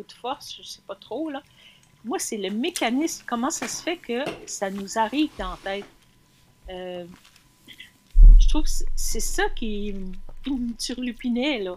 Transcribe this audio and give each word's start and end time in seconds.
d'autres 0.00 0.16
forces, 0.16 0.56
je 0.56 0.62
sais 0.62 0.82
pas 0.86 0.94
trop, 0.94 1.30
là. 1.30 1.42
Moi, 2.04 2.18
c'est 2.18 2.38
le 2.38 2.50
mécanisme, 2.50 3.24
comment 3.28 3.50
ça 3.50 3.68
se 3.68 3.82
fait 3.82 3.98
que 3.98 4.24
ça 4.46 4.70
nous 4.70 4.98
arrive 4.98 5.30
dans 5.38 5.50
la 5.50 5.58
tête? 5.62 5.84
Euh, 6.70 7.04
je 8.38 8.48
trouve 8.48 8.62
que 8.62 8.70
c'est 8.96 9.20
ça 9.20 9.48
qui, 9.50 9.92
me 10.46 10.72
turlupinait, 10.78 11.58
là, 11.58 11.76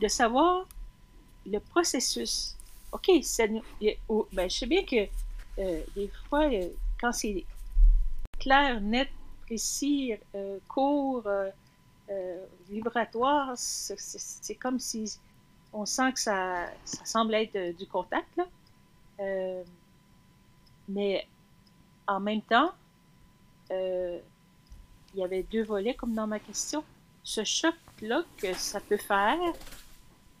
de 0.00 0.08
savoir 0.08 0.66
le 1.46 1.58
processus. 1.58 2.56
OK, 2.92 3.10
ça, 3.22 3.44
oh, 4.08 4.26
ben, 4.32 4.48
je 4.48 4.56
sais 4.56 4.66
bien 4.66 4.84
que 4.84 5.06
euh, 5.58 5.82
des 5.94 6.10
fois, 6.28 6.50
euh, 6.50 6.68
quand 6.98 7.12
c'est 7.12 7.44
clair, 8.38 8.80
net, 8.80 9.08
précis, 9.46 10.14
court, 10.68 11.28
vibratoire, 12.68 13.52
c'est 13.56 14.54
comme 14.54 14.80
si 14.80 15.18
on 15.72 15.86
sent 15.86 16.12
que 16.12 16.20
ça, 16.20 16.66
ça 16.84 17.04
semble 17.04 17.34
être 17.34 17.76
du 17.76 17.86
contact, 17.86 18.36
là. 18.36 18.46
Euh, 19.20 19.62
mais 20.88 21.26
en 22.06 22.20
même 22.20 22.42
temps, 22.42 22.72
euh, 23.70 24.18
il 25.14 25.20
y 25.20 25.24
avait 25.24 25.42
deux 25.44 25.62
volets 25.62 25.94
comme 25.94 26.14
dans 26.14 26.26
ma 26.26 26.40
question. 26.40 26.84
Ce 27.22 27.44
choc-là 27.44 28.24
que 28.38 28.54
ça 28.54 28.80
peut 28.80 28.96
faire, 28.96 29.38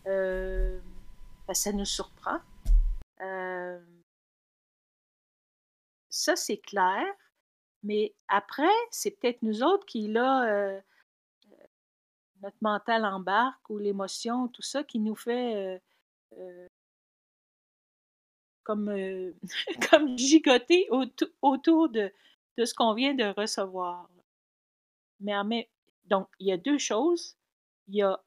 euh, 0.06 0.78
ben, 1.46 1.54
ça 1.54 1.72
nous 1.72 1.84
surprend. 1.84 2.38
ça, 6.08 6.36
c'est 6.36 6.58
clair. 6.58 7.04
Mais 7.82 8.14
après, 8.28 8.62
c'est 8.90 9.12
peut-être 9.12 9.42
nous 9.42 9.62
autres 9.62 9.86
qui, 9.86 10.08
là, 10.08 10.80
notre 12.42 12.56
mental 12.60 13.04
embarque 13.04 13.68
ou 13.70 13.78
l'émotion, 13.78 14.48
tout 14.48 14.62
ça, 14.62 14.84
qui 14.84 14.98
nous 14.98 15.16
fait 15.16 15.80
comme, 18.70 18.88
euh, 18.88 19.32
comme 19.90 20.16
gigoter 20.16 20.88
autour 21.42 21.88
de, 21.88 22.12
ce 22.56 22.74
qu'on 22.74 22.94
vient 22.94 23.14
de 23.14 23.34
recevoir. 23.36 24.08
Mais 25.20 25.68
donc, 26.04 26.28
il 26.38 26.46
y 26.46 26.52
a 26.52 26.56
deux 26.56 26.78
choses. 26.78 27.36
Il 27.88 27.96
y 27.96 28.02
a 28.02 28.22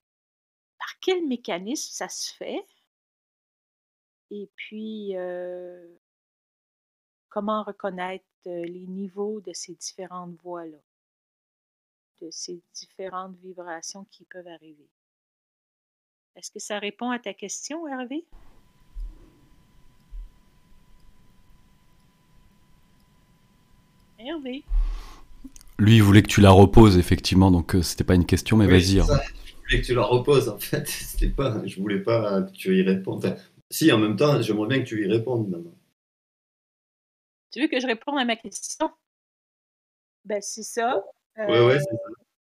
par 0.77 1.00
quel 1.00 1.25
mécanisme 1.25 1.89
ça 1.92 2.09
se 2.09 2.33
fait, 2.33 2.66
et 4.31 4.50
puis 4.55 5.16
euh, 5.16 5.88
comment 7.30 7.64
reconnaître 7.64 8.25
euh, 8.48 8.66
les 8.66 8.86
niveaux 8.88 9.39
de 9.39 9.53
ces 9.53 9.75
différentes 9.75 10.36
voix-là, 10.42 10.77
de 12.22 12.30
ces 12.31 12.61
différentes 12.73 13.36
vibrations 13.38 14.06
qui 14.11 14.25
peuvent 14.25 14.47
arriver. 14.47 14.89
Est-ce 16.36 16.52
que 16.52 16.59
ça 16.59 16.80
répond 16.80 17.11
à 17.11 17.20
ta 17.20 17.33
question, 17.33 17.88
Hervé? 17.88 18.25
Lui, 25.80 25.95
il 25.97 26.03
voulait 26.03 26.22
que 26.22 26.28
tu 26.28 26.42
la 26.42 26.52
reposes, 26.52 26.97
effectivement, 26.97 27.52
donc 27.52 27.75
euh, 27.75 27.81
c'était 27.81 28.03
pas 28.03 28.16
une 28.16 28.25
question, 28.25 28.58
mais 28.58 28.67
vas-y. 28.67 29.00
Hein. 29.00 29.05
Je 29.45 29.55
voulais 29.55 29.81
que 29.81 29.86
tu 29.86 29.94
la 29.94 30.03
reposes, 30.03 30.50
en 30.50 30.58
fait. 30.58 30.88
C'était 30.88 31.30
pas, 31.30 31.61
je 31.66 31.80
voulais 31.80 32.00
pas 32.00 32.44
que 32.44 32.52
tu 32.52 32.77
y 32.77 32.81
répondes. 32.81 33.36
si, 33.70 33.92
en 33.92 33.98
même 33.98 34.16
temps, 34.16 34.42
j'aimerais 34.42 34.67
bien 34.67 34.80
que 34.80 34.88
tu 34.88 35.05
y 35.05 35.11
répondes 35.11 35.50
maintenant. 35.50 35.75
Tu 37.52 37.61
veux 37.61 37.67
que 37.67 37.80
je 37.80 37.86
réponde 37.86 38.17
à 38.17 38.26
ma 38.26 38.36
question? 38.36 38.89
Ben, 40.26 40.42
c'est 40.42 40.64
ça. 40.64 41.04
Euh, 41.39 41.80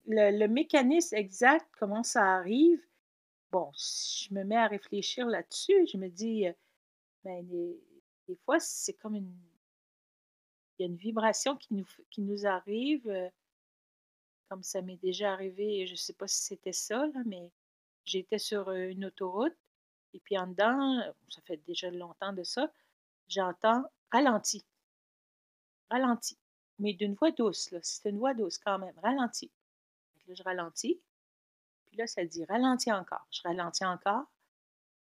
le, 0.08 0.38
le, 0.40 0.47
mécanisme 0.47 1.16
exact, 1.16 1.68
comment 1.78 2.03
ça 2.03 2.36
arrive, 2.36 2.81
bon, 3.52 3.72
si 3.75 4.25
je 4.28 4.34
me 4.34 4.44
mets 4.44 4.58
à 4.58 4.68
réfléchir 4.68 5.28
là-dessus, 5.28 5.88
je 5.92 5.97
me 5.97 6.09
dis, 6.09 6.47
euh, 6.47 6.53
ben, 7.24 7.46
des 8.28 8.36
fois, 8.44 8.59
c'est 8.59 8.94
comme 8.94 9.16
une 9.16 9.31
il 10.80 10.86
y 10.86 10.88
a 10.88 10.88
une 10.88 10.97
vibration 10.97 11.56
qui 11.58 11.75
nous, 11.75 11.86
qui 12.09 12.22
nous 12.22 12.47
arrive, 12.47 13.08
euh, 13.08 13.30
comme 14.50 14.64
ça 14.64 14.81
m'est 14.81 14.98
déjà 14.98 15.31
arrivé, 15.31 15.86
je 15.86 15.92
ne 15.92 15.98
sais 15.98 16.13
pas 16.13 16.28
si 16.28 16.42
c'était 16.42 16.74
ça, 16.74 17.06
mais 17.25 17.52
j'étais 18.03 18.40
sur 18.40 18.72
une 18.72 19.06
autoroute, 19.06 19.56
et 20.16 20.19
puis 20.19 20.40
en 20.40 20.48
dedans, 20.48 21.00
ça 21.30 21.42
fait 21.44 21.58
déjà 21.68 21.92
longtemps 21.92 22.34
de 22.34 22.44
ça, 22.44 22.72
j'entends 23.28 23.84
ralenti. 24.12 24.66
Ralenti. 25.92 26.41
Mais 26.81 26.94
d'une 26.94 27.14
voix 27.14 27.31
douce. 27.31 27.74
C'est 27.81 28.09
une 28.09 28.18
voix 28.18 28.34
douce 28.34 28.58
quand 28.58 28.78
même. 28.80 28.94
Ralenti. 29.02 29.50
Là, 30.28 30.34
je 30.38 30.44
ralentis. 30.44 31.00
Puis 31.88 31.97
là, 31.97 32.08
ça 32.08 32.25
dit 32.25 32.44
ralenti 32.46 32.92
encore. 32.92 33.25
Je 33.31 33.42
ralentis 33.44 33.86
encore. 33.86 34.25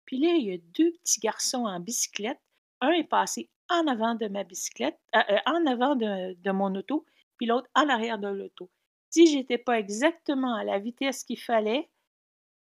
Puis 0.06 0.20
là, 0.20 0.30
il 0.36 0.46
y 0.46 0.54
a 0.54 0.58
deux 0.58 0.92
petits 0.92 1.20
garçons 1.20 1.66
en 1.66 1.80
bicyclette. 1.80 2.40
Un 2.82 2.92
est 2.92 3.04
passé 3.04 3.50
en 3.70 3.88
avant 3.88 4.16
de 4.16 4.28
ma 4.28 4.44
bicyclette, 4.44 5.00
euh, 5.16 5.20
euh, 5.30 5.38
en 5.46 5.66
avant 5.66 5.96
de, 5.96 6.52
mon 6.52 6.74
auto, 6.76 7.06
puis 7.38 7.46
l'autre 7.46 7.70
en 7.76 7.88
arrière 7.88 8.18
de 8.18 8.28
l'auto. 8.28 8.70
Si 9.10 9.28
j'étais 9.28 9.58
pas 9.58 9.80
exactement 9.80 10.56
à 10.56 10.64
la 10.64 10.80
vitesse 10.80 11.24
qu'il 11.24 11.40
fallait, 11.40 11.90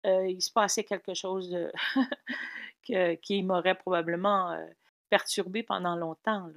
euh, 0.05 0.27
il 0.27 0.41
se 0.41 0.51
passait 0.51 0.83
quelque 0.83 1.13
chose 1.13 1.55
qui 3.21 3.43
m'aurait 3.43 3.75
probablement 3.75 4.55
perturbé 5.09 5.63
pendant 5.63 5.95
longtemps. 5.95 6.49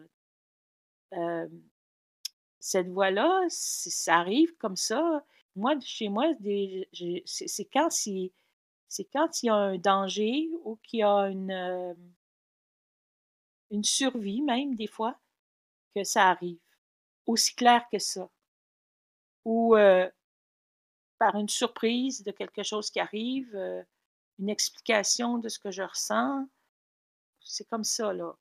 Cette 2.62 2.86
voie-là, 2.90 3.44
ça 3.48 4.18
arrive 4.18 4.56
comme 4.56 4.76
ça. 4.76 5.24
Moi, 5.56 5.74
chez 5.80 6.08
moi, 6.08 6.32
c'est 7.24 7.64
quand, 7.72 7.88
il 8.06 8.30
y 9.42 9.48
a 9.48 9.54
un 9.54 9.78
danger 9.78 10.48
ou 10.62 10.76
qu'il 10.76 11.00
y 11.00 11.02
a 11.02 11.24
une, 11.24 11.96
une 13.72 13.82
survie 13.82 14.42
même 14.42 14.76
des 14.76 14.86
fois, 14.86 15.18
que 15.96 16.04
ça 16.04 16.30
arrive. 16.30 16.60
Aussi 17.26 17.52
clair 17.56 17.84
que 17.90 17.98
ça. 17.98 18.30
Ou 19.44 19.74
par 21.18 21.34
une 21.34 21.48
surprise 21.48 22.22
de 22.22 22.30
quelque 22.30 22.62
chose 22.62 22.92
qui 22.92 23.00
arrive, 23.00 23.52
une 24.38 24.48
explication 24.48 25.38
de 25.38 25.48
ce 25.48 25.58
que 25.58 25.72
je 25.72 25.82
ressens. 25.82 26.46
C'est 27.40 27.68
comme 27.68 27.82
ça, 27.82 28.12
là. 28.12 28.36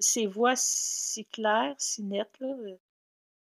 Ces 0.00 0.26
voix 0.26 0.54
si 0.54 1.24
claires, 1.24 1.76
si 1.78 2.02
nettes, 2.02 2.38
là. 2.40 2.54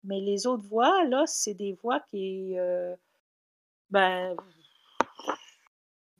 Mais 0.03 0.21
les 0.21 0.47
autres 0.47 0.63
voix, 0.63 1.03
là, 1.05 1.25
c'est 1.27 1.53
des 1.53 1.73
voix 1.73 1.99
qui, 1.99 2.55
ben, 3.89 4.35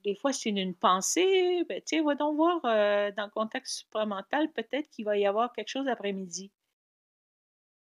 des 0.04 0.14
fois, 0.14 0.32
c'est 0.32 0.50
une, 0.50 0.74
pensée. 0.74 1.64
Ben, 1.68 1.82
tu 1.82 2.02
va 2.02 2.14
donc 2.14 2.36
voir 2.36 2.64
euh, 2.64 3.10
dans 3.12 3.24
le 3.24 3.30
contexte 3.30 3.78
supramental, 3.78 4.50
peut-être 4.52 4.88
qu'il 4.90 5.04
va 5.04 5.16
y 5.18 5.26
avoir 5.26 5.52
quelque 5.52 5.68
chose 5.68 5.88
après-midi. 5.88 6.50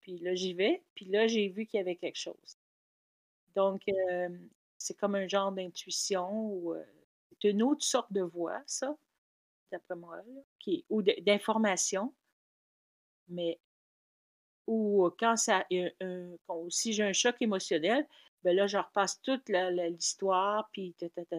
Puis 0.01 0.19
là, 0.19 0.35
j'y 0.35 0.55
vais, 0.55 0.83
puis 0.95 1.07
là, 1.07 1.27
j'ai 1.27 1.49
vu 1.49 1.67
qu'il 1.67 1.79
y 1.79 1.81
avait 1.81 1.97
quelque 1.97 2.19
chose. 2.19 2.59
Donc, 3.55 3.83
euh, 3.89 4.29
c'est 4.79 4.95
comme 4.95 5.15
un 5.15 5.29
genre 5.29 5.53
d'intuition 5.53 6.31
ou 6.31 6.75
euh, 6.75 6.85
c'est 7.31 7.51
une 7.51 7.63
autre 7.63 7.85
sorte 7.85 8.13
de 8.13 8.23
voix, 8.23 8.61
ça, 8.67 8.97
d'après 9.71 9.97
moi, 9.97 10.21
qui, 10.59 10.85
ou 10.89 11.03
d'information. 11.03 12.15
Mais, 13.29 13.61
ou 14.69 15.11
quand 15.19 15.37
ça, 15.37 15.67
si 16.69 16.93
j'ai 16.93 17.03
un 17.03 17.15
choc 17.15 17.37
émotionnel, 17.41 18.07
ben 18.45 18.55
là, 18.55 18.67
je 18.67 18.77
repasse 18.77 19.21
toute 19.23 19.49
l'histoire, 19.49 20.69
puis 20.73 20.95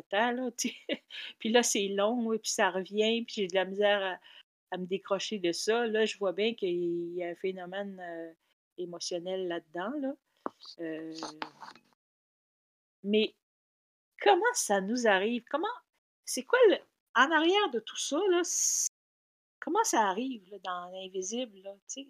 ta, 0.09 0.31
là, 0.31 0.49
puis 1.39 1.49
là, 1.49 1.61
c'est 1.63 1.87
long, 1.89 2.33
et 2.33 2.39
puis 2.39 2.49
ça 2.49 2.71
revient, 2.71 3.23
puis 3.23 3.35
j'ai 3.35 3.47
de 3.47 3.55
la 3.55 3.65
misère 3.65 4.19
à, 4.71 4.77
me 4.77 4.85
décrocher 4.85 5.37
de 5.37 5.51
ça. 5.51 5.85
Là, 5.85 6.05
je 6.05 6.17
vois 6.17 6.33
bien 6.33 6.55
qu'il 6.55 7.13
y 7.13 7.23
a 7.23 7.29
un 7.29 7.35
phénomène 7.35 7.99
euh, 7.99 8.33
émotionnel 8.77 9.47
là-dedans, 9.47 9.91
là. 9.99 10.15
Euh, 10.79 11.13
mais 13.03 13.35
comment 14.21 14.53
ça 14.53 14.81
nous 14.81 15.07
arrive? 15.07 15.43
Comment, 15.51 15.67
c'est 16.25 16.43
quoi, 16.43 16.59
le, 16.69 16.77
en 17.15 17.31
arrière 17.31 17.69
de 17.71 17.79
tout 17.79 17.97
ça, 17.97 18.19
là, 18.29 18.41
comment 19.59 19.83
ça 19.83 20.07
arrive 20.07 20.49
là, 20.49 20.57
dans 20.63 20.91
l'invisible, 20.91 21.59
là, 21.61 21.75
c'est 21.85 22.07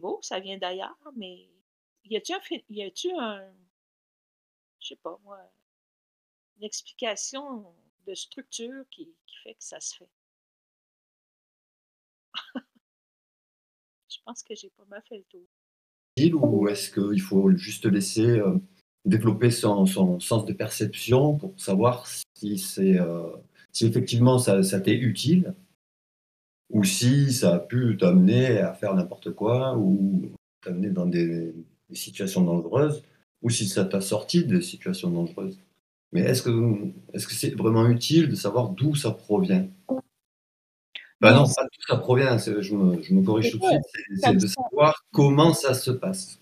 beau, 0.00 0.18
ça 0.22 0.40
vient 0.40 0.58
d'ailleurs, 0.58 0.96
mais 1.16 1.48
y 2.04 2.16
a-tu 2.16 2.32
un, 2.32 2.40
y 2.70 2.82
a-tu 2.82 3.10
un, 3.12 3.44
je 4.80 4.88
sais 4.88 4.96
pas 4.96 5.18
moi, 5.24 5.38
une 6.56 6.64
explication 6.64 7.66
de 8.06 8.14
structure 8.14 8.84
qui, 8.90 9.14
qui 9.26 9.36
fait 9.42 9.54
que 9.54 9.64
ça 9.64 9.80
se 9.80 9.96
fait? 9.96 10.10
je 14.08 14.18
pense 14.24 14.42
que 14.42 14.54
j'ai 14.54 14.70
pas 14.70 14.84
mal 14.86 15.02
fait 15.08 15.18
le 15.18 15.24
tour. 15.24 15.46
Ou 16.16 16.68
est-ce 16.68 16.90
qu'il 16.90 17.20
faut 17.20 17.50
juste 17.56 17.86
laisser 17.86 18.38
euh, 18.38 18.56
développer 19.04 19.50
son, 19.50 19.86
son, 19.86 20.20
sens 20.20 20.44
de 20.44 20.52
perception 20.52 21.36
pour 21.36 21.58
savoir 21.58 22.06
si, 22.34 22.58
c'est, 22.58 23.00
euh, 23.00 23.30
si 23.72 23.86
effectivement 23.86 24.38
ça, 24.38 24.62
ça 24.62 24.80
t'est 24.80 24.94
utile? 24.94 25.54
Ou 26.74 26.82
si 26.84 27.32
ça 27.32 27.54
a 27.54 27.58
pu 27.60 27.96
t'amener 27.96 28.58
à 28.58 28.74
faire 28.74 28.94
n'importe 28.94 29.30
quoi 29.30 29.76
ou 29.78 30.32
t'amener 30.60 30.90
dans 30.90 31.06
des, 31.06 31.54
des 31.88 31.96
situations 31.96 32.42
dangereuses 32.42 33.02
ou 33.42 33.48
si 33.48 33.66
ça 33.68 33.84
t'a 33.84 34.00
sorti 34.00 34.44
des 34.44 34.60
situations 34.60 35.08
dangereuses. 35.08 35.58
Mais 36.12 36.22
est-ce 36.22 36.42
que 36.42 36.50
est-ce 37.12 37.26
que 37.26 37.34
c'est 37.34 37.54
vraiment 37.54 37.86
utile 37.86 38.28
de 38.28 38.34
savoir 38.34 38.70
d'où 38.70 38.94
ça 38.96 39.12
provient? 39.12 39.68
Bah 41.20 41.32
non, 41.32 41.44
pas 41.44 41.64
tout 41.72 41.80
ça 41.88 41.96
provient, 41.96 42.36
je 42.38 42.74
me, 42.74 43.00
je 43.00 43.14
me 43.14 43.22
corrige 43.22 43.52
tout 43.52 43.58
de 43.58 43.64
suite, 43.64 43.82
c'est 44.20 44.36
de 44.36 44.46
savoir 44.46 45.04
comment 45.12 45.54
ça 45.54 45.74
se 45.74 45.92
passe. 45.92 46.40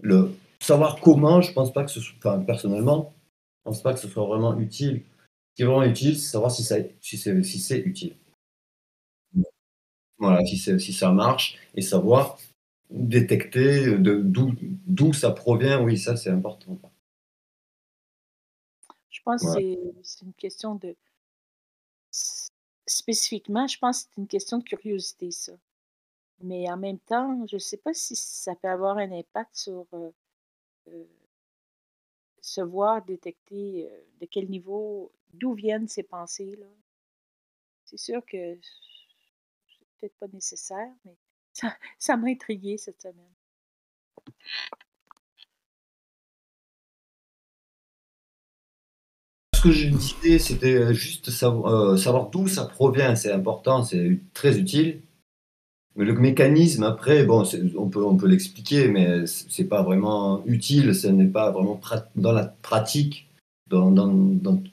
Le, 0.00 0.30
savoir 0.60 1.00
comment, 1.00 1.40
je 1.40 1.52
pense 1.52 1.72
pas 1.72 1.84
que 1.84 1.90
ce 1.90 2.00
soit, 2.00 2.16
enfin, 2.18 2.40
personnellement, 2.40 3.12
je 3.58 3.70
pense 3.70 3.82
pas 3.82 3.92
que 3.92 4.00
ce 4.00 4.08
soit 4.08 4.24
vraiment 4.24 4.58
utile. 4.58 5.02
Ce 5.50 5.56
qui 5.56 5.62
est 5.62 5.66
vraiment 5.66 5.82
utile, 5.82 6.16
c'est 6.16 6.30
savoir 6.30 6.50
si, 6.50 6.62
ça, 6.62 6.76
si 7.00 7.18
c'est 7.18 7.42
si 7.42 7.74
utile. 7.74 8.14
Voilà, 10.22 10.44
si, 10.46 10.56
si 10.56 10.92
ça 10.92 11.10
marche 11.10 11.58
et 11.74 11.82
savoir 11.82 12.38
détecter 12.90 13.96
d'où 13.98 15.12
ça 15.12 15.32
provient, 15.32 15.82
oui, 15.82 15.98
ça 15.98 16.16
c'est 16.16 16.30
important. 16.30 16.78
Je 19.10 19.20
pense 19.24 19.42
que 19.42 19.76
c'est 20.02 20.24
une 20.24 20.34
question 20.34 20.76
de. 20.76 20.94
Spécifiquement, 22.86 23.66
je 23.66 23.78
pense 23.78 24.04
que 24.04 24.10
c'est 24.10 24.20
une 24.20 24.28
question 24.28 24.58
de 24.58 24.64
curiosité, 24.64 25.30
ça. 25.30 25.52
Mais 26.40 26.70
en 26.70 26.76
même 26.76 26.98
temps, 26.98 27.44
je 27.46 27.56
ne 27.56 27.60
sais 27.60 27.76
pas 27.76 27.94
si 27.94 28.14
ça 28.16 28.54
peut 28.54 28.68
avoir 28.68 28.98
un 28.98 29.10
impact 29.12 29.54
sur 29.54 29.86
euh, 29.94 30.10
euh, 30.88 31.04
se 32.40 32.60
voir, 32.60 33.04
détecter 33.04 33.88
euh, 33.90 34.00
de 34.20 34.26
quel 34.26 34.48
niveau, 34.48 35.12
d'où 35.32 35.54
viennent 35.54 35.88
ces 35.88 36.02
pensées-là. 36.02 36.66
C'est 37.84 37.98
sûr 37.98 38.24
que 38.26 38.58
peut-être 40.02 40.18
pas 40.18 40.26
nécessaire, 40.32 40.88
mais 41.04 41.16
ça, 41.98 42.16
m'a 42.16 42.28
intrigué 42.28 42.76
cette 42.76 43.00
semaine. 43.00 43.14
Ce 49.54 49.62
que 49.62 49.70
je 49.70 49.88
disais, 49.88 50.38
c'était 50.40 50.92
juste 50.92 51.30
savoir, 51.30 51.96
savoir 51.96 52.30
d'où 52.30 52.48
ça 52.48 52.64
provient, 52.64 53.14
c'est 53.14 53.30
important, 53.30 53.84
c'est 53.84 54.18
très 54.34 54.58
utile. 54.58 55.02
Mais 55.94 56.04
le 56.04 56.14
mécanisme, 56.14 56.82
après, 56.82 57.24
bon, 57.24 57.44
on 57.76 57.88
peut, 57.88 58.02
on 58.02 58.16
peut 58.16 58.26
l'expliquer, 58.26 58.88
mais 58.88 59.26
c'est 59.26 59.68
pas 59.68 59.82
vraiment 59.82 60.44
utile, 60.46 60.94
ce 60.94 61.06
n'est 61.06 61.28
pas 61.28 61.50
vraiment 61.50 61.78
dans 62.16 62.32
la 62.32 62.46
pratique, 62.46 63.30
dans, 63.68 63.90
dans, 63.90 64.08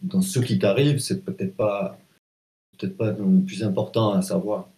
dans, 0.01 0.21
ce 0.21 0.39
qui 0.39 0.57
t'arrive, 0.57 0.99
c'est 0.99 1.23
peut-être 1.23 1.55
pas, 1.55 1.99
peut-être 2.77 2.97
pas 2.97 3.11
le 3.11 3.43
plus 3.45 3.63
important 3.63 4.13
à 4.13 4.21
savoir. 4.21 4.69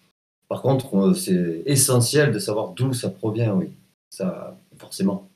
Par 0.51 0.62
contre, 0.62 1.13
c'est 1.13 1.63
essentiel 1.65 2.33
de 2.33 2.39
savoir 2.39 2.74
d'où 2.74 2.92
ça 2.92 3.09
provient, 3.09 3.53
oui, 3.53 3.69
ça, 4.09 4.59
forcément. 4.77 5.30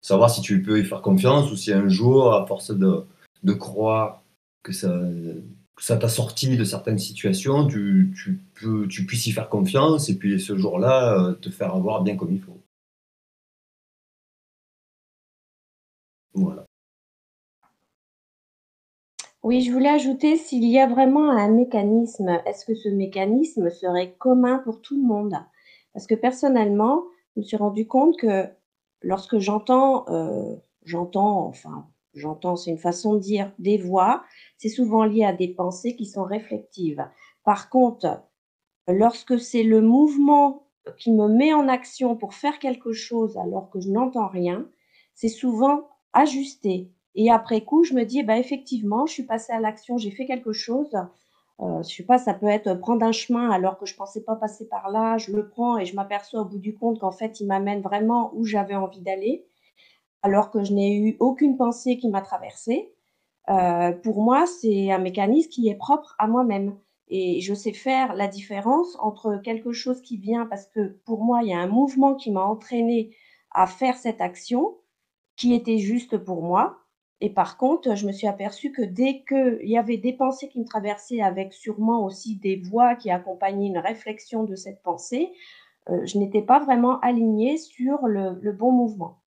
Savoir 0.00 0.30
si 0.30 0.40
tu 0.40 0.62
peux 0.62 0.80
y 0.80 0.84
faire 0.86 1.02
confiance 1.02 1.52
ou 1.52 1.56
si 1.56 1.74
un 1.74 1.90
jour, 1.90 2.32
à 2.32 2.46
force 2.46 2.70
de, 2.70 3.04
de 3.42 3.52
croire 3.52 4.22
que 4.62 4.72
ça, 4.72 4.98
ça 5.78 5.98
t'a 5.98 6.08
sorti 6.08 6.56
de 6.56 6.64
certaines 6.64 6.98
situations, 6.98 7.66
tu, 7.66 8.14
tu, 8.16 8.40
peux, 8.54 8.88
tu 8.88 9.04
puisses 9.04 9.26
y 9.26 9.32
faire 9.32 9.50
confiance 9.50 10.08
et 10.08 10.16
puis 10.16 10.40
ce 10.40 10.56
jour-là, 10.56 11.18
euh, 11.20 11.32
te 11.34 11.50
faire 11.50 11.74
avoir 11.74 12.02
bien 12.02 12.16
comme 12.16 12.32
il 12.32 12.40
faut. 12.40 12.58
Voilà. 16.34 16.66
Oui, 19.42 19.60
je 19.62 19.72
voulais 19.72 19.88
ajouter 19.88 20.36
s'il 20.36 20.64
y 20.64 20.78
a 20.78 20.86
vraiment 20.86 21.30
un 21.30 21.48
mécanisme, 21.48 22.28
est-ce 22.46 22.64
que 22.64 22.74
ce 22.74 22.88
mécanisme 22.88 23.70
serait 23.70 24.12
commun 24.18 24.58
pour 24.58 24.80
tout 24.80 24.96
le 24.96 25.02
monde? 25.06 25.34
Parce 25.92 26.06
que 26.06 26.14
personnellement, 26.14 27.02
je 27.34 27.40
me 27.40 27.44
suis 27.44 27.56
rendu 27.56 27.86
compte 27.88 28.16
que 28.18 28.46
lorsque 29.02 29.38
j'entends, 29.38 30.08
euh, 30.08 30.54
j'entends, 30.84 31.46
enfin, 31.46 31.88
j'entends, 32.14 32.54
c'est 32.56 32.70
une 32.70 32.78
façon 32.78 33.14
de 33.14 33.18
dire 33.20 33.52
des 33.58 33.78
voix, 33.78 34.22
c'est 34.58 34.68
souvent 34.68 35.04
lié 35.04 35.24
à 35.24 35.32
des 35.32 35.48
pensées 35.48 35.96
qui 35.96 36.06
sont 36.06 36.24
réflectives. 36.24 37.04
Par 37.44 37.68
contre, 37.68 38.22
lorsque 38.88 39.40
c'est 39.40 39.64
le 39.64 39.80
mouvement 39.80 40.68
qui 40.98 41.12
me 41.12 41.28
met 41.28 41.52
en 41.54 41.68
action 41.68 42.16
pour 42.16 42.34
faire 42.34 42.58
quelque 42.60 42.92
chose 42.92 43.36
alors 43.38 43.70
que 43.70 43.80
je 43.80 43.90
n'entends 43.90 44.28
rien, 44.28 44.68
c'est 45.14 45.28
souvent 45.28 45.88
ajusté. 46.12 46.90
Et 47.14 47.30
après 47.30 47.62
coup, 47.62 47.84
je 47.84 47.94
me 47.94 48.04
dis, 48.04 48.22
bah, 48.22 48.38
effectivement, 48.38 49.06
je 49.06 49.12
suis 49.12 49.22
passée 49.24 49.52
à 49.52 49.60
l'action, 49.60 49.98
j'ai 49.98 50.10
fait 50.10 50.26
quelque 50.26 50.52
chose. 50.52 50.94
Euh, 51.60 51.82
je 51.82 51.94
sais 51.94 52.04
pas, 52.04 52.18
ça 52.18 52.34
peut 52.34 52.46
être 52.46 52.74
prendre 52.74 53.04
un 53.04 53.12
chemin 53.12 53.50
alors 53.50 53.78
que 53.78 53.86
je 53.86 53.94
pensais 53.94 54.22
pas 54.22 54.36
passer 54.36 54.66
par 54.68 54.90
là, 54.90 55.18
je 55.18 55.32
le 55.32 55.48
prends 55.48 55.78
et 55.78 55.84
je 55.86 55.94
m'aperçois 55.94 56.40
au 56.40 56.44
bout 56.44 56.58
du 56.58 56.74
compte 56.74 56.98
qu'en 57.00 57.12
fait, 57.12 57.40
il 57.40 57.46
m'amène 57.46 57.82
vraiment 57.82 58.32
où 58.34 58.44
j'avais 58.44 58.74
envie 58.74 59.02
d'aller 59.02 59.46
alors 60.22 60.50
que 60.50 60.64
je 60.64 60.72
n'ai 60.72 60.96
eu 60.96 61.16
aucune 61.20 61.56
pensée 61.56 61.98
qui 61.98 62.08
m'a 62.08 62.22
traversée. 62.22 62.94
Euh, 63.50 63.92
pour 63.92 64.22
moi, 64.22 64.46
c'est 64.46 64.90
un 64.92 64.98
mécanisme 64.98 65.50
qui 65.50 65.68
est 65.68 65.74
propre 65.74 66.14
à 66.18 66.28
moi-même. 66.28 66.78
Et 67.08 67.40
je 67.40 67.52
sais 67.52 67.72
faire 67.72 68.14
la 68.14 68.28
différence 68.28 68.96
entre 69.00 69.36
quelque 69.42 69.72
chose 69.72 70.00
qui 70.00 70.16
vient 70.16 70.46
parce 70.46 70.66
que 70.66 71.00
pour 71.04 71.22
moi, 71.22 71.42
il 71.42 71.50
y 71.50 71.52
a 71.52 71.58
un 71.58 71.66
mouvement 71.66 72.14
qui 72.14 72.30
m'a 72.30 72.42
entraîné 72.42 73.14
à 73.50 73.66
faire 73.66 73.96
cette 73.96 74.20
action 74.20 74.76
qui 75.36 75.54
était 75.54 75.78
juste 75.78 76.16
pour 76.16 76.42
moi. 76.42 76.78
Et 77.22 77.30
par 77.30 77.56
contre, 77.56 77.94
je 77.94 78.06
me 78.06 78.12
suis 78.12 78.26
aperçue 78.26 78.72
que 78.72 78.82
dès 78.82 79.22
qu'il 79.28 79.68
y 79.68 79.78
avait 79.78 79.96
des 79.96 80.12
pensées 80.12 80.48
qui 80.48 80.58
me 80.58 80.64
traversaient 80.64 81.22
avec 81.22 81.54
sûrement 81.54 82.04
aussi 82.04 82.36
des 82.36 82.56
voix 82.56 82.96
qui 82.96 83.10
accompagnaient 83.10 83.68
une 83.68 83.78
réflexion 83.78 84.44
de 84.44 84.56
cette 84.56 84.82
pensée, 84.82 85.32
euh, 85.88 86.04
je 86.04 86.18
n'étais 86.18 86.42
pas 86.42 86.58
vraiment 86.60 86.98
alignée 87.00 87.58
sur 87.58 88.08
le 88.08 88.52
bon 88.52 88.72
mouvement. 88.72 89.22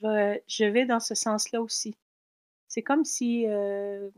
je 0.00 0.64
vais 0.64 0.86
dans 0.86 1.00
ce 1.00 1.14
sens-là 1.14 1.60
aussi. 1.60 1.96
C'est 2.68 2.82
comme 2.82 3.04
si, 3.04 3.46
euh 3.48 4.10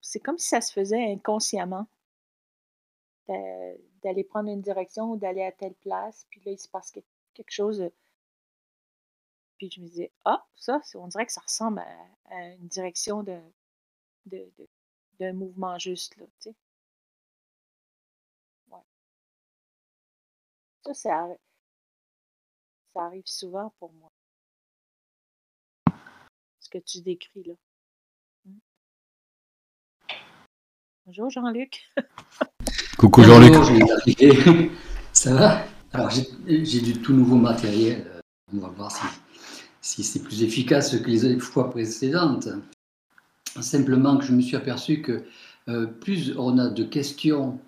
c'est 0.00 0.20
comme 0.20 0.38
si 0.38 0.48
ça 0.48 0.60
se 0.60 0.72
faisait 0.72 1.12
inconsciemment, 1.12 1.88
d'aller 4.04 4.24
prendre 4.24 4.50
une 4.50 4.62
direction 4.62 5.10
ou 5.12 5.16
d'aller 5.16 5.42
à 5.42 5.52
telle 5.52 5.74
place, 5.76 6.26
puis 6.30 6.40
là, 6.44 6.52
il 6.52 6.58
se 6.58 6.68
passe 6.68 6.92
quelque 6.92 7.50
chose, 7.50 7.90
puis 9.58 9.70
je 9.70 9.80
me 9.80 9.86
disais: 9.88 10.12
«Ah, 10.24 10.44
ça, 10.54 10.80
on 10.94 11.08
dirait 11.08 11.26
que 11.26 11.32
ça 11.32 11.40
ressemble 11.40 11.80
à 12.26 12.48
une 12.54 12.68
direction 12.68 13.22
de 13.22 13.40
de 14.26 14.50
d'un 15.20 15.32
mouvement 15.32 15.78
juste, 15.78 16.16
là», 16.16 16.26
tu 16.26 16.50
sais? 16.50 16.54
Ouais. 18.70 18.84
Ça, 20.84 20.94
c'est 20.94 21.10
ça 22.94 23.02
arrive 23.04 23.26
souvent 23.26 23.70
pour 23.78 23.92
moi. 23.92 24.10
Ce 26.60 26.68
que 26.68 26.78
tu 26.78 27.00
décris 27.00 27.44
là. 27.44 27.54
Mmh. 28.44 28.58
Bonjour 31.06 31.30
Jean-Luc. 31.30 31.90
Coucou 33.04 33.22
Jean-Luc. 33.22 33.52
Ça 35.12 35.34
va? 35.34 35.62
Alors 35.92 36.08
j'ai 36.08 36.80
du 36.80 36.94
tout 36.94 37.12
nouveau 37.12 37.36
matériel. 37.36 38.06
Euh, 38.06 38.20
on 38.54 38.60
va 38.60 38.68
voir 38.68 38.90
si, 39.82 40.02
c'est 40.02 40.20
plus 40.20 40.42
efficace 40.42 40.96
que 40.96 41.10
les 41.10 41.38
fois 41.38 41.68
précédentes. 41.68 42.48
Simplement 43.60 44.16
que 44.16 44.24
je 44.24 44.32
me 44.32 44.40
suis 44.40 44.56
aperçu 44.56 45.02
que 45.02 45.22
euh, 45.68 45.84
plus 45.84 46.32
on 46.38 46.56
a 46.56 46.68
de 46.68 46.82
questions 46.82 47.58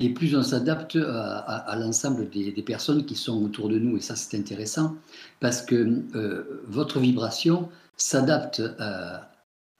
et 0.00 0.14
plus 0.14 0.34
on 0.34 0.42
s'adapte 0.42 0.96
à, 0.96 1.76
l'ensemble 1.78 2.30
des, 2.30 2.50
personnes 2.62 3.04
qui 3.04 3.16
sont 3.16 3.44
autour 3.44 3.68
de 3.68 3.78
nous. 3.78 3.98
Et 3.98 4.00
ça, 4.00 4.16
c'est 4.16 4.38
intéressant 4.38 4.96
parce 5.40 5.60
que 5.60 6.04
euh, 6.14 6.62
votre 6.68 7.00
vibration 7.00 7.68
s'adapte 7.98 8.62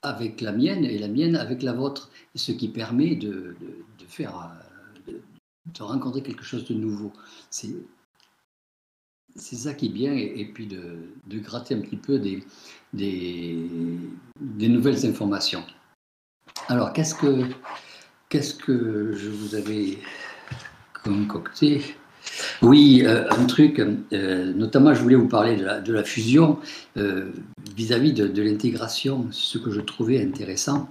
avec 0.03 0.43
la 0.43 0.53
mienne 0.53 0.85
et 0.85 0.99
la 0.99 1.09
mienne 1.09 1.37
avec 1.37 1.63
la 1.63 1.73
vôtre, 1.73 2.11
ce 2.35 2.53
qui 2.53 2.69
permet 2.69 3.15
de, 3.15 3.57
faire, 4.09 4.53
de, 5.75 5.83
rencontrer 5.83 6.23
quelque 6.23 6.45
chose 6.45 6.65
de 6.67 6.75
nouveau. 6.75 7.13
C'est 7.51 7.71
c'est 9.39 9.57
ça 9.57 9.75
qui 9.75 9.87
est 9.87 9.91
bien, 9.91 10.15
et, 10.15 10.47
puis 10.47 10.67
de, 10.67 11.11
gratter 11.41 11.75
un 11.75 11.81
petit 11.81 11.99
peu 11.99 12.19
des, 12.19 12.43
des, 12.95 13.69
des 14.41 14.69
nouvelles 14.69 15.05
informations. 15.05 15.63
Alors, 16.69 16.95
qu'est-ce 16.95 17.15
que 17.15 17.47
Qu'est-ce 18.29 18.55
que 18.55 19.13
je 19.15 19.31
vous 19.31 19.55
avais 19.55 19.99
concocté? 21.05 21.81
Oui, 22.61 23.03
euh, 23.05 23.31
un 23.31 23.45
truc, 23.45 23.79
euh, 23.79 24.53
notamment 24.53 24.93
je 24.95 25.01
voulais 25.01 25.15
vous 25.15 25.29
parler 25.29 25.57
de 25.57 25.93
la, 25.93 26.03
fusion 26.03 26.59
euh, 26.97 27.31
vis-à-vis 27.77 28.13
de, 28.13 28.43
l'intégration. 28.43 29.29
Ce 29.31 29.59
que 29.59 29.71
je 29.71 29.81
trouvais 29.81 30.21
intéressant, 30.21 30.89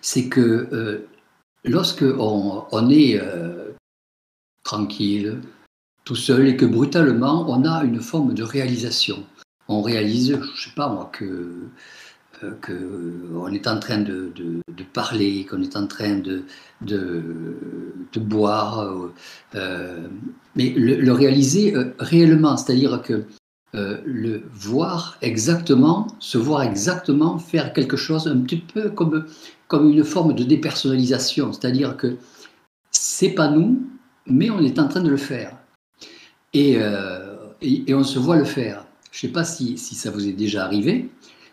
c'est 0.00 0.28
que 0.28 1.04
lorsque 1.66 2.04
on, 2.18 2.90
est 2.90 3.20
tranquille, 4.62 5.40
tout 6.04 6.16
seul, 6.16 6.48
et 6.48 6.56
que 6.56 6.66
brutalement 6.66 7.46
on 7.48 7.64
a 7.64 7.84
une 7.84 8.00
forme 8.00 8.34
de 8.34 8.42
réalisation, 8.42 9.24
on 9.68 9.82
réalise, 9.82 10.30
je 10.30 10.36
ne 10.36 10.56
sais 10.56 10.70
pas 10.74 10.88
moi, 10.88 11.10
que 11.12 11.68
euh, 12.44 12.50
qu'on 12.60 13.50
est 13.52 13.66
en 13.66 13.78
train 13.78 13.98
de, 13.98 14.32
parler, 14.92 15.46
qu'on 15.48 15.62
est 15.62 15.76
en 15.76 15.86
train 15.86 16.16
de, 16.16 16.44
de, 16.82 18.20
boire, 18.20 18.80
euh, 18.80 19.12
euh, 19.54 20.08
mais 20.54 20.70
le, 20.76 21.12
réaliser 21.12 21.74
réellement, 21.98 22.56
c'est-à-dire 22.56 23.00
que 23.02 23.24
le 23.72 24.42
voir 24.52 25.18
exactement, 25.22 26.06
se 26.18 26.38
voir 26.38 26.62
exactement 26.62 27.38
faire 27.38 27.72
quelque 27.72 27.96
chose 27.96 28.26
un 28.26 28.38
petit 28.38 28.56
peu 28.58 28.90
comme, 28.90 29.26
comme 29.68 29.90
une 29.90 30.04
forme 30.04 30.34
de 30.34 30.44
dépersonnalisation, 30.44 31.52
c'est-à-dire 31.52 31.96
que 31.96 32.16
c'est 32.90 33.30
pas 33.30 33.48
nous, 33.48 33.82
mais 34.26 34.50
on 34.50 34.60
est 34.60 34.78
en 34.78 34.88
train 34.88 35.00
de 35.00 35.10
le 35.10 35.16
faire. 35.16 35.56
Et, 36.52 36.76
euh, 36.76 37.36
on 37.88 38.04
se 38.04 38.18
voit 38.18 38.36
le 38.36 38.44
faire. 38.44 38.86
Je 39.10 39.18
ne 39.18 39.20
sais 39.28 39.32
pas 39.32 39.44
si, 39.44 39.76
ça 39.78 40.10
vous 40.10 40.28
est 40.28 40.32
déjà 40.32 40.64
arrivé, 40.64 41.08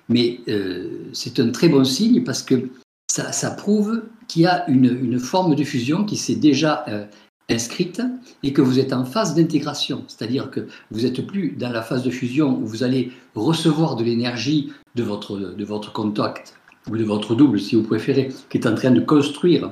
mais 0.09 0.41
euh, 0.47 1.09
c'est 1.13 1.39
un 1.39 1.49
très 1.49 1.69
bon 1.69 1.83
signe 1.83 2.23
parce 2.23 2.43
que 2.43 2.69
ça, 3.07 3.51
prouve 3.51 4.03
qu'il 4.27 4.41
y 4.43 4.45
a 4.47 4.67
une, 4.69 5.19
forme 5.19 5.55
de 5.55 5.63
fusion 5.63 6.03
qui 6.03 6.17
s'est 6.17 6.35
déjà 6.35 6.83
euh, 6.87 7.05
inscrite 7.49 8.01
et 8.41 8.53
que 8.53 8.61
vous 8.61 8.79
êtes 8.79 8.91
en 8.91 9.05
phase 9.05 9.35
d'intégration, 9.35 10.03
c'est-à-dire 10.07 10.49
que 10.49 10.67
vous 10.91 11.01
n'êtes 11.01 11.25
plus 11.25 11.51
dans 11.51 11.69
la 11.69 11.81
phase 11.81 12.03
de 12.03 12.09
fusion 12.09 12.57
où 12.57 12.65
vous 12.65 12.83
allez 12.83 13.11
recevoir 13.35 13.95
de 13.95 14.03
l'énergie 14.03 14.73
de 14.95 15.03
votre 15.03 15.93
contact 15.93 16.55
ou 16.89 16.97
de 16.97 17.03
votre 17.03 17.35
double, 17.35 17.59
si 17.59 17.75
vous 17.75 17.83
préférez, 17.83 18.31
qui 18.49 18.57
est 18.57 18.67
en 18.67 18.75
train 18.75 18.91
de 18.91 19.01
construire 19.01 19.71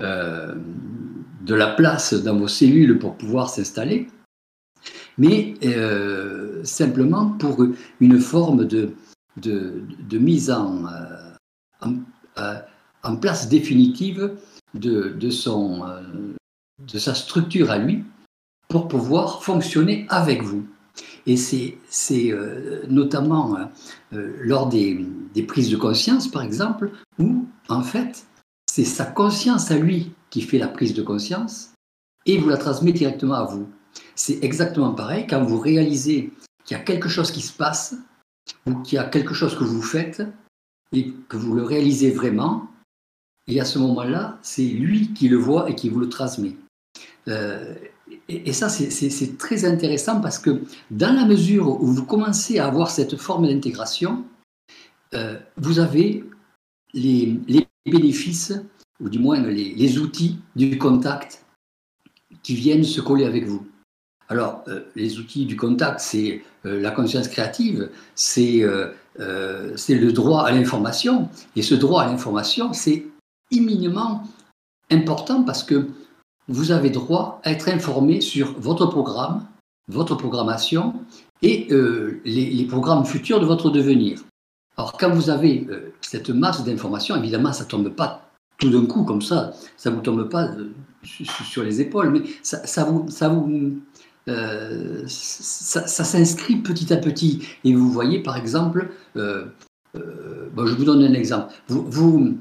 euh, 0.00 0.54
de 1.42 1.54
la 1.54 1.68
place 1.68 2.14
dans 2.14 2.36
vos 2.36 2.48
cellules 2.48 2.98
pour 2.98 3.16
pouvoir 3.16 3.50
s'installer, 3.50 4.08
mais 5.18 5.54
euh, 5.64 6.64
simplement 6.64 7.30
pour 7.30 7.64
une 8.00 8.18
forme 8.18 8.64
de, 8.64 8.94
mise 10.12 10.50
en, 10.50 10.84
euh, 10.86 12.54
en, 13.02 13.16
place 13.16 13.48
définitive 13.48 14.32
de 14.74 15.30
sa 15.30 17.14
structure 17.14 17.70
à 17.70 17.78
lui 17.78 18.04
pour 18.68 18.88
pouvoir 18.88 19.42
fonctionner 19.42 20.06
avec 20.08 20.42
vous. 20.42 20.66
Et 21.26 21.36
c'est 21.36 21.78
euh, 22.32 22.82
notamment 22.88 23.56
hein, 23.56 23.70
euh, 24.12 24.36
lors 24.40 24.68
des, 24.68 25.06
prises 25.48 25.70
de 25.70 25.76
conscience, 25.76 26.28
par 26.28 26.42
exemple, 26.42 26.90
où 27.18 27.46
en 27.68 27.82
fait, 27.82 28.26
c'est 28.70 28.84
sa 28.84 29.06
conscience 29.06 29.70
à 29.70 29.78
lui 29.78 30.12
qui 30.30 30.42
fait 30.42 30.58
la 30.58 30.68
prise 30.68 30.94
de 30.94 31.02
conscience 31.02 31.72
et 32.26 32.38
vous 32.38 32.48
la 32.48 32.56
transmet 32.56 32.92
directement 32.92 33.34
à 33.34 33.44
vous. 33.44 33.68
C'est 34.14 34.42
exactement 34.42 34.92
pareil 34.92 35.26
quand 35.26 35.42
vous 35.44 35.58
réalisez 35.58 36.32
qu'il 36.64 36.76
y 36.76 36.80
a 36.80 36.82
quelque 36.82 37.08
chose 37.08 37.30
qui 37.30 37.40
se 37.40 37.52
passe 37.52 37.94
ou 38.66 38.74
qu'il 38.80 38.96
y 38.96 38.98
a 38.98 39.04
quelque 39.04 39.34
chose 39.34 39.56
que 39.56 39.64
vous 39.64 39.82
faites 39.82 40.22
et 40.92 41.12
que 41.28 41.36
vous 41.36 41.54
le 41.54 41.62
réalisez 41.62 42.10
vraiment. 42.10 42.68
Et 43.46 43.60
à 43.60 43.64
ce 43.64 43.78
moment-là, 43.78 44.38
c'est 44.42 44.64
lui 44.64 45.12
qui 45.12 45.28
le 45.28 45.36
voit 45.36 45.70
et 45.70 45.74
qui 45.74 45.88
vous 45.88 46.00
le 46.00 46.08
transmet. 46.08 46.56
Euh, 47.28 47.74
et, 48.28 48.52
ça, 48.52 48.68
c'est 48.68 49.38
très 49.38 49.64
intéressant 49.64 50.20
parce 50.20 50.38
que 50.38 50.62
dans 50.90 51.14
la 51.14 51.26
mesure 51.26 51.82
où 51.82 51.86
vous 51.86 52.04
commencez 52.04 52.58
à 52.58 52.66
avoir 52.66 52.90
cette 52.90 53.16
forme 53.16 53.46
d'intégration, 53.46 54.24
euh, 55.12 55.38
vous 55.56 55.78
avez 55.78 56.24
les, 56.94 57.38
bénéfices, 57.84 58.54
ou 59.00 59.10
du 59.10 59.18
moins 59.18 59.42
les, 59.42 59.98
outils 59.98 60.38
du 60.56 60.78
contact 60.78 61.44
qui 62.42 62.54
viennent 62.54 62.84
se 62.84 63.02
coller 63.02 63.26
avec 63.26 63.46
vous. 63.46 63.66
Alors, 64.28 64.64
euh, 64.68 64.80
les 64.96 65.18
outils 65.18 65.44
du 65.44 65.56
contact, 65.56 66.00
c'est 66.00 66.42
la 66.64 66.90
conscience 66.90 67.28
créative, 67.28 67.90
c'est 68.14 68.62
le 69.18 70.10
droit 70.12 70.44
à 70.44 70.52
l'information. 70.52 71.28
Et 71.56 71.62
ce 71.62 71.74
droit 71.74 72.04
à 72.04 72.06
l'information, 72.06 72.72
c'est 72.72 73.04
imminemment 73.50 74.22
important 74.90 75.42
parce 75.42 75.62
que 75.62 75.88
vous 76.48 76.72
avez 76.72 76.90
droit 76.90 77.40
à 77.44 77.52
être 77.52 77.68
informé 77.68 78.20
sur 78.20 78.58
votre 78.58 78.86
programme, 78.86 79.46
votre 79.88 80.14
programmation 80.14 80.94
et 81.42 81.66
euh, 81.70 82.20
les, 82.24 82.64
programmes 82.64 83.04
futurs 83.04 83.40
de 83.40 83.46
votre 83.46 83.70
devenir. 83.70 84.20
Alors 84.76 84.92
quand 84.94 85.10
vous 85.10 85.30
avez 85.30 85.66
euh, 85.70 85.92
cette 86.00 86.30
masse 86.30 86.64
d'informations, 86.64 87.16
évidemment, 87.16 87.52
ça 87.52 87.64
ne 87.64 87.68
tombe 87.68 87.88
pas 87.90 88.30
tout 88.58 88.70
d'un 88.70 88.86
coup 88.86 89.04
comme 89.04 89.22
ça, 89.22 89.52
ça 89.76 89.90
ne 89.90 89.96
vous 89.96 90.02
tombe 90.02 90.28
pas 90.28 90.44
euh, 90.44 90.72
sur 91.02 91.62
les 91.62 91.80
épaules, 91.80 92.10
mais 92.10 92.22
ça, 92.42 92.66
s'inscrit 95.06 96.56
petit 96.56 96.92
à 96.92 96.96
petit. 96.96 97.46
Et 97.64 97.74
vous 97.74 97.90
voyez, 97.90 98.22
par 98.22 98.36
exemple, 98.36 98.90
je 99.14 99.44
vous 99.94 100.84
donne 100.84 101.02
un 101.02 101.12
exemple. 101.12 101.52
vous 101.68 102.38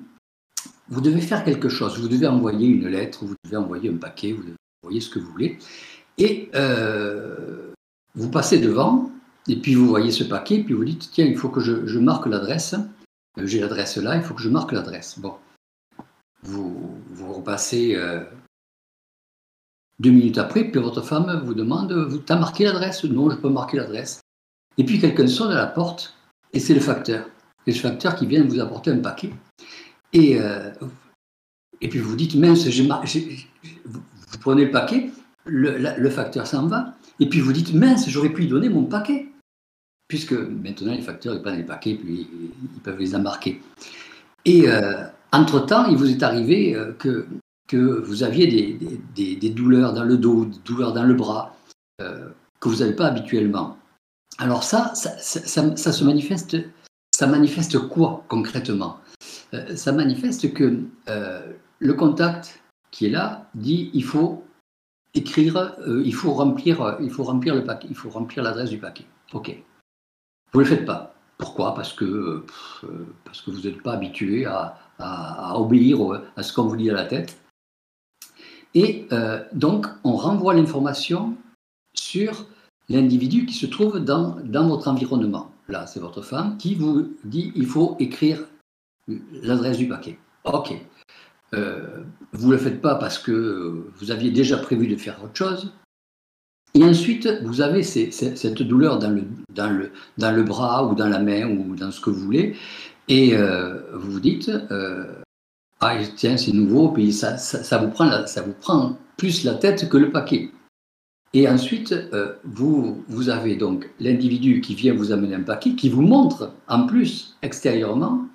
vous 0.89 1.01
devez 1.01 1.21
faire 1.21 1.43
quelque 1.43 1.69
chose. 1.69 1.99
Vous 1.99 2.07
devez 2.07 2.27
envoyer 2.27 2.67
une 2.67 2.87
lettre, 2.87 3.25
vous 3.25 3.35
envoyer 3.55 3.89
un 3.89 3.97
paquet, 3.97 4.33
vous 4.33 4.43
envoyer 4.83 5.01
ce 5.01 5.09
que 5.09 5.19
vous 5.19 5.31
voulez. 5.31 5.59
Et 6.17 6.49
euh, 6.55 7.73
vous 8.15 8.29
passez 8.29 8.59
devant, 8.59 9.11
et 9.47 9.55
puis 9.55 9.75
vous 9.75 9.87
voyez 9.87 10.11
ce 10.11 10.23
paquet, 10.23 10.63
puis 10.63 10.73
vous 10.73 10.85
dites, 10.85 11.09
tiens, 11.11 11.25
il 11.25 11.37
faut 11.37 11.49
que 11.49 11.61
je, 11.61 11.99
marque 11.99 12.27
l'adresse. 12.27 12.75
Euh, 13.39 13.45
j'ai 13.45 13.59
l'adresse 13.59 13.97
là, 13.97 14.15
il 14.15 14.21
faut 14.21 14.33
que 14.33 14.41
je 14.41 14.49
marque 14.49 14.71
l'adresse. 14.71 15.19
Bon. 15.19 15.35
Vous, 16.43 17.01
vous 17.11 17.33
repassez 17.33 17.95
euh, 17.95 18.23
deux 19.99 20.11
minutes 20.11 20.37
après, 20.37 20.65
puis 20.65 20.81
votre 20.81 21.01
femme 21.01 21.41
vous 21.45 21.53
demande, 21.53 22.23
t'as 22.25 22.37
marqué 22.37 22.65
l'adresse? 22.65 23.03
Non, 23.05 23.29
je 23.29 23.37
peux 23.37 23.49
marquer 23.49 23.77
l'adresse. 23.77 24.21
Et 24.77 24.85
puis 24.85 24.99
quelqu'un 24.99 25.27
sonne 25.27 25.51
à 25.51 25.55
la 25.55 25.67
porte, 25.67 26.15
et 26.51 26.59
c'est 26.59 26.73
le 26.73 26.79
facteur. 26.79 27.27
C'est 27.65 27.71
le 27.71 27.79
facteur 27.79 28.15
qui 28.15 28.27
vient 28.27 28.43
vous 28.43 28.59
apporter 28.59 28.91
un 28.91 28.99
paquet. 28.99 29.31
Et, 30.11 30.37
et 31.83 31.89
puis 31.89 31.99
vous 31.99 32.15
dites, 32.15 32.35
mince, 32.35 32.65
vous, 32.65 34.01
prenez 34.39 34.65
le 34.65 34.71
paquet, 34.71 35.09
le, 35.45 36.09
facteur 36.09 36.47
s'en 36.47 36.67
va, 36.67 36.95
et 37.19 37.27
puis 37.27 37.41
vous 37.41 37.51
dites, 37.51 37.73
mince, 37.73 38.09
j'aurais 38.09 38.29
pu 38.29 38.47
donner 38.47 38.69
mon 38.69 38.85
paquet. 38.85 39.27
Puisque 40.07 40.31
maintenant, 40.31 40.93
les 40.93 41.01
facteurs, 41.01 41.35
ils 41.35 41.41
prennent 41.41 41.57
les 41.57 41.65
paquets, 41.65 41.95
puis 41.95 42.27
ils, 42.75 42.79
peuvent 42.81 42.99
les 42.99 43.15
embarquer. 43.15 43.61
Et 44.45 44.69
euh, 44.69 45.03
entre-temps, 45.33 45.87
il 45.87 45.97
vous 45.97 46.09
est 46.09 46.23
arrivé 46.23 46.73
euh, 46.75 46.93
que, 46.93 47.25
que 47.67 47.77
vous 47.77 48.23
aviez 48.23 48.47
des, 48.47 49.35
des, 49.35 49.49
douleurs 49.49 49.93
dans 49.93 50.03
le 50.05 50.17
dos, 50.17 50.45
des 50.45 50.59
douleurs 50.63 50.93
dans 50.93 51.03
le 51.03 51.13
bras, 51.13 51.55
que 51.99 52.69
vous 52.69 52.77
n'avez 52.77 52.93
pas 52.93 53.07
habituellement. 53.07 53.77
Alors 54.37 54.63
ça 54.63 54.93
ça, 54.95 55.17
ça, 55.17 55.75
ça, 55.75 55.91
se 55.91 56.03
manifeste, 56.03 56.57
ça 57.11 57.27
manifeste 57.27 57.77
quoi 57.77 58.25
concrètement? 58.29 58.97
Euh, 59.53 59.75
ça 59.75 59.91
manifeste 59.91 60.53
que 60.53 60.79
euh, 61.09 61.53
le 61.83 61.93
contact 61.93 62.63
qui 62.91 63.07
est 63.07 63.09
là 63.09 63.49
dit 63.55 63.91
il 63.93 64.03
faut 64.03 64.45
écrire, 65.13 65.57
euh, 65.57 66.01
il 66.05 66.15
faut 66.15 66.31
remplir, 66.33 66.79
le 66.81 67.63
paquet, 67.63 67.87
il 67.89 67.95
faut 67.95 68.09
remplir 68.09 68.43
l'adresse 68.43 68.69
du 68.69 68.77
paquet. 68.77 69.05
Ok. 69.33 69.55
Vous 70.53 70.59
ne 70.59 70.65
le 70.65 70.69
faites 70.69 70.85
pas. 70.85 71.13
Pourquoi? 71.37 71.75
Parce 71.75 71.93
que 71.93 72.45
parce 73.25 73.41
que 73.41 73.51
vous 73.51 73.61
n'êtes 73.61 73.81
pas 73.81 73.93
habitué 73.93 74.45
à, 74.45 74.77
obéir 75.55 75.97
à 76.37 76.43
ce 76.43 76.53
qu'on 76.53 76.67
vous 76.67 76.77
dit 76.77 76.89
à 76.89 76.93
la 76.93 77.05
tête. 77.05 77.37
Et 78.75 79.07
donc, 79.51 79.87
on 80.03 80.15
renvoie 80.15 80.53
l'information 80.53 81.35
sur 81.95 82.45
l'individu 82.87 83.45
qui 83.45 83.55
se 83.55 83.65
trouve 83.65 83.99
dans, 83.99 84.37
dans 84.43 84.67
votre 84.67 84.87
environnement. 84.87 85.51
Là, 85.67 85.87
c'est 85.87 85.99
votre 85.99 86.21
femme 86.21 86.57
qui 86.57 86.75
vous 86.75 87.13
dit 87.23 87.51
il 87.55 87.65
faut 87.65 87.97
écrire 87.99 88.45
l'adresse 89.07 89.77
du 89.77 89.87
paquet. 89.87 90.17
OK. 90.45 90.73
Euh, 91.53 92.03
vous 92.31 92.47
ne 92.47 92.53
le 92.53 92.57
faites 92.57 92.81
pas 92.81 92.95
parce 92.95 93.19
que 93.19 93.85
vous 93.97 94.11
aviez 94.11 94.31
déjà 94.31 94.57
prévu 94.57 94.87
de 94.87 94.95
faire 94.95 95.23
autre 95.23 95.35
chose. 95.35 95.71
Et 96.73 96.83
ensuite, 96.83 97.29
vous 97.43 97.61
avez 97.61 97.83
cette 97.83 98.63
douleur 98.63 98.97
dans 98.97 99.11
le, 99.11 100.43
bras 100.43 100.87
ou 100.87 100.95
dans 100.95 101.07
la 101.07 101.19
main 101.19 101.47
ou 101.47 101.75
dans 101.75 101.91
ce 101.91 102.01
que 102.01 102.09
vous 102.09 102.25
voulez. 102.25 102.55
Et 103.07 103.35
euh, 103.35 103.79
vous 103.93 104.13
vous 104.13 104.19
dites, 104.19 104.49
euh, 104.71 105.21
ah 105.81 105.97
tiens, 106.15 106.37
c'est 106.37 106.53
nouveau, 106.53 106.89
puis 106.89 107.13
ça, 107.13 107.37
vous 107.77 108.53
prend 108.53 108.97
plus 109.17 109.43
la 109.43 109.53
tête 109.53 109.87
que 109.87 109.97
le 109.97 110.11
paquet. 110.11 110.49
Et 111.35 111.47
ensuite, 111.47 111.95
vous 112.43 113.29
avez 113.29 113.55
donc 113.55 113.89
l'individu 113.99 114.61
qui 114.61 114.73
vient 114.73 114.95
vous 114.95 115.11
amener 115.11 115.35
un 115.35 115.41
paquet, 115.41 115.75
qui 115.75 115.89
vous 115.89 116.01
montre 116.01 116.53
en 116.67 116.87
plus 116.87 117.35
extérieurement 117.43 118.27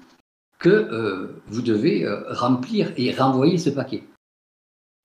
que 0.59 0.69
euh, 0.69 1.41
vous 1.47 1.62
devez 1.62 2.05
euh, 2.05 2.23
remplir 2.29 2.93
et 2.97 3.12
renvoyer 3.12 3.59
ce 3.59 3.71
paquet. 3.71 4.05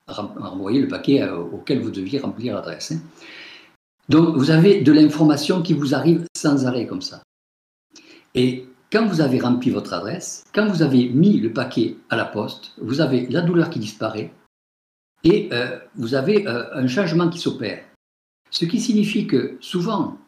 renvoyer 0.06 0.80
le 0.80 0.88
paquet 0.88 1.22
euh, 1.22 1.38
auquel 1.38 1.80
vous 1.80 1.90
deviez 1.90 2.18
remplir 2.18 2.54
l'adresse. 2.54 2.92
Hein. 2.92 3.00
Donc 4.08 4.36
vous 4.36 4.50
avez 4.50 4.82
de 4.82 4.92
l'information 4.92 5.62
qui 5.62 5.72
vous 5.72 5.94
arrive 5.94 6.26
sans 6.36 6.66
arrêt 6.66 6.86
comme 6.86 7.02
ça. 7.02 7.22
Et 8.34 8.66
quand 8.92 9.06
vous 9.06 9.20
avez 9.20 9.40
rempli 9.40 9.70
votre 9.70 9.94
adresse, 9.94 10.44
quand 10.52 10.66
vous 10.66 10.82
avez 10.82 11.08
mis 11.08 11.40
le 11.40 11.52
paquet 11.52 11.96
à 12.10 12.16
la 12.16 12.26
poste, 12.26 12.72
vous 12.78 13.00
avez 13.00 13.26
la 13.28 13.40
douleur 13.40 13.70
qui 13.70 13.78
disparaît 13.78 14.32
et 15.22 15.48
vous 15.94 16.14
avez 16.14 16.46
un 16.46 16.86
changement 16.86 17.30
qui 17.30 17.38
s'opère. 17.38 17.82
Ce 18.50 18.66
qui 18.66 18.78
signifie 18.78 19.26
que 19.26 19.56
souvent, 19.60 20.18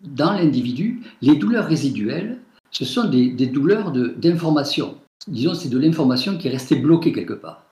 dans 0.00 0.32
l'individu, 0.34 1.02
les 1.22 1.36
douleurs 1.36 1.64
résiduelles 1.64 2.38
ce 2.70 2.84
sont 2.84 3.08
des, 3.08 3.46
douleurs 3.46 3.92
d'information. 3.92 4.98
Disons, 5.26 5.54
c'est 5.54 5.68
de 5.68 5.78
l'information 5.78 6.38
qui 6.38 6.48
est 6.48 6.50
restée 6.50 6.76
bloquée 6.76 7.12
quelque 7.12 7.34
part. 7.34 7.66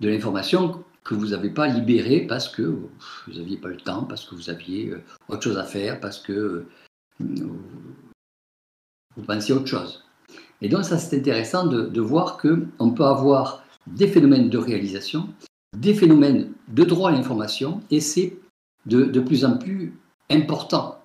De 0.00 0.08
l'information 0.08 0.84
que 1.04 1.14
vous 1.14 1.28
n'avez 1.28 1.50
pas 1.50 1.66
libéré 1.66 2.20
parce 2.20 2.48
que 2.48 2.62
vous 2.62 3.32
n'aviez 3.34 3.56
pas 3.56 3.68
le 3.68 3.76
temps, 3.76 4.04
parce 4.04 4.24
que 4.24 4.34
vous 4.34 4.50
aviez 4.50 4.90
euh, 4.90 5.02
autre 5.28 5.42
chose 5.42 5.58
à 5.58 5.64
faire, 5.64 6.00
parce 6.00 6.18
que 6.18 6.66
euh, 7.20 7.46
vous 9.16 9.22
pensiez 9.26 9.54
autre 9.54 9.66
chose. 9.66 10.04
Et 10.60 10.68
donc 10.68 10.84
ça 10.84 10.98
c'est 10.98 11.18
intéressant 11.18 11.66
de, 11.66 11.86
de 11.86 12.00
voir 12.00 12.36
qu'on 12.36 12.90
peut 12.90 13.04
avoir 13.04 13.64
des 13.86 14.06
phénomènes 14.06 14.50
de 14.50 14.58
réalisation, 14.58 15.28
des 15.76 15.94
phénomènes 15.94 16.52
de 16.68 16.84
droit 16.84 17.10
à 17.10 17.12
l'information, 17.12 17.80
et 17.90 18.00
c'est 18.00 18.36
de 18.86 19.20
plus 19.20 19.44
en 19.44 19.56
plus 19.56 19.94
important. 20.30 20.97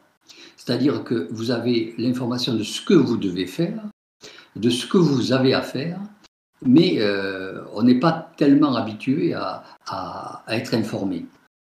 C'est-à-dire 0.63 1.03
que 1.03 1.27
vous 1.29 1.51
avez 1.51 1.93
l'information 1.97 2.53
de 2.53 2.63
ce 2.63 2.81
que 2.81 2.93
vous 2.93 3.17
devez 3.17 3.47
faire, 3.47 3.83
de 4.55 4.69
ce 4.69 4.87
que 4.87 4.97
vous 4.97 5.33
avez 5.33 5.53
à 5.53 5.61
faire, 5.61 5.99
mais 6.65 6.99
euh, 6.99 7.63
on 7.73 7.83
n'est 7.83 7.99
pas 7.99 8.31
tellement 8.37 8.75
habitué 8.75 9.33
à, 9.33 9.63
être 10.47 10.73
informé. 10.73 11.25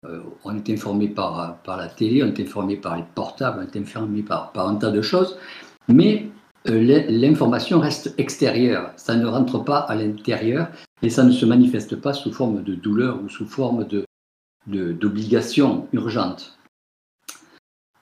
Euh, 0.04 0.20
on 0.42 0.56
est 0.56 0.68
informé 0.70 1.06
par, 1.06 1.60
la 1.68 1.86
télé, 1.86 2.24
on 2.24 2.26
est 2.26 2.40
informé 2.40 2.76
par 2.76 2.96
les 2.96 3.04
portables, 3.14 3.60
on 3.60 3.72
est 3.72 3.80
informé 3.80 4.22
par, 4.22 4.50
un 4.56 4.74
tas 4.74 4.90
de 4.90 5.02
choses, 5.02 5.38
mais 5.86 6.26
euh, 6.68 7.04
l'information 7.08 7.78
reste 7.78 8.12
extérieure, 8.18 8.92
ça 8.96 9.14
ne 9.14 9.24
rentre 9.24 9.62
pas 9.62 9.78
à 9.78 9.94
l'intérieur 9.94 10.66
et 11.02 11.10
ça 11.10 11.22
ne 11.22 11.30
se 11.30 11.46
manifeste 11.46 11.94
pas 11.94 12.12
sous 12.12 12.32
forme 12.32 12.64
de 12.64 12.74
douleur 12.74 13.22
ou 13.22 13.28
sous 13.28 13.46
forme 13.46 13.86
de 13.86 14.04
d'obligation 14.66 15.88
urgente. 15.92 16.59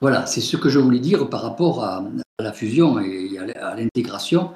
Voilà, 0.00 0.26
c'est 0.26 0.40
ce 0.40 0.56
que 0.56 0.68
je 0.68 0.78
voulais 0.78 1.00
dire 1.00 1.28
par 1.28 1.42
rapport 1.42 1.84
à, 1.84 2.04
la 2.38 2.52
fusion 2.52 3.00
et 3.00 3.36
à 3.38 3.74
l'intégration. 3.74 4.52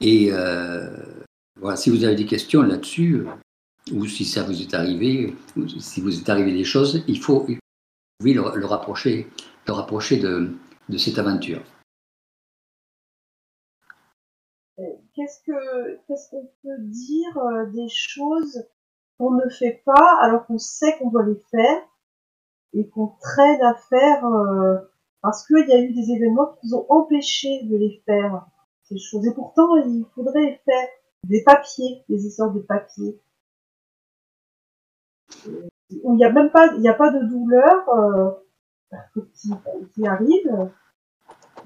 Et 0.00 0.28
euh, 0.32 0.96
voilà, 1.60 1.76
si 1.76 1.90
vous 1.90 2.04
avez 2.04 2.14
des 2.14 2.24
questions 2.24 2.62
là-dessus, 2.62 3.16
euh, 3.16 3.26
ou 3.92 4.06
si 4.06 4.24
ça 4.24 4.42
vous 4.44 4.62
est 4.62 4.74
arrivé, 4.74 5.34
si 5.78 6.00
vous 6.00 6.18
est 6.18 6.28
arrivé 6.28 6.52
des 6.52 6.64
choses, 6.64 7.04
il 7.06 7.20
faut, 7.20 7.46
le, 8.24 8.66
rapprocher, 8.66 9.28
de 9.66 10.96
cette 10.96 11.18
aventure. 11.18 11.62
Qu'est-ce 15.18 16.30
qu'on 16.30 16.48
peut 16.62 16.78
dire 16.78 17.36
euh, 17.38 17.66
des 17.66 17.88
choses 17.88 18.64
qu'on 19.18 19.32
ne 19.32 19.48
fait 19.48 19.82
pas 19.84 20.16
alors 20.20 20.46
qu'on 20.46 20.58
sait 20.58 20.96
qu'on 20.98 21.10
doit 21.10 21.26
les 21.26 21.42
faire? 21.50 21.82
Et 22.74 22.88
qu'on 22.88 23.14
traîne 23.20 23.62
à 23.62 23.74
faire 23.88 24.24
parce 25.22 25.46
qu'il 25.46 25.68
y 25.68 25.72
a 25.72 25.80
eu 25.80 25.92
des 25.92 26.12
événements 26.12 26.54
qui 26.60 26.68
nous 26.68 26.74
ont 26.74 26.86
empêché 26.88 27.64
de 27.64 27.76
les 27.76 28.02
faire 28.06 28.46
ces 28.84 28.98
choses. 28.98 29.26
Et 29.26 29.34
pourtant, 29.34 29.76
il 29.76 30.04
faudrait 30.14 30.60
faire 30.64 30.88
des 31.24 31.42
papiers, 31.42 32.04
des 32.08 32.26
histoires 32.26 32.52
de 32.52 32.60
papiers. 32.60 33.20
Où 36.02 36.14
il 36.14 36.16
n'y 36.16 36.24
a 36.24 36.32
même 36.32 36.50
pas, 36.50 36.72
il 36.78 36.88
a 36.88 36.94
pas 36.94 37.10
de 37.10 37.26
douleur 37.26 37.88
euh, 37.88 38.30
qui, 39.94 40.06
arrive. 40.06 40.70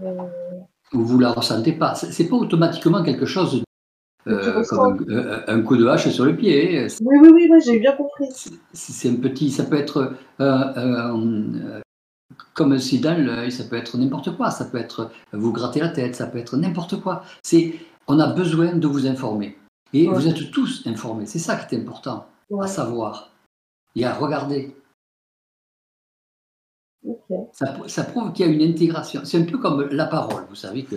Euh, 0.02 0.28
vous 0.92 1.18
la 1.18 1.32
ressentez 1.32 1.72
pas. 1.72 1.94
C'est 1.94 2.28
pas 2.28 2.36
automatiquement 2.36 3.02
quelque 3.02 3.26
chose 3.26 3.62
euh, 4.28 4.62
comme 4.64 5.04
un, 5.48 5.60
coup 5.62 5.76
de 5.76 5.86
hache 5.86 6.08
sur 6.08 6.24
le 6.24 6.36
pied. 6.36 6.86
Oui, 7.00 7.18
oui, 7.20 7.28
oui, 7.32 7.48
oui 7.50 7.60
j'ai 7.64 7.78
bien 7.78 7.92
compris. 7.92 8.28
C'est 8.72 9.08
un 9.10 9.16
petit, 9.16 9.50
ça 9.50 9.64
peut 9.64 9.76
être 9.76 10.14
comme 12.54 12.72
un 12.72 12.78
sida, 12.78 13.16
ça 13.50 13.64
peut 13.64 13.76
être 13.76 13.96
n'importe 13.98 14.36
quoi. 14.36 14.50
Ça 14.50 14.64
peut 14.64 14.78
être 14.78 15.10
vous 15.32 15.52
gratter 15.52 15.80
la 15.80 15.88
tête, 15.88 16.14
ça 16.14 16.26
peut 16.26 16.38
être 16.38 16.56
n'importe 16.56 17.00
quoi. 17.00 17.24
C'est, 17.42 17.74
on 18.06 18.18
a 18.18 18.32
besoin 18.32 18.74
de 18.74 18.86
vous 18.86 19.06
informer. 19.06 19.56
Et 19.92 20.06
vous 20.06 20.26
êtes 20.26 20.50
tous 20.50 20.86
informés. 20.86 21.26
C'est 21.26 21.38
ça 21.38 21.56
qui 21.56 21.74
est 21.74 21.78
important 21.78 22.26
à 22.60 22.66
savoir 22.66 23.30
et 23.94 24.04
à 24.04 24.14
regarder. 24.14 24.74
Ça, 27.52 28.04
prouve 28.04 28.32
qu'il 28.32 28.46
y 28.46 28.48
a 28.48 28.52
une 28.52 28.62
intégration. 28.62 29.22
C'est 29.24 29.38
un 29.38 29.44
peu 29.44 29.58
comme 29.58 29.88
la 29.90 30.06
parole. 30.06 30.44
Vous 30.48 30.54
savez 30.54 30.84
que 30.84 30.96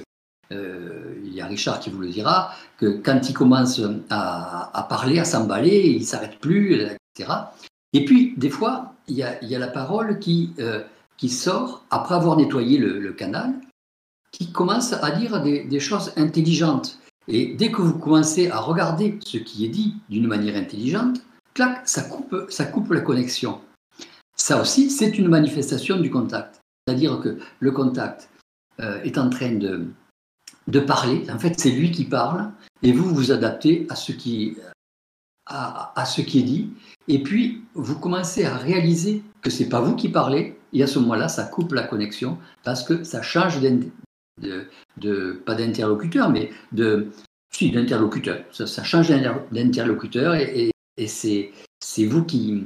euh, 0.52 0.95
y 1.36 1.41
a 1.41 1.45
Richard 1.45 1.80
qui 1.80 1.89
vous 1.89 2.00
le 2.00 2.10
dira 2.10 2.52
que 2.78 2.88
quand 3.04 3.30
il 3.30 3.34
commence 3.34 3.82
à, 4.10 4.88
parler, 4.89 5.19
à 5.19 5.26
s'emballer, 5.26 5.95
il 5.98 6.06
s'arrête 6.06 6.39
plus, 6.39 6.74
etc. 6.74 7.32
Et 7.93 8.06
puis 8.06 8.34
des 8.38 8.50
fois, 8.50 8.93
il 9.08 9.15
y 9.15 9.24
a, 9.24 9.60
la 9.60 9.67
parole 9.67 10.19
qui 10.19 10.54
euh, 10.60 10.84
qui 11.17 11.30
sort 11.30 11.84
après 11.89 12.15
avoir 12.15 12.38
nettoyé 12.38 12.78
le, 12.78 13.13
canal, 13.13 13.54
qui 14.32 14.52
commence 14.52 14.93
à 14.93 15.12
dire 15.12 15.41
des, 15.41 15.80
choses 15.80 16.12
intelligentes. 16.17 17.00
Et 17.28 17.56
dès 17.56 17.71
que 17.71 17.82
vous 17.82 17.98
commencez 17.98 18.50
à 18.50 18.60
regarder 18.60 19.17
ce 19.26 19.38
qui 19.38 19.65
est 19.65 19.69
dit 19.69 19.95
d'une 20.10 20.28
manière 20.28 20.56
intelligente, 20.56 21.21
clac, 21.54 21.88
ça 21.88 22.04
coupe, 22.04 22.36
ça 22.50 22.65
coupe 22.65 22.91
la 22.91 23.02
connexion. 23.02 23.62
Ça 24.36 24.62
aussi, 24.62 24.91
c'est 24.91 25.17
une 25.17 25.30
manifestation 25.30 25.98
du 25.98 26.12
contact. 26.12 26.60
C'est-à-dire 26.86 27.19
que 27.21 27.39
le 27.60 27.71
contact 27.71 28.30
euh, 28.82 29.02
est 29.04 29.17
en 29.17 29.30
train 29.30 29.54
de, 29.54 29.88
de 30.67 30.80
parler. 30.80 31.25
En 31.30 31.39
fait, 31.39 31.60
c'est 31.60 31.71
lui 31.71 31.91
qui 31.91 32.06
parle 32.06 32.51
et 32.82 32.91
vous 32.91 33.13
vous 33.13 33.32
adaptez 33.32 33.86
à 33.89 33.95
ce 33.95 34.12
qui, 34.12 34.58
à, 35.45 36.06
ce 36.06 36.21
qui 36.21 36.39
est 36.39 36.43
dit. 36.43 36.69
Et 37.08 37.21
puis, 37.21 37.63
vous 37.73 37.99
commencez 37.99 38.45
à 38.45 38.58
réaliser 38.58 39.23
que 39.41 39.49
c'est 39.49 39.69
pas 39.69 39.82
vous 39.82 39.95
qui 39.95 40.10
parlez, 40.10 40.58
et 40.73 40.84
à 40.84 40.88
ce 40.88 40.99
moment-là, 40.99 41.28
ça 41.28 41.43
coupe 41.43 41.73
la 41.73 41.84
connexion 41.84 42.38
parce 42.63 42.84
que 42.84 43.04
ça 43.04 43.21
change 43.21 43.60
de, 43.62 45.43
pas 45.45 45.56
d'interlocuteur, 45.56 46.30
mais 46.30 46.51
de, 46.71 47.12
d'interlocuteur. 47.62 48.43
Ça, 48.51 48.84
change 48.84 49.10
d'interlocuteur 49.51 50.36
et, 50.36 50.71
c'est, 51.08 51.51
vous 52.06 52.23
qui, 52.25 52.63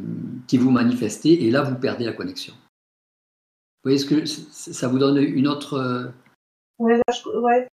qui 0.48 0.58
vous 0.58 0.72
manifestez 0.72 1.46
et 1.46 1.52
là, 1.52 1.64
vous 1.64 1.76
perdez 1.76 2.06
la 2.06 2.14
connexion. 2.14 2.54
Vous 3.84 3.92
voyez 3.92 3.98
ce 3.98 4.06
que 4.06 4.26
ça 4.26 4.88
vous 4.88 5.00
donne 5.00 5.18
une 5.18 5.48
autre. 5.48 5.76
Euh, 5.76 6.08
ouais, 6.80 7.00
ouais. 7.42 7.68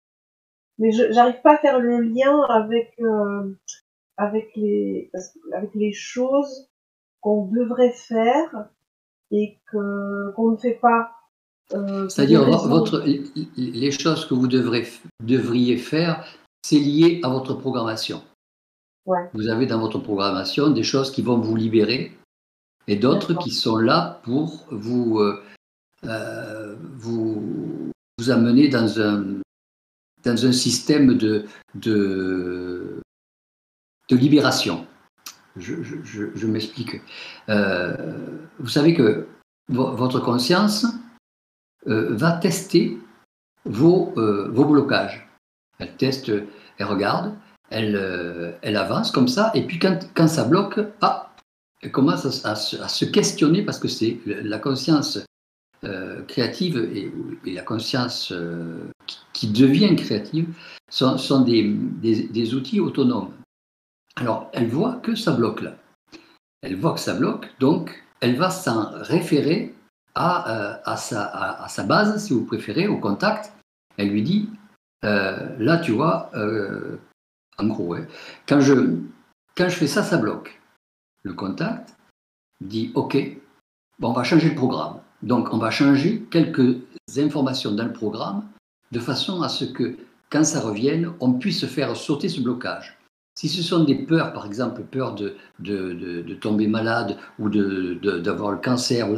Mais 0.78 0.90
j'arrive 0.90 1.40
pas 1.42 1.54
à 1.54 1.58
faire 1.58 1.78
le 1.78 2.00
lien 2.00 2.42
avec, 2.48 2.94
euh, 3.00 3.54
avec, 4.16 4.50
les, 4.56 5.10
avec 5.52 5.74
les 5.74 5.92
choses 5.92 6.68
qu'on 7.20 7.46
devrait 7.46 7.92
faire 7.92 8.68
et 9.30 9.58
que 9.70 10.32
qu'on 10.32 10.52
ne 10.52 10.56
fait 10.56 10.78
pas. 10.80 11.12
Euh, 11.72 12.08
C'est-à-dire 12.08 12.44
votre 12.44 13.04
les 13.56 13.90
choses 13.90 14.26
que 14.26 14.34
vous 14.34 14.48
devrez, 14.48 14.86
devriez 15.22 15.78
faire, 15.78 16.24
c'est 16.62 16.78
lié 16.78 17.20
à 17.22 17.28
votre 17.28 17.54
programmation. 17.54 18.22
Ouais. 19.06 19.30
Vous 19.32 19.48
avez 19.48 19.66
dans 19.66 19.80
votre 19.80 19.98
programmation 19.98 20.70
des 20.70 20.82
choses 20.82 21.10
qui 21.10 21.22
vont 21.22 21.38
vous 21.38 21.56
libérer 21.56 22.12
et 22.86 22.96
d'autres 22.96 23.34
qui 23.34 23.50
sont 23.50 23.76
là 23.76 24.20
pour 24.24 24.66
vous, 24.70 25.18
euh, 25.18 25.42
euh, 26.04 26.76
vous, 26.94 27.90
vous 28.18 28.30
amener 28.30 28.68
dans 28.68 29.00
un, 29.00 29.40
dans 30.24 30.46
un 30.46 30.52
système 30.52 31.16
de, 31.16 31.44
de, 31.74 33.00
de 34.08 34.16
libération. 34.16 34.86
Je, 35.56 36.46
m'explique. 36.46 37.00
Euh, 37.48 38.48
vous 38.58 38.68
savez 38.68 38.94
que 38.94 39.28
votre 39.68 40.20
conscience 40.20 40.86
euh, 41.86 42.14
va 42.14 42.32
tester 42.32 42.98
vos, 43.64 44.12
euh, 44.16 44.48
vos, 44.50 44.64
blocages. 44.64 45.28
Elle 45.78 45.96
teste, 45.96 46.32
elle 46.78 46.86
regarde, 46.86 47.34
elle, 47.70 48.58
elle 48.62 48.76
avance 48.76 49.10
comme 49.10 49.28
ça, 49.28 49.50
et 49.54 49.66
puis 49.66 49.78
quand, 49.78 49.98
quand 50.14 50.28
ça 50.28 50.44
bloque, 50.44 50.80
ah, 51.00 51.34
elle 51.82 51.92
commence 51.92 52.44
à, 52.44 52.56
se 52.56 53.04
questionner 53.04 53.62
parce 53.62 53.78
que 53.78 53.88
c'est 53.88 54.18
la 54.26 54.58
conscience 54.58 55.18
créative 56.28 56.78
et, 56.78 57.12
la 57.52 57.62
conscience 57.62 58.32
qui, 59.32 59.48
devient 59.48 59.94
créative 59.96 60.54
sont, 60.88 61.42
des, 61.42 61.62
des 61.64 62.54
outils 62.54 62.80
autonomes. 62.80 63.32
Alors, 64.16 64.48
elle 64.52 64.68
voit 64.68 64.96
que 64.96 65.14
ça 65.14 65.32
bloque 65.32 65.62
là. 65.62 65.76
Elle 66.62 66.76
voit 66.76 66.94
que 66.94 67.00
ça 67.00 67.14
bloque, 67.14 67.52
donc 67.58 68.02
elle 68.20 68.36
va 68.36 68.50
s'en 68.50 68.90
référer 69.02 69.74
à, 70.14 70.80
euh, 70.86 70.96
sa, 70.96 71.82
base, 71.82 72.24
si 72.24 72.32
vous 72.32 72.44
préférez, 72.44 72.86
au 72.86 72.98
contact. 72.98 73.52
Elle 73.96 74.08
lui 74.08 74.22
dit, 74.22 74.48
euh, 75.04 75.56
là, 75.58 75.78
tu 75.78 75.92
vois, 75.92 76.30
euh, 76.34 76.96
en 77.58 77.66
gros, 77.66 77.96
quand, 78.48 78.60
je, 78.60 78.96
quand 79.56 79.68
je 79.68 79.76
fais 79.76 79.86
ça, 79.86 80.02
ça 80.02 80.16
bloque. 80.16 80.60
Le 81.22 81.34
contact 81.34 81.96
dit, 82.60 82.92
OK, 82.94 83.16
bon, 83.98 84.10
on 84.10 84.12
va 84.12 84.24
changer 84.24 84.50
le 84.50 84.54
programme. 84.54 85.00
Donc, 85.22 85.52
on 85.52 85.58
va 85.58 85.70
changer 85.70 86.26
quelques 86.30 86.76
informations 87.16 87.72
dans 87.72 87.84
le 87.84 87.92
programme 87.92 88.44
de 88.92 89.00
façon 89.00 89.42
à 89.42 89.48
ce 89.48 89.64
que, 89.64 89.96
quand 90.30 90.44
ça 90.44 90.60
revienne, 90.60 91.12
on 91.20 91.32
puisse 91.32 91.66
faire 91.66 91.96
sauter 91.96 92.28
ce 92.28 92.40
blocage. 92.40 92.98
Si 93.36 93.48
ce 93.48 93.62
sont 93.62 93.84
des 93.84 93.96
peurs, 93.96 94.32
par 94.32 94.46
exemple, 94.46 94.82
peur 94.82 95.14
de, 95.14 95.36
tomber 96.40 96.68
malade 96.68 97.18
ou 97.38 97.48
d'avoir 97.48 98.52
le 98.52 98.58
cancer, 98.58 99.08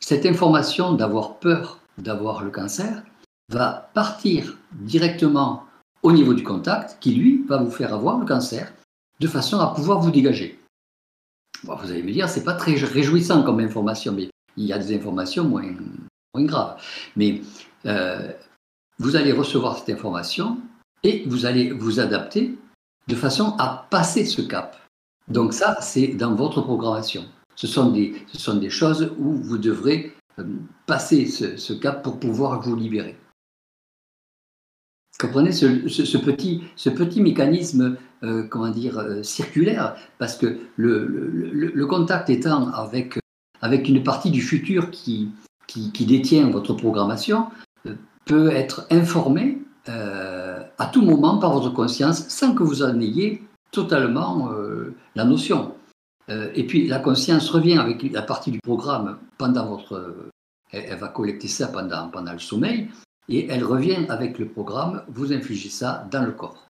cette 0.00 0.26
information 0.26 0.92
d'avoir 0.92 1.38
peur 1.38 1.80
d'avoir 1.98 2.42
le 2.42 2.50
cancer 2.50 3.02
va 3.50 3.90
partir 3.94 4.56
directement 4.72 5.64
au 6.02 6.12
niveau 6.12 6.34
du 6.34 6.42
contact 6.42 6.98
qui, 7.00 7.14
lui, 7.14 7.44
va 7.48 7.58
vous 7.58 7.70
faire 7.70 7.94
avoir 7.94 8.18
le 8.18 8.26
cancer, 8.26 8.72
de 9.20 9.26
façon 9.26 9.58
à 9.58 9.74
pouvoir 9.74 10.00
vous 10.00 10.10
dégager. 10.10 10.58
Vous 11.66 11.90
allez 11.90 12.02
me 12.02 12.12
dire, 12.12 12.28
c'est 12.28 12.44
pas 12.44 12.54
très 12.54 12.74
réjouissant 12.74 13.42
comme 13.42 13.60
information, 13.60 14.12
mais 14.12 14.28
il 14.56 14.66
y 14.66 14.72
a 14.72 14.78
des 14.78 14.94
informations 14.94 15.44
moins, 15.44 15.64
graves. 16.36 16.80
Mais 17.16 17.42
euh, 17.86 18.32
vous 18.98 19.16
allez 19.16 19.32
recevoir 19.32 19.78
cette 19.78 19.90
information 19.90 20.58
et 21.02 21.24
vous 21.26 21.46
allez 21.46 21.70
vous 21.70 22.00
adapter 22.00 22.56
de 23.08 23.14
façon 23.14 23.54
à 23.58 23.86
passer 23.90 24.24
ce 24.24 24.42
cap. 24.42 24.76
Donc 25.28 25.52
ça, 25.52 25.76
c'est 25.80 26.08
dans 26.08 26.34
votre 26.34 26.60
programmation. 26.62 27.24
Ce 27.56 27.66
sont 27.66 27.90
des, 27.90 28.14
ce 28.32 28.38
sont 28.38 28.56
des 28.56 28.70
choses 28.70 29.12
où 29.18 29.32
vous 29.32 29.58
devrez 29.58 30.12
euh, 30.38 30.44
passer 30.86 31.26
ce, 31.26 31.72
cap 31.72 32.02
pour 32.02 32.18
pouvoir 32.18 32.60
vous 32.60 32.76
libérer. 32.76 33.16
Comprenez 35.20 35.52
ce, 35.52 35.66
petit, 36.18 36.64
ce 36.76 36.88
petit 36.90 37.20
mécanisme, 37.20 37.96
euh, 38.24 38.42
comment 38.48 38.70
dire, 38.70 38.98
euh, 38.98 39.22
circulaire, 39.22 39.94
parce 40.18 40.36
que 40.36 40.58
le, 40.76 41.06
le, 41.06 41.86
contact 41.86 42.30
étant 42.30 42.68
avec, 42.72 43.18
avec 43.60 43.88
une 43.88 44.02
partie 44.02 44.30
du 44.30 44.42
futur 44.42 44.90
qui, 44.90 45.30
qui, 45.68 46.06
détient 46.06 46.50
votre 46.50 46.74
programmation, 46.74 47.46
peut 48.24 48.50
être 48.50 48.86
informé 48.90 49.58
à 49.86 50.86
tout 50.92 51.02
moment 51.02 51.38
par 51.38 51.52
votre 51.52 51.70
conscience 51.70 52.26
sans 52.28 52.54
que 52.54 52.62
vous 52.62 52.82
en 52.82 52.98
ayez 53.00 53.42
totalement 53.70 54.50
la 55.14 55.24
notion. 55.24 55.74
Euh, 56.30 56.50
et 56.54 56.64
puis 56.64 56.86
la 56.86 56.98
conscience 56.98 57.50
revient 57.50 57.78
avec 57.78 58.02
la 58.02 58.22
partie 58.22 58.50
du 58.50 58.60
programme 58.60 59.18
pendant 59.38 59.66
votre. 59.66 60.30
Elle, 60.70 60.98
va 60.98 61.08
collecter 61.08 61.46
ça 61.46 61.68
pendant, 61.68 62.08
pendant 62.08 62.32
le 62.32 62.38
sommeil 62.38 62.88
et 63.28 63.46
elle 63.48 63.64
revient 63.64 64.06
avec 64.08 64.38
le 64.38 64.48
programme, 64.48 65.04
vous 65.08 65.32
infligez 65.32 65.70
ça 65.70 66.06
dans 66.10 66.24
le 66.24 66.32
corps. 66.32 66.68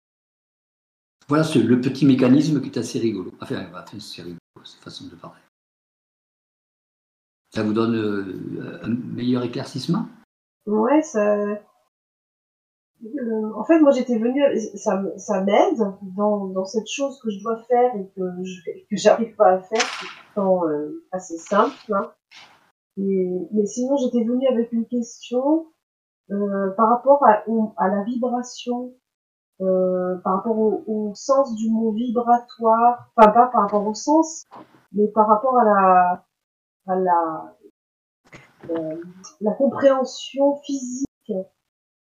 Voilà 1.28 1.44
le 1.54 1.80
petit 1.80 2.04
mécanisme 2.04 2.60
qui 2.60 2.68
est 2.68 2.78
assez 2.78 2.98
rigolo. 2.98 3.32
Enfin, 3.40 3.66
c'est 3.98 4.22
rigolo, 4.22 4.38
cette 4.64 4.80
façon 4.80 5.06
de 5.06 5.14
parler. 5.14 5.40
Ça 7.54 7.62
vous 7.62 7.72
donne 7.72 7.94
euh, 7.94 8.80
un 8.82 8.88
meilleur 8.88 9.42
éclaircissement? 9.42 10.06
Ouais, 10.66 11.02
ça, 11.02 11.60
euh, 13.04 13.52
en 13.56 13.64
fait, 13.64 13.80
moi 13.80 13.90
j'étais 13.90 14.18
venue, 14.18 14.42
ça, 14.76 15.42
m'aide 15.42 15.78
dans, 16.16 16.64
cette 16.64 16.88
chose 16.88 17.20
que 17.20 17.30
je 17.30 17.40
dois 17.42 17.62
faire 17.64 17.94
et 17.96 18.06
que, 18.14 18.20
que 18.90 18.96
j'arrive 18.96 19.34
pas 19.34 19.54
à 19.54 19.60
faire, 19.60 19.80
c'est 19.80 20.06
pourtant 20.34 20.68
euh, 20.68 21.04
assez 21.10 21.36
simple. 21.36 21.74
Hein. 21.92 22.12
Mais 22.96 23.66
sinon, 23.66 23.96
j'étais 23.96 24.24
venue 24.24 24.46
avec 24.46 24.72
une 24.72 24.86
question 24.86 25.66
euh, 26.32 26.70
par 26.76 26.88
rapport 26.88 27.22
à, 27.24 27.88
la 27.88 28.02
vibration, 28.04 28.94
euh, 29.60 30.16
par 30.24 30.36
rapport 30.36 30.58
au, 30.58 31.12
sens 31.14 31.54
du 31.54 31.70
mot 31.70 31.92
vibratoire, 31.92 33.10
enfin 33.16 33.30
pas 33.30 33.46
par 33.48 33.62
rapport 33.62 33.86
au 33.86 33.94
sens, 33.94 34.46
mais 34.92 35.08
par 35.08 35.28
rapport 35.28 35.58
à 35.58 35.64
la, 35.64 36.24
à 36.88 36.96
la, 36.96 37.54
la, 38.68 38.94
la 39.40 39.52
compréhension 39.52 40.56
physique 40.62 41.32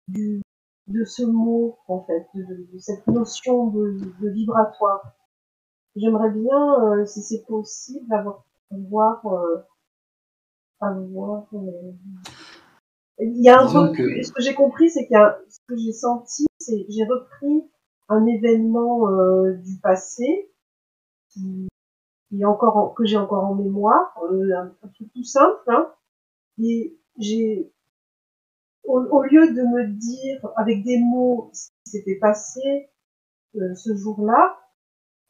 du, 0.08 0.42
de 0.88 1.04
ce 1.04 1.22
mot, 1.22 1.78
en 1.88 2.04
fait, 2.04 2.26
de, 2.34 2.78
cette 2.78 3.06
notion 3.06 3.68
de, 3.68 3.96
vibratoire. 4.20 5.14
J'aimerais 5.96 6.30
bien, 6.30 6.84
euh, 6.84 7.06
si 7.06 7.22
c'est 7.22 7.44
possible, 7.46 8.12
avoir, 8.12 8.44
voir, 8.70 9.26
euh, 9.26 9.58
avoir 10.80 11.44
euh, 11.54 11.92
il 13.24 13.42
y 13.42 13.48
a 13.48 13.60
un 13.60 13.66
truc, 13.66 13.96
ce 13.96 14.32
que 14.32 14.42
j'ai 14.42 14.54
compris, 14.54 14.90
c'est 14.90 15.06
qu'il 15.06 15.14
y 15.14 15.20
a, 15.20 15.38
ce 15.48 15.58
que 15.68 15.76
j'ai 15.76 15.92
senti, 15.92 16.46
c'est, 16.58 16.86
j'ai 16.88 17.04
repris 17.04 17.70
un 18.08 18.26
événement 18.26 19.06
du 19.64 19.78
passé 19.80 20.50
qui, 21.30 21.68
qui 22.28 22.40
est 22.40 22.44
encore, 22.44 22.94
que 22.94 23.04
j'ai 23.04 23.16
encore 23.16 23.44
en 23.44 23.54
mémoire, 23.54 24.14
un, 24.30 24.88
truc 24.94 25.12
tout 25.14 25.24
simple, 25.24 25.62
hein, 25.68 25.92
et 26.58 26.98
j'ai, 27.18 27.72
au, 28.84 29.22
lieu 29.22 29.52
de 29.52 29.62
me 29.62 29.86
dire 29.86 30.50
avec 30.56 30.82
des 30.84 30.98
mots 30.98 31.50
ce 31.52 31.68
qui 31.84 31.90
s'était 31.90 32.18
passé 32.18 32.90
euh, 33.56 33.74
ce 33.74 33.94
jour-là, 33.94 34.58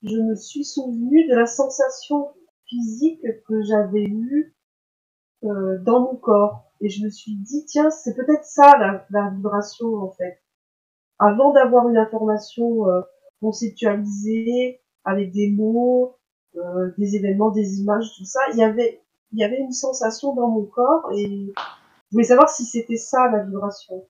je 0.02 0.16
me 0.16 0.34
suis 0.34 0.64
souvenu 0.64 1.28
de 1.28 1.34
la 1.34 1.46
sensation 1.46 2.32
physique 2.66 3.24
que 3.46 3.62
j'avais 3.62 4.04
eue 4.04 4.54
euh, 5.44 5.78
dans 5.82 6.00
mon 6.00 6.16
corps. 6.16 6.71
Et 6.82 6.88
je 6.88 7.04
me 7.04 7.10
suis 7.10 7.36
dit, 7.36 7.64
tiens, 7.66 7.90
c'est 7.90 8.14
peut-être 8.14 8.44
ça 8.44 8.76
la, 8.78 9.06
la, 9.10 9.30
vibration 9.30 9.94
en 9.96 10.10
fait. 10.10 10.42
Avant 11.18 11.52
d'avoir 11.52 11.88
une 11.88 11.96
information 11.96 12.88
euh, 12.88 13.00
conceptualisée 13.40 14.80
avec 15.04 15.32
des 15.32 15.50
mots, 15.50 16.16
des 16.98 17.16
événements, 17.16 17.50
des 17.50 17.80
images, 17.80 18.12
tout 18.16 18.24
ça, 18.24 18.40
il 18.52 18.58
y 18.58 18.62
avait, 18.62 19.02
il 19.32 19.38
y 19.38 19.44
avait 19.44 19.58
une 19.58 19.72
sensation 19.72 20.34
dans 20.34 20.48
mon 20.48 20.64
corps 20.64 21.10
et 21.14 21.52
je 21.56 22.16
voulais 22.16 22.24
savoir 22.24 22.50
si 22.50 22.64
c'était 22.64 22.96
ça 22.96 23.30
la 23.30 23.44
vibration. 23.44 24.06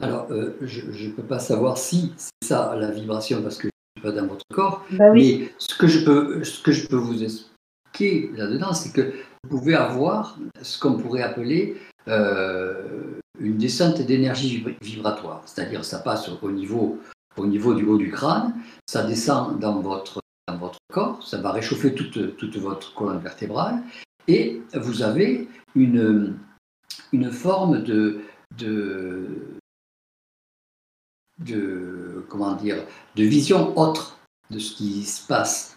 Alors, 0.00 0.26
euh, 0.30 0.56
je 0.62 1.08
ne 1.08 1.12
peux 1.12 1.22
pas 1.22 1.38
savoir 1.38 1.78
si 1.78 2.12
c'est 2.16 2.48
ça 2.48 2.74
la 2.76 2.90
vibration 2.90 3.42
parce 3.42 3.56
que 3.56 3.68
je 3.68 4.00
ne 4.00 4.02
suis 4.02 4.12
pas 4.12 4.20
dans 4.20 4.26
votre 4.26 4.44
corps. 4.52 4.84
Bah 4.92 5.12
mais 5.12 5.50
ce 5.58 5.78
que, 5.78 5.86
je 5.86 6.04
peux, 6.04 6.42
ce 6.42 6.62
que 6.62 6.72
je 6.72 6.88
peux 6.88 6.96
vous 6.96 7.22
expliquer 7.22 7.53
là-dedans, 8.00 8.72
c'est 8.72 8.92
que 8.92 9.12
vous 9.42 9.58
pouvez 9.58 9.74
avoir 9.74 10.38
ce 10.62 10.78
qu'on 10.78 10.94
pourrait 10.94 11.22
appeler 11.22 11.76
euh, 12.08 13.20
une 13.38 13.56
descente 13.56 14.00
d'énergie 14.02 14.64
vibratoire. 14.82 15.42
C'est-à-dire 15.46 15.84
ça 15.84 15.98
passe 15.98 16.28
au 16.42 16.50
niveau, 16.50 16.98
au 17.36 17.46
niveau 17.46 17.74
du 17.74 17.84
haut 17.84 17.98
du 17.98 18.10
crâne, 18.10 18.54
ça 18.86 19.02
descend 19.04 19.58
dans 19.58 19.80
votre, 19.80 20.20
dans 20.48 20.56
votre 20.56 20.78
corps, 20.92 21.22
ça 21.26 21.38
va 21.38 21.52
réchauffer 21.52 21.94
toute, 21.94 22.36
toute 22.36 22.56
votre 22.56 22.94
colonne 22.94 23.20
vertébrale 23.20 23.82
et 24.28 24.62
vous 24.74 25.02
avez 25.02 25.48
une 25.74 26.36
une 27.14 27.30
forme 27.30 27.82
de, 27.82 28.22
de, 28.58 29.28
de, 31.38 32.24
comment 32.28 32.54
dire, 32.54 32.84
de 33.14 33.22
vision 33.22 33.78
autre 33.78 34.18
de 34.50 34.58
ce 34.58 34.74
qui 34.74 35.04
se 35.04 35.26
passe. 35.26 35.73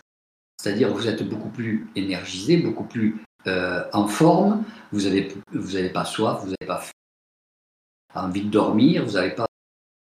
C'est-à-dire 0.67 0.93
vous 0.93 1.07
êtes 1.07 1.23
beaucoup 1.23 1.47
plus 1.47 1.87
énergisé, 1.95 2.57
beaucoup 2.57 2.83
plus 2.83 3.23
euh, 3.47 3.85
en 3.93 4.05
forme, 4.05 4.65
vous 4.91 5.03
n'avez 5.03 5.33
vous 5.53 5.77
avez 5.77 5.87
pas 5.87 6.03
soif, 6.03 6.41
vous 6.41 6.47
n'avez 6.47 6.67
pas 6.67 6.83
envie 8.13 8.43
de 8.43 8.49
dormir, 8.49 9.05
vous 9.05 9.13
n'avez 9.13 9.31
pas 9.31 9.47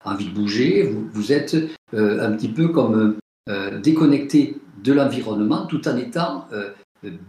envie 0.06 0.30
de 0.30 0.36
bouger, 0.36 0.84
vous, 0.84 1.32
êtes 1.32 1.56
euh, 1.96 2.24
un 2.24 2.34
petit 2.34 2.50
peu 2.50 2.68
comme 2.68 3.18
euh, 3.50 3.80
déconnecté 3.80 4.62
de 4.84 4.94
l'environnement 4.94 5.66
tout 5.66 5.88
en 5.88 5.98
étant 5.98 6.48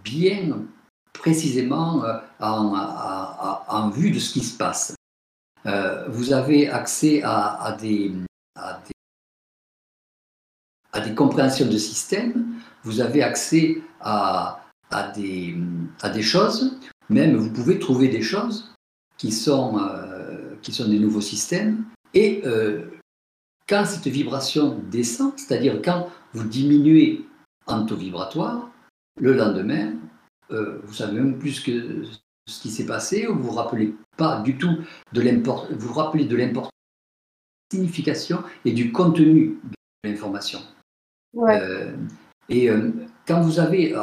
bien 0.05 0.59
précisément 1.15 2.05
en, 2.41 3.89
vue 3.89 4.11
de 4.11 4.19
ce 4.19 4.35
qui 4.35 4.41
se 4.41 4.59
passe. 4.59 4.95
Vous 6.09 6.35
avez 6.35 6.69
accès 6.69 7.23
à, 7.25 7.75
des, 7.81 8.13
à, 8.55 8.83
des, 11.01 11.15
compréhensions 11.15 11.67
de 11.67 11.79
système, 11.79 12.54
vous 12.85 13.01
avez 13.01 13.23
accès 13.23 13.83
à, 14.01 14.61
des, 15.17 15.57
à 16.03 16.11
des 16.11 16.23
choses, 16.23 16.79
même 17.09 17.37
vous 17.37 17.51
pouvez 17.51 17.79
trouver 17.79 18.09
des 18.09 18.23
choses 18.23 18.73
qui 19.17 19.33
sont, 19.33 19.79
euh, 19.79 20.55
qui 20.63 20.73
sont 20.73 20.89
des 20.89 20.99
nouveaux 20.99 21.21
systèmes, 21.21 21.85
et 22.15 22.43
quand 23.69 23.85
cette 23.87 24.07
vibration 24.07 24.79
descend, 24.91 25.33
c'est-à-dire 25.37 25.81
quand 25.83 26.09
vous 26.33 26.45
diminuez 26.45 27.27
en 27.67 27.85
taux 27.87 27.97
vibratoire, 27.97 28.71
le 29.21 29.33
lendemain, 29.35 29.95
euh, 30.51 30.81
vous 30.85 30.95
savez 30.95 31.13
même 31.19 31.39
plus 31.39 31.61
que 31.61 32.05
ce 32.47 32.61
qui 32.61 32.71
s'est 32.71 32.87
passé, 32.87 33.27
ou 33.27 33.35
vous 33.35 33.45
vous 33.45 33.53
rappelez 33.53 33.95
pas 34.17 34.41
du 34.43 34.59
tout 34.59 34.77
de 35.13 35.21
l'importance, 35.21 35.71
vous 35.73 35.89
vous 35.89 35.95
rappelez 35.95 36.25
de 36.25 36.37
l'importance, 36.37 36.71
signification 37.73 38.43
et 38.65 38.73
du 38.73 38.93
contenu 38.93 39.59
de 39.65 40.11
l'information. 40.11 40.61
Euh, 41.37 41.97
et 42.49 42.71
euh, 42.71 42.91
quand 43.27 43.41
vous 43.41 43.59
avez, 43.59 43.95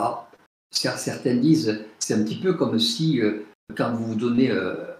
certains 0.71 1.35
disent, 1.35 1.85
c'est 1.99 2.13
un 2.15 2.23
petit 2.23 2.39
peu 2.39 2.53
comme 2.53 2.79
si 2.79 3.21
quand 3.77 3.93
vous 3.93 4.05
vous 4.07 4.15
donnez 4.15 4.51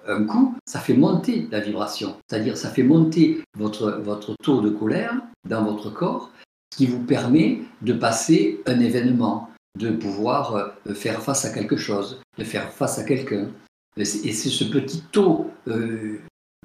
un 0.08 0.24
coup, 0.26 0.56
ça 0.66 0.80
fait 0.80 0.94
monter 0.94 1.48
la 1.52 1.60
vibration, 1.60 2.18
c'est-à-dire 2.28 2.56
ça 2.56 2.70
fait 2.70 2.84
monter 2.84 3.44
votre, 3.58 4.00
votre 4.04 4.36
taux 4.44 4.62
de 4.62 4.70
colère 4.70 5.20
dans 5.48 5.64
votre 5.64 5.90
corps, 5.90 6.32
qui 6.76 6.86
vous 6.88 7.04
permet 7.04 7.60
de 7.82 7.94
passer 7.94 8.62
un 8.66 8.80
événement, 8.80 9.50
de 9.78 9.92
pouvoir 9.92 10.56
euh, 10.56 10.94
faire 10.94 11.22
face 11.22 11.46
à 11.46 11.54
quelque 11.54 11.78
chose, 11.78 12.22
de 12.38 12.44
faire 12.44 12.72
face 12.72 12.98
à 12.98 13.04
quelqu'un. 13.04 13.50
Et 13.98 14.06
c'est 14.06 14.50
ce 14.50 14.64
petit 14.64 15.04
taux 15.12 15.52
euh, 15.68 16.20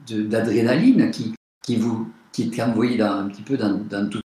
d'adrénaline 0.09 1.11
qui, 1.11 1.35
qui, 1.65 1.77
vous, 1.77 2.09
qui 2.33 2.45
est 2.45 2.63
envoyé 2.63 3.01
un 3.03 3.29
petit 3.29 3.43
peu 3.43 3.57
dans, 3.57 4.09
tout, 4.09 4.21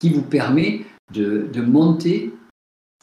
qui 0.00 0.10
vous 0.10 0.22
permet 0.22 0.82
de, 1.12 1.60
monter 1.60 2.32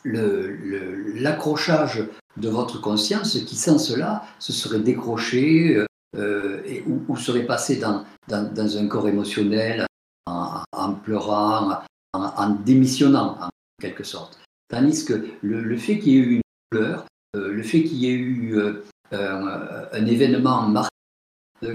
l'accrochage 0.05 2.03
de 2.37 2.49
votre 2.49 2.79
conscience 2.79 3.37
qui, 3.39 3.55
sans 3.55 3.77
cela, 3.77 4.23
se 4.39 4.53
serait 4.53 4.79
décroché 4.79 5.83
euh, 6.15 6.61
et, 6.65 6.83
ou, 6.87 7.17
serait 7.17 7.45
passé 7.45 7.77
dans, 7.77 8.05
un 8.29 8.87
corps 8.87 9.07
émotionnel 9.07 9.85
en, 10.25 10.93
pleurant, 10.93 11.81
en, 12.13 12.49
démissionnant 12.49 13.37
en 13.41 13.49
quelque 13.81 14.03
sorte. 14.03 14.39
Tandis 14.69 15.05
que 15.05 15.27
le, 15.41 15.77
fait 15.77 15.99
qu'il 15.99 16.13
y 16.13 16.15
ait 16.17 16.19
eu 16.19 16.33
une 16.35 16.41
douleur, 16.71 17.05
euh, 17.35 17.51
le 17.51 17.63
fait 17.63 17.83
qu'il 17.83 17.97
y 17.97 18.07
ait 18.07 18.13
eu 18.13 18.57
euh, 18.57 18.83
un 19.11 20.05
événement 20.05 20.63
marqué 20.63 20.89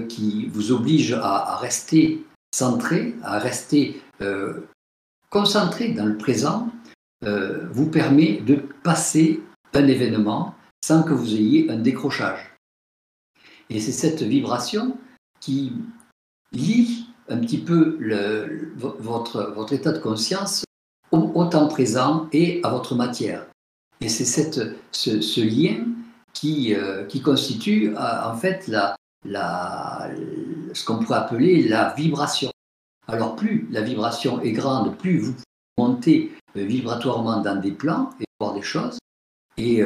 qui 0.07 0.47
vous 0.47 0.71
oblige 0.71 1.13
à, 1.13 1.57
rester 1.57 2.25
centré, 2.53 3.15
à 3.23 3.37
rester 3.39 4.01
concentré 5.33 5.89
dans 5.89 6.05
le 6.05 6.17
présent, 6.17 6.69
vous 7.71 7.89
permet 7.89 8.41
de 8.41 8.55
passer 8.83 9.41
un 9.73 9.87
événement 9.87 10.53
sans 10.85 11.03
que 11.03 11.13
vous 11.13 11.33
ayez 11.33 11.71
un 11.71 11.77
décrochage. 11.77 12.53
Et 13.69 13.79
c'est 13.79 13.91
cette 13.91 14.21
vibration 14.21 14.97
qui 15.39 15.73
lie 16.51 17.07
un 17.29 17.37
petit 17.37 17.57
peu 17.57 17.97
votre, 18.77 19.73
état 19.73 19.91
de 19.91 19.99
conscience 19.99 20.63
au, 21.11 21.45
temps 21.45 21.67
présent 21.67 22.27
et 22.31 22.59
à 22.63 22.69
votre 22.69 22.95
matière. 22.95 23.47
Et 24.01 24.09
c'est 24.09 24.25
ce, 24.25 25.41
lien 25.41 25.85
qui, 26.33 26.75
euh, 26.75 27.07
constitue 27.23 27.95
euh, 27.95 28.31
en 28.31 28.35
fait 28.35 28.69
ce 29.25 30.85
qu'on 30.85 30.99
pourrait 30.99 31.17
appeler 31.17 31.67
la 31.67 31.93
vibration. 31.93 32.52
Alors 33.07 33.35
plus 33.35 33.67
la 33.71 33.81
vibration 33.81 34.41
est 34.41 34.51
grande, 34.51 34.97
plus 34.97 35.19
vous 35.19 35.35
montez 35.77 36.31
euh, 36.55 36.63
vibratoirement 36.63 37.41
dans 37.41 37.59
des 37.59 37.71
plans 37.71 38.11
et 38.19 38.25
voir 38.39 38.53
des 38.53 38.61
choses, 38.61 38.97
et 39.57 39.83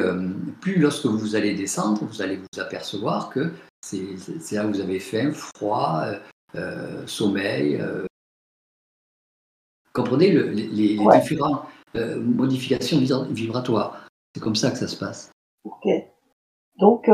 plus 0.62 0.78
lorsque 0.78 1.04
vous 1.04 1.36
allez 1.36 1.54
descendre, 1.54 2.02
vous 2.02 2.22
allez 2.22 2.36
vous 2.36 2.60
apercevoir 2.60 3.28
que 3.28 3.52
c'est 3.82 4.52
là 4.52 4.66
où 4.66 4.72
vous 4.72 4.80
avez 4.80 4.98
faim, 4.98 5.30
froid, 5.32 6.06
euh, 6.54 7.06
sommeil. 7.06 7.76
Euh, 7.76 8.06
comprenez 9.92 10.30
les, 10.30 10.96
différentes 10.96 11.64
euh, 11.96 12.20
modifications 12.20 12.98
vibratoires. 13.30 14.08
C'est 14.34 14.40
comme 14.40 14.56
ça 14.56 14.70
que 14.70 14.78
ça 14.78 14.88
se 14.88 14.96
passe. 14.96 15.30
Ok. 15.64 15.86
Donc, 16.78 17.10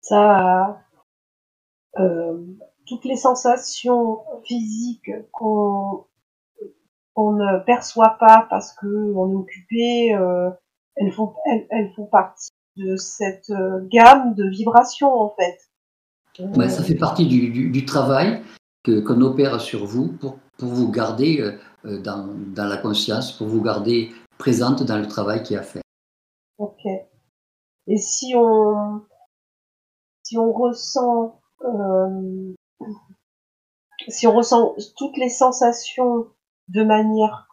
ça, 0.00 0.80
toutes 2.88 3.04
les 3.04 3.16
sensations 3.16 4.20
physiques 4.44 5.10
qu'on 5.32 6.06
ne 7.16 7.64
perçoit 7.64 8.16
pas 8.18 8.46
parce 8.50 8.72
qu'on 8.74 9.32
est 9.32 9.36
occupé, 9.36 10.08
elles, 10.96 11.12
font, 11.12 11.34
elles, 11.70 11.92
font 11.94 12.06
partie 12.06 12.50
de 12.76 12.96
cette 12.96 13.52
gamme 13.90 14.34
de 14.34 14.48
vibrations 14.48 15.12
en 15.12 15.34
fait 15.36 15.58
ça 16.68 16.82
fait 16.82 16.94
partie 16.94 17.26
du, 17.26 17.84
travail 17.84 18.42
qu'on 18.84 19.20
opère 19.20 19.60
sur 19.60 19.84
vous 19.84 20.12
pour, 20.12 20.38
pour 20.56 20.68
vous 20.68 20.90
garder 20.90 21.40
euh, 21.40 21.58
euh, 21.84 22.00
dans, 22.00 22.28
dans, 22.54 22.66
la 22.66 22.76
conscience, 22.76 23.32
pour 23.32 23.48
vous 23.48 23.62
garder 23.62 24.10
présente 24.38 24.82
dans 24.82 24.98
le 24.98 25.06
travail 25.06 25.42
qui 25.42 25.56
a 25.56 25.62
fait. 25.62 25.82
Ok. 26.58 26.84
Et 27.86 27.96
si 27.96 28.34
on, 28.36 29.02
si 30.22 30.38
on 30.38 30.52
ressent, 30.52 31.40
euh, 31.64 32.54
si 34.08 34.26
on 34.26 34.34
ressent 34.34 34.74
toutes 34.96 35.16
les 35.16 35.28
sensations 35.28 36.26
de 36.68 36.82
manière 36.82 37.48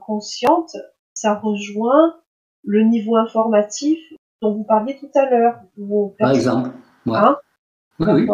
consciente, 0.00 0.76
ça 1.14 1.34
rejoint 1.34 2.16
le 2.64 2.82
niveau 2.84 3.16
informatif 3.16 3.98
dont 4.42 4.54
vous 4.54 4.64
parliez 4.64 4.98
tout 4.98 5.10
à 5.14 5.28
l'heure. 5.28 5.60
Par 6.18 6.30
exemple. 6.32 6.70
Hein 7.06 7.36
oui, 8.00 8.28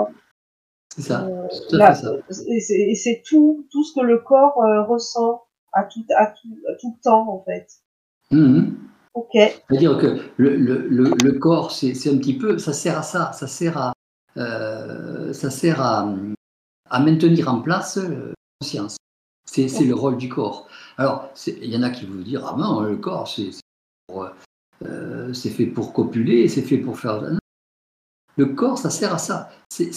C'est 0.94 1.03
ça. 1.03 1.27
Euh, 1.27 1.49
et 2.49 2.94
c'est 2.94 3.23
tout, 3.27 3.66
tout 3.70 3.85
ce 3.85 3.99
que 3.99 4.05
le 4.05 4.18
corps 4.18 4.62
euh, 4.62 4.83
ressent 4.85 5.44
à 5.73 5.85
tout, 5.85 6.05
à, 6.16 6.27
tout, 6.27 6.57
à 6.68 6.75
tout 6.81 6.99
temps, 7.03 7.29
en 7.29 7.44
fait. 7.44 7.66
Mmh 8.31 8.73
ok. 9.14 9.31
C'est-à-dire 9.33 9.97
que 9.97 10.18
le, 10.37 10.57
le, 10.57 10.88
le, 10.88 11.33
corps, 11.38 11.70
c'est 11.70 11.92
un 12.09 12.18
petit 12.18 12.37
peu, 12.37 12.59
ça 12.59 12.73
sert 12.73 12.99
à 12.99 13.03
ça, 13.03 13.33
ça 13.33 13.47
sert 13.47 13.79
à, 13.79 13.92
euh, 14.37 14.73
ça 15.35 15.51
sert 15.51 15.81
à, 15.81 16.07
maintenir 17.01 17.49
en 17.49 17.61
place 17.61 17.97
la 17.97 18.35
conscience. 18.61 18.97
C'est 19.47 19.85
le 19.85 19.94
rôle 19.94 20.16
du 20.16 20.29
corps. 20.29 20.68
Alors, 20.97 21.31
il 21.47 21.66
y 21.66 21.77
en 21.77 21.83
a 21.83 21.90
qui 21.90 22.07
vont 22.07 22.23
dire, 22.23 22.47
ah 22.47 22.57
non, 22.59 22.81
le 22.81 22.97
corps, 22.97 23.29
c'est 23.29 23.51
fait 25.51 25.66
pour 25.66 25.92
copuler, 25.92 26.49
c'est 26.49 26.62
fait 26.62 26.79
pour 26.79 26.99
faire. 26.99 27.23
Le 28.37 28.47
corps, 28.47 28.79
ça 28.79 28.90
sert 28.90 29.14
à 29.14 29.18
ça. 29.18 29.51
C'est 29.70 29.90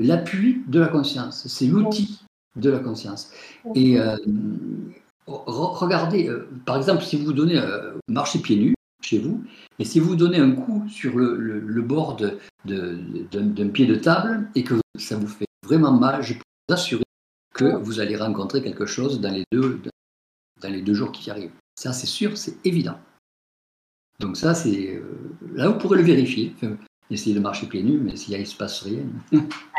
l'appui 0.00 0.62
de 0.66 0.80
la 0.80 0.88
conscience. 0.88 1.46
C'est 1.46 1.66
l'outil 1.66 2.20
de 2.56 2.70
la 2.70 2.78
conscience. 2.78 3.30
Et 3.74 3.98
euh, 3.98 4.16
regardez, 5.26 6.28
euh, 6.28 6.48
par 6.66 6.76
exemple, 6.76 7.02
si 7.02 7.16
vous 7.16 7.32
donnez, 7.32 7.58
euh, 7.58 7.94
marchez 8.08 8.38
pieds 8.38 8.56
nus 8.56 8.74
chez 9.04 9.18
vous, 9.18 9.44
et 9.78 9.84
si 9.84 10.00
vous 10.00 10.16
donnez 10.16 10.38
un 10.38 10.52
coup 10.52 10.84
sur 10.88 11.16
le, 11.16 11.36
le, 11.36 11.82
bord 11.82 12.16
de, 12.16 12.38
d'un, 12.64 13.68
pied 13.68 13.86
de 13.86 13.96
table 13.96 14.48
et 14.54 14.64
que 14.64 14.74
ça 14.98 15.16
vous 15.16 15.26
fait 15.26 15.46
vraiment 15.64 15.92
mal, 15.92 16.22
je 16.22 16.34
peux 16.34 16.40
vous 16.68 16.74
assurer 16.74 17.04
que 17.54 17.76
vous 17.76 18.00
allez 18.00 18.16
rencontrer 18.16 18.62
quelque 18.62 18.86
chose 18.86 19.20
dans 19.20 19.32
les 19.32 19.44
deux, 19.52 19.80
dans 20.60 20.68
les 20.68 20.82
deux 20.82 20.94
jours 20.94 21.12
qui 21.12 21.30
arrivent. 21.30 21.52
Ça, 21.76 21.92
c'est 21.92 22.06
sûr, 22.06 22.36
c'est 22.36 22.64
évident. 22.64 22.98
Donc 24.20 24.36
ça, 24.36 24.54
c'est 24.54 24.94
euh, 24.94 25.02
là 25.54 25.68
vous 25.68 25.78
pourrez 25.78 25.98
le 25.98 26.04
vérifier. 26.04 26.52
Enfin, 26.56 26.76
essayez 27.10 27.34
de 27.34 27.40
marcher 27.40 27.66
pieds 27.66 27.82
nus, 27.82 27.98
mais 27.98 28.16
s'il 28.16 28.38
ne 28.38 28.44
se 28.44 28.56
passe 28.56 28.82
rien, 28.82 29.02
vous 29.32 29.38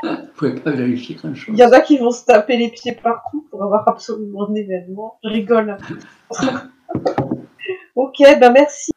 ne 0.09 0.27
pouvez 0.35 0.55
pas 0.55 0.71
vérifier 0.71 1.15
grand-chose. 1.15 1.55
Il 1.57 1.59
y 1.59 1.65
en 1.65 1.71
a 1.71 1.79
qui 1.79 1.97
vont 1.97 2.11
se 2.11 2.25
taper 2.25 2.57
les 2.57 2.69
pieds 2.69 2.97
partout 3.01 3.47
pour 3.49 3.63
avoir 3.63 3.87
absolument 3.87 4.49
un 4.49 4.55
événement. 4.55 5.19
Je 5.23 5.29
rigole. 5.29 5.77
ok, 7.95 8.17
ben 8.39 8.51
merci. 8.51 8.91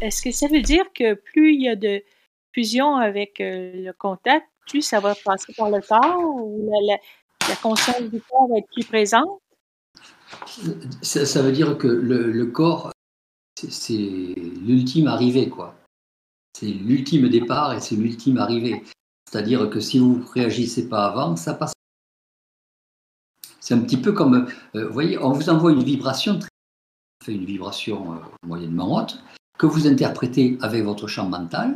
Est-ce 0.00 0.22
que 0.22 0.32
ça 0.32 0.48
veut 0.48 0.62
dire 0.62 0.84
que 0.94 1.14
plus 1.14 1.54
il 1.54 1.62
y 1.62 1.68
a 1.68 1.76
de 1.76 2.02
fusion 2.52 2.96
avec 2.96 3.40
euh, 3.40 3.72
le 3.74 3.92
contact, 3.92 4.46
plus 4.68 4.82
ça 4.82 5.00
va 5.00 5.14
passer 5.14 5.52
par 5.56 5.70
le 5.70 5.80
corps 5.80 6.34
ou 6.34 6.70
la, 6.88 6.96
la 7.48 7.56
conscience 7.56 8.02
du 8.02 8.20
corps 8.20 8.48
va 8.48 8.58
être 8.58 8.68
plus 8.72 8.84
présente? 8.84 9.42
Ça, 11.02 11.42
veut 11.42 11.52
dire 11.52 11.78
que 11.78 11.86
le, 11.86 12.46
corps, 12.46 12.92
c'est 13.54 13.94
l'ultime 13.94 15.06
arrivée, 15.06 15.48
quoi. 15.48 15.74
C'est 16.58 16.66
l'ultime 16.66 17.28
départ 17.28 17.74
et 17.74 17.80
c'est 17.80 17.96
l'ultime 17.96 18.38
arrivée. 18.38 18.82
C'est-à-dire 19.30 19.70
que 19.70 19.80
si 19.80 19.98
vous 19.98 20.18
ne 20.18 20.24
réagissez 20.24 20.88
pas 20.88 21.06
avant, 21.06 21.36
ça 21.36 21.54
passe. 21.54 21.72
C'est 23.72 23.78
un 23.78 23.84
petit 23.84 23.96
peu 23.96 24.12
comme, 24.12 24.48
euh, 24.74 24.86
vous 24.86 24.92
voyez, 24.92 25.16
on 25.16 25.32
vous 25.32 25.48
envoie 25.48 25.72
une 25.72 25.82
vibration, 25.82 26.38
fait 27.24 27.32
une 27.32 27.46
vibration 27.46 28.12
euh, 28.12 28.16
moyennement 28.46 28.98
haute, 28.98 29.18
que 29.58 29.64
vous 29.64 29.86
interprétez 29.86 30.58
avec 30.60 30.84
votre 30.84 31.06
champ 31.06 31.26
mental. 31.26 31.74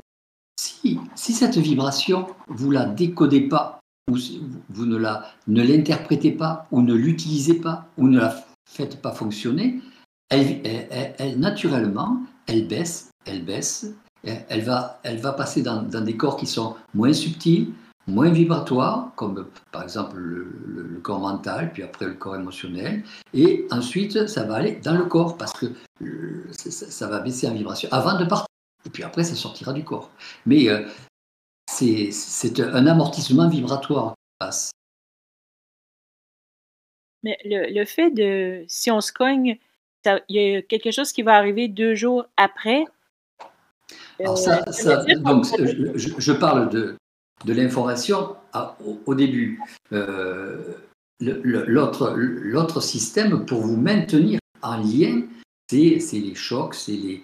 Si, 0.60 1.00
si 1.14 1.32
cette 1.32 1.56
vibration, 1.56 2.26
vous 2.48 2.70
la 2.70 2.84
décodez 2.84 3.48
pas, 3.48 3.80
ou 4.10 4.18
vous 4.68 4.84
ne 4.84 4.98
la 4.98 5.24
ne 5.46 5.62
l'interprétez 5.62 6.32
pas, 6.32 6.66
ou 6.70 6.82
ne 6.82 6.92
l'utilisez 6.92 7.54
pas, 7.54 7.88
ou 7.96 8.08
ne 8.08 8.18
la 8.18 8.44
faites 8.68 9.00
pas 9.00 9.12
fonctionner, 9.12 9.80
elle, 10.28 11.38
naturellement, 11.38 12.20
elle 12.46 12.68
baisse, 12.68 13.10
elle 13.24 13.42
baisse, 13.42 13.86
elle 14.22 14.64
va, 14.64 15.00
elle 15.02 15.16
va 15.16 15.32
passer 15.32 15.62
dans, 15.62 15.82
des 15.82 16.16
corps 16.18 16.36
qui 16.36 16.46
sont 16.46 16.76
moins 16.92 17.14
subtils, 17.14 17.72
moins 18.06 18.30
vibratoires, 18.30 19.12
comme 19.16 19.48
par 19.72 19.82
exemple 19.82 20.16
le, 20.18 21.00
corps 21.02 21.20
mental, 21.20 21.72
puis 21.72 21.82
après 21.82 22.06
le 22.06 22.14
corps 22.14 22.36
émotionnel, 22.36 23.04
et 23.34 23.66
ensuite 23.70 24.26
ça 24.26 24.44
va 24.44 24.56
aller 24.56 24.76
dans 24.76 24.96
le 24.96 25.04
corps, 25.04 25.36
parce 25.36 25.52
que 25.52 25.66
ça, 26.50 27.08
va 27.08 27.20
baisser 27.20 27.48
en 27.48 27.54
vibration 27.54 27.88
avant 27.92 28.18
de 28.18 28.24
partir, 28.24 28.46
et 28.84 28.90
puis 28.90 29.02
après 29.02 29.24
ça 29.24 29.34
sortira 29.34 29.72
du 29.72 29.84
corps. 29.84 30.10
Mais 30.46 30.68
euh, 30.68 30.86
c'est 31.66 32.60
un 32.60 32.86
amortissement 32.86 33.48
vibratoire 33.48 34.14
qui 34.14 34.36
passe. 34.38 34.70
Mais 37.22 37.38
le, 37.44 37.84
fait 37.84 38.10
de, 38.10 38.64
si 38.68 38.90
on 38.90 39.00
se 39.00 39.12
cogne, 39.12 39.58
il 40.28 40.36
y 40.36 40.56
a 40.56 40.62
quelque 40.62 40.90
chose 40.90 41.12
qui 41.12 41.22
va 41.22 41.34
arriver 41.34 41.68
deux 41.68 41.94
jours 41.94 42.26
après? 42.36 42.84
Alors 44.20 44.38
ça, 44.38 44.64
euh, 44.86 45.18
donc, 45.18 45.44
je, 45.96 46.32
parle 46.32 46.68
de, 46.70 46.96
de 47.44 47.52
l'information 47.52 48.36
au, 49.06 49.14
début. 49.14 49.60
Euh, 49.92 50.74
L'autre 51.20 52.82
système 52.82 53.46
pour 53.46 53.62
vous 53.62 53.76
maintenir 53.76 54.38
en 54.62 54.76
lien, 54.76 55.22
c'est 55.68 55.98
les 56.12 56.34
chocs, 56.34 56.74
c'est 56.74 56.92
les, 56.92 57.22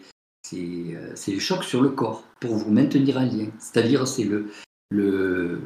euh, 0.54 1.14
les 1.26 1.40
chocs 1.40 1.64
sur 1.64 1.82
le 1.82 1.90
corps 1.90 2.24
pour 2.40 2.56
vous 2.56 2.70
maintenir 2.70 3.18
en 3.18 3.24
lien. 3.24 3.48
C'est-à-dire 3.58 4.06
c'est 4.06 4.24
le, 4.24 4.50
le, 4.90 5.60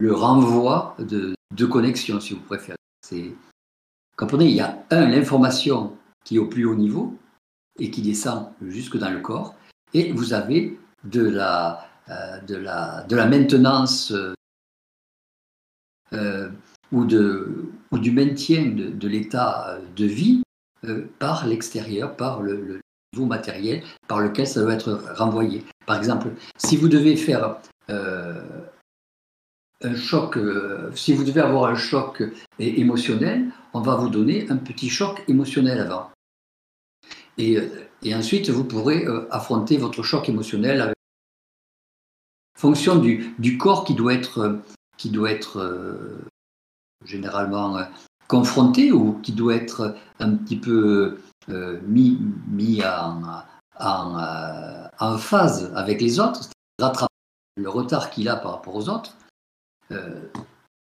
le 0.00 0.12
renvoi 0.12 0.96
de, 0.98 1.34
de 1.54 1.66
connexion, 1.66 2.20
si 2.20 2.34
vous 2.34 2.40
préférez. 2.40 2.76
Comprenez, 4.16 4.46
il 4.46 4.54
y 4.54 4.60
a 4.60 4.84
un, 4.90 5.08
l'information 5.08 5.96
qui 6.24 6.36
est 6.36 6.38
au 6.38 6.46
plus 6.46 6.64
haut 6.64 6.74
niveau 6.74 7.16
et 7.78 7.90
qui 7.90 8.02
descend 8.02 8.50
jusque 8.62 8.96
dans 8.96 9.10
le 9.10 9.20
corps, 9.20 9.54
et 9.92 10.12
vous 10.12 10.32
avez 10.32 10.78
de 11.04 11.22
la, 11.22 11.88
de 12.08 12.56
la, 12.56 13.02
de 13.08 13.16
la 13.16 13.26
maintenance 13.26 14.12
euh, 16.12 16.50
ou, 16.92 17.06
de, 17.06 17.72
ou 17.90 17.98
du 17.98 18.10
maintien 18.10 18.66
de, 18.66 19.08
l'état 19.08 19.78
de 19.96 20.04
vie 20.04 20.42
par 21.18 21.46
l'extérieur, 21.46 22.14
par 22.14 22.42
le, 22.42 22.80
niveau 23.14 23.26
matériel 23.26 23.82
par 24.06 24.20
lequel 24.20 24.46
ça 24.46 24.60
doit 24.60 24.74
être 24.74 25.00
renvoyé. 25.16 25.64
Par 25.86 25.96
exemple, 25.96 26.28
si 26.58 26.76
vous 26.76 26.88
devez 26.88 27.16
faire 27.16 27.56
un 27.88 28.34
choc, 29.96 30.38
si 30.94 31.14
vous 31.14 31.24
devez 31.24 31.40
avoir 31.40 31.70
un 31.70 31.74
choc 31.74 32.22
émotionnel, 32.58 33.46
on 33.72 33.80
va 33.80 33.96
vous 33.96 34.08
donner 34.08 34.50
un 34.50 34.56
petit 34.56 34.90
choc 34.90 35.24
émotionnel 35.26 35.80
avant. 35.80 36.10
Et, 37.38 37.58
et 38.02 38.14
ensuite, 38.14 38.50
vous 38.50 38.64
pourrez 38.64 39.06
affronter 39.30 39.78
votre 39.78 40.02
choc 40.02 40.28
émotionnel 40.28 40.93
fonction 42.54 42.96
du, 42.96 43.58
corps 43.58 43.84
qui 43.84 43.94
doit 43.94 44.14
être, 44.14 44.60
qui 44.96 45.10
doit 45.10 45.30
être 45.30 45.58
euh, 45.58 46.24
généralement 47.04 47.76
euh, 47.76 47.84
confronté 48.28 48.92
ou 48.92 49.20
qui 49.20 49.32
doit 49.32 49.54
être 49.54 49.96
un 50.20 50.34
petit 50.36 50.56
peu 50.56 51.18
euh, 51.48 51.80
mis, 51.86 52.18
mis 52.48 52.82
en, 52.84 53.22
en, 53.78 54.88
en, 54.98 55.18
phase 55.18 55.72
avec 55.74 56.00
les 56.00 56.20
autres, 56.20 56.48
rattraper 56.80 57.12
le 57.56 57.68
retard 57.68 58.10
qu'il 58.10 58.28
a 58.28 58.36
par 58.36 58.52
rapport 58.52 58.74
aux 58.74 58.88
autres, 58.88 59.16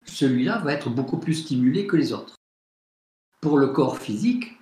celui-là 0.05 0.59
va 0.59 0.72
être 0.72 0.90
beaucoup 0.90 1.18
plus 1.18 1.35
stimulé 1.35 1.87
que 1.87 1.96
les 1.96 2.12
autres. 2.12 2.37
Pour 3.40 3.59
le 3.59 3.68
corps 3.68 3.98
physique, 3.98 4.61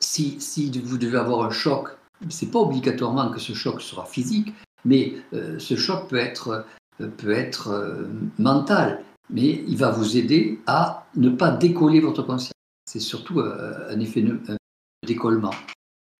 si, 0.00 0.40
si 0.40 0.76
vous 0.80 0.98
devez 0.98 1.18
avoir 1.18 1.44
un 1.44 1.50
choc, 1.50 1.90
c'est 2.28 2.50
pas 2.50 2.58
obligatoirement 2.58 3.30
que 3.30 3.38
ce 3.38 3.52
choc 3.52 3.82
sera 3.82 4.04
physique, 4.06 4.52
mais 4.84 5.14
euh, 5.32 5.58
ce 5.58 5.76
choc 5.76 6.08
peut 6.08 6.16
être, 6.16 6.66
euh, 7.00 7.08
peut 7.08 7.32
être 7.32 7.68
euh, 7.68 8.06
mental, 8.38 9.02
mais 9.30 9.64
il 9.66 9.76
va 9.76 9.90
vous 9.90 10.16
aider 10.16 10.58
à 10.66 11.06
ne 11.16 11.30
pas 11.30 11.50
décoller 11.50 12.00
votre 12.00 12.22
conscience. 12.22 12.52
C'est 12.86 13.00
surtout 13.00 13.40
un 13.40 13.98
effet 13.98 14.20
de 14.20 14.38
décollement. 15.06 15.54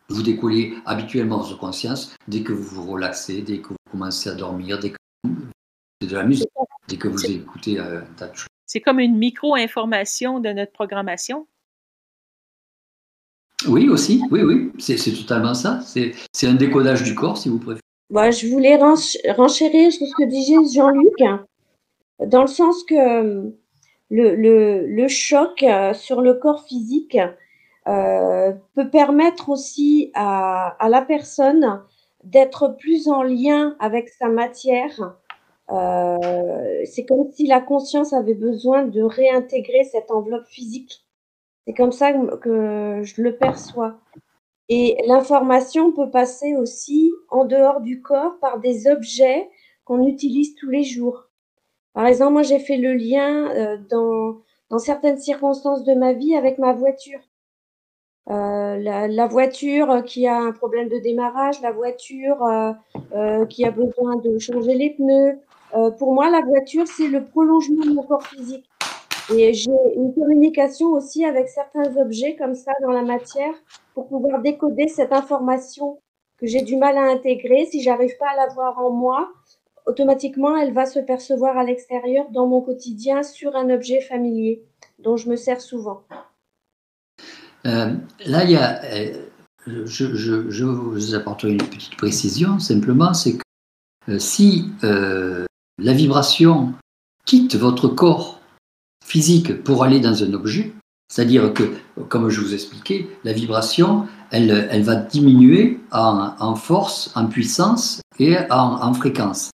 Vous 0.08 0.22
décollez 0.22 0.74
habituellement 0.86 1.38
votre 1.38 1.58
conscience 1.58 2.16
dès 2.26 2.42
que 2.42 2.52
vous 2.52 2.62
vous 2.62 2.90
relaxez, 2.90 3.42
dès 3.42 3.58
que 3.58 3.68
vous 3.68 3.76
commencez 3.90 4.30
à 4.30 4.34
dormir, 4.34 4.78
dès 4.78 4.90
que 4.90 4.96
vous 5.24 5.36
faites 6.00 6.10
de 6.10 6.16
la 6.16 6.24
musique, 6.24 6.48
dès 6.88 6.96
que 6.96 7.08
vous 7.08 7.26
écoutez 7.26 7.78
un 7.78 8.00
tas 8.16 8.28
de 8.28 8.34
choses. 8.34 8.48
C'est 8.66 8.80
comme 8.80 8.98
une 8.98 9.18
micro-information 9.18 10.40
de 10.40 10.48
notre 10.48 10.72
programmation? 10.72 11.46
Oui, 13.68 13.88
aussi, 13.88 14.22
oui, 14.30 14.42
oui, 14.42 14.72
c'est 14.78 14.96
totalement 15.12 15.54
ça. 15.54 15.80
C'est 15.82 16.46
un 16.46 16.54
décodage 16.54 17.02
du 17.02 17.14
corps, 17.14 17.36
si 17.36 17.50
vous 17.50 17.58
préférez. 17.58 17.80
Bah, 18.14 18.30
je 18.30 18.46
voulais 18.46 18.76
renchérir 18.76 19.92
sur 19.92 20.06
ce 20.06 20.14
que 20.14 20.22
disait 20.22 20.54
Jean-Luc, 20.72 21.18
dans 22.20 22.42
le 22.42 22.46
sens 22.46 22.84
que 22.84 23.52
le, 24.08 25.08
choc 25.08 25.64
euh, 25.64 25.92
sur 25.94 26.20
le 26.20 26.34
corps 26.34 26.62
physique 26.62 27.18
euh, 27.88 28.52
peut 28.76 28.88
permettre 28.88 29.48
aussi 29.48 30.12
à, 30.14 30.76
la 30.88 31.02
personne 31.02 31.82
d'être 32.22 32.76
plus 32.78 33.08
en 33.08 33.24
lien 33.24 33.74
avec 33.80 34.08
sa 34.10 34.28
matière. 34.28 35.16
Euh, 35.72 36.84
c'est 36.84 37.06
comme 37.06 37.32
si 37.32 37.48
la 37.48 37.60
conscience 37.60 38.12
avait 38.12 38.34
besoin 38.34 38.84
de 38.84 39.02
réintégrer 39.02 39.82
cette 39.82 40.12
enveloppe 40.12 40.46
physique. 40.46 41.04
C'est 41.66 41.74
comme 41.74 41.90
ça 41.90 42.12
que 42.12 43.00
je 43.02 43.20
le 43.20 43.36
perçois. 43.36 43.98
Et 44.68 44.96
l'information 45.06 45.92
peut 45.92 46.10
passer 46.10 46.56
aussi 46.56 47.12
en 47.28 47.44
dehors 47.44 47.80
du 47.80 48.00
corps 48.00 48.38
par 48.40 48.58
des 48.60 48.88
objets 48.88 49.48
qu'on 49.84 50.06
utilise 50.06 50.54
tous 50.54 50.70
les 50.70 50.84
jours. 50.84 51.28
Par 51.92 52.06
exemple, 52.06 52.32
moi 52.32 52.42
j'ai 52.42 52.58
fait 52.58 52.78
le 52.78 52.94
lien 52.94 53.50
euh, 53.50 53.76
dans, 53.90 54.40
certaines 54.78 55.18
circonstances 55.18 55.84
de 55.84 55.94
ma 55.94 56.12
vie 56.12 56.34
avec 56.34 56.58
ma 56.58 56.72
voiture. 56.72 57.20
Euh, 58.30 58.76
la, 58.78 59.26
voiture 59.26 60.02
qui 60.04 60.26
a 60.26 60.38
un 60.38 60.52
problème 60.52 60.88
de 60.88 60.98
démarrage, 60.98 61.60
la 61.60 61.70
voiture 61.70 62.42
euh, 63.12 63.46
qui 63.46 63.64
a 63.64 63.70
besoin 63.70 64.16
de 64.16 64.38
changer 64.38 64.74
les 64.74 64.90
pneus. 64.90 65.38
Pour 65.98 66.14
moi, 66.14 66.30
la 66.30 66.40
voiture, 66.40 66.86
c'est 66.86 67.08
le 67.08 67.24
prolongement 67.24 67.84
de 67.84 67.90
mon 67.90 68.02
corps 68.04 68.26
physique. 68.26 68.68
Et 69.32 69.54
j'ai 69.54 69.70
une 69.96 70.14
communication 70.14 70.88
aussi 70.88 71.24
avec 71.24 71.48
certains 71.48 71.96
objets 71.96 72.36
comme 72.36 72.54
ça 72.54 72.72
dans 72.82 72.90
la 72.90 73.02
matière 73.02 73.54
pour 73.94 74.08
pouvoir 74.08 74.42
décoder 74.42 74.88
cette 74.88 75.12
information 75.12 75.98
que 76.38 76.46
j'ai 76.46 76.62
du 76.62 76.76
mal 76.76 76.98
à 76.98 77.04
intégrer. 77.04 77.66
Si 77.66 77.82
j'arrive 77.82 78.16
pas 78.18 78.30
à 78.32 78.36
l'avoir 78.36 78.78
en 78.78 78.90
moi, 78.90 79.32
automatiquement, 79.86 80.56
elle 80.56 80.72
va 80.72 80.86
se 80.86 80.98
percevoir 80.98 81.56
à 81.56 81.64
l'extérieur 81.64 82.26
dans 82.30 82.46
mon 82.46 82.60
quotidien 82.60 83.22
sur 83.22 83.56
un 83.56 83.70
objet 83.70 84.00
familier 84.00 84.62
dont 84.98 85.16
je 85.16 85.28
me 85.28 85.36
sers 85.36 85.60
souvent. 85.60 86.02
Euh, 87.66 87.94
là, 88.26 88.44
il 88.44 88.50
y 88.50 88.56
a, 88.56 88.82
euh, 88.84 89.86
je, 89.86 90.64
vous 90.64 91.14
apporte 91.14 91.44
une 91.44 91.58
petite 91.58 91.96
précision, 91.96 92.58
simplement, 92.58 93.14
c'est 93.14 93.38
que 93.38 93.42
euh, 94.10 94.18
si 94.18 94.70
la 94.82 95.92
vibration 95.92 96.74
quitte 97.24 97.56
votre 97.56 97.88
corps 97.88 98.40
physique 99.04 99.62
pour 99.62 99.84
aller 99.84 100.00
dans 100.00 100.24
un 100.24 100.32
objet, 100.34 100.72
c'est-à-dire 101.08 101.52
que, 101.52 101.62
comme 102.08 102.28
je 102.30 102.40
vous 102.40 102.54
expliquais, 102.54 103.06
la 103.22 103.32
vibration, 103.32 104.06
elle, 104.30 104.68
elle 104.70 104.82
va 104.82 104.96
diminuer 104.96 105.78
en, 105.92 106.56
force, 106.56 107.12
en 107.14 107.26
puissance 107.26 108.00
et 108.18 108.36
en, 108.50 108.82
en 108.82 108.94
fréquence. 108.94 109.50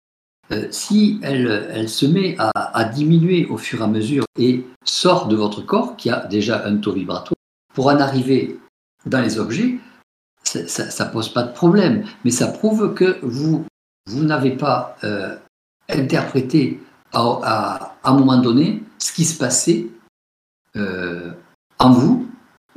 Euh, 0.51 0.67
si 0.69 1.19
elle, 1.23 1.69
elle, 1.71 1.89
se 1.89 2.05
met 2.05 2.35
à, 2.37 2.83
diminuer 2.83 3.47
au 3.47 3.57
fur 3.57 3.81
et 3.81 3.83
à 3.83 3.87
mesure 3.87 4.25
et 4.37 4.63
sort 4.83 5.27
de 5.27 5.35
votre 5.35 5.61
corps, 5.61 5.95
qui 5.95 6.09
a 6.09 6.25
déjà 6.25 6.65
un 6.65 6.77
taux 6.77 6.91
vibratoire, 6.91 7.37
pour 7.73 7.87
en 7.87 7.97
arriver 7.99 8.59
dans 9.05 9.21
les 9.21 9.39
objets, 9.39 9.75
ça 10.43 11.05
ne 11.05 11.11
pose 11.11 11.29
pas 11.29 11.43
de 11.43 11.53
problème. 11.53 12.05
Mais 12.23 12.31
ça 12.31 12.47
prouve 12.47 12.93
que 12.93 13.17
vous, 13.23 13.65
vous 14.07 14.23
n'avez 14.23 14.51
pas 14.51 14.97
euh, 15.03 15.35
interprété 15.89 16.79
à, 17.13 17.94
à, 18.05 18.11
un 18.11 18.17
moment 18.17 18.37
donné 18.37 18.83
ce 18.97 19.11
qui 19.11 19.25
se 19.25 19.37
passait 19.37 19.87
euh, 20.75 21.31
en 21.79 21.91
vous 21.91 22.29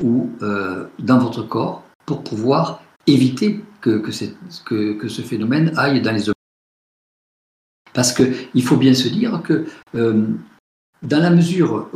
ou 0.03 0.31
euh, 0.43 0.87
dans 0.99 1.19
votre 1.19 1.43
corps 1.43 1.85
pour 2.07 2.25
pouvoir 2.25 2.83
éviter 3.07 3.65
que, 3.81 3.99
que, 3.99 5.09
ce 5.09 5.23
phénomène 5.23 5.73
aille 5.77 6.01
dans 6.03 6.13
les 6.13 6.29
objets. 6.29 6.35
Parce 7.93 8.13
qu'il 8.13 8.63
faut 8.63 8.77
bien 8.77 8.95
se 8.95 9.09
dire 9.09 9.43
que 9.43 9.67
euh, 9.95 10.27
dans 11.03 11.21
la 11.21 11.31
mesure 11.31 11.91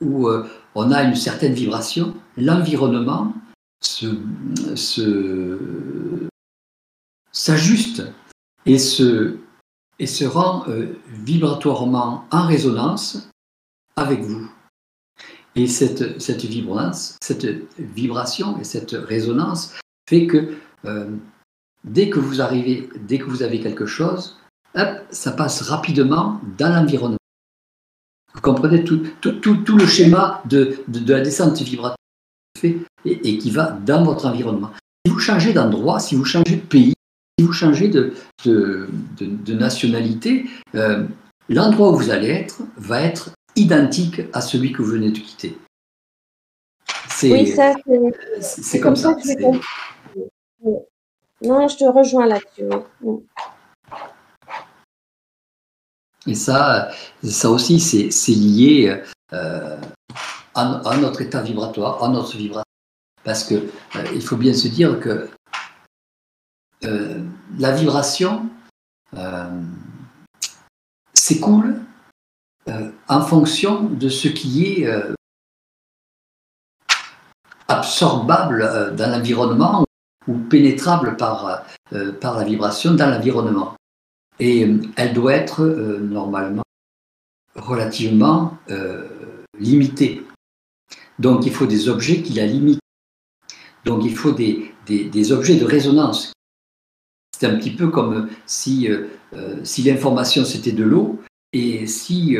où 0.00 0.28
on 0.74 0.90
a 0.92 1.02
une 1.02 1.14
certaine 1.14 1.52
vibration, 1.52 2.14
l'environnement 2.36 3.34
s'ajuste 7.32 8.02
et 8.66 8.78
se, 8.78 9.36
et 10.00 10.06
se 10.06 10.24
rend 10.24 10.64
vibratoirement 11.24 12.24
en 12.32 12.46
résonance 12.46 13.30
avec 13.96 14.22
vous. 14.22 14.50
Et 15.54 15.66
cette, 15.66 16.20
cette, 16.20 16.46
cette 17.22 17.46
vibration 17.78 18.58
et 18.58 18.64
cette 18.64 18.92
résonance 18.92 19.74
fait 20.08 20.26
que 20.26 20.54
euh, 20.86 21.10
dès 21.84 22.08
que 22.08 22.18
vous 22.18 22.40
arrivez, 22.40 22.88
dès 23.06 23.18
que 23.18 23.24
vous 23.24 23.42
avez 23.42 23.60
quelque 23.60 23.86
chose, 23.86 24.38
hop, 24.74 24.88
ça 25.10 25.32
passe 25.32 25.62
rapidement 25.62 26.40
dans 26.56 26.74
l'environnement. 26.74 27.18
Vous 28.34 28.40
comprenez 28.40 28.84
tout, 28.84 29.02
tout, 29.20 29.32
tout, 29.32 29.76
le 29.76 29.86
schéma 29.86 30.40
de, 30.48 30.82
de, 30.86 31.12
la 31.12 31.20
descente 31.20 31.60
vibratoire 31.60 31.96
et, 32.62 32.78
et, 33.04 33.38
qui 33.38 33.50
va 33.50 33.72
dans 33.72 34.04
votre 34.04 34.26
environnement. 34.26 34.70
Si 35.04 35.12
vous 35.12 35.18
changez 35.18 35.52
d'endroit, 35.52 35.98
si 35.98 36.14
vous 36.14 36.24
changez 36.24 36.56
de 36.56 36.60
pays, 36.60 36.94
vous 37.42 37.52
changez 37.52 37.88
de, 37.88 38.14
de, 38.44 38.88
de 39.18 39.54
nationalité, 39.54 40.46
euh, 40.74 41.04
l'endroit 41.48 41.90
où 41.90 41.96
vous 41.96 42.10
allez 42.10 42.28
être 42.28 42.62
va 42.76 43.02
être 43.02 43.30
identique 43.56 44.22
à 44.32 44.40
celui 44.40 44.72
que 44.72 44.82
vous 44.82 44.92
venez 44.92 45.10
de 45.10 45.18
quitter. 45.18 45.58
Oui, 47.22 47.46
ça, 47.48 47.74
c'est 48.40 48.80
comme, 48.80 48.96
ça, 48.96 49.14
que 49.14 49.20
Non, 51.42 51.68
je 51.68 51.76
te 51.76 51.84
rejoins 51.84 52.26
là-dessus. 52.26 52.64
Et 56.26 56.34
ça, 56.34 56.90
ça 57.22 57.50
aussi, 57.50 57.80
c'est 57.80 58.32
lié 58.32 59.02
euh, 59.32 59.76
à, 60.54 60.96
notre 60.96 61.22
état 61.22 61.42
vibratoire, 61.42 62.02
à 62.02 62.08
notre 62.08 62.36
vibration. 62.36 62.64
Parce 63.24 63.44
qu'il 63.44 63.68
euh, 63.96 64.04
il 64.14 64.22
faut 64.22 64.36
bien 64.36 64.54
se 64.54 64.68
dire 64.68 64.98
que 64.98 65.28
euh, 66.84 67.22
la 67.58 67.72
vibration 67.72 68.48
s'écoule 71.14 71.80
euh, 72.68 72.90
en 73.08 73.22
fonction 73.22 73.84
de 73.84 74.08
ce 74.08 74.28
qui 74.28 74.66
est 74.66 74.86
euh, 74.86 75.14
absorbable 77.68 78.62
euh, 78.62 78.90
dans 78.90 79.10
l'environnement 79.10 79.84
ou 80.26 80.38
pénétrable 80.38 81.16
par, 81.16 81.64
la 81.90 82.44
vibration 82.44 82.94
dans 82.94 83.10
l'environnement. 83.10 83.74
Et 84.38 84.70
elle 84.96 85.12
doit 85.12 85.34
être 85.34 85.64
normalement 85.64 86.62
relativement 87.56 88.56
euh, 88.70 89.44
limité. 89.58 90.26
Donc 91.18 91.46
il 91.46 91.52
faut 91.52 91.66
des 91.66 91.88
objets 91.88 92.22
qui 92.22 92.34
la 92.34 92.46
limitent. 92.46 92.80
Donc 93.84 94.04
il 94.04 94.14
faut 94.14 94.32
des, 94.32 95.32
objets 95.32 95.56
de 95.56 95.64
résonance. 95.64 96.32
C'est 97.40 97.46
un 97.46 97.56
petit 97.56 97.70
peu 97.70 97.88
comme 97.88 98.28
si, 98.44 98.88
euh, 98.88 99.08
si 99.64 99.82
l'information 99.82 100.44
c'était 100.44 100.72
de 100.72 100.84
l'eau 100.84 101.18
et 101.54 101.86
si 101.86 102.36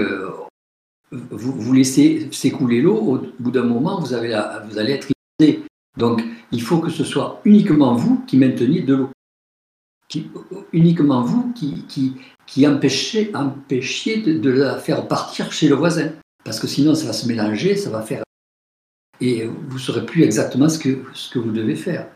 vous, 1.11 1.53
vous, 1.53 1.73
laissez 1.73 2.29
s'écouler 2.33 2.83
l'eau, 2.83 2.97
au 2.97 3.21
bout 3.39 3.51
d'un 3.51 3.65
moment 3.65 3.99
vous, 3.99 4.13
avez 4.13 4.39
vous 4.69 4.79
allez 4.79 4.93
être 4.93 5.09
inondé. 5.41 5.65
Donc 5.97 6.23
il 6.53 6.61
faut 6.61 6.79
que 6.79 6.91
ce 6.91 7.03
soit 7.03 7.41
uniquement 7.47 7.95
vous 7.95 8.23
qui 8.27 8.37
mainteniez 8.37 8.83
de 8.83 8.95
l'eau 8.95 9.11
uniquement 10.73 11.23
vous 11.23 11.53
qui, 11.53 11.85
qui, 12.47 12.67
empêchez, 12.67 13.27
de, 13.27 14.51
la 14.51 14.79
faire 14.79 15.07
partir 15.07 15.53
chez 15.53 15.69
le 15.69 15.75
voisin. 15.75 16.13
Parce 16.45 16.59
que 16.59 16.67
sinon, 16.67 16.95
ça 16.95 17.07
va 17.07 17.13
se 17.13 17.29
mélanger, 17.29 17.77
ça 17.77 17.91
va 17.91 18.03
faire. 18.03 18.23
Et 19.21 19.45
vous 19.47 19.75
ne 19.75 19.79
saurez 19.79 20.07
plus 20.07 20.23
exactement 20.23 20.69
ce 20.69 20.79
que, 20.79 21.03
ce 21.13 21.31
que 21.31 21.39
vous 21.39 21.53
devez 21.53 21.77
faire. 21.77 22.09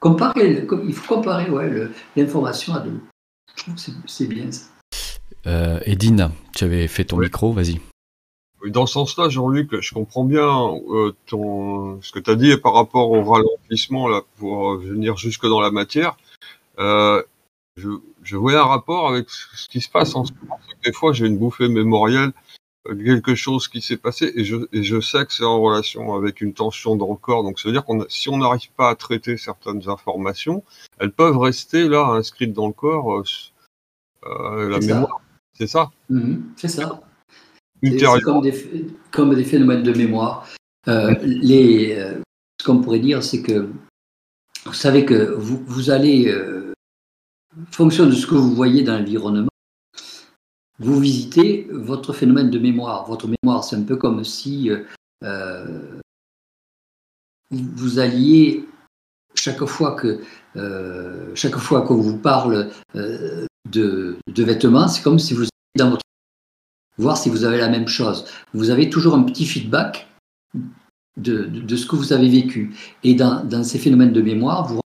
Comparer, 0.00 0.66
il 0.86 0.94
faut 0.94 1.14
comparer 1.14 1.50
ouais, 1.50 1.88
l'information 2.16 2.74
à 2.74 2.80
deux. 2.80 3.00
Je 3.54 3.62
trouve 3.62 3.74
que 3.74 3.80
c'est 4.06 4.26
bien 4.26 4.50
ça. 4.50 4.64
Euh, 5.46 5.78
Edine, 5.84 6.30
tu 6.56 6.64
avais 6.64 6.88
fait 6.88 7.04
ton 7.04 7.18
micro, 7.18 7.52
vas-y. 7.52 7.80
Dans 8.66 8.86
ce 8.86 8.94
sens-là, 8.94 9.28
Jean-Luc, 9.28 9.80
je 9.80 9.94
comprends 9.94 10.24
bien 10.24 10.46
euh, 10.46 11.14
ton, 11.26 12.00
ce 12.02 12.12
que 12.12 12.18
tu 12.18 12.30
as 12.30 12.34
dit 12.34 12.56
par 12.56 12.74
rapport 12.74 13.10
au 13.10 13.22
ralentissement 13.22 14.08
là, 14.08 14.22
pour 14.38 14.76
venir 14.76 15.16
jusque 15.16 15.46
dans 15.46 15.60
la 15.60 15.70
matière. 15.70 16.16
Euh, 16.78 17.22
je, 17.76 17.88
je, 18.22 18.36
voyais 18.36 18.58
un 18.58 18.64
rapport 18.64 19.08
avec 19.08 19.28
ce 19.28 19.68
qui 19.68 19.80
se 19.80 19.88
passe 19.88 20.14
en 20.14 20.24
ce 20.24 20.32
moment. 20.40 20.58
Des 20.84 20.92
fois, 20.92 21.12
j'ai 21.12 21.26
une 21.26 21.38
bouffée 21.38 21.68
mémorielle, 21.68 22.32
euh, 22.32 22.32
quelque 22.86 23.34
chose 23.34 23.68
qui 23.68 23.80
s'est 23.80 23.96
passé, 23.96 24.32
et 24.34 24.44
je, 24.44 24.56
et 24.72 24.82
je 24.82 25.00
sais 25.00 25.24
que 25.26 25.32
c'est 25.32 25.44
en 25.44 25.60
relation 25.60 26.14
avec 26.14 26.40
une 26.40 26.54
tension 26.54 26.96
dans 26.96 27.10
le 27.10 27.16
corps. 27.16 27.42
Donc, 27.42 27.58
ça 27.58 27.68
veut 27.68 27.72
dire 27.72 27.84
qu'on, 27.84 28.04
si 28.08 28.28
on 28.28 28.38
n'arrive 28.38 28.70
pas 28.76 28.90
à 28.90 28.94
traiter 28.94 29.36
certaines 29.36 29.88
informations, 29.88 30.64
elles 30.98 31.12
peuvent 31.12 31.38
rester 31.38 31.88
là, 31.88 32.06
inscrites 32.06 32.52
dans 32.52 32.68
le 32.68 32.72
corps, 32.72 33.18
euh, 33.18 33.22
euh 34.26 34.68
la 34.68 34.78
mémoire. 34.78 35.20
C'est 35.56 35.66
ça? 35.66 35.90
Mhm, 36.08 36.52
C'est 36.56 36.68
ça. 36.68 37.00
C'est 37.82 38.22
comme 38.22 38.42
des, 38.42 38.86
comme 39.10 39.34
des 39.34 39.44
phénomènes 39.44 39.82
de 39.82 39.92
mémoire. 39.92 40.46
Euh, 40.88 41.14
les, 41.22 41.94
euh, 41.98 42.20
ce 42.60 42.66
qu'on 42.66 42.80
pourrait 42.80 42.98
dire, 42.98 43.22
c'est 43.22 43.42
que 43.42 43.70
vous 44.66 44.74
savez 44.74 45.06
que 45.06 45.32
vous, 45.32 45.62
vous 45.66 45.90
allez 45.90 46.30
fonction 47.70 48.06
de 48.06 48.12
ce 48.12 48.26
que 48.26 48.34
vous 48.34 48.54
voyez 48.54 48.82
dans 48.82 48.98
l'environnement, 48.98 49.48
vous 50.80 50.98
visitez 50.98 51.68
votre 51.70 52.12
phénomène 52.12 52.50
de 52.50 52.58
mémoire. 52.58 53.06
Votre 53.06 53.28
mémoire, 53.28 53.62
c'est 53.62 53.76
un 53.76 53.82
peu 53.82 53.96
comme 53.96 54.24
si 54.24 54.70
euh, 55.22 56.00
vous 57.50 57.98
alliez 57.98 58.64
chaque 59.34 59.64
fois 59.66 59.94
que 59.94 60.20
euh, 60.56 61.30
chaque 61.34 61.56
fois 61.56 61.82
qu'on 61.82 61.96
vous 61.96 62.16
parle 62.16 62.70
euh, 62.96 63.46
de, 63.68 64.18
vêtements, 64.36 64.88
c'est 64.88 65.02
comme 65.02 65.18
si 65.18 65.34
vous 65.34 65.42
alliez 65.42 65.50
dans 65.76 65.90
votre 65.90 66.02
voir 66.96 67.16
si 67.16 67.28
vous 67.30 67.44
avez 67.44 67.58
la 67.58 67.68
même 67.68 67.88
chose. 67.88 68.24
Vous 68.52 68.70
avez 68.70 68.90
toujours 68.90 69.14
un 69.14 69.22
petit 69.22 69.46
feedback 69.46 70.08
de, 71.16 71.76
ce 71.76 71.86
que 71.86 71.96
vous 71.96 72.12
avez 72.12 72.28
vécu. 72.28 72.74
Et 73.04 73.14
dans, 73.14 73.44
dans 73.44 73.64
ces 73.64 73.78
phénomènes 73.78 74.12
de 74.12 74.22
mémoire, 74.22 74.66
vous 74.66 74.80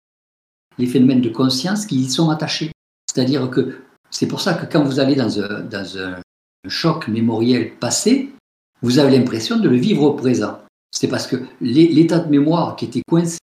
les 0.79 0.87
phénomènes 0.87 1.21
de 1.21 1.29
conscience 1.29 1.85
qui 1.85 1.97
y 1.97 2.09
sont 2.09 2.29
attachés. 2.29 2.71
C'est-à-dire 3.07 3.49
que 3.49 3.77
c'est 4.13 4.27
pour 4.27 4.41
ça 4.41 4.53
que 4.53 4.71
quand 4.71 4.83
vous 4.83 4.99
allez 4.99 5.15
dans 5.15 5.39
un, 5.39 6.21
choc 6.69 7.09
mémoriel 7.09 7.73
passé, 7.77 8.29
vous 8.81 8.99
avez 8.99 9.17
l'impression 9.17 9.59
de 9.59 9.67
le 9.67 9.75
vivre 9.75 10.03
au 10.03 10.13
présent. 10.13 10.59
C'est 10.91 11.09
parce 11.09 11.27
que 11.27 11.35
l'état 11.59 12.19
de 12.19 12.29
mémoire 12.29 12.77
qui 12.77 12.85
était 12.85 13.01
coincé 13.05 13.39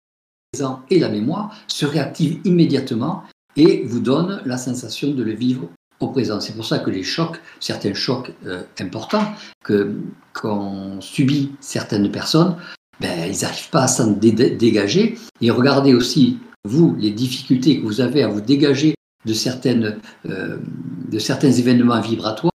présent 0.52 0.82
et 0.88 1.00
la 1.00 1.08
mémoire 1.08 1.56
se 1.66 1.84
réactivent 1.84 2.38
immédiatement 2.44 3.24
et 3.56 3.82
vous 3.84 3.98
donne 3.98 4.40
la 4.44 4.56
sensation 4.56 5.10
de 5.10 5.22
le 5.24 5.32
vivre 5.32 5.68
au 5.98 6.08
présent. 6.08 6.38
C'est 6.38 6.54
pour 6.54 6.64
ça 6.64 6.78
que 6.78 6.90
les 6.90 7.02
chocs, 7.02 7.40
certains 7.58 7.94
chocs 7.94 8.32
euh, 8.46 8.62
importants 8.78 9.32
qu'ont 9.64 11.00
subit 11.00 11.50
certaines 11.60 12.10
personnes, 12.12 12.56
ben, 13.00 13.28
ils 13.28 13.42
n'arrivent 13.42 13.70
pas 13.70 13.84
à 13.84 13.88
s'en 13.88 14.12
dégager. 14.12 15.18
Et 15.40 15.50
regardez 15.50 15.94
aussi 15.94 16.38
vous, 16.64 16.94
les 16.98 17.10
difficultés 17.10 17.80
que 17.80 17.84
vous 17.84 18.00
avez 18.00 18.22
à 18.22 18.28
vous 18.28 18.40
dégager 18.40 18.94
de, 19.24 19.32
certaines, 19.32 19.98
euh, 20.26 20.58
de 21.10 21.18
certains 21.18 21.52
événements 21.52 22.00
vibratoires 22.00 22.52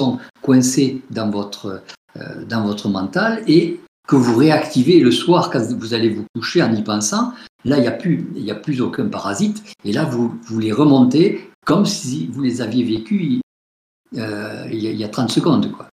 sont 0.00 0.18
coincés 0.42 1.02
dans 1.10 1.30
votre, 1.30 1.82
euh, 2.16 2.44
dans 2.44 2.64
votre 2.64 2.88
mental 2.88 3.42
et 3.46 3.80
que 4.06 4.16
vous 4.16 4.36
réactivez 4.36 5.00
le 5.00 5.10
soir 5.10 5.50
quand 5.50 5.60
vous 5.60 5.94
allez 5.94 6.10
vous 6.10 6.26
coucher 6.34 6.62
en 6.62 6.72
y 6.74 6.82
pensant, 6.82 7.32
là, 7.64 7.78
il 7.78 7.82
n'y 7.82 7.86
a, 7.86 7.92
plus, 7.92 8.28
il 8.34 8.50
a 8.50 8.54
plus 8.54 8.80
aucun 8.80 9.06
parasite. 9.06 9.62
Et 9.84 9.92
là, 9.92 10.04
vous, 10.04 10.38
vous 10.44 10.58
les 10.58 10.72
remontez 10.72 11.48
comme 11.64 11.86
si 11.86 12.26
vous 12.26 12.42
les 12.42 12.60
aviez 12.60 12.84
vécus 12.84 13.40
euh, 14.16 14.68
il, 14.70 14.80
y 14.80 15.04
a, 15.04 15.08
30 15.08 15.30
secondes. 15.30 15.70
Quoi. 15.72 15.88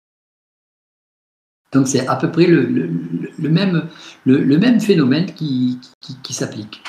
Donc 1.74 1.88
c'est 1.88 2.07
à 2.07 2.15
peu 2.15 2.32
près 2.32 2.47
le, 2.47 2.63
le, 2.63 3.49
même, 3.49 3.89
le, 4.26 4.57
même 4.57 4.80
phénomène 4.80 5.26
qui, 5.34 5.80
qui 6.24 6.34
s'applique. 6.34 6.82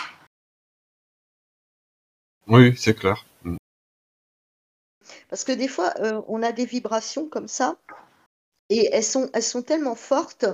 Oui, 2.48 2.74
c'est 2.78 2.94
clair. 2.94 3.26
Mm. 3.44 3.56
Parce 5.28 5.44
que 5.44 5.52
des 5.52 5.68
fois, 5.68 5.92
euh, 6.00 6.22
on 6.28 6.42
a 6.42 6.52
des 6.52 6.64
vibrations 6.64 7.28
comme 7.28 7.48
ça, 7.48 7.76
et 8.70 8.88
elles 8.92 9.04
sont, 9.04 9.30
elles 9.34 9.42
sont 9.42 9.62
tellement 9.62 9.94
fortes 9.94 10.46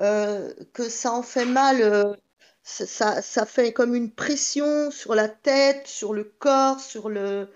euh, 0.00 0.52
que 0.72 0.88
ça 0.88 1.12
en 1.12 1.22
fait 1.22 1.44
mal. 1.44 1.82
Euh, 1.82 2.14
ça, 2.62 3.22
ça, 3.22 3.46
fait 3.46 3.72
comme 3.72 3.94
une 3.94 4.12
pression 4.12 4.90
sur 4.90 5.14
la 5.14 5.28
tête, 5.28 5.86
sur 5.86 6.12
le 6.12 6.24
corps, 6.24 6.78
sur 6.78 7.08
le, 7.08 7.48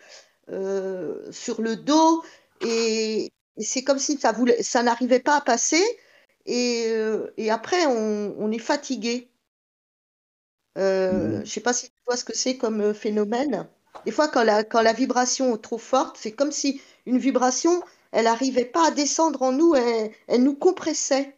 sur 1.31 1.61
le 1.61 1.77
dos, 1.77 2.25
et, 2.63 3.31
c'est 3.59 3.85
comme 3.85 3.99
si 3.99 4.19
ça, 4.19 4.33
voulait, 4.33 4.63
ça 4.63 4.83
n'arrivait 4.83 5.21
pas 5.21 5.37
à 5.37 5.41
passer, 5.43 5.85
et, 6.47 6.91
et 7.37 7.51
après, 7.51 7.85
on, 7.87 8.35
on 8.39 8.51
est 8.51 8.59
fatigué. 8.59 9.31
Euh, 10.77 11.13
mmh. 11.13 11.33
Je 11.37 11.41
ne 11.41 11.45
sais 11.45 11.61
pas 11.61 11.73
si 11.73 11.87
tu 11.87 11.97
vois 12.07 12.17
ce 12.17 12.25
que 12.25 12.35
c'est 12.35 12.57
comme 12.57 12.81
euh, 12.81 12.95
phénomène. 12.95 13.67
Des 14.05 14.11
fois, 14.11 14.29
quand 14.29 14.43
la, 14.43 14.65
quand 14.65 14.83
la 14.83 14.93
vibration 14.93 15.55
est 15.55 15.63
trop 15.63 15.79
forte, 15.79 16.17
c'est 16.19 16.33
comme 16.33 16.53
si 16.53 16.81
une 17.07 17.19
vibration, 17.19 17.83
elle 18.13 18.25
n'arrivait 18.25 18.65
pas 18.65 18.89
à 18.89 18.91
descendre 18.91 19.43
en 19.43 19.53
nous, 19.53 19.75
elle, 19.75 20.11
elle 20.27 20.43
nous 20.43 20.57
compressait. 20.57 21.37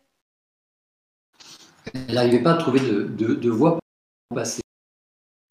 Elle 1.95 2.14
n'arrivait 2.14 2.43
pas 2.43 2.55
à 2.55 2.57
trouver 2.57 2.80
de, 2.80 3.05
de, 3.05 3.34
de, 3.34 3.51
voie 3.51 3.78
pour 4.28 4.37
passer. 4.37 4.62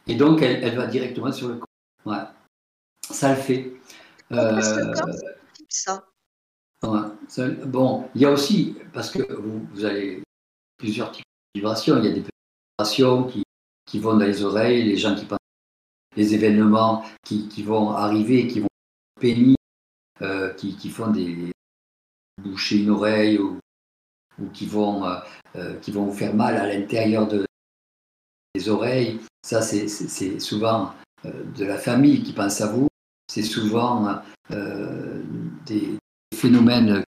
Et 0.06 0.16
donc, 0.16 0.42
elle, 0.42 0.62
elle, 0.62 0.76
va 0.76 0.86
directement 0.86 1.32
sur 1.32 1.48
le 1.48 1.54
corps. 1.56 1.68
Ouais. 2.04 2.22
Ça 3.10 3.30
le 3.30 3.40
fait. 3.40 3.72
Euh, 4.32 4.60
ça. 5.68 6.04
Ouais. 6.82 7.46
Bon, 7.64 8.08
il 8.14 8.20
y 8.20 8.24
a 8.24 8.30
aussi, 8.30 8.76
parce 8.92 9.10
que 9.10 9.32
vous, 9.32 9.66
vous 9.72 9.84
avez 9.84 10.22
plusieurs 10.76 11.12
types 11.12 11.24
de 11.54 11.60
vibrations, 11.60 11.96
il 11.98 12.04
y 12.04 12.08
a 12.08 12.12
des 12.12 12.24
vibrations 12.78 13.24
qui, 13.24 13.42
qui 13.86 13.98
vont 13.98 14.16
dans 14.16 14.26
les 14.26 14.42
oreilles, 14.42 14.84
les 14.84 14.96
gens 14.96 15.14
qui 15.14 15.24
pensent 15.24 15.38
les 16.16 16.34
événements 16.34 17.04
qui, 17.24 17.48
qui 17.48 17.62
vont 17.62 17.90
arriver, 17.90 18.46
qui 18.46 18.60
vont 18.60 18.68
pénir, 19.20 19.56
euh, 20.22 20.52
qui, 20.54 20.76
qui, 20.76 20.88
font 20.88 21.10
des 21.10 21.52
boucher 22.42 22.78
une 22.78 22.90
oreille 22.90 23.38
ou, 23.38 23.58
qui, 24.52 24.66
vont, 24.66 25.04
euh, 25.06 25.16
euh, 25.56 25.78
qui 25.78 25.90
vont 25.90 26.06
vous 26.06 26.12
faire 26.12 26.34
mal 26.34 26.56
à 26.56 26.66
l'intérieur 26.66 27.26
de, 27.28 27.46
des 28.54 28.68
oreilles. 28.68 29.20
Ça, 29.42 29.62
c'est 29.62 30.40
souvent 30.40 30.92
de 31.24 31.64
la 31.64 31.78
famille 31.78 32.22
qui 32.22 32.32
pense 32.32 32.60
à 32.60 32.66
vous. 32.66 32.88
C'est 33.30 33.42
souvent 33.42 34.20
des 34.50 35.98
phénomènes, 36.34 37.04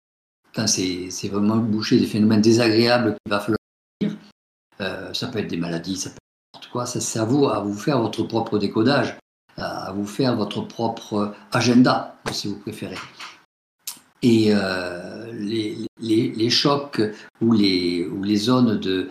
c'est 0.66 1.29
vraiment 1.29 1.57
bouché, 1.57 1.99
des 1.99 2.07
phénomènes 2.07 2.43
désagréables 2.43 3.16
qu'il 3.24 3.31
va 3.31 3.41
falloir 3.41 3.57
ça 5.14 5.29
peut 5.29 5.39
être 5.39 5.49
des 5.49 5.57
maladies, 5.57 5.97
ça 5.97 6.11
peut 6.11 6.26
quoi. 6.77 6.85
C'est 6.85 7.18
à 7.18 7.24
vous 7.24 7.49
à 7.49 7.61
vous 7.61 7.74
faire 7.74 8.01
votre 8.01 8.22
propre 8.24 8.59
décodage, 8.59 9.16
à 9.57 9.93
vous 9.93 10.07
faire 10.07 10.37
votre 10.37 10.61
propre 10.61 11.35
agenda, 11.51 12.16
si 12.33 12.49
vous 12.49 12.59
préférez. 12.59 12.99
Et 14.22 14.49
euh, 14.51 15.33
les, 15.33 16.51
chocs 16.51 17.01
ou 17.41 17.53
les, 17.53 18.37
zones 18.37 18.79
de, 18.79 19.09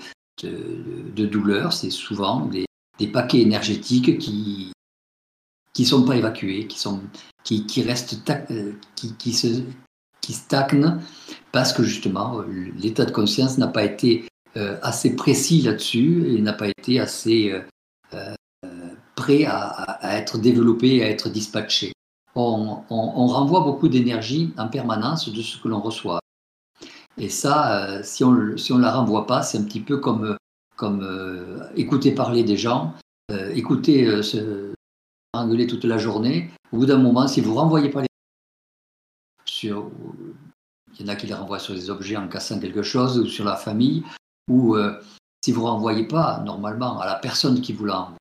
douleur, 1.26 1.74
c'est 1.74 1.90
souvent 1.90 2.46
des, 2.46 2.68
paquets 3.08 3.42
énergétiques 3.42 4.20
qui 4.20 4.72
qui 5.74 5.86
sont 5.86 6.04
pas 6.04 6.16
évacués, 6.16 6.68
qui 6.68 6.80
sont 6.80 7.02
qui, 7.44 7.82
restent 7.82 8.18
euh, 8.52 8.74
qui, 8.96 9.14
qui 9.16 10.34
stagnent 10.34 11.00
parce 11.52 11.74
que 11.74 11.84
justement 11.84 12.42
l'état 12.78 13.06
de 13.06 13.12
conscience 13.12 13.58
n'a 13.58 13.68
pas 13.68 13.84
été 13.84 14.24
euh, 14.24 14.35
assez 14.82 15.16
précis 15.16 15.62
là-dessus 15.62 16.26
et 16.28 16.42
n'a 16.42 16.54
pas 16.54 16.70
été 16.70 17.00
assez 17.00 17.52
euh, 17.52 18.34
euh, 18.64 18.96
prêt 19.16 19.46
à, 19.46 20.18
être 20.18 20.38
développé, 20.38 21.04
à 21.04 21.10
être 21.10 21.30
dispatché. 21.30 21.92
on, 22.36 22.84
renvoie 22.90 23.62
beaucoup 23.62 23.90
d'énergie 23.90 24.54
en 24.58 24.68
permanence 24.68 25.30
de 25.30 25.42
ce 25.42 25.58
que 25.58 25.68
l'on 25.68 25.82
reçoit. 25.82 26.20
Et 27.18 27.30
ça, 27.30 27.86
euh, 27.90 28.04
si 28.04 28.24
on 28.24 28.32
ne 28.32 28.74
on 28.74 28.78
la 28.78 28.92
renvoie 28.92 29.26
pas, 29.26 29.42
c'est 29.42 29.58
un 29.58 29.64
petit 29.64 29.80
peu 29.80 29.98
comme, 29.98 30.36
comme 30.76 31.02
euh, 31.04 31.64
écouter 31.76 32.12
parler 32.14 32.44
des 32.44 32.58
gens, 32.58 32.94
euh, 33.32 33.52
écouter 33.54 34.22
se 34.22 34.74
engueuler 35.34 35.68
toute 35.68 35.84
la 35.84 35.98
journée. 35.98 36.50
Au 36.72 36.78
bout 36.78 36.86
d'un 36.86 36.98
moment, 36.98 37.28
si 37.28 37.42
vous 37.42 37.52
ne 37.52 37.58
renvoyez 37.58 37.90
pas 37.90 38.02
les 38.02 38.08
il 39.64 39.72
y 41.02 41.04
en 41.04 41.08
a 41.08 41.16
qui 41.16 41.28
les 41.28 41.34
renvoient 41.34 41.60
sur 41.60 41.74
des 41.74 41.90
objets 41.90 42.18
en 42.18 42.28
cassant 42.28 42.60
quelque 42.60 42.84
chose, 42.84 43.18
ou 43.18 43.26
sur 43.26 43.46
la 43.46 43.56
famille, 43.56 44.04
ou 44.50 44.78
si 45.44 45.52
vous 45.52 45.62
ne 45.62 45.68
renvoyez 45.68 46.08
pas 46.08 46.40
normalement 46.40 47.00
à 47.00 47.06
la 47.06 47.16
personne 47.16 47.62
qui 47.62 47.74
vous 47.74 47.86
l'envoie, 47.86 48.18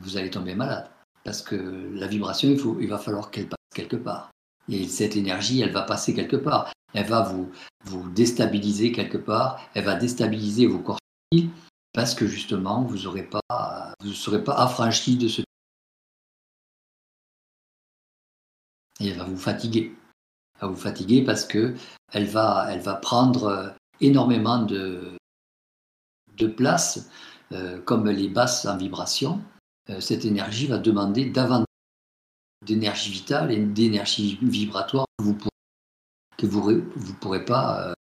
vous 0.00 0.16
allez 0.16 0.30
tomber 0.30 0.54
malade. 0.54 0.90
Parce 1.24 1.42
que 1.42 1.56
la 1.94 2.06
vibration, 2.06 2.48
il, 2.80 2.88
va 2.88 2.98
falloir 2.98 3.30
qu'elle 3.30 3.48
passe 3.48 3.58
quelque 3.74 3.96
part. 3.96 4.30
Et 4.68 4.86
cette 4.86 5.16
énergie, 5.16 5.60
elle 5.60 5.72
va 5.72 5.82
passer 5.82 6.14
quelque 6.14 6.36
part 6.36 6.70
elle 6.94 7.06
va 7.06 7.22
vous, 7.22 7.50
vous 7.84 8.08
déstabiliser 8.10 8.92
quelque 8.92 9.18
part, 9.18 9.60
elle 9.74 9.84
va 9.84 9.94
déstabiliser 9.94 10.66
vos 10.66 10.78
corps 10.78 10.98
parce 11.92 12.14
que 12.14 12.26
justement, 12.26 12.84
vous 12.84 12.94
ne 12.94 13.00
serez 13.00 14.44
pas 14.44 14.54
affranchi 14.54 15.16
de 15.16 15.28
ce 15.28 15.42
et 19.00 19.08
elle 19.08 19.18
va 19.18 19.24
vous 19.24 19.38
fatiguer. 19.38 19.94
Elle 20.54 20.60
va 20.62 20.66
vous 20.68 20.80
fatiguer 20.80 21.24
parce 21.24 21.44
que 21.44 21.74
elle 22.12 22.26
va, 22.26 22.66
elle 22.70 22.80
va 22.80 22.94
prendre 22.94 23.44
euh, 23.44 23.70
énormément 24.00 24.62
de, 24.62 25.18
de 26.38 26.46
place, 26.46 27.10
euh, 27.52 27.80
comme 27.80 28.08
les 28.08 28.28
basses 28.28 28.66
en 28.66 28.76
vibration. 28.76 29.40
Euh, 29.90 30.00
cette 30.00 30.24
énergie 30.24 30.66
va 30.66 30.78
demander 30.78 31.26
davantage 31.26 31.66
d'énergie 32.66 33.10
vitale 33.10 33.52
et 33.52 33.58
d'énergie 33.58 34.38
vibratoire 34.42 35.06
que 35.18 35.24
vous 35.24 35.34
pourrez 35.34 35.50
vous 36.42 36.70
ne 36.70 37.18
pourrez 37.20 37.44
pas 37.44 37.88
euh, 37.88 37.92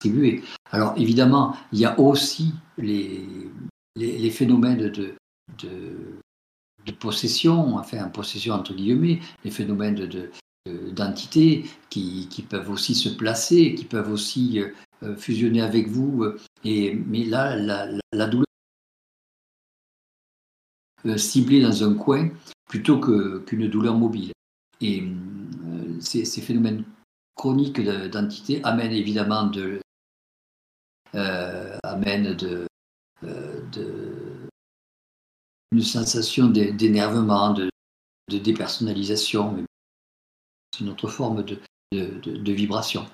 distribuer. 0.00 0.42
Alors 0.70 0.94
évidemment, 0.96 1.56
il 1.72 1.80
y 1.80 1.84
a 1.84 1.98
aussi 1.98 2.54
les, 2.78 3.26
les, 3.96 4.30
phénomènes 4.30 4.88
de, 4.88 5.14
de, 5.58 6.92
possession, 6.98 7.76
enfin 7.76 8.08
possession 8.08 8.54
entre 8.54 8.74
guillemets, 8.74 9.20
les 9.44 9.50
phénomènes 9.50 9.94
de, 9.94 10.30
d'entités 10.92 11.64
qui, 11.90 12.28
qui, 12.30 12.42
peuvent 12.42 12.70
aussi 12.70 12.94
se 12.94 13.08
placer, 13.08 13.74
qui 13.74 13.84
peuvent 13.84 14.10
aussi 14.10 14.62
fusionner 15.16 15.62
avec 15.62 15.88
vous. 15.88 16.24
Et, 16.64 16.94
mais 16.94 17.24
là, 17.24 17.56
la, 17.56 17.88
la, 18.12 18.26
douleur 18.26 18.46
euh, 21.06 21.16
ciblée 21.16 21.60
dans 21.60 21.82
un 21.82 21.94
coin 21.94 22.30
plutôt 22.68 23.00
qu'une 23.00 23.68
douleur 23.68 23.94
mobile. 23.96 24.32
Et 24.80 25.04
ces, 26.00 26.24
phénomènes 26.40 26.84
chronique 27.34 27.80
d'entité 27.80 28.62
amène 28.64 28.92
évidemment 28.92 29.46
de, 29.46 29.80
euh, 31.14 31.76
amène 31.82 32.34
de, 32.34 32.66
euh, 33.24 33.60
de, 33.70 34.48
une 35.72 35.82
sensation 35.82 36.48
d'énervement, 36.48 37.52
de, 37.52 37.68
de, 38.30 38.38
dépersonnalisation. 38.38 39.64
C'est 40.72 40.84
une 40.84 40.90
autre 40.90 41.08
forme 41.08 41.42
de, 41.42 41.58
de 41.92 42.52
vibration. 42.52 43.06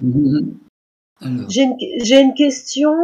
J'ai 0.00 1.62
une, 1.62 1.76
une, 1.78 2.34
question, 2.34 2.94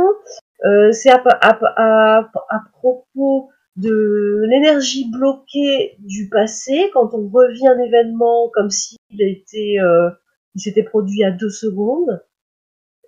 euh, 0.64 0.90
c'est 0.92 1.10
à, 1.10 1.22
à, 1.24 2.30
à, 2.48 2.60
propos 2.72 3.50
de 3.76 4.44
l'énergie 4.48 5.08
bloquée 5.10 5.96
du 6.00 6.28
passé. 6.28 6.90
Quand 6.92 7.14
on 7.14 7.28
revient 7.28 7.68
un 7.68 7.78
événement 7.78 8.50
comme 8.52 8.70
s'il 8.70 8.98
était 9.18 9.76
euh, 9.80 10.10
il 10.54 10.60
s'était 10.60 10.82
produit 10.82 11.22
à 11.22 11.30
deux 11.30 11.50
secondes 11.50 12.24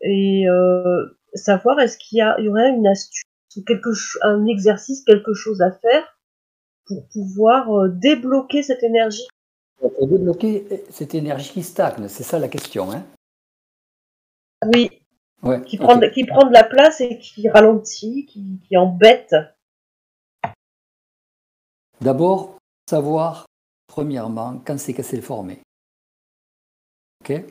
et 0.02 0.48
euh, 0.48 1.18
savoir 1.34 1.80
est-ce 1.80 1.98
qu'il 1.98 2.18
y, 2.18 2.48
aurait 2.48 2.70
une 2.70 2.86
astuce 2.86 3.24
ou 3.56 3.62
quelque 3.62 3.90
un 4.22 4.46
exercice 4.46 5.02
quelque 5.02 5.34
chose 5.34 5.60
à 5.60 5.72
faire 5.72 6.16
pour 6.86 7.06
pouvoir 7.08 7.72
euh, 7.72 7.88
débloquer 7.88 8.62
cette 8.62 8.84
énergie? 8.84 9.26
Pour 9.80 10.06
débloquer 10.06 10.84
cette 10.90 11.14
énergie 11.14 11.50
qui 11.50 11.62
stagne 11.62 12.06
c'est 12.06 12.22
ça 12.22 12.38
la 12.38 12.48
question 12.48 12.92
hein? 12.92 13.04
Oui. 14.66 14.90
Qui, 15.66 15.78
prend, 15.78 15.98
qui 16.10 16.24
prend 16.24 16.46
de 16.46 16.52
la 16.52 16.64
place 16.64 17.00
et 17.00 17.18
qui 17.18 17.48
ralentit 17.48 18.26
qui, 18.26 18.60
qui 18.68 18.76
embête. 18.76 19.34
D'abord, 22.02 22.58
savoir, 22.88 23.46
premièrement, 23.86 24.60
quand 24.66 24.78
c'est 24.78 24.92
qu'elle 24.92 25.04
s'est 25.04 25.22
formée. 25.22 25.60
OK. 27.22 27.42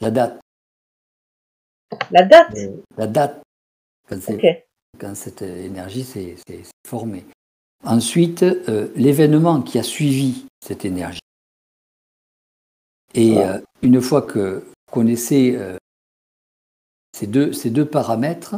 La 0.00 0.10
date. 0.10 0.40
La 2.10 2.24
date. 2.24 2.56
La 2.96 3.06
date, 3.06 3.42
quand, 4.08 4.18
quand 4.98 5.14
cette 5.14 5.42
énergie 5.42 6.04
s'est 6.04 6.36
formée. 6.86 7.24
Ensuite, 7.84 8.42
euh, 8.42 8.90
l'événement 8.96 9.60
qui 9.60 9.78
a 9.78 9.82
suivi 9.82 10.46
cette 10.60 10.84
énergie. 10.84 11.20
Et 13.14 13.38
euh, 13.38 13.58
une 13.82 14.00
fois 14.00 14.22
que 14.22 14.64
vous 14.64 14.92
connaissez 14.92 15.56
ces, 17.16 17.26
deux, 17.26 17.52
ces 17.52 17.70
deux 17.70 17.86
paramètres, 17.86 18.56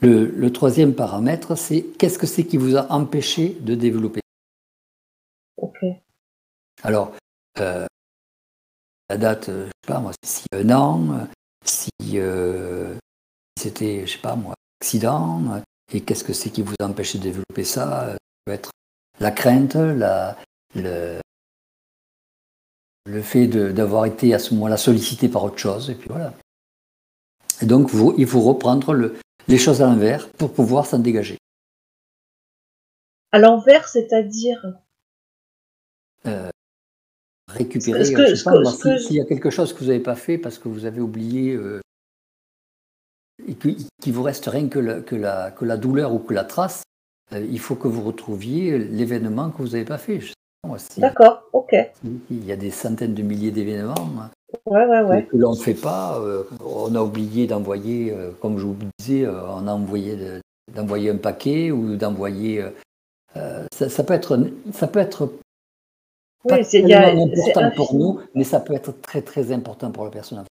le, 0.00 0.26
le 0.26 0.52
troisième 0.52 0.94
paramètre, 0.94 1.56
c'est 1.56 1.82
qu'est-ce 1.98 2.18
que 2.18 2.26
c'est 2.26 2.44
qui 2.44 2.58
vous 2.58 2.76
a 2.76 2.92
empêché 2.92 3.56
de 3.60 3.74
développer? 3.74 4.20
Ok. 5.56 5.78
Alors, 6.82 7.12
euh, 7.60 7.86
la 9.08 9.16
date, 9.16 9.48
euh, 9.48 9.66
je 9.66 9.70
sais 9.70 9.94
pas 9.94 10.00
moi, 10.00 10.12
si 10.22 10.44
un 10.52 10.70
an, 10.70 11.28
si 11.64 11.90
euh, 12.14 12.94
c'était, 13.58 14.06
je 14.06 14.12
sais 14.12 14.18
pas 14.18 14.36
moi, 14.36 14.54
accident, 14.82 15.62
et 15.92 16.02
qu'est-ce 16.02 16.24
que 16.24 16.34
c'est 16.34 16.50
qui 16.50 16.62
vous 16.62 16.74
empêche 16.82 17.16
de 17.16 17.22
développer 17.22 17.64
ça? 17.64 18.12
Ça 18.12 18.18
peut 18.44 18.52
être 18.52 18.70
la 19.18 19.30
crainte, 19.30 19.76
la, 19.76 20.36
le, 20.74 21.20
le 23.06 23.22
fait 23.22 23.46
d'avoir 23.46 24.04
été 24.04 24.34
à 24.34 24.38
ce 24.38 24.52
moment-là 24.54 24.76
sollicité 24.76 25.30
par 25.30 25.44
autre 25.44 25.58
chose, 25.58 25.88
et 25.88 25.94
puis 25.94 26.08
voilà. 26.10 26.34
Et 27.62 27.66
donc, 27.66 27.90
vous, 27.90 28.14
il 28.18 28.26
faut 28.26 28.40
reprendre 28.40 28.92
le, 28.92 29.16
les 29.48 29.58
choses 29.58 29.82
à 29.82 29.86
l'envers 29.86 30.28
pour 30.30 30.52
pouvoir 30.52 30.86
s'en 30.86 30.98
dégager. 30.98 31.38
À 33.32 33.38
l'envers, 33.38 33.88
c'est-à-dire? 33.88 34.74
Euh, 36.26 36.50
récupérer. 37.48 38.04
s'il 38.04 39.16
y 39.16 39.20
a 39.20 39.24
quelque 39.24 39.50
chose 39.50 39.72
que 39.72 39.80
vous 39.80 39.86
n'avez 39.86 40.00
pas 40.00 40.16
fait 40.16 40.38
parce 40.38 40.58
que 40.58 40.68
vous 40.68 40.84
avez 40.84 41.00
oublié 41.00 41.54
euh, 41.54 41.80
et 43.46 43.54
qu'il 43.54 44.12
vous 44.12 44.22
reste 44.22 44.46
rien 44.46 44.68
que 44.68 44.78
la, 44.78 45.00
que, 45.00 45.14
la, 45.14 45.50
que 45.50 45.64
la 45.64 45.76
douleur 45.76 46.12
ou 46.12 46.18
que 46.18 46.34
la 46.34 46.44
trace, 46.44 46.82
euh, 47.32 47.40
il 47.40 47.60
faut 47.60 47.76
que 47.76 47.88
vous 47.88 48.02
retrouviez 48.02 48.78
l'événement 48.78 49.50
que 49.50 49.58
vous 49.58 49.70
n'avez 49.70 49.84
pas 49.84 49.98
fait. 49.98 50.20
D'accord, 50.98 51.42
ok. 51.52 51.74
Il 52.30 52.44
y 52.44 52.52
a 52.52 52.56
des 52.56 52.70
centaines 52.70 53.14
de 53.14 53.22
milliers 53.22 53.50
d'événements 53.50 53.94
ouais, 54.66 54.86
ouais, 54.86 55.02
ouais. 55.02 55.24
que 55.24 55.36
l'on 55.36 55.52
ne 55.52 55.56
fait 55.56 55.74
pas. 55.74 56.20
on 56.64 56.94
a 56.94 57.02
oublié 57.02 57.46
d'envoyer, 57.46 58.14
comme 58.40 58.58
je 58.58 58.66
vous 58.66 58.76
disais, 58.98 59.26
on 59.26 59.66
a 59.66 59.72
envoyé 59.72 60.16
d'envoyer 60.74 61.10
un 61.10 61.16
paquet 61.16 61.70
ou 61.70 61.96
d'envoyer. 61.96 62.64
Ça, 63.72 63.88
ça, 63.88 64.04
peut 64.04 64.14
être, 64.14 64.38
ça 64.72 64.86
peut 64.88 64.98
être 64.98 65.30
oui, 66.50 66.64
c'est 66.64 66.84
important 66.84 67.70
pour 67.74 67.94
nous, 67.94 68.20
mais 68.34 68.44
ça 68.44 68.60
peut 68.60 68.74
être 68.74 69.00
très 69.00 69.22
très 69.22 69.52
important 69.52 69.90
pour 69.90 70.04
la 70.04 70.10
personne. 70.10 70.44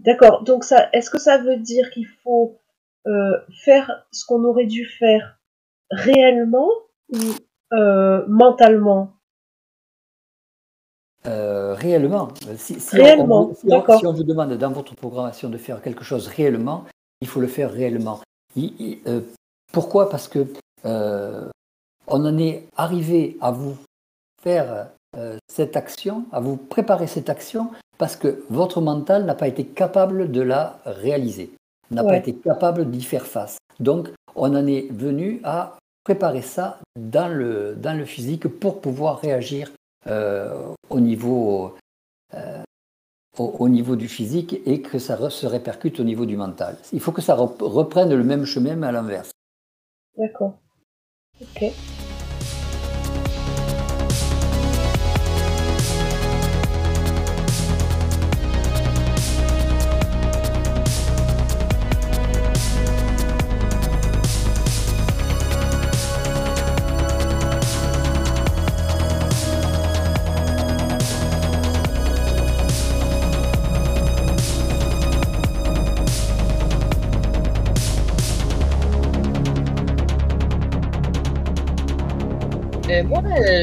D'accord. 0.00 0.42
Donc 0.44 0.64
ça, 0.64 0.88
est-ce 0.92 1.10
que 1.10 1.18
ça 1.18 1.38
veut 1.38 1.56
dire 1.56 1.90
qu'il 1.90 2.06
faut 2.22 2.58
euh, 3.06 3.38
faire 3.64 4.06
ce 4.12 4.24
qu'on 4.24 4.44
aurait 4.44 4.66
dû 4.66 4.86
faire 4.86 5.38
réellement 5.90 6.70
ou 7.12 7.18
euh, 7.78 8.24
mentalement 8.28 9.12
euh, 11.26 11.74
réellement. 11.74 12.28
Si, 12.56 12.76
réellement, 12.92 13.50
on, 13.50 13.54
si, 13.54 14.06
on, 14.06 14.12
vous 14.12 14.24
demande 14.24 14.52
dans 14.54 14.72
votre 14.72 14.94
programmation 14.94 15.48
de 15.48 15.56
faire 15.56 15.80
quelque 15.80 16.04
chose 16.04 16.28
réellement, 16.28 16.84
il 17.20 17.28
faut 17.28 17.40
le 17.40 17.46
faire 17.46 17.72
réellement. 17.72 18.20
pourquoi? 19.72 20.10
Parce 20.10 20.28
que 20.28 20.46
on 22.06 22.26
en 22.26 22.38
est 22.38 22.66
arrivé 22.76 23.38
à 23.40 23.50
vous 23.50 23.76
faire 24.42 24.88
euh, 25.16 25.36
cette 25.48 25.76
action, 25.76 26.24
à 26.32 26.40
vous 26.40 26.56
préparer 26.56 27.06
cette 27.06 27.30
action, 27.30 27.70
parce 27.98 28.16
que 28.16 28.44
votre 28.50 28.80
mental 28.80 29.24
n'a 29.24 29.34
pas 29.34 29.48
été 29.48 29.64
capable 29.64 30.30
de 30.30 30.42
la 30.42 30.80
réaliser, 30.84 31.52
n'a 31.90 32.02
pas 32.02 32.16
été 32.16 32.34
capable 32.34 32.90
d'y 32.90 33.02
faire 33.02 33.26
face. 33.26 33.58
Donc, 33.80 34.10
on 34.34 34.54
en 34.54 34.66
est 34.66 34.88
venu 34.92 35.40
à 35.44 35.76
préparer 36.04 36.42
ça 36.42 36.78
dans 36.96 37.28
le, 37.28 37.74
dans 37.74 37.96
le 37.96 38.04
physique 38.04 38.46
pour 38.46 38.80
pouvoir 38.80 39.18
réagir 39.20 39.72
euh, 40.06 40.74
au, 40.90 41.00
niveau, 41.00 41.74
euh, 42.34 42.62
au, 43.38 43.68
niveau 43.68 43.96
du 43.96 44.06
physique 44.06 44.60
et 44.66 44.82
que 44.82 44.98
ça 44.98 45.30
se 45.30 45.46
répercute 45.46 45.98
au 45.98 46.04
niveau 46.04 46.26
du 46.26 46.36
mental. 46.36 46.76
Il 46.92 47.00
faut 47.00 47.12
que 47.12 47.22
ça 47.22 47.34
reprenne 47.34 48.14
le 48.14 48.24
même 48.24 48.44
chemin 48.44 48.76
mais 48.76 48.86
à 48.86 48.92
l'inverse. 48.92 49.30
D'accord. 50.16 50.54
Ok. 51.40 51.72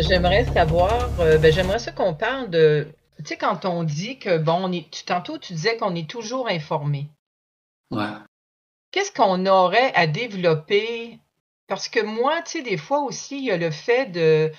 J'aimerais 0.02 0.46
savoir, 0.46 1.12
euh, 1.20 1.38
ben, 1.38 1.52
j'aimerais 1.52 1.80
ça 1.80 1.92
qu'on 1.92 2.14
parle 2.14 2.50
de, 2.50 2.88
tu 3.20 3.26
sais, 3.26 3.38
quand 3.38 3.66
on 3.66 3.84
dit 3.84 4.20
que, 4.20 4.38
bon, 4.38 4.66
on 4.66 4.72
est, 4.72 4.90
tu- 4.92 5.04
tantôt, 5.04 5.38
tu 5.38 5.54
disais 5.54 5.78
qu'on 5.78 5.96
est 5.96 6.10
toujours 6.10 6.48
informé. 6.50 7.10
Ouais. 7.92 8.08
Qu'est-ce 8.92 9.12
qu'on 9.12 9.46
aurait 9.46 9.94
à 9.96 10.08
développer? 10.08 11.20
Parce 11.68 11.88
que 11.88 12.02
moi, 12.02 12.42
tu 12.42 12.52
sais, 12.52 12.62
des 12.62 12.78
fois 12.78 13.02
aussi, 13.02 13.38
il 13.40 13.46
y 13.46 13.52
a 13.52 13.58
le 13.58 13.72
fait 13.72 14.08
de 14.08 14.52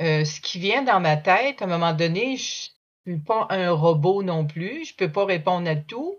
euh, 0.00 0.24
ce 0.24 0.40
qui 0.40 0.58
vient 0.58 0.82
dans 0.82 1.00
ma 1.00 1.16
tête. 1.16 1.62
À 1.62 1.64
un 1.64 1.68
moment 1.68 1.92
donné, 1.94 2.36
je 2.36 2.70
suis 3.06 3.18
pas 3.26 3.46
un 3.50 3.70
robot 3.70 4.22
non 4.22 4.46
plus. 4.46 4.84
Je 4.84 4.94
peux 4.94 5.10
pas 5.10 5.24
répondre 5.24 5.68
à 5.70 5.76
tout. 5.76 6.18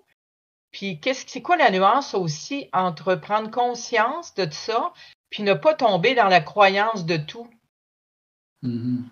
Puis, 0.72 1.00
qu'est-ce 1.00 1.26
que 1.26 1.32
c'est 1.32 1.42
quoi 1.42 1.58
la 1.58 1.72
nuance 1.72 2.14
aussi 2.14 2.70
entre 2.74 3.16
prendre 3.16 3.52
conscience 3.52 4.34
de 4.36 4.50
ça, 4.52 4.94
puis 5.30 5.44
ne 5.44 5.54
pas 5.54 5.76
tomber 5.76 6.16
dans 6.16 6.28
la 6.28 6.42
croyance 6.42 7.06
de 7.06 7.18
tout? 7.18 7.48
Mhm. 8.62 9.10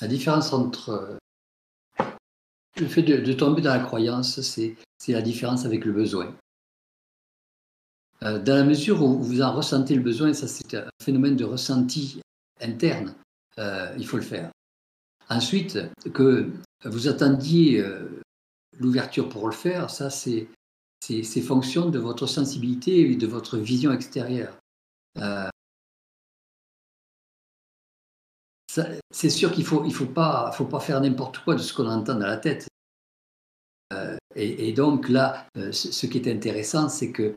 La 0.00 0.08
différence 0.08 0.52
entre 0.52 0.90
euh, 0.90 2.04
le 2.80 2.86
fait 2.88 3.02
de, 3.02 3.32
tomber 3.32 3.62
dans 3.62 3.74
la 3.74 3.80
croyance, 3.80 4.40
c'est 4.40 4.76
c'est 4.98 5.12
la 5.12 5.22
différence 5.22 5.64
avec 5.64 5.84
le 5.84 5.92
besoin. 5.92 6.34
Euh, 8.22 8.38
dans 8.38 8.54
la 8.54 8.64
mesure 8.64 9.02
où 9.02 9.20
vous 9.20 9.42
en 9.42 9.52
ressentez 9.52 9.94
le 9.94 10.02
besoin, 10.02 10.32
ça 10.32 10.46
c'est 10.46 10.74
un 10.74 10.88
phénomène 11.02 11.36
de 11.36 11.44
ressenti 11.44 12.20
interne, 12.60 13.14
euh, 13.58 13.92
il 13.98 14.06
faut 14.06 14.16
le 14.16 14.22
faire. 14.22 14.51
Ensuite, 15.28 15.78
que 16.12 16.50
vous 16.84 17.08
attendiez 17.08 17.80
euh, 17.80 18.20
l'ouverture 18.78 19.28
pour 19.28 19.46
le 19.46 19.54
faire, 19.54 19.90
ça 19.90 20.10
c'est 20.10 20.48
c'est 21.00 21.40
fonction 21.40 21.90
de 21.90 21.98
votre 21.98 22.28
sensibilité 22.28 23.00
et 23.00 23.16
de 23.16 23.26
votre 23.26 23.58
vision 23.58 23.92
extérieure. 23.92 24.56
Euh, 25.18 25.48
c'est 29.10 29.30
sûr 29.30 29.52
qu'il 29.52 29.64
faut 29.64 29.84
il 29.84 29.92
faut 29.92 30.06
pas 30.06 30.52
faut 30.52 30.64
pas 30.64 30.80
faire 30.80 31.00
n'importe 31.00 31.38
quoi 31.38 31.54
de 31.54 31.60
ce 31.60 31.74
qu'on 31.74 31.86
entend 31.88 32.14
dans 32.14 32.26
la 32.26 32.36
tête. 32.36 32.68
Euh, 33.92 34.16
et, 34.36 34.72
donc 34.72 35.08
là, 35.08 35.46
ce, 35.54 35.92
ce 35.92 36.06
qui 36.06 36.18
est 36.18 36.32
intéressant, 36.32 36.88
c'est 36.88 37.12
que 37.12 37.36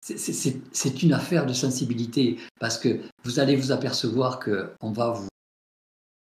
c'est- 0.00 1.02
une 1.02 1.12
affaire 1.12 1.46
de 1.46 1.52
sensibilité 1.52 2.38
parce 2.58 2.78
que 2.78 3.00
vous 3.24 3.38
allez 3.38 3.56
vous 3.56 3.72
apercevoir 3.72 4.38
que 4.38 4.72
on 4.80 4.90
va 4.92 5.10
vous 5.10 5.28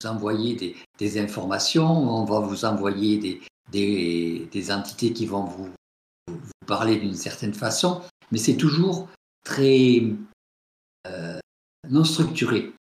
envoyer 0.05 0.75
des, 0.97 1.19
informations, 1.19 1.85
on 1.85 2.25
va 2.25 2.39
vous 2.39 2.65
envoyer 2.65 3.17
des, 3.71 4.47
des, 4.51 4.71
entités 4.71 5.13
qui 5.13 5.25
vont 5.25 5.43
vous, 5.45 5.69
parler 6.65 6.97
d'une 6.97 7.15
certaine 7.15 7.53
façon, 7.53 8.01
mais 8.31 8.37
c'est 8.37 8.57
toujours 8.57 9.09
très 9.43 10.03
euh, 11.07 11.39
non 11.89 12.03
structuré. 12.03 12.73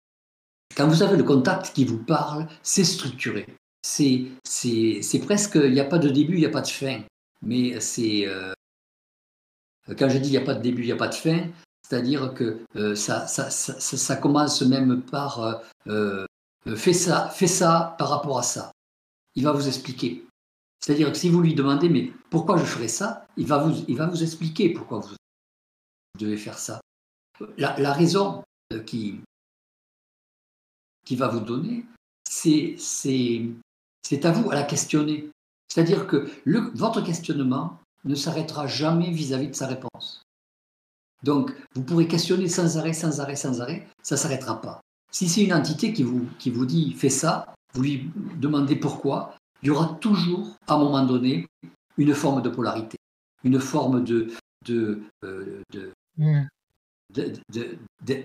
Quand 0.76 0.88
vous 0.88 1.02
avez 1.02 1.16
le 1.16 1.24
contact 1.24 1.74
qui 1.74 1.84
vous 1.84 2.02
parle, 2.02 2.46
c'est 2.62 2.84
structuré. 2.84 3.46
C'est 3.82 4.26
c'est- 4.44 5.18
presque, 5.24 5.56
il 5.56 5.72
n'y 5.72 5.80
a 5.80 5.84
pas 5.84 5.98
de 5.98 6.08
début, 6.08 6.34
il 6.34 6.40
n'y 6.40 6.46
a 6.46 6.50
pas 6.50 6.62
de 6.62 6.68
fin. 6.68 7.02
Mais 7.42 7.80
c'est. 7.80 8.26
euh, 8.26 8.52
quand 9.98 10.08
je 10.08 10.18
dis 10.18 10.28
il 10.28 10.32
n'y 10.32 10.38
a 10.38 10.42
pas 10.44 10.54
de 10.54 10.62
début, 10.62 10.82
il 10.82 10.86
n'y 10.86 10.92
a 10.92 10.96
pas 10.96 11.08
de 11.08 11.14
fin, 11.14 11.48
c'est-à-dire 11.82 12.32
que 12.34 12.60
euh, 12.76 12.94
ça, 12.94 13.26
ça, 13.26 13.50
ça, 13.50 14.16
commence 14.16 14.62
même 14.62 15.02
par 15.02 15.60
fais 16.76 16.92
ça, 16.92 17.28
fais 17.28 17.46
ça 17.46 17.94
par 17.98 18.10
rapport 18.10 18.38
à 18.38 18.42
ça. 18.42 18.72
Il 19.34 19.44
va 19.44 19.52
vous 19.52 19.66
expliquer. 19.66 20.26
C'est-à-dire 20.80 21.12
que 21.12 21.18
si 21.18 21.28
vous 21.28 21.40
lui 21.40 21.54
demandez 21.54 21.88
mais 21.88 22.12
pourquoi 22.30 22.56
je 22.56 22.64
ferais 22.64 22.88
ça, 22.88 23.26
il 23.36 23.46
va 23.46 23.58
vous, 23.58 23.84
il 23.88 23.96
va 23.96 24.06
vous 24.06 24.22
expliquer 24.22 24.72
pourquoi 24.72 24.98
vous 24.98 25.14
devez 26.18 26.36
faire 26.36 26.58
ça. 26.58 26.80
La, 27.56 27.92
raison 27.92 28.44
euh, 28.72 28.80
qui, 28.82 29.20
qui 31.04 31.16
va 31.16 31.28
vous 31.28 31.40
donner, 31.40 31.86
c'est 32.24 32.76
à 34.22 34.32
vous 34.32 34.50
à 34.50 34.54
la 34.54 34.62
questionner. 34.64 35.30
C'est-à-dire 35.68 36.06
que 36.06 36.30
votre 36.74 37.00
questionnement 37.00 37.80
ne 38.04 38.14
s'arrêtera 38.14 38.66
jamais 38.66 39.10
vis-à-vis 39.10 39.48
de 39.48 39.54
sa 39.54 39.66
réponse. 39.66 40.22
Donc, 41.22 41.54
vous 41.74 41.82
pourrez 41.82 42.08
questionner 42.08 42.48
sans 42.48 42.76
arrêt, 42.76 42.92
sans 42.92 43.20
arrêt, 43.20 43.36
sans 43.36 43.60
arrêt, 43.60 43.86
ça 44.02 44.16
ne 44.16 44.20
s'arrêtera 44.20 44.60
pas. 44.60 44.80
Si 45.12 45.28
c'est 45.28 45.44
une 45.44 45.52
entité 45.52 45.92
qui 45.92 46.02
vous, 46.02 46.26
qui 46.38 46.50
vous 46.50 46.66
dit 46.66 46.92
fais 46.94 47.10
ça, 47.10 47.54
vous 47.74 47.82
lui 47.82 48.10
demandez 48.40 48.76
pourquoi, 48.76 49.36
il 49.62 49.68
y 49.68 49.70
aura 49.70 49.96
toujours, 50.00 50.56
à 50.66 50.74
un 50.74 50.78
moment 50.78 51.04
donné, 51.04 51.46
une 51.98 52.14
forme 52.14 52.42
de 52.42 52.48
polarité, 52.48 52.96
une 53.44 53.60
forme 53.60 54.02
de, 54.04 54.28
de, 54.66 55.02
euh, 55.24 55.60
de, 55.72 55.92
Hmm. 56.18 56.42
de- 57.14 58.22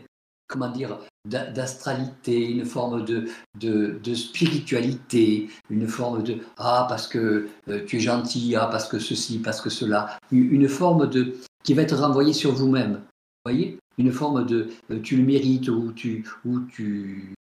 comment 0.48 0.70
dire, 0.70 0.98
d'a- 1.26 1.50
d'astralité, 1.52 2.50
une 2.52 2.66
forme 2.66 3.04
de, 3.06 3.30
de, 3.60 4.00
de 4.04 4.14
spiritualité, 4.14 5.50
une 5.70 5.88
forme 5.88 6.24
de 6.24 6.38
ah 6.58 6.86
parce 6.90 7.08
que 7.08 7.48
euh, 7.70 7.86
tu 7.86 7.98
es 7.98 8.00
gentil, 8.00 8.56
ah 8.56 8.68
parce 8.68 8.88
que 8.88 9.00
ceci, 9.00 9.40
parce 9.40 9.62
que 9.62 9.70
cela, 9.70 10.18
une 10.32 10.68
forme 10.70 11.10
de 11.10 11.38
qui 11.64 11.74
va 11.74 11.82
être 11.82 11.96
renvoyée 11.98 12.34
sur 12.34 12.52
vous-même. 12.54 12.94
Vous 12.94 13.52
voyez, 13.52 13.78
une 13.98 14.12
forme 14.12 14.46
de 14.46 14.70
euh, 14.92 15.02
tu 15.02 15.18
le 15.18 15.24
mérites 15.24 15.70
ou 15.70 15.92
tu 15.92 16.26
ou 16.46 16.62
tu 16.62 17.34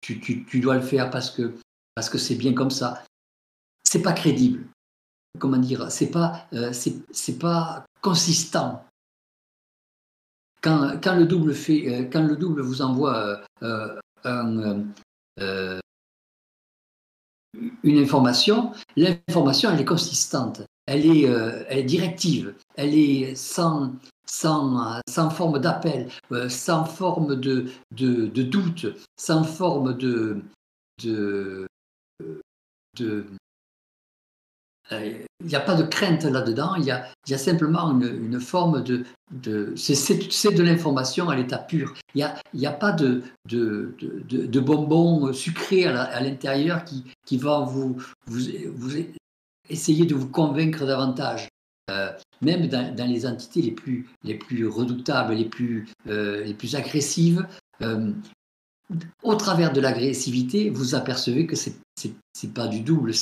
tu, 0.00 0.20
tu, 0.20 0.44
tu 0.44 0.60
dois 0.60 0.76
le 0.76 0.82
faire 0.82 1.10
parce 1.10 1.30
que 1.30 1.54
parce 1.94 2.08
que 2.08 2.18
c'est 2.18 2.34
bien 2.34 2.54
comme 2.54 2.70
ça. 2.70 3.04
C'est 3.84 4.02
pas 4.02 4.12
crédible. 4.12 4.66
Comment 5.38 5.58
dire 5.58 5.90
C'est 5.90 6.10
pas 6.10 6.46
euh, 6.52 6.72
c'est 6.72 7.38
pas 7.38 7.84
consistant 8.00 8.84
quand, 10.60 11.00
quand 11.02 11.16
le 11.16 11.26
double 11.26 11.54
fait, 11.54 11.88
euh, 11.88 12.08
quand 12.10 12.22
le 12.22 12.36
double 12.36 12.62
vous 12.62 12.82
envoie 12.82 13.40
un, 13.60 14.84
une 17.82 17.98
information, 17.98 18.72
l'information 18.96 19.70
elle 19.70 19.80
est 19.80 19.84
consistante, 19.84 20.62
elle 20.86 21.04
est, 21.06 21.22
elle 21.22 21.78
est 21.78 21.84
directive, 21.84 22.54
elle 22.76 22.94
est 22.94 23.34
sans, 23.34 23.92
sans, 24.26 25.00
sans 25.08 25.30
forme 25.30 25.58
d'appel, 25.58 26.08
euh, 26.32 26.48
sans 26.48 26.84
forme 26.84 27.36
de, 27.38 27.70
doute, 28.42 28.86
sans 29.16 29.44
forme 29.44 29.96
de, 29.96 30.42
de, 31.02 31.66
de 32.96 33.26
il 34.90 35.46
n'y 35.46 35.54
a 35.54 35.60
pas 35.60 35.74
de 35.74 35.84
crainte 35.84 36.24
là-dedans, 36.24 36.74
il 36.74 36.84
y 36.84 36.90
a, 36.90 37.38
simplement 37.38 37.90
une, 37.92 38.24
une 38.32 38.40
forme 38.40 38.82
de... 38.82 39.04
de 39.30 39.72
c'est- 39.76 40.52
de 40.54 40.62
l'information 40.62 41.28
à 41.30 41.36
l'état 41.36 41.58
pur. 41.58 41.94
Il 42.14 42.18
n'y 42.54 42.66
a, 42.66 42.70
a 42.70 42.72
pas 42.72 42.92
de, 42.92 43.22
de, 43.48 43.94
de, 43.98 44.46
de- 44.46 44.60
bonbons 44.60 45.32
sucrés 45.32 45.86
à 45.86 46.20
l'intérieur 46.20 46.84
qui, 46.84 47.04
qui 47.24 47.38
va 47.38 47.60
vous, 47.60 47.96
vous, 48.26 48.40
vous 48.74 48.92
essayer 49.70 50.04
de 50.04 50.14
vous 50.14 50.28
convaincre 50.28 50.84
davantage. 50.84 51.48
Euh, 51.92 52.10
même 52.40 52.66
dans, 52.66 53.08
les 53.08 53.26
entités 53.26 53.62
les 53.62 53.70
plus, 53.70 54.08
les 54.24 54.34
plus 54.34 54.66
redoutables, 54.66 55.34
les 55.34 55.44
plus, 55.44 55.88
euh, 56.08 56.42
les 56.42 56.54
plus 56.54 56.74
agressives, 56.74 57.46
euh, 57.82 58.12
au 59.22 59.34
travers 59.36 59.72
de 59.72 59.80
l'agressivité, 59.80 60.70
vous 60.70 60.94
apercevez 60.94 61.46
que 61.46 61.56
c'est 61.56 61.74
c'est 62.34 62.54
pas 62.54 62.66
du 62.66 62.80
double, 62.80 63.12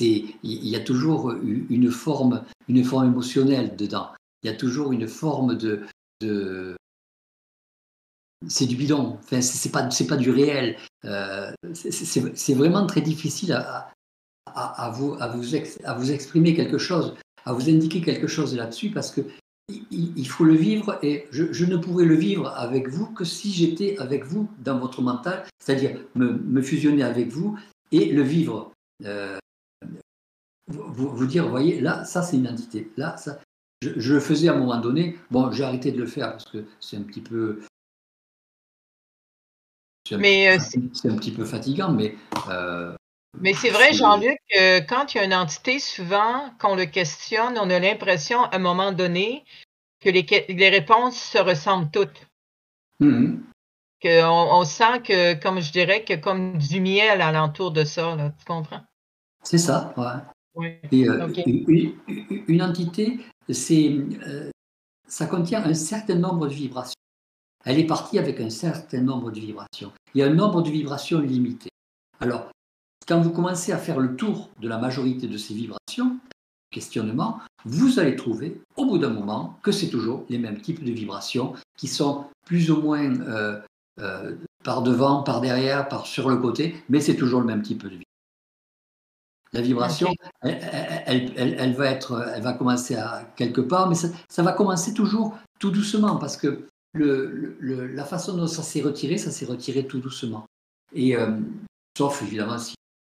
il 0.00 0.68
y 0.68 0.76
a 0.76 0.80
toujours 0.80 1.32
une 1.32 1.90
forme 1.90 2.44
une 2.68 2.84
forme 2.84 3.06
émotionnelle 3.06 3.74
dedans. 3.76 4.10
Il 4.42 4.50
y 4.50 4.52
a 4.52 4.56
toujours 4.56 4.92
une 4.92 5.08
forme 5.08 5.56
de 5.56 5.80
de 6.20 6.76
c'est 8.46 8.66
du 8.66 8.76
bidon. 8.76 9.18
Enfin, 9.22 9.40
c'est 9.40 9.70
pas 9.72 9.88
pas 10.08 10.16
du 10.16 10.30
réel. 10.30 10.76
Euh, 11.04 11.52
c'est- 11.74 12.54
vraiment 12.54 12.86
très 12.86 13.00
difficile 13.00 13.52
à, 13.52 13.90
à, 14.46 14.90
vous 14.90 15.14
à 15.20 15.28
vous 15.28 15.44
à 15.84 15.94
vous 15.94 16.12
exprimer 16.12 16.54
quelque 16.54 16.78
chose, 16.78 17.14
à 17.44 17.52
vous 17.52 17.68
indiquer 17.68 18.00
quelque 18.00 18.26
chose 18.26 18.54
là-dessus 18.54 18.90
parce 18.90 19.10
que 19.10 19.22
il, 19.90 20.28
faut 20.28 20.44
le 20.44 20.54
vivre 20.54 20.98
et 21.02 21.26
je, 21.30 21.52
je 21.52 21.64
ne 21.64 21.76
pourrais 21.76 22.04
le 22.04 22.14
vivre 22.14 22.48
avec 22.48 22.88
vous 22.88 23.06
que 23.06 23.24
si 23.24 23.52
j'étais 23.52 23.96
avec 23.98 24.24
vous 24.24 24.50
dans 24.58 24.78
votre 24.78 25.00
mental, 25.02 25.44
c'est-à-dire 25.58 25.98
me, 26.14 26.32
me 26.32 26.62
fusionner 26.62 27.02
avec 27.02 27.28
vous 27.28 27.58
et 27.90 28.06
le 28.12 28.22
vivre. 28.22 28.72
Euh, 29.04 29.38
vous, 30.68 31.08
vous 31.08 31.26
dire, 31.26 31.44
vous 31.44 31.50
voyez, 31.50 31.80
là, 31.80 32.04
ça 32.04 32.22
c'est 32.22 32.36
une 32.36 32.48
entité. 32.48 32.90
Là, 32.96 33.16
ça, 33.16 33.38
je, 33.82 33.90
je 33.96 34.14
le 34.14 34.20
faisais 34.20 34.48
à 34.48 34.54
un 34.54 34.58
moment 34.58 34.80
donné. 34.80 35.16
Bon, 35.30 35.50
j'ai 35.52 35.64
arrêté 35.64 35.92
de 35.92 35.98
le 35.98 36.06
faire 36.06 36.32
parce 36.32 36.44
que 36.44 36.64
c'est 36.80 36.96
un 36.96 37.02
petit 37.02 37.20
peu. 37.20 37.60
C'est 40.08 40.16
un, 40.16 40.22
euh, 40.22 40.58
un 41.04 41.16
petit 41.16 41.32
peu 41.32 41.44
fatigant, 41.44 41.92
mais. 41.92 42.16
euh, 42.48 42.94
Mais 43.40 43.54
c'est 43.54 43.70
vrai, 43.70 43.92
Jean-Luc, 43.92 44.38
que 44.50 44.80
quand 44.80 45.14
il 45.14 45.18
y 45.18 45.20
a 45.20 45.24
une 45.24 45.34
entité, 45.34 45.78
souvent, 45.78 46.50
qu'on 46.60 46.76
le 46.76 46.84
questionne, 46.84 47.58
on 47.58 47.70
a 47.70 47.78
l'impression, 47.78 48.42
à 48.42 48.56
un 48.56 48.58
moment 48.58 48.92
donné, 48.92 49.44
que 50.00 50.10
les, 50.10 50.68
réponses 50.68 51.16
se 51.16 51.38
ressemblent 51.38 51.90
toutes. 51.90 52.26
Mhm. 53.00 53.42
Que 54.00 54.24
on, 54.24 54.60
on 54.60 54.64
sent 54.64 55.00
que, 55.04 55.34
comme 55.34 55.60
je 55.60 55.72
dirais, 55.72 56.04
que 56.04 56.14
comme 56.14 56.58
du 56.58 56.80
miel 56.80 57.22
alentour 57.22 57.70
de 57.70 57.84
ça, 57.84 58.16
là, 58.16 58.30
tu 58.38 58.44
comprends? 58.44 58.82
C'est 59.42 59.58
ça, 59.58 59.94
ouais. 59.96 60.22
Oui. 60.54 60.76
Et 60.90 61.08
euh, 61.08 61.28
une 62.48 62.62
entité, 62.62 63.20
c'est, 63.48 63.90
euh, 64.26 64.50
ça 65.08 65.26
contient 65.26 65.64
un 65.64 65.74
certain 65.74 66.16
nombre 66.16 66.48
de 66.48 66.54
vibrations. 66.54 66.94
Elle 67.64 67.78
est 67.78 67.86
partie 67.86 68.18
avec 68.18 68.40
un 68.40 68.50
certain 68.50 69.00
nombre 69.00 69.30
de 69.30 69.40
vibrations. 69.40 69.92
Il 70.14 70.18
y 70.18 70.22
a 70.22 70.26
un 70.26 70.34
nombre 70.34 70.62
de 70.62 70.70
vibrations 70.70 71.20
limité. 71.20 71.70
Alors, 72.20 72.50
quand 73.06 73.20
vous 73.20 73.30
commencez 73.30 73.72
à 73.72 73.78
faire 73.78 73.98
le 73.98 74.16
tour 74.16 74.50
de 74.60 74.68
la 74.68 74.78
majorité 74.78 75.26
de 75.26 75.36
ces 75.36 75.54
vibrations, 75.54 76.18
questionnement, 76.70 77.40
vous 77.64 77.98
allez 78.00 78.16
trouver 78.16 78.60
au 78.76 78.86
bout 78.86 78.98
d'un 78.98 79.10
moment 79.10 79.58
que 79.62 79.72
c'est 79.72 79.88
toujours 79.88 80.24
les 80.28 80.38
mêmes 80.38 80.60
types 80.60 80.82
de 80.82 80.90
vibrations 80.92 81.54
qui 81.76 81.86
sont 81.88 82.24
plus 82.46 82.70
ou 82.70 82.80
moins 82.80 83.20
euh, 83.20 83.60
euh, 84.00 84.34
par 84.64 84.82
devant, 84.82 85.22
par 85.22 85.40
derrière, 85.40 85.88
par 85.88 86.06
sur 86.06 86.30
le 86.30 86.36
côté, 86.38 86.74
mais 86.88 87.00
c'est 87.00 87.16
toujours 87.16 87.40
le 87.40 87.46
même 87.46 87.62
type 87.62 87.82
de 87.82 87.88
vibration. 87.88 88.06
La 89.52 89.60
vibration, 89.60 90.08
elle, 90.40 90.58
elle- 90.72 91.02
elle- 91.06 91.32
elle- 91.36 91.56
elle 91.58 91.74
va 91.74 91.86
être, 91.90 92.26
elle 92.34 92.42
va 92.42 92.54
commencer 92.54 92.96
à 92.96 93.30
quelque 93.36 93.60
part, 93.60 93.86
mais 93.88 93.94
ça, 93.94 94.08
ça 94.30 94.42
va 94.42 94.52
commencer 94.52 94.94
toujours 94.94 95.36
tout 95.58 95.70
doucement 95.70 96.16
parce 96.16 96.38
que 96.38 96.64
le, 96.94 97.26
le- 97.30 97.56
le- 97.60 97.86
la 97.88 98.04
façon 98.06 98.34
dont 98.34 98.46
ça 98.46 98.62
s'est 98.62 98.80
retiré, 98.80 99.18
ça 99.18 99.30
s'est 99.30 99.44
retiré 99.44 99.86
tout 99.86 99.98
doucement. 99.98 100.46
Et 100.94 101.16
euh, 101.16 101.36
sauf 101.98 102.22
évidemment 102.22 102.56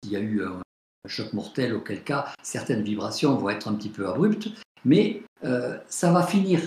s'il 0.03 0.13
y 0.13 0.15
a 0.15 0.19
eu 0.19 0.43
un, 0.43 0.61
un 1.05 1.09
choc 1.09 1.33
mortel, 1.33 1.73
auquel 1.73 2.03
cas 2.03 2.33
certaines 2.43 2.83
vibrations 2.83 3.35
vont 3.35 3.49
être 3.49 3.67
un 3.67 3.75
petit 3.75 3.89
peu 3.89 4.07
abruptes, 4.07 4.49
mais 4.85 5.23
euh, 5.43 5.79
ça 5.87 6.11
va 6.11 6.25
finir 6.25 6.61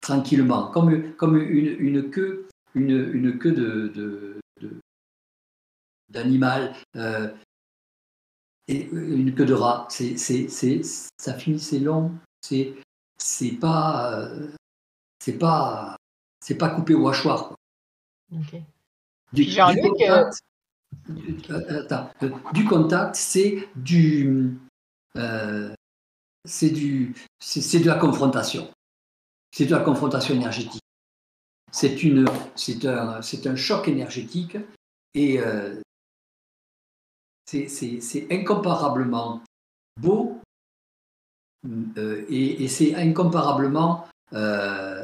tranquillement, 0.00 0.70
comme, 0.70 1.14
comme 1.14 1.36
une, 1.36 1.76
une 1.78 2.10
queue, 2.10 2.48
une, 2.74 3.10
une 3.12 3.38
queue 3.38 3.52
de, 3.52 4.40
d'animal. 6.08 6.74
euh, 6.96 7.32
et 8.66 8.88
une 8.90 9.34
queue 9.34 9.44
de 9.44 9.52
rat, 9.52 9.86
c'est, 9.90 10.16
c'est, 10.16 10.48
c'est, 10.48 10.80
ça 11.18 11.34
finit, 11.34 11.60
c'est 11.60 11.80
long, 11.80 12.12
c'est, 12.40 12.74
c'est 13.18 13.52
pas, 13.52 14.18
euh, 14.18 14.48
c'est 15.18 15.36
pas, 15.36 15.96
c'est 16.40 16.56
pas 16.56 16.70
coupé 16.70 16.94
au 16.94 17.06
hachoir. 17.08 17.48
quoi. 17.48 17.56
Du, 19.34 19.44
du 19.44 19.50
euh, 20.10 20.30
attends, 21.48 22.10
euh, 22.22 22.30
du 22.52 22.64
contact, 22.64 23.16
c'est 23.16 23.68
du, 23.76 24.58
euh, 25.16 25.74
c'est 26.44 26.70
du, 26.70 27.14
c'est, 27.38 27.80
de 27.80 27.86
la 27.86 27.96
confrontation. 27.96 28.70
C'est 29.52 29.66
de 29.66 29.74
la 29.74 29.80
confrontation 29.80 30.34
énergétique. 30.34 30.82
C'est 31.72 32.02
une, 32.02 32.26
c'est 32.54 32.84
un, 32.86 33.22
c'est 33.22 33.46
un 33.46 33.56
choc 33.56 33.88
énergétique 33.88 34.56
et 35.14 35.40
euh, 35.40 35.80
c'est, 37.46 38.26
incomparablement 38.30 39.42
beau 40.00 40.40
euh, 41.96 42.24
et, 42.28 42.64
et 42.64 42.68
c'est 42.68 42.94
incomparablement 42.94 44.06
euh, 44.32 45.02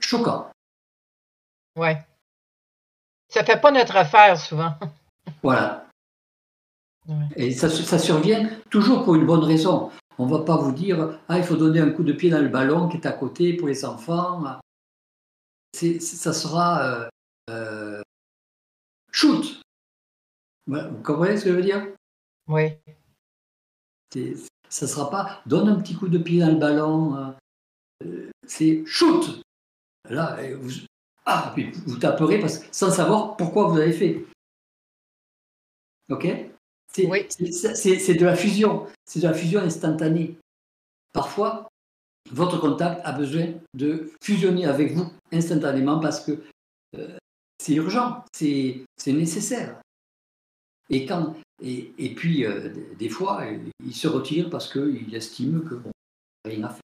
choquant. 0.00 0.50
Ouais. 1.76 2.04
Ça 3.28 3.44
fait 3.44 3.60
pas 3.60 3.70
notre 3.70 3.96
affaire, 3.96 4.38
souvent. 4.38 4.74
Voilà. 5.42 5.86
Ouais. 7.06 7.26
Et 7.36 7.52
ça, 7.52 7.68
ça 7.68 7.98
survient 7.98 8.48
toujours 8.70 9.04
pour 9.04 9.14
une 9.14 9.26
bonne 9.26 9.44
raison. 9.44 9.90
On 10.18 10.26
ne 10.26 10.30
va 10.36 10.42
pas 10.44 10.56
vous 10.56 10.72
dire 10.72 11.20
ah 11.28 11.38
il 11.38 11.44
faut 11.44 11.54
donner 11.56 11.80
un 11.80 11.90
coup 11.90 12.02
de 12.02 12.12
pied 12.12 12.30
dans 12.30 12.40
le 12.40 12.48
ballon 12.48 12.88
qui 12.88 12.96
est 12.96 13.06
à 13.06 13.12
côté 13.12 13.52
pour 13.54 13.68
les 13.68 13.84
enfants. 13.84 14.42
C'est- 15.74 16.00
ça 16.00 16.32
sera 16.32 16.82
euh, 16.82 17.08
euh, 17.50 18.02
shoot. 19.12 19.60
Vous 20.66 20.80
comprenez 21.04 21.36
ce 21.36 21.44
que 21.44 21.50
je 21.50 21.56
veux 21.56 21.62
dire? 21.62 21.86
Oui. 22.48 22.72
C'est- 24.12 24.34
Ça 24.70 24.86
ne 24.86 24.90
sera 24.90 25.08
pas 25.10 25.40
donne 25.46 25.68
un 25.68 25.80
petit 25.80 25.94
coup 25.94 26.08
de 26.08 26.18
pied 26.18 26.40
dans 26.40 26.48
le 26.50 26.56
ballon. 26.58 27.34
Euh, 28.04 28.30
C'est 28.46 28.82
shoot. 28.86 29.42
Là, 30.08 30.36
vous, 30.56 30.70
ah, 31.30 31.52
puis 31.54 31.70
vous 31.86 31.96
taperez 31.98 32.40
parce, 32.40 32.60
sans 32.72 32.90
savoir 32.90 33.36
pourquoi 33.36 33.68
vous 33.68 33.78
avez 33.78 33.92
fait. 33.92 34.24
Ok? 36.10 36.26
C'est 36.92 37.06
Oui. 37.06 37.26
de 37.28 38.24
la 38.24 38.34
fusion. 38.34 38.86
C'est 39.04 39.20
de 39.20 39.26
la 39.26 39.34
fusion 39.34 39.60
instantanée. 39.60 40.36
Parfois, 41.12 41.68
votre 42.30 42.58
contact 42.58 43.00
a 43.04 43.12
besoin 43.12 43.52
de 43.74 44.10
fusionner 44.22 44.64
avec 44.66 44.92
vous 44.92 45.10
instantanément 45.32 46.00
parce 46.00 46.20
que 46.24 46.42
euh, 46.96 47.16
c'est 47.58 47.74
urgent, 47.74 48.24
c'est 48.32 48.84
nécessaire. 49.06 49.80
Et, 50.90 51.04
quand, 51.04 51.36
et, 51.62 51.92
et 51.98 52.14
puis, 52.14 52.46
euh, 52.46 52.72
des- 52.98 53.10
fois, 53.10 53.44
il 53.84 53.94
se 53.94 54.08
retire 54.08 54.48
parce 54.48 54.72
qu'il 54.72 55.14
estime 55.14 55.62
que 55.68 55.74
bon, 55.74 55.90
rien 56.46 56.64
à 56.64 56.70
faire. 56.70 56.80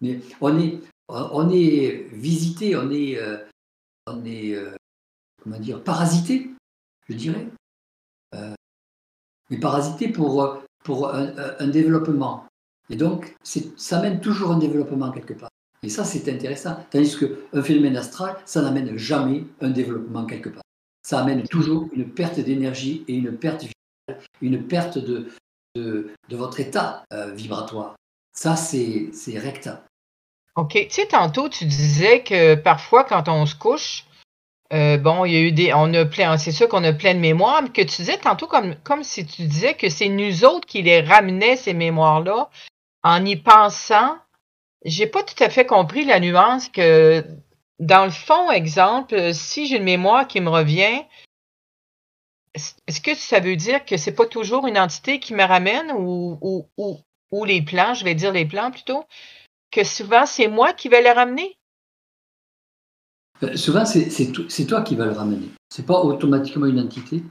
Mais 0.00 0.20
on 0.40 0.58
est, 0.58 0.80
on 1.08 1.48
est 1.50 2.08
visité, 2.12 2.74
on 2.76 2.90
est, 2.90 3.16
euh, 3.18 3.38
on 4.06 4.24
est 4.24 4.54
euh, 4.54 4.74
dire, 5.46 5.82
parasité, 5.82 6.50
je 7.08 7.14
dirais. 7.14 7.46
Euh, 8.34 8.54
mais 9.50 9.58
parasité 9.58 10.08
pour, 10.08 10.42
euh, 10.42 11.54
un, 11.58 11.68
développement. 11.68 12.46
Et 12.90 12.96
donc, 12.96 13.36
ça 13.42 14.00
mène 14.00 14.20
toujours 14.20 14.52
un 14.52 14.58
développement 14.58 15.10
quelque 15.10 15.34
part. 15.34 15.50
Et 15.82 15.88
ça, 15.88 16.04
c'est 16.04 16.32
intéressant. 16.32 16.76
Tandis 16.90 17.16
qu'un 17.18 17.62
phénomène 17.62 17.96
astral, 17.96 18.36
ça 18.44 18.62
n'amène 18.62 18.96
jamais 18.96 19.44
un 19.60 19.70
développement 19.70 20.24
quelque 20.26 20.48
part. 20.48 20.62
Ça 21.02 21.20
amène 21.20 21.42
toujours 21.48 21.88
une 21.92 22.08
perte 22.08 22.38
d'énergie 22.40 23.04
et 23.08 23.14
une 23.14 23.36
perte 23.36 23.62
vitale, 23.62 24.24
une 24.40 24.66
perte 24.66 24.98
de, 24.98 25.28
votre 26.30 26.60
état 26.60 27.04
euh, 27.12 27.32
vibratoire. 27.32 27.96
Ça, 28.32 28.56
c'est 28.56 29.10
recta. 29.38 29.84
OK. 30.56 30.72
Tu 30.72 30.90
sais, 30.90 31.06
tantôt, 31.06 31.48
tu 31.48 31.64
disais 31.64 32.22
que 32.22 32.54
parfois, 32.54 33.04
quand 33.04 33.28
on 33.28 33.46
se 33.46 33.54
couche, 33.54 34.04
euh, 34.72 34.96
bon, 34.98 35.24
il 35.24 35.32
y 35.32 35.36
a 35.36 35.40
eu 35.40 35.52
des. 35.52 35.72
On 35.74 35.92
a 35.94 36.04
plein. 36.04 36.36
C'est 36.38 36.52
sûr 36.52 36.68
qu'on 36.68 36.84
a 36.84 36.92
plein 36.92 37.14
de 37.14 37.20
mémoires, 37.20 37.62
mais 37.62 37.70
que 37.70 37.82
tu 37.82 37.96
disais 37.96 38.18
tantôt 38.18 38.46
comme, 38.46 38.74
comme 38.84 39.02
si 39.02 39.26
tu 39.26 39.42
disais 39.42 39.74
que 39.74 39.88
c'est 39.88 40.08
nous 40.08 40.44
autres 40.44 40.66
qui 40.66 40.82
les 40.82 41.00
ramenaient, 41.00 41.56
ces 41.56 41.74
mémoires-là, 41.74 42.50
en 43.02 43.24
y 43.24 43.36
pensant. 43.36 44.16
J'ai 44.84 45.06
pas 45.06 45.22
tout 45.22 45.42
à 45.42 45.48
fait 45.50 45.66
compris 45.66 46.04
la 46.04 46.20
nuance 46.20 46.68
que, 46.68 47.24
dans 47.78 48.04
le 48.04 48.10
fond, 48.10 48.50
exemple, 48.50 49.32
si 49.34 49.66
j'ai 49.66 49.76
une 49.76 49.84
mémoire 49.84 50.26
qui 50.26 50.40
me 50.40 50.50
revient, 50.50 51.02
est- 52.54 52.76
est-ce 52.86 53.00
que 53.00 53.14
ça 53.14 53.40
veut 53.40 53.56
dire 53.56 53.84
que 53.84 53.96
c'est 53.96 54.14
pas 54.14 54.26
toujours 54.26 54.66
une 54.66 54.78
entité 54.78 55.20
qui 55.20 55.34
me 55.34 55.44
ramène 55.44 55.92
ou, 55.92 56.38
ou, 56.76 56.98
ou 57.30 57.44
les 57.44 57.62
plans, 57.62 57.94
je 57.94 58.04
vais 58.04 58.14
dire 58.14 58.32
les 58.32 58.44
plans 58.44 58.70
plutôt, 58.70 59.04
que 59.72 59.82
souvent 59.84 60.26
c'est 60.26 60.48
moi 60.48 60.72
qui 60.72 60.88
vais 60.88 61.02
les 61.02 61.10
ramener? 61.12 61.56
Euh, 63.42 63.56
Souvent, 63.56 63.84
c'est 63.84 64.10
c'est 64.10 64.30
to- 64.32 64.48
c'est 64.48 64.66
toi 64.66 64.82
qui 64.82 64.94
vas 64.94 65.06
le 65.06 65.12
ramener. 65.12 65.48
C'est 65.68 65.86
pas 65.86 66.00
automatiquement 66.00 66.66
une 66.66 66.78
entité, 66.80 67.22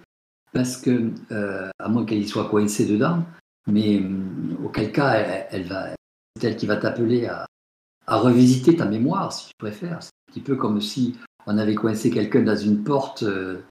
parce 0.54 0.78
que, 0.78 1.12
euh, 1.32 1.70
à 1.80 1.90
moins 1.90 2.06
qu'elle 2.06 2.20
y 2.22 2.28
soit 2.28 2.50
coincée 2.50 2.86
dedans, 2.86 3.24
mais 3.68 4.00
hum, 4.00 4.58
auquel 4.66 4.92
cas, 4.92 5.14
elle, 5.52 5.64
va, 5.68 5.90
c'est 6.40 6.48
elle 6.48 6.58
qui 6.58 6.66
va 6.66 6.78
t'appeler 6.78 7.28
à, 7.28 7.46
à 8.08 8.18
revisiter 8.18 8.76
ta 8.76 8.86
mémoire, 8.86 9.32
si 9.34 9.48
tu 9.48 9.54
préfères. 9.58 10.00
C'est 10.04 10.10
un 10.30 10.34
petit 10.34 10.42
peu 10.42 10.56
comme 10.56 10.82
si 10.82 11.16
on 11.48 11.58
avait 11.58 11.76
coincé 11.76 12.12
quelqu'un 12.12 12.44
dans 12.44 12.58
une 12.58 12.84
porte 12.84 13.24
euh, 13.24 13.62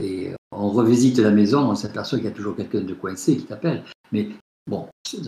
et 0.00 0.32
on 0.52 0.70
revisite 0.70 1.18
la 1.18 1.30
maison, 1.30 1.70
on 1.70 1.74
s'aperçoit 1.74 2.18
qu'il 2.18 2.28
y 2.28 2.30
a 2.30 2.34
toujours 2.34 2.56
quelqu'un 2.56 2.82
de 2.82 2.94
coincé 2.94 3.36
qui 3.36 3.44
t'appelle. 3.46 3.84
Mais 4.12 4.28
bon, 4.66 4.88
ce 5.06 5.18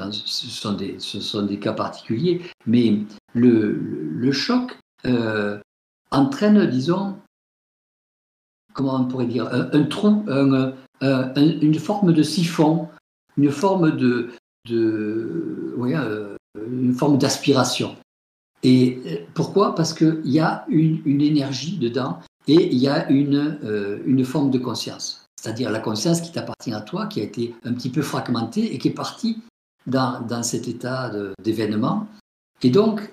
sont, 0.48 1.42
des, 1.42 1.58
cas 1.58 1.72
particuliers, 1.72 2.42
mais 2.66 2.98
le, 3.34 4.32
choc 4.32 4.78
euh, 5.06 5.58
entraîne, 6.10 6.66
disons, 6.66 7.18
comment 8.74 8.96
on 8.96 9.04
pourrait 9.06 9.26
dire, 9.26 9.46
un, 9.52 9.70
un 9.72 9.84
trou, 9.84 10.24
un- 10.28 10.72
un- 11.00 11.32
un- 11.34 11.60
une 11.60 11.78
forme 11.78 12.12
de 12.12 12.22
siphon, 12.22 12.88
une 13.36 13.50
forme 13.50 13.96
de, 13.96 14.30
de 14.68 15.74
euh, 15.78 16.36
une 16.56 16.94
forme 16.94 17.18
d'aspiration. 17.18 17.96
Et 18.62 19.00
euh, 19.06 19.16
pourquoi? 19.34 19.74
Parce 19.74 19.92
qu'il 19.92 20.20
y 20.24 20.38
a 20.38 20.64
une, 20.68 21.20
énergie 21.20 21.78
dedans 21.78 22.20
et 22.46 22.72
il 22.72 22.78
y 22.78 22.88
a 22.88 23.08
une 23.10 24.24
forme 24.24 24.50
de 24.50 24.58
conscience. 24.58 25.21
C'est-à-dire 25.36 25.70
la 25.70 25.80
conscience 25.80 26.20
qui 26.20 26.32
t'appartient 26.32 26.72
à 26.72 26.80
toi, 26.80 27.06
qui 27.06 27.20
a 27.20 27.24
été 27.24 27.54
un 27.64 27.72
petit 27.74 27.90
peu 27.90 28.02
fragmentée 28.02 28.74
et 28.74 28.78
qui 28.78 28.88
est 28.88 28.94
partie 28.94 29.42
dans, 29.86 30.42
cet 30.42 30.68
état 30.68 31.10
d'événement. 31.40 32.06
Et 32.62 32.70
donc, 32.70 33.10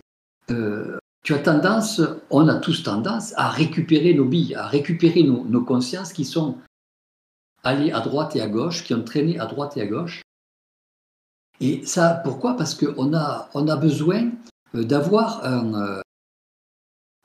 euh, 0.52 0.98
tu 1.24 1.34
as 1.34 1.40
tendance, 1.40 2.02
on 2.30 2.48
a 2.48 2.56
tous 2.56 2.84
tendance 2.84 3.34
à 3.36 3.50
récupérer 3.50 4.14
nos 4.14 4.26
billes, 4.26 4.56
à 4.56 4.68
récupérer 4.68 5.24
nos, 5.24 5.62
consciences 5.62 6.14
qui 6.14 6.26
sont 6.26 6.58
allées 7.64 7.92
à 7.92 8.00
droite 8.00 8.36
et 8.36 8.42
à 8.42 8.48
gauche, 8.48 8.84
qui 8.84 8.94
ont 8.94 9.04
traîné 9.04 9.40
à 9.40 9.46
droite 9.46 9.76
et 9.78 9.82
à 9.82 9.88
gauche. 9.88 10.22
Et 11.62 11.86
ça, 11.86 12.22
pourquoi? 12.24 12.56
Parce 12.56 12.74
qu'on 12.74 13.14
a, 13.14 13.50
on 13.54 13.64
besoin 13.78 14.32
euh, 14.76 14.84
d'avoir 14.84 15.44
un, 15.44 16.02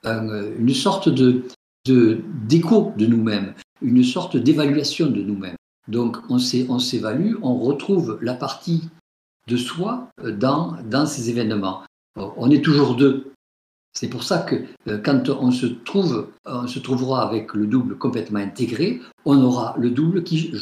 une 0.04 0.74
sorte 0.74 1.08
de, 1.08 1.44
d'écho 1.84 2.92
de, 2.96 3.06
nous-mêmes, 3.06 3.54
une 3.84 4.02
sorte 4.02 4.36
d'évaluation 4.36 5.06
de 5.06 5.22
nous-mêmes. 5.22 5.56
Donc 5.88 6.16
on 6.30 6.38
s'évalue, 6.38 7.34
on 7.42 7.58
retrouve 7.58 8.18
la 8.22 8.34
partie 8.34 8.84
de 9.46 9.56
soi 9.56 10.08
euh, 10.22 10.32
dans, 10.32 11.06
ces 11.06 11.30
événements. 11.30 11.82
On 12.16 12.50
est 12.50 12.64
toujours 12.64 12.96
deux. 12.96 13.32
C'est 13.92 14.08
pour 14.08 14.24
ça 14.24 14.38
que 14.38 14.64
euh, 14.88 14.98
quand 14.98 15.28
on 15.28 15.50
se, 15.50 15.66
trouve, 15.66 16.28
on 16.46 16.66
se 16.66 16.78
trouvera 16.78 17.26
avec 17.26 17.54
le 17.54 17.66
double 17.66 17.98
complètement 17.98 18.40
intégré, 18.40 19.00
on 19.24 19.40
aura 19.42 19.74
le 19.78 19.90
double 19.90 20.24
qui, 20.24 20.52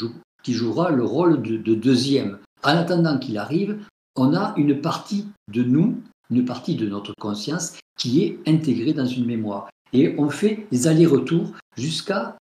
jouera 0.47 0.91
le 0.91 1.05
rôle 1.05 1.41
de 1.41 1.75
deuxième. 1.75 2.39
En 2.63 2.71
attendant 2.71 3.17
qu'il 3.17 3.37
arrive, 3.37 3.79
on 4.15 4.35
a 4.35 4.53
une 4.57 4.81
partie 4.81 5.27
de 5.51 5.63
nous, 5.63 6.01
une 6.29 6.45
partie 6.45 6.75
de 6.75 6.87
notre 6.87 7.13
conscience 7.19 7.77
qui 7.97 8.23
est 8.23 8.39
intégrée 8.47 8.93
dans 8.93 9.05
une 9.05 9.25
mémoire 9.25 9.69
et 9.93 10.15
on 10.17 10.29
fait 10.29 10.67
des 10.71 10.87
allers-retours 10.87 11.51
jusqu'à 11.77 12.35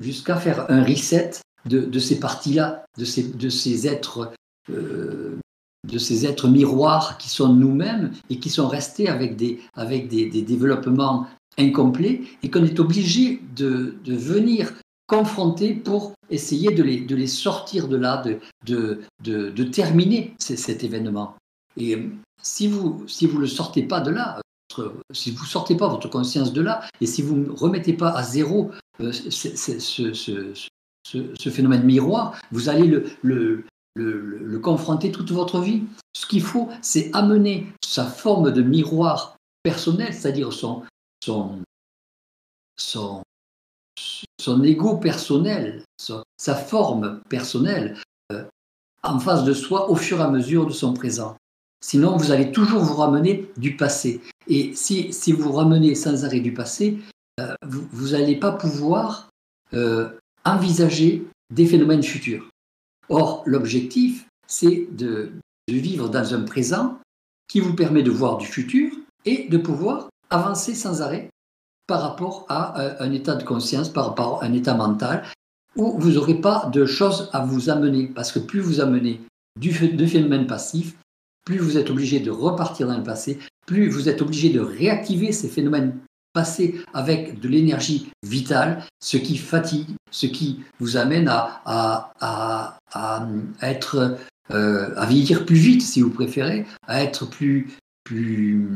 jusqu'à 0.00 0.36
faire 0.36 0.70
un 0.70 0.82
reset 0.82 1.32
de, 1.66 1.98
ces 1.98 2.18
parties-là, 2.18 2.84
de 2.98 3.04
ces, 3.04 3.22
de 3.24 3.48
ces 3.48 3.86
êtres. 3.86 4.32
Euh, 4.70 5.38
de 5.88 5.98
ces 5.98 6.26
êtres 6.26 6.46
miroirs 6.46 7.16
qui 7.16 7.30
sont 7.30 7.54
nous-mêmes 7.54 8.12
et 8.28 8.38
qui 8.38 8.50
sont 8.50 8.68
restés 8.68 9.08
avec 9.08 9.34
des, 9.36 9.60
avec 9.74 10.08
des, 10.08 10.28
développements 10.42 11.26
incomplets 11.58 12.20
et 12.42 12.50
qu'on 12.50 12.64
est 12.64 12.78
obligé 12.78 13.40
de, 13.56 13.96
de, 14.04 14.14
venir 14.14 14.74
confronter 15.06 15.72
pour 15.72 16.12
essayer 16.28 16.70
de 16.72 16.82
les, 16.82 17.00
de 17.00 17.16
les 17.16 17.26
sortir 17.26 17.88
de 17.88 17.96
là, 17.96 18.22
de, 18.22 19.00
de, 19.24 19.50
de 19.50 19.64
terminer 19.64 20.34
cet 20.38 20.84
événement. 20.84 21.34
Et 21.78 22.10
si 22.42 22.68
vous 22.68 23.04
si 23.06 23.26
vous 23.26 23.38
le 23.38 23.46
sortez 23.46 23.82
pas 23.82 24.00
de 24.00 24.10
là, 24.10 24.40
si 25.12 25.30
vous 25.30 25.44
sortez 25.44 25.76
pas 25.76 25.88
votre 25.88 26.08
conscience 26.08 26.52
de 26.52 26.60
là, 26.60 26.80
et 27.00 27.06
si 27.06 27.22
vous 27.22 27.36
ne 27.36 27.50
remettez 27.50 27.92
pas 27.92 28.10
à 28.10 28.22
zéro 28.22 28.70
euh, 29.00 30.54
ce, 31.04 31.50
phénomène 31.50 31.84
miroir, 31.84 32.40
vous 32.52 32.68
allez 32.68 33.02
le, 33.22 33.64
confronter 34.62 35.10
toute 35.10 35.32
votre 35.32 35.60
vie. 35.60 35.84
Ce 36.14 36.26
qu'il 36.26 36.42
faut, 36.42 36.68
c'est 36.82 37.10
amener 37.14 37.66
sa 37.84 38.04
forme 38.06 38.52
de 38.52 38.62
miroir 38.62 39.36
personnel, 39.62 40.12
c'est-à-dire 40.12 40.52
son, 40.52 40.82
son 42.80 43.22
ego 44.64 44.96
personnel, 44.96 45.84
sa 45.96 46.54
forme 46.54 47.20
personnelle, 47.28 47.96
euh, 48.32 48.44
en 49.02 49.18
face 49.18 49.44
de 49.44 49.54
soi 49.54 49.90
au 49.90 49.96
fur 49.96 50.20
et 50.20 50.22
à 50.22 50.30
mesure 50.30 50.66
de 50.66 50.72
son 50.72 50.92
présent. 50.92 51.36
Sinon, 51.82 52.16
vous 52.16 52.30
allez 52.30 52.52
toujours 52.52 52.82
vous 52.82 52.96
ramener 52.96 53.50
du 53.56 53.76
passé. 53.76 54.20
Et 54.48 54.74
si, 54.74 55.12
si 55.12 55.32
vous 55.32 55.52
ramenez 55.52 55.94
sans 55.94 56.24
arrêt 56.24 56.40
du 56.40 56.52
passé, 56.52 56.98
euh, 57.40 57.54
vous 57.62 58.10
n'allez 58.10 58.36
pas 58.36 58.52
pouvoir 58.52 59.30
euh, 59.74 60.10
envisager 60.44 61.26
des 61.52 61.66
phénomènes 61.66 62.02
futurs. 62.02 62.48
Or, 63.08 63.42
l'objectif, 63.46 64.26
c'est 64.46 64.88
de, 64.92 65.32
vivre 65.68 66.08
dans 66.08 66.34
un 66.34 66.42
présent 66.42 66.98
qui 67.48 67.60
vous 67.60 67.74
permet 67.74 68.02
de 68.02 68.10
voir 68.10 68.38
du 68.38 68.46
futur 68.46 68.92
et 69.24 69.48
de 69.48 69.58
pouvoir 69.58 70.08
avancer 70.30 70.74
sans 70.74 71.02
arrêt 71.02 71.30
par 71.86 72.02
rapport 72.02 72.46
à 72.48 73.02
un 73.02 73.12
état 73.12 73.34
de 73.34 73.44
conscience, 73.44 73.88
par 73.88 74.06
rapport 74.06 74.42
à 74.42 74.46
un 74.46 74.52
état 74.52 74.74
mental, 74.74 75.24
où 75.76 75.98
vous 75.98 76.12
n'aurez 76.12 76.40
pas 76.40 76.70
de 76.72 76.86
choses 76.86 77.28
à 77.32 77.44
vous 77.44 77.70
amener. 77.70 78.06
Parce 78.06 78.32
que 78.32 78.38
plus 78.38 78.60
vous 78.60 78.80
amenez 78.80 79.20
de 79.56 80.06
phénomènes 80.06 80.46
passifs, 80.46 80.96
plus 81.44 81.58
vous 81.58 81.78
êtes 81.78 81.90
obligé 81.90 82.20
de 82.20 82.30
repartir 82.30 82.86
dans 82.86 82.96
le 82.96 83.02
passé, 83.02 83.38
plus 83.66 83.88
vous 83.88 84.08
êtes 84.08 84.22
obligé 84.22 84.50
de 84.50 84.60
réactiver 84.60 85.32
ces 85.32 85.48
phénomènes 85.48 85.98
passés 86.32 86.80
avec 86.94 87.40
de 87.40 87.48
l'énergie 87.48 88.10
vitale, 88.22 88.84
ce 89.00 89.16
qui 89.16 89.36
fatigue, 89.36 89.88
ce 90.10 90.26
qui 90.26 90.60
vous 90.78 90.96
amène 90.96 91.28
à, 91.28 91.60
à, 91.64 92.78
à, 92.92 93.26
être, 93.62 94.18
euh, 94.50 94.94
à 94.96 95.06
vieillir 95.06 95.44
plus 95.44 95.56
vite, 95.56 95.82
si 95.82 96.02
vous 96.02 96.10
préférez, 96.10 96.66
à 96.86 97.02
être 97.02 97.28
plus, 97.28 97.68
plus, 98.04 98.68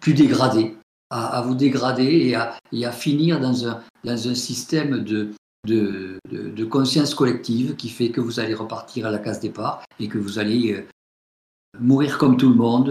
plus 0.00 0.14
dégradé, 0.14 0.76
à, 1.10 1.40
vous 1.42 1.54
dégrader 1.54 2.04
et 2.04 2.34
à, 2.34 2.56
et 2.72 2.90
finir 2.92 3.40
dans 3.40 3.66
un, 3.66 3.80
dans 4.04 4.28
un 4.28 4.34
système 4.34 5.04
de, 5.04 5.30
de, 5.66 6.18
de, 6.30 6.64
conscience 6.64 7.14
collective 7.14 7.76
qui 7.76 7.88
fait 7.88 8.10
que 8.10 8.20
vous 8.20 8.40
allez 8.40 8.54
repartir 8.54 9.06
à 9.06 9.10
la 9.10 9.18
case 9.18 9.40
départ 9.40 9.82
et 10.00 10.08
que 10.08 10.18
vous 10.18 10.38
allez 10.38 10.74
euh, 10.74 10.86
mourir 11.78 12.18
comme 12.18 12.36
tout 12.36 12.48
le 12.48 12.54
monde 12.54 12.90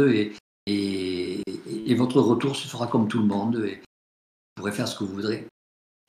et, 0.66 1.42
et, 1.68 1.96
votre 1.96 2.20
retour 2.20 2.56
se 2.56 2.68
fera 2.68 2.88
comme 2.88 3.08
tout 3.08 3.20
le 3.20 3.26
monde 3.26 3.64
et 3.66 3.76
vous 3.76 3.82
pourrez 4.58 4.72
faire 4.72 4.88
ce 4.88 4.98
que 4.98 5.04
vous 5.04 5.16
voudrez. 5.16 5.48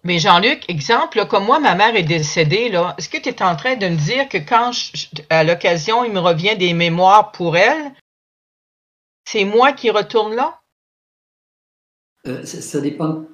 Mais 0.04 0.18
Jean-Luc, 0.18 0.68
exemple, 0.68 1.26
comme 1.26 1.44
moi, 1.44 1.58
ma 1.58 1.74
mère 1.74 1.96
est 1.96 2.04
décédée, 2.04 2.68
là, 2.68 2.94
est-ce 2.96 3.08
que 3.08 3.18
tu 3.18 3.28
es 3.28 3.42
en 3.42 3.56
train 3.56 3.76
de 3.76 3.88
me 3.88 3.96
dire 3.96 4.28
que 4.28 4.38
quand, 4.38 4.70
à 5.30 5.42
l'occasion, 5.42 6.04
il 6.04 6.12
me 6.12 6.20
revient 6.20 6.56
des 6.56 6.74
mémoires 6.74 7.32
pour 7.32 7.56
elle, 7.56 7.92
c'est 9.24 9.44
moi 9.44 9.72
qui 9.72 9.90
retourne 9.90 10.34
là? 10.34 10.60
Euh, 12.26 12.44
ça, 12.44 12.60
ça, 12.60 12.80
dépend 12.80 13.24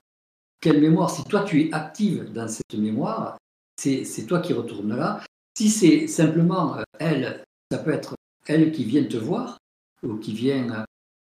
quelle 0.60 0.80
mémoire. 0.80 1.10
Si 1.10 1.24
toi, 1.24 1.42
tu 1.42 1.62
es 1.62 1.72
active 1.74 2.32
dans 2.32 2.48
cette 2.48 2.74
mémoire, 2.74 3.36
c'est 3.76 4.26
toi 4.26 4.40
qui 4.40 4.52
retournes 4.52 4.96
là. 4.96 5.22
Si 5.58 5.68
c'est 5.68 6.06
simplement 6.06 6.78
euh, 6.78 6.82
elle, 6.98 7.44
ça 7.70 7.78
peut 7.78 7.92
être 7.92 8.14
elle 8.46 8.72
qui 8.72 8.84
vient 8.84 9.04
te 9.04 9.16
voir 9.16 9.58
ou 10.02 10.16
qui 10.16 10.32
vient, 10.32 10.84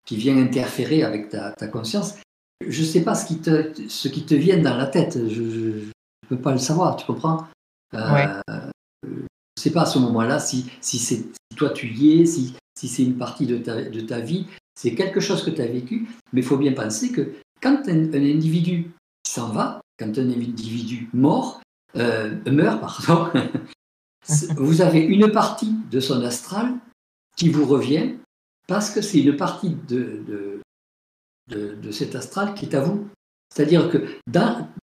qui 0.05 0.17
vient 0.17 0.37
interférer 0.37 1.03
avec 1.03 1.29
ta, 1.29 1.51
ta 1.51 1.67
conscience, 1.67 2.15
je 2.67 2.81
ne 2.81 2.85
sais 2.85 3.01
pas 3.01 3.15
ce 3.15 3.25
qui, 3.25 3.39
te, 3.39 3.71
ce 3.87 4.07
qui 4.07 4.25
te 4.25 4.35
vient 4.35 4.57
dans 4.57 4.77
la 4.77 4.87
tête. 4.87 5.19
Je 5.29 5.41
ne 5.41 6.27
peux 6.27 6.37
pas 6.37 6.51
le 6.51 6.57
savoir, 6.57 6.95
tu 6.95 7.05
comprends? 7.05 7.45
Euh, 7.93 8.41
Je 9.03 9.09
ne 9.09 9.59
sais 9.59 9.71
pas 9.71 9.83
à 9.83 9.85
ce 9.85 9.99
moment-là 9.99 10.39
si, 10.39 10.71
si, 10.81 10.97
si 10.99 11.25
toi 11.55 11.69
tu 11.69 11.87
y 11.87 12.21
es, 12.21 12.25
si, 12.25 12.55
si 12.77 12.87
c'est 12.87 13.03
une 13.03 13.17
partie 13.17 13.45
de 13.45 13.57
ta, 13.57 13.81
de 13.81 14.01
ta 14.01 14.19
vie. 14.19 14.47
C'est 14.75 14.95
quelque 14.95 15.19
chose 15.19 15.43
que 15.43 15.51
tu 15.51 15.61
as 15.61 15.67
vécu, 15.67 16.07
mais 16.31 16.41
il 16.41 16.45
faut 16.45 16.57
bien 16.57 16.73
penser 16.73 17.11
que 17.11 17.33
quand 17.61 17.87
un, 17.87 18.13
un 18.13 18.25
individu 18.25 18.91
s'en 19.27 19.49
va, 19.49 19.81
quand 19.99 20.17
un 20.17 20.29
individu 20.29 21.09
mort, 21.13 21.61
euh, 21.95 22.35
meurt, 22.49 22.81
pardon, 22.81 23.29
vous 24.57 24.81
avez 24.81 25.01
une 25.01 25.31
partie 25.31 25.75
de 25.91 25.99
son 25.99 26.23
astral 26.23 26.73
qui 27.35 27.49
vous 27.49 27.65
revient 27.65 28.13
parce 28.67 28.91
que 28.91 29.01
c'est 29.01 29.19
une 29.19 29.35
partie 29.35 29.75
de, 29.87 30.59
de, 31.49 31.75
de, 31.75 31.91
cet 31.91 32.15
astral 32.15 32.53
qui 32.53 32.65
est 32.65 32.75
à 32.75 32.81
vous. 32.81 33.07
C'est-à-dire 33.53 33.89
que 33.89 34.07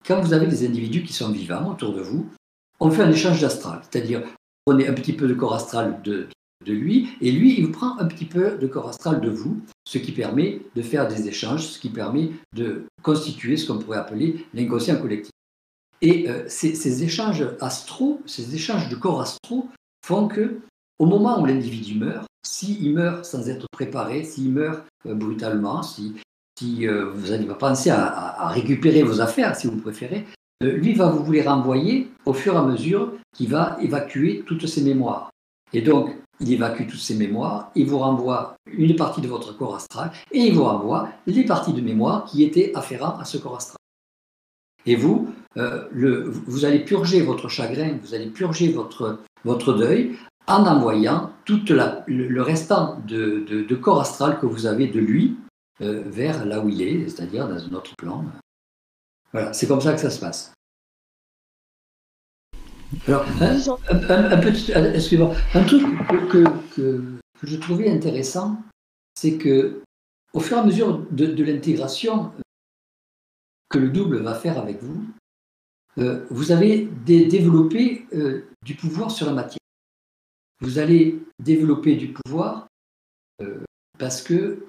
quand 0.06 0.22
vous 0.22 0.34
avez 0.34 0.48
des 0.48 0.66
individus 0.66 1.04
qui 1.04 1.14
sont 1.14 1.32
vivants 1.32 1.72
autour 1.72 1.94
de 1.94 2.02
vous, 2.02 2.30
on 2.80 2.92
fait 2.92 3.04
un 3.04 3.12
échange 3.12 3.42
d'astral. 3.42 3.82
C'est-à-dire, 3.90 4.24
on 4.66 4.72
prenez 4.72 4.88
un 4.88 4.94
petit 4.94 5.14
peu 5.14 5.28
de 5.28 5.34
corps 5.34 5.56
astral 5.56 6.02
de, 6.04 6.28
de 6.66 6.74
lui, 6.74 7.10
et 7.22 7.32
lui, 7.32 7.58
il 7.58 7.66
vous 7.66 7.72
prend 7.72 7.98
un 7.98 8.06
petit 8.06 8.26
peu 8.26 8.58
de 8.58 8.68
corps 8.68 8.90
astral 8.90 9.22
de 9.22 9.30
vous, 9.30 9.62
ce 9.86 9.98
qui 9.98 10.12
permet 10.12 10.62
de 10.76 10.82
faire 10.82 11.08
des 11.08 11.28
échanges, 11.28 11.66
ce 11.66 11.80
qui 11.80 11.90
permet 11.90 12.32
de 12.54 12.86
constituer 13.02 13.58
ce 13.58 13.72
qu'on 13.72 13.80
pourrait 13.80 13.98
appeler 13.98 14.46
l'inconscient 14.54 15.00
collectif. 15.00 15.32
Et 16.02 16.30
euh, 16.30 16.44
ces, 16.48 16.74
ces, 16.74 17.04
échanges 17.04 17.46
astraux, 17.60 18.22
ces 18.26 18.56
échanges 18.56 18.90
de 18.90 18.96
corps 18.96 19.22
astraux 19.22 19.70
font 20.06 20.28
que, 20.28 20.60
au 20.98 21.06
moment 21.06 21.40
où 21.40 21.46
l'individu 21.46 22.00
meurt, 22.00 22.28
s'il 22.44 22.94
meurt 22.94 23.26
sans 23.26 23.50
être 23.50 23.68
préparé, 23.72 24.24
s'il 24.24 24.52
meurt 24.52 24.84
euh, 25.06 25.14
brutalement, 25.14 25.84
si, 25.84 26.16
euh, 26.86 27.12
vous 27.14 27.30
n'allez 27.30 27.46
pas 27.46 27.56
penser 27.56 27.90
à, 27.90 28.48
récupérer 28.50 29.04
vos 29.04 29.22
affaires, 29.22 29.56
si 29.56 29.68
vous 29.68 29.78
préférez, 29.78 30.26
euh, 30.64 30.74
lui 30.74 30.94
va 30.94 31.10
vous 31.10 31.32
les 31.32 31.42
renvoyer 31.42 32.10
au 32.26 32.34
fur 32.34 32.54
et 32.54 32.58
à 32.58 32.64
mesure 32.64 33.14
qu'il 33.34 33.50
va 33.50 33.78
évacuer 33.82 34.44
toutes 34.46 34.68
ses 34.68 34.84
mémoires. 34.84 35.32
Et 35.74 35.82
donc, 35.82 36.16
il 36.40 36.52
évacue 36.52 36.88
toutes 36.88 37.00
ses 37.00 37.16
mémoires, 37.16 37.72
il 37.76 37.86
vous 37.88 38.00
renvoie 38.00 38.56
une 38.72 38.96
partie 38.96 39.22
de 39.22 39.28
votre 39.28 39.56
corps 39.56 39.76
astral 39.76 40.12
et 40.32 40.40
il 40.40 40.54
vous 40.54 40.64
renvoie 40.64 41.10
les 41.28 41.46
parties 41.46 41.74
de 41.74 41.82
mémoire 41.82 42.26
qui 42.26 42.44
étaient 42.44 42.72
afférentes 42.76 43.22
à 43.22 43.26
ce 43.26 43.38
corps 43.38 43.58
astral. 43.58 43.78
Et 44.88 44.96
vous, 44.96 45.30
vous 45.56 46.66
allez 46.66 46.80
purger 46.80 47.22
votre 47.22 47.48
chagrin, 47.48 47.96
vous 48.02 48.16
allez 48.16 48.26
purger 48.26 48.72
votre, 48.72 49.20
votre 49.46 49.74
deuil 49.74 50.16
en 50.48 50.66
envoyant 50.66 51.32
tout 51.46 51.62
le, 51.70 52.42
restant 52.42 53.00
de, 53.08 53.76
corps 53.76 54.02
astral 54.02 54.40
que 54.40 54.46
vous 54.46 54.66
avez 54.66 54.88
de 54.88 55.00
lui 55.00 55.38
euh, 55.82 56.04
vers 56.06 56.46
là 56.46 56.60
où 56.60 56.70
il 56.70 56.82
est, 56.82 57.10
c'est-à-dire 57.10 57.48
dans 57.48 57.64
un 57.64 57.74
autre 57.74 57.96
plan. 57.98 58.26
Voilà, 59.32 59.54
c'est 59.54 59.68
comme 59.68 59.82
ça 59.82 59.94
que 59.94 60.00
ça 60.00 60.10
se 60.10 60.20
passe. 60.20 60.54
Alors, 63.08 63.26
un, 63.40 63.58
un, 64.10 64.32
un 64.32 64.38
petit, 64.38 64.72
excusez-moi, 64.72 65.34
un 65.54 65.64
truc 65.64 65.84
que, 66.08 66.28
que, 66.28 66.44
que, 66.76 67.04
je 67.42 67.56
trouvais 67.56 67.90
intéressant, 67.90 68.62
c'est 69.16 69.38
que 69.38 69.82
au 70.34 70.40
fur 70.40 70.58
et 70.58 70.60
à 70.60 70.64
mesure 70.64 71.00
de, 71.12 71.26
de 71.26 71.44
l'intégration 71.44 72.32
que 73.70 73.80
le 73.80 73.90
double 73.90 74.22
va 74.22 74.36
faire 74.36 74.60
avec 74.60 74.84
vous, 74.84 75.06
euh, 75.98 76.26
vous 76.30 76.52
avez 76.52 76.88
développé 77.06 78.06
euh, 78.14 78.46
du 78.64 78.76
pouvoir 78.76 79.12
sur 79.12 79.26
la 79.26 79.34
matière. 79.34 79.61
Vous 80.62 80.80
allez 80.80 81.20
développer 81.40 81.96
du 81.96 82.14
pouvoir 82.14 82.68
euh, 83.42 83.60
parce 83.98 84.22
que 84.22 84.66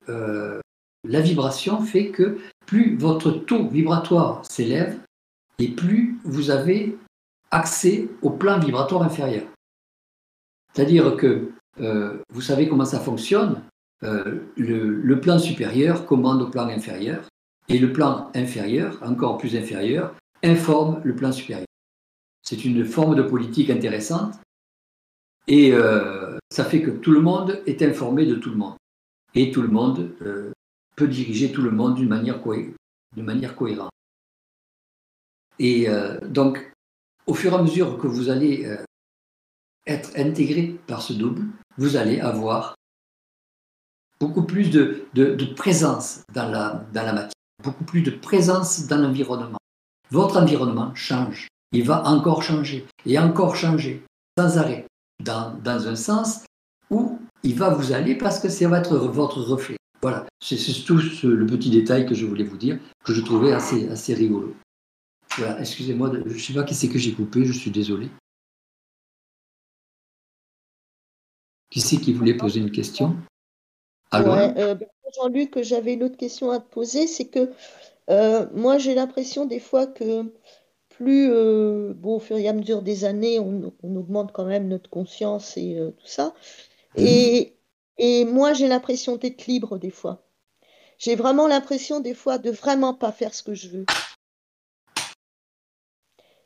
la 1.04 1.20
vibration 1.20 1.80
fait 1.80 2.10
que 2.10 2.38
plus 2.66 2.96
votre 2.96 3.30
taux 3.30 3.68
vibratoire 3.68 4.44
s'élève 4.44 4.98
et 5.58 5.68
plus 5.68 6.18
vous 6.24 6.50
avez 6.50 6.96
accès 7.50 8.08
au 8.20 8.30
plan 8.30 8.58
vibratoire 8.58 9.02
inférieur. 9.02 9.44
C'est-à-dire 10.74 11.16
que 11.16 11.50
vous 12.30 12.40
savez 12.42 12.68
comment 12.68 12.84
ça 12.84 13.00
fonctionne. 13.00 13.62
Le, 14.02 14.44
le, 14.56 15.20
plan 15.20 15.38
supérieur 15.38 16.04
commande 16.04 16.42
au 16.42 16.50
plan 16.50 16.68
inférieur 16.68 17.24
et 17.68 17.78
le 17.78 17.92
plan 17.92 18.30
inférieur, 18.34 18.98
encore 19.02 19.38
plus 19.38 19.56
inférieur, 19.56 20.14
informe 20.42 21.00
le 21.04 21.14
plan 21.14 21.32
supérieur. 21.32 21.66
C'est 22.42 22.64
une 22.64 22.84
forme 22.84 23.14
de 23.14 23.22
politique 23.22 23.70
intéressante 23.70 24.34
et 25.48 25.72
euh, 25.72 26.38
ça 26.50 26.64
fait 26.64 26.82
que 26.82 26.90
tout 26.90 27.12
le 27.12 27.20
monde 27.20 27.62
est 27.66 27.82
informé 27.82 28.26
de 28.26 28.34
tout 28.34 28.50
le 28.50 28.56
monde. 28.56 28.76
Et 29.34 29.50
tout 29.50 29.62
le 29.62 29.68
monde 29.68 30.14
euh, 30.22 30.52
peut 30.96 31.08
diriger 31.08 31.52
tout 31.52 31.62
le 31.62 31.70
monde 31.70 31.94
d'une 31.94 32.08
manière, 32.08 32.42
cohérente. 32.42 33.90
Et 35.58 35.88
euh, 35.88 36.18
donc, 36.28 36.72
au 37.26 37.34
fur 37.34 37.52
et 37.52 37.56
à 37.56 37.62
mesure 37.62 37.98
que 37.98 38.06
vous 38.06 38.28
allez 38.28 38.68
être 39.86 40.10
intégré 40.16 40.78
par 40.86 41.02
ce 41.02 41.12
double, 41.12 41.44
vous 41.78 41.96
allez 41.96 42.20
avoir 42.20 42.74
beaucoup 44.20 44.44
plus 44.44 44.70
de, 44.70 45.06
présence 45.56 46.22
dans 46.32 46.50
la 46.50 46.84
matière, 46.94 47.30
beaucoup 47.62 47.84
plus 47.84 48.02
de 48.02 48.10
présence 48.10 48.86
dans 48.86 48.98
l'environnement 48.98 49.58
votre 50.12 50.36
environnement 50.36 50.94
change. 50.94 51.48
Il 51.72 51.84
va 51.84 52.06
encore 52.06 52.42
changer 52.42 52.86
et 53.06 53.18
encore 53.18 53.56
changer 53.56 54.04
sans 54.38 54.58
arrêt 54.58 54.84
dans, 55.22 55.54
dans 55.62 55.88
un 55.88 55.96
sens 55.96 56.44
où 56.90 57.18
il 57.42 57.54
va 57.54 57.70
vous 57.70 57.92
aller 57.92 58.14
parce 58.16 58.38
que 58.38 58.48
c'est 58.48 58.66
votre, 58.66 58.96
votre 58.96 59.40
reflet. 59.40 59.76
Voilà, 60.00 60.26
c'est 60.40 60.56
tout 60.84 60.96
le 60.96 61.46
petit 61.46 61.70
détail 61.70 62.06
que 62.06 62.14
je 62.14 62.26
voulais 62.26 62.44
vous 62.44 62.56
dire, 62.56 62.78
que 63.04 63.14
je 63.14 63.20
trouvais 63.20 63.52
assez, 63.52 63.88
assez 63.88 64.14
rigolo. 64.14 64.54
Voilà, 65.38 65.60
excusez-moi, 65.60 66.12
je 66.26 66.34
ne 66.34 66.38
sais 66.38 66.52
pas 66.52 66.64
qui 66.64 66.74
c'est 66.74 66.88
que 66.88 66.98
j'ai 66.98 67.12
coupé, 67.12 67.44
je 67.44 67.52
suis 67.52 67.70
désolé. 67.70 68.08
Qui 71.70 71.80
c'est 71.80 71.96
qui 71.96 72.12
voulait 72.12 72.36
poser 72.36 72.60
une 72.60 72.70
question? 72.70 73.16
Ouais, 74.12 74.52
euh, 74.58 74.74
ben, 74.74 74.86
Jean-Luc, 75.16 75.62
j'avais 75.62 75.94
une 75.94 76.02
autre 76.02 76.18
question 76.18 76.50
à 76.50 76.58
te 76.58 76.68
poser, 76.68 77.06
c'est 77.06 77.28
que 77.28 77.50
euh, 78.10 78.46
moi, 78.54 78.76
j'ai 78.78 78.94
l'impression 78.94 79.46
des 79.46 79.60
fois 79.60 79.86
que 79.86 80.30
plus, 81.02 81.30
euh, 81.30 81.92
bon, 81.94 82.16
au 82.16 82.20
fur 82.20 82.36
et 82.36 82.48
à 82.48 82.52
mesure 82.52 82.82
des 82.82 83.04
années, 83.04 83.38
on, 83.40 83.72
augmente 83.82 84.32
quand 84.32 84.44
même 84.44 84.68
notre 84.68 84.88
conscience 84.88 85.56
et 85.56 85.78
euh, 85.78 85.90
tout 85.90 86.06
ça. 86.06 86.34
Et, 86.96 87.54
et 87.98 88.24
moi, 88.24 88.52
j'ai 88.52 88.68
l'impression 88.68 89.16
d'être 89.16 89.46
libre 89.46 89.78
des 89.78 89.90
fois. 89.90 90.24
J'ai 90.98 91.16
vraiment 91.16 91.48
l'impression 91.48 92.00
des 92.00 92.14
fois 92.14 92.38
de 92.38 92.50
vraiment 92.50 92.94
pas 92.94 93.10
faire 93.12 93.34
ce 93.34 93.42
que 93.42 93.54
je 93.54 93.68
veux. 93.68 93.86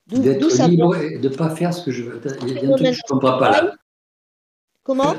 D'être 0.06 0.68
libre 0.68 0.96
et 0.96 1.18
de 1.18 1.28
ne 1.28 1.34
pas 1.34 1.54
faire 1.54 1.74
ce 1.74 1.84
que 1.84 1.90
je 1.90 2.04
veux. 2.04 2.20
Il 2.42 2.54
y 2.54 2.58
a 2.58 2.72
un 2.72 2.76
truc 2.76 2.86
que 2.86 2.92
je 2.92 3.00
ne 3.04 3.08
comprends 3.08 3.38
pas 3.38 3.50
là. 3.50 3.74
Comment? 4.82 5.14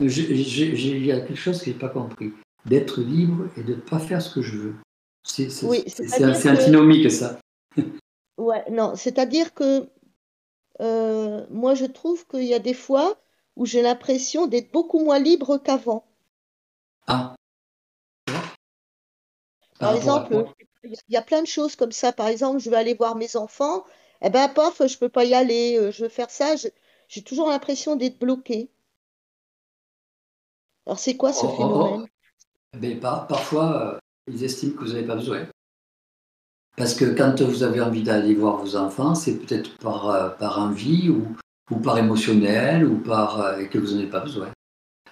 Il 0.00 1.06
y 1.06 1.12
a 1.12 1.20
quelque 1.20 1.36
chose 1.36 1.60
que 1.60 1.66
je 1.66 1.70
n'ai 1.70 1.78
pas 1.78 1.88
compris. 1.88 2.32
D'être 2.66 3.00
libre 3.00 3.48
et 3.56 3.62
de 3.62 3.74
ne 3.74 3.80
pas 3.80 3.98
faire 3.98 4.20
ce 4.20 4.34
que 4.34 4.42
je 4.42 4.56
veux. 4.56 4.74
C'est 5.22 5.48
oui, 5.62 5.84
antinomique, 6.46 7.10
ça. 7.10 7.38
Ouais, 8.36 8.64
non, 8.70 8.96
c'est-à-dire 8.96 9.54
que 9.54 9.88
euh, 10.80 11.46
moi, 11.50 11.74
je 11.74 11.86
trouve 11.86 12.26
qu'il 12.26 12.44
y 12.44 12.54
a 12.54 12.58
des 12.58 12.74
fois 12.74 13.16
où 13.56 13.66
j'ai 13.66 13.82
l'impression 13.82 14.46
d'être 14.46 14.72
beaucoup 14.72 14.98
moins 14.98 15.18
libre 15.18 15.58
qu'avant. 15.58 16.04
Ah. 17.06 17.36
Par, 19.78 19.94
exemple, 19.94 20.46
il 20.82 20.96
y 21.08 21.16
a 21.16 21.22
plein 21.22 21.42
de 21.42 21.46
choses 21.46 21.76
comme 21.76 21.92
ça. 21.92 22.12
Par 22.12 22.28
exemple, 22.28 22.58
je 22.58 22.70
vais 22.70 22.76
aller 22.76 22.94
voir 22.94 23.16
mes 23.16 23.36
enfants. 23.36 23.84
Eh 24.22 24.30
ben, 24.30 24.48
paf, 24.48 24.86
je 24.86 24.98
peux 24.98 25.08
pas 25.08 25.24
y 25.24 25.34
aller. 25.34 25.76
Euh, 25.78 25.90
je 25.90 26.04
veux 26.04 26.08
faire 26.08 26.30
ça. 26.30 26.54
J'ai 27.08 27.22
toujours 27.22 27.50
l'impression 27.50 27.96
d'être 27.96 28.18
bloqué. 28.18 28.70
Alors, 30.86 30.98
c'est 30.98 31.16
quoi 31.16 31.32
ce 31.32 31.44
oh, 31.44 31.48
oh, 31.48 31.52
oh. 31.52 31.56
phénomène? 31.56 32.08
Ben, 32.74 33.00
Parfois, 33.00 33.94
euh, 33.94 33.98
ils 34.26 34.42
estiment 34.42 34.74
que 34.74 34.84
vous 34.84 34.92
n'avez 34.92 35.06
pas 35.06 35.16
besoin. 35.16 35.46
Parce 36.76 36.94
que 36.94 37.04
quand 37.04 37.40
vous 37.42 37.62
avez 37.62 37.80
envie 37.80 38.02
d'aller 38.02 38.34
voir 38.34 38.56
vos 38.56 38.76
enfants, 38.76 39.14
c'est 39.14 39.38
peut-être 39.38 39.76
par, 39.78 40.10
euh, 40.10 40.28
par 40.30 40.58
envie 40.58 41.08
ou, 41.08 41.36
ou 41.70 41.76
par 41.76 41.98
émotionnel 41.98 42.84
ou 42.84 42.96
par 42.96 43.40
euh, 43.40 43.58
et 43.58 43.68
que 43.68 43.78
vous 43.78 43.92
n'en 43.92 43.98
avez 43.98 44.08
pas 44.08 44.20
besoin. 44.20 44.48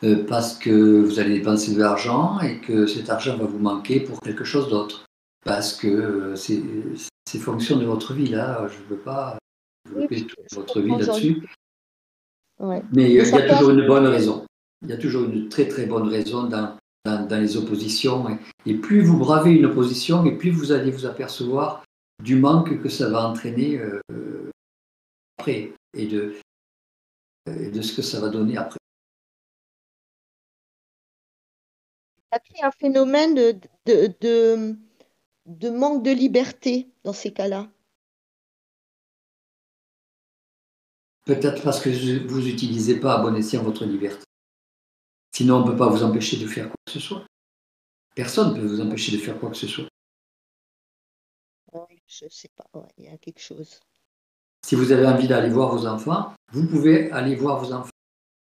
Euh, 0.03 0.25
parce 0.27 0.59
que 0.59 1.01
vous 1.01 1.21
allez 1.21 1.39
dépenser 1.39 1.75
de 1.75 1.81
l'argent 1.81 2.41
et 2.41 2.59
que 2.61 2.87
cet 2.87 3.11
argent 3.11 3.37
va 3.37 3.45
vous 3.45 3.61
manquer 3.61 4.01
pour 4.01 4.21
quelque 4.21 4.45
chose 4.45 4.69
d'autre. 4.69 5.05
Parce 5.45 5.73
que 5.75 6.35
c'est 6.37 7.39
fonction 7.39 7.79
de 7.79 7.85
votre 7.85 8.13
vie. 8.13 8.29
Là, 8.29 8.67
je 8.69 8.79
ne 8.83 8.89
veux 8.89 9.03
pas 9.03 9.39
développer 9.89 10.27
toute 10.27 10.39
votre 10.53 10.81
vie 10.81 10.91
là-dessus. 10.91 11.47
Mais 12.93 13.11
il 13.11 13.13
y 13.13 13.21
a 13.21 13.49
toujours 13.55 13.71
une 13.71 13.87
bonne 13.87 14.07
raison. 14.07 14.45
Il 14.83 14.91
y 14.91 14.93
a 14.93 14.97
toujours 14.97 15.25
une 15.25 15.49
très 15.49 15.69
très 15.69 15.87
bonne 15.87 16.09
raison 16.09 16.45
dans, 16.45 16.77
dans, 17.05 17.41
les 17.41 17.57
oppositions. 17.57 18.39
Et, 18.67 18.75
plus 18.75 19.03
vous 19.03 19.19
bravez 19.19 19.53
une 19.53 19.67
opposition, 19.67 20.25
et 20.25 20.37
plus 20.37 20.51
vous 20.51 20.73
allez 20.73 20.91
vous 20.91 21.07
apercevoir 21.07 21.85
du 22.23 22.37
manque 22.37 22.81
que 22.81 22.89
ça 22.89 23.09
va 23.11 23.29
entraîner 23.29 23.79
euh, 23.79 24.01
après 25.39 25.73
et 25.95 26.07
de, 26.07 26.35
de 27.47 27.83
ce 27.83 27.95
que 27.95 28.03
ça 28.03 28.21
va 28.21 28.29
donner 28.29 28.57
après. 28.57 28.79
Y 32.55 32.63
a 32.63 32.69
un 32.69 32.71
phénomène 32.71 33.35
de, 33.35 33.59
de, 33.87 34.77
de, 35.47 35.71
manque 35.71 36.03
de 36.03 36.13
liberté 36.13 36.89
dans 37.05 37.13
ces 37.13 37.33
cas-là 37.33 37.69
Peut-être 41.27 41.63
parce 41.63 41.81
que 41.81 41.91
vous 42.27 42.41
n'utilisez 42.41 42.99
pas 42.99 43.19
à 43.19 43.23
bon 43.23 43.37
escient 43.37 43.63
votre 43.63 43.85
liberté. 43.85 44.25
Sinon, 45.35 45.57
on 45.57 45.67
ne 45.67 45.71
peut 45.71 45.77
pas 45.77 45.89
vous 45.89 46.03
empêcher 46.03 46.37
de 46.37 46.47
faire 46.47 46.67
quoi 46.67 46.77
que 46.87 46.93
ce 46.93 47.01
soit. 47.01 47.25
Personne 48.15 48.55
ne 48.55 48.61
peut 48.61 48.67
vous 48.67 48.81
empêcher 48.81 49.13
de 49.13 49.23
faire 49.23 49.39
quoi 49.39 49.51
que 49.51 49.57
ce 49.57 49.67
soit. 49.67 49.89
je 52.07 52.25
ne 52.27 52.31
sais 52.31 52.51
pas, 52.55 52.87
il 52.99 53.05
y 53.07 53.09
a 53.09 53.17
quelque 53.17 53.41
chose. 53.41 53.81
Si 54.65 54.75
vous 54.75 54.93
avez 54.93 55.07
envie 55.07 55.27
d'aller 55.27 55.49
voir 55.49 55.75
vos 55.75 55.87
enfants, 55.87 56.35
vous 56.53 56.67
pouvez 56.67 57.11
aller 57.11 57.35
voir 57.35 57.65
vos 57.65 57.73
enfants 57.73 57.91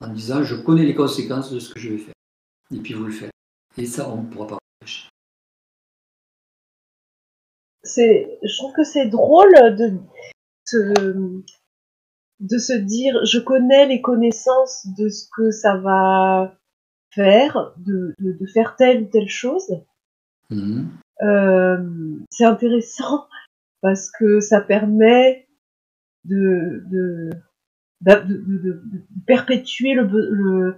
en 0.01 0.07
disant 0.07 0.43
je 0.43 0.55
connais 0.55 0.83
les 0.83 0.95
conséquences 0.95 1.51
de 1.51 1.59
ce 1.59 1.71
que 1.71 1.79
je 1.79 1.89
vais 1.89 1.97
faire. 1.99 2.15
Et 2.71 2.79
puis 2.79 2.95
vous 2.95 3.05
le 3.05 3.11
faites. 3.11 3.31
Et 3.77 3.85
ça, 3.85 4.09
on 4.09 4.23
ne 4.23 4.27
pourra 4.27 4.47
pas 4.47 4.57
empêcher. 4.81 5.07
je 7.85 8.57
trouve 8.57 8.73
que 8.73 8.83
c'est 8.83 9.07
drôle 9.07 9.53
de 9.53 9.99
de 12.41 12.57
se 12.57 12.73
dire 12.73 13.23
je 13.23 13.39
connais 13.39 13.85
les 13.85 14.01
connaissances 14.01 14.87
de 14.97 15.09
ce 15.09 15.27
que 15.35 15.51
ça 15.51 15.77
va 15.77 16.57
faire, 17.13 17.73
de, 17.77 18.15
de, 18.19 18.45
faire 18.47 18.75
telle 18.75 19.03
ou 19.03 19.05
telle 19.05 19.29
chose. 19.29 19.81
Mhm. 20.49 20.89
Euh, 21.21 22.17
c'est 22.29 22.45
intéressant 22.45 23.27
parce 23.81 24.11
que 24.11 24.39
ça 24.39 24.61
permet 24.61 25.47
de, 26.25 26.83
de, 26.89 27.29
de 28.01 28.81
perpétuer 29.25 29.93
le, 29.93 30.03
le, 30.03 30.75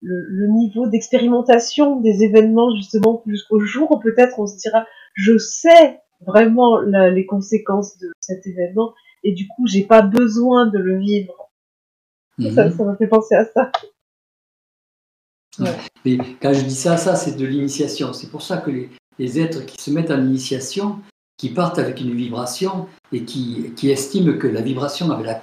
le, 0.00 0.46
niveau 0.48 0.86
d'expérimentation 0.86 2.00
des 2.00 2.22
événements 2.22 2.74
justement 2.76 3.22
jusqu'au 3.26 3.60
jour 3.60 3.90
où 3.92 3.98
peut-être 3.98 4.38
on 4.38 4.46
se 4.46 4.56
dira 4.56 4.86
je 5.14 5.36
sais 5.38 6.00
vraiment 6.20 6.80
les 6.80 7.26
conséquences 7.26 7.98
de 7.98 8.10
cet 8.20 8.46
événement 8.46 8.94
et 9.22 9.32
du 9.32 9.46
coup 9.48 9.66
j'ai 9.66 9.84
pas 9.84 10.02
besoin 10.02 10.66
de 10.66 10.78
le 10.78 10.98
vivre. 10.98 11.50
Ça, 12.54 12.66
mhm. 12.66 12.70
ça 12.70 12.84
m'a 12.84 12.96
fait 12.96 13.06
penser 13.06 13.34
à 13.34 13.44
ça. 13.44 13.70
Mais 16.04 16.18
quand 16.40 16.52
je 16.52 16.62
dis 16.62 16.74
ça, 16.74 16.96
ça 16.96 17.16
c'est 17.16 17.36
de 17.36 17.46
l'initiation. 17.46 18.12
C'est 18.12 18.30
pour 18.30 18.42
ça 18.42 18.58
que 18.58 18.70
les, 19.18 19.40
êtres 19.40 19.64
qui 19.64 19.80
se 19.82 19.90
mettent 19.90 20.10
en 20.10 20.22
initiation, 20.22 21.00
qui 21.36 21.50
partent 21.50 21.78
avec 21.78 22.00
une 22.00 22.14
vibration 22.14 22.88
et 23.12 23.24
qui, 23.24 23.72
qui 23.76 23.90
estiment 23.90 24.38
que 24.38 24.46
la 24.46 24.60
vibration 24.60 25.10
avec 25.10 25.42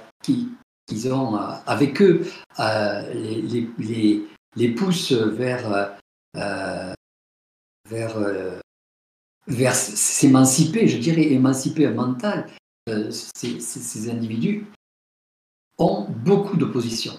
qu'ils 0.86 1.12
ont 1.12 1.36
euh, 1.36 1.54
avec 1.66 2.00
eux 2.02 2.26
euh, 2.58 3.12
les, 3.12 4.26
les, 4.56 4.68
pousse 4.70 5.12
vers, 5.12 5.94
euh, 6.36 6.94
vers, 7.88 8.16
vers 9.46 9.74
s'émanciper, 9.74 10.88
je 10.88 10.98
dirais 10.98 11.32
émanciper 11.32 11.86
un 11.86 11.92
mental, 11.92 12.48
ces, 13.10 13.60
ces, 13.60 14.10
individus 14.10 14.66
ont 15.78 16.06
beaucoup 16.08 16.56
d'opposition, 16.56 17.14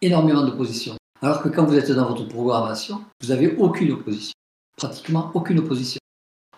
énormément 0.00 0.44
d'opposition. 0.44 0.96
Alors 1.20 1.42
que 1.42 1.48
quand 1.48 1.64
vous 1.64 1.76
êtes 1.76 1.90
dans 1.90 2.08
votre 2.08 2.28
programmation, 2.28 3.00
vous 3.20 3.28
n'avez 3.28 3.56
aucune 3.56 3.92
opposition, 3.92 4.34
pratiquement 4.76 5.32
aucune 5.34 5.58
opposition. 5.58 5.98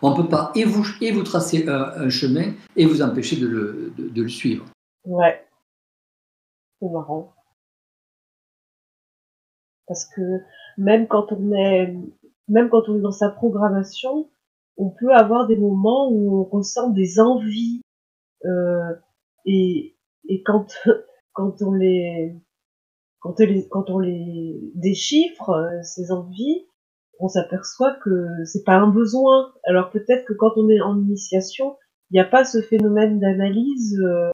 On 0.02 0.11
ne 0.11 0.22
peut 0.22 0.28
pas 0.28 0.52
et 0.54 0.64
vous, 0.64 0.84
et 1.00 1.12
tracer 1.24 1.66
un, 1.68 2.08
chemin 2.11 2.52
et 2.76 2.86
vous 2.86 3.02
empêcher 3.02 3.36
de 3.36 3.46
le, 3.46 4.28
suivre. 4.28 4.66
Ouais. 5.04 5.46
C'est 6.80 6.88
marrant. 6.88 7.34
Parce 9.86 10.04
que 10.06 10.20
même 10.78 11.06
quand 11.08 11.32
on 11.32 11.52
est, 11.52 11.94
même 12.48 12.68
quand 12.70 12.88
on 12.88 12.96
est 12.96 13.02
dans 13.02 13.11
sa 13.12 13.30
programmation, 13.30 14.30
on 14.76 14.90
peut 14.90 15.12
avoir 15.12 15.46
des 15.46 15.56
moments 15.56 16.11
où 16.11 16.40
on 16.40 16.44
ressent 16.44 16.90
des 16.90 17.18
envies. 17.18 17.80
Euh, 18.44 18.94
et, 19.46 19.96
quand 21.32 21.62
on 21.62 21.72
les, 21.72 22.34
quand, 23.20 23.38
les, 23.38 23.68
quand 23.68 23.90
on 23.90 23.98
les 23.98 24.58
déchiffre, 24.74 25.50
euh, 25.50 25.82
ces 25.82 26.10
envies, 26.10 26.66
on 27.20 27.28
s'aperçoit 27.28 27.94
que 28.02 28.26
c'est 28.44 28.64
pas 28.64 28.74
un 28.74 28.88
besoin. 28.88 29.52
Alors 29.64 29.90
peut-être 29.90 30.24
que 30.26 30.32
quand 30.32 30.52
on 30.56 30.68
est 30.68 30.80
en 30.80 30.98
initiation, 30.98 31.76
il 32.10 32.14
n'y 32.14 32.20
a 32.20 32.24
pas 32.24 32.44
ce 32.44 32.60
phénomène 32.60 33.20
d'analyse, 33.20 34.00
euh, 34.00 34.30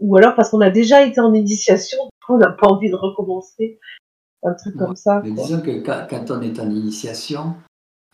ou 0.00 0.16
alors 0.16 0.34
parce 0.34 0.50
qu'on 0.50 0.60
a 0.60 0.70
déjà 0.70 1.04
été 1.04 1.20
en 1.20 1.32
initiation, 1.32 1.98
on 2.28 2.38
n'a 2.38 2.50
pas 2.50 2.68
envie 2.68 2.90
de 2.90 2.96
recommencer. 2.96 3.78
Un 4.44 4.54
truc 4.54 4.76
comme 4.76 4.94
ça. 4.94 5.20
Mais 5.24 5.32
disons 5.32 5.60
que 5.60 5.80
quand, 5.80 6.30
on 6.30 6.40
est 6.42 6.60
en 6.60 6.70
initiation, 6.70 7.56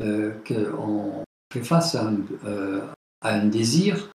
euh, 0.01 0.33
qu'on 0.49 1.23
fait 1.53 1.63
face 1.63 1.95
à 1.95 2.07
un, 2.07 2.17
euh, 2.47 2.81
à 3.21 3.35
un, 3.35 3.47
désir, 3.47 4.11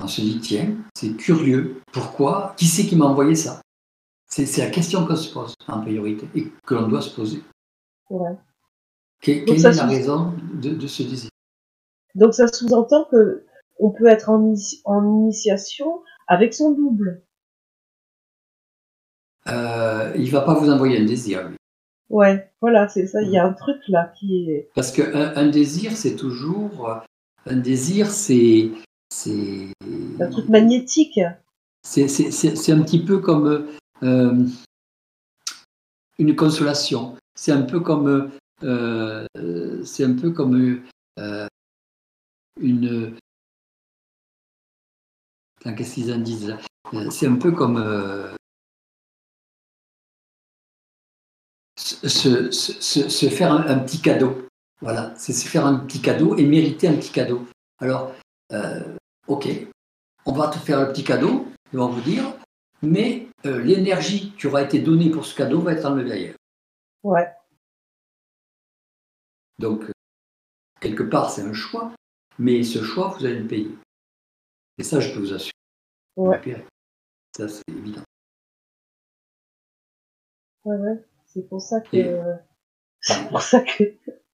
on 0.00 0.08
se 0.08 0.20
dit 0.20 0.40
tiens, 0.40 0.74
c'est 0.96 1.16
curieux, 1.16 1.80
pourquoi? 1.92 2.54
Qui 2.56 2.64
c'est 2.64 2.86
qui 2.86 2.96
m'a 2.96 3.04
envoyé 3.04 3.36
ça? 3.36 3.60
C'est 4.26 4.58
la 4.58 4.70
question 4.70 5.06
qu'on 5.06 5.16
se 5.16 5.32
pose 5.32 5.54
en 5.68 5.80
priorité 5.80 6.26
et 6.34 6.52
que 6.66 6.74
l'on 6.74 6.88
doit 6.88 7.02
se 7.02 7.14
poser. 7.14 7.42
Ouais. 8.10 8.36
Quelle, 9.20 9.48
est 9.48 9.76
la 9.76 9.86
raison 9.86 10.34
de, 10.54 10.86
ce 10.86 11.02
désir? 11.02 11.30
Donc 12.14 12.34
ça 12.34 12.48
sous-entend 12.48 13.06
que 13.10 13.46
on 13.78 13.90
peut 13.90 14.06
être 14.06 14.30
en, 14.30 14.54
initiation 15.04 16.02
avec 16.28 16.54
son 16.54 16.72
double. 16.72 17.22
Euh, 19.46 20.12
il 20.16 20.30
va 20.30 20.42
pas 20.42 20.54
vous 20.54 20.70
envoyer 20.70 20.98
un 20.98 21.04
désir. 21.04 21.48
Lui. 21.48 21.56
Ouais, 22.10 22.50
voilà, 22.60 22.88
c'est 22.88 23.06
ça. 23.06 23.22
Il 23.22 23.30
y 23.30 23.38
a 23.38 23.46
un 23.46 23.52
truc 23.52 23.80
là 23.88 24.12
qui 24.18 24.50
est. 24.50 24.70
Parce 24.74 24.92
qu'un 24.92 25.32
un 25.36 25.48
désir, 25.48 25.92
c'est 25.92 26.16
toujours 26.16 27.02
un 27.46 27.56
désir, 27.56 28.10
c'est 28.10 28.70
c'est 29.10 29.72
un 30.20 30.26
truc 30.28 30.48
magnétique. 30.48 31.20
C'est 31.82 32.72
un 32.72 32.82
petit 32.82 33.02
peu 33.04 33.18
comme 33.18 33.68
euh, 34.02 34.46
une 36.18 36.36
consolation. 36.36 37.16
C'est 37.34 37.52
un 37.52 37.62
peu 37.62 37.80
comme 37.80 38.30
euh, 38.62 39.26
c'est 39.84 40.04
un 40.04 40.14
peu 40.14 40.30
comme 40.30 40.82
euh, 41.18 41.46
une. 42.60 43.16
Qu'est-ce 45.62 45.94
qu'ils 45.94 46.12
en 46.12 46.18
disent 46.18 46.56
euh, 46.92 47.10
C'est 47.10 47.26
un 47.26 47.36
peu 47.36 47.52
comme 47.52 47.78
se, 51.76 53.28
faire 53.30 53.52
un, 53.52 53.78
petit 53.80 54.00
cadeau. 54.00 54.46
Voilà, 54.80 55.14
c'est 55.16 55.32
se 55.32 55.48
faire 55.48 55.66
un 55.66 55.76
petit 55.76 56.00
cadeau 56.00 56.36
et 56.36 56.44
mériter 56.44 56.88
un 56.88 56.96
petit 56.96 57.12
cadeau. 57.12 57.46
Alors, 57.78 58.12
ok, 59.26 59.48
on 60.26 60.32
va 60.32 60.48
te 60.48 60.58
faire 60.58 60.78
un 60.78 60.86
petit 60.86 61.04
cadeau, 61.04 61.46
ils 61.72 61.78
vont 61.78 61.88
vous 61.88 62.02
dire, 62.02 62.24
mais 62.84 63.28
l'énergie 63.44 64.32
qui 64.36 64.46
aura 64.46 64.62
été 64.62 64.80
donnée 64.80 65.10
pour 65.10 65.24
ce 65.24 65.34
cadeau 65.34 65.60
va 65.60 65.72
être 65.72 65.84
enlevée 65.84 66.12
ailleurs. 66.12 66.36
Ouais. 67.02 67.28
Donc, 69.58 69.90
quelque 70.80 71.02
part, 71.02 71.30
c'est 71.30 71.42
un 71.42 71.52
choix, 71.52 71.92
mais 72.38 72.62
ce 72.62 72.82
choix, 72.82 73.08
vous 73.08 73.24
allez 73.24 73.40
le 73.40 73.46
payer. 73.46 73.70
Et 74.78 74.82
ça, 74.82 75.00
je 75.00 75.12
peux 75.12 75.20
vous 75.20 75.32
assurer. 75.32 75.52
Ouais. 76.16 76.66
Ça, 77.36 77.48
c'est 77.48 77.62
évident. 77.68 78.02
Ouais, 80.64 80.76
ouais. 80.76 81.04
C'est 81.26 81.48
pour 81.48 81.60
ça 81.60 81.80
que. 81.80 81.88
C'est 83.00 83.28
pour 83.28 83.42
ça 83.42 83.60
que. 83.60 83.84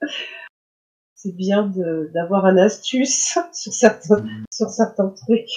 c'est 1.22 1.32
bien 1.32 1.70
d'avoir 2.14 2.46
un 2.46 2.56
astuce 2.56 3.36
sur 3.52 3.72
certains, 3.72 4.22
mm. 4.22 4.44
sur 4.50 4.70
certains 4.70 5.08
trucs. 5.10 5.50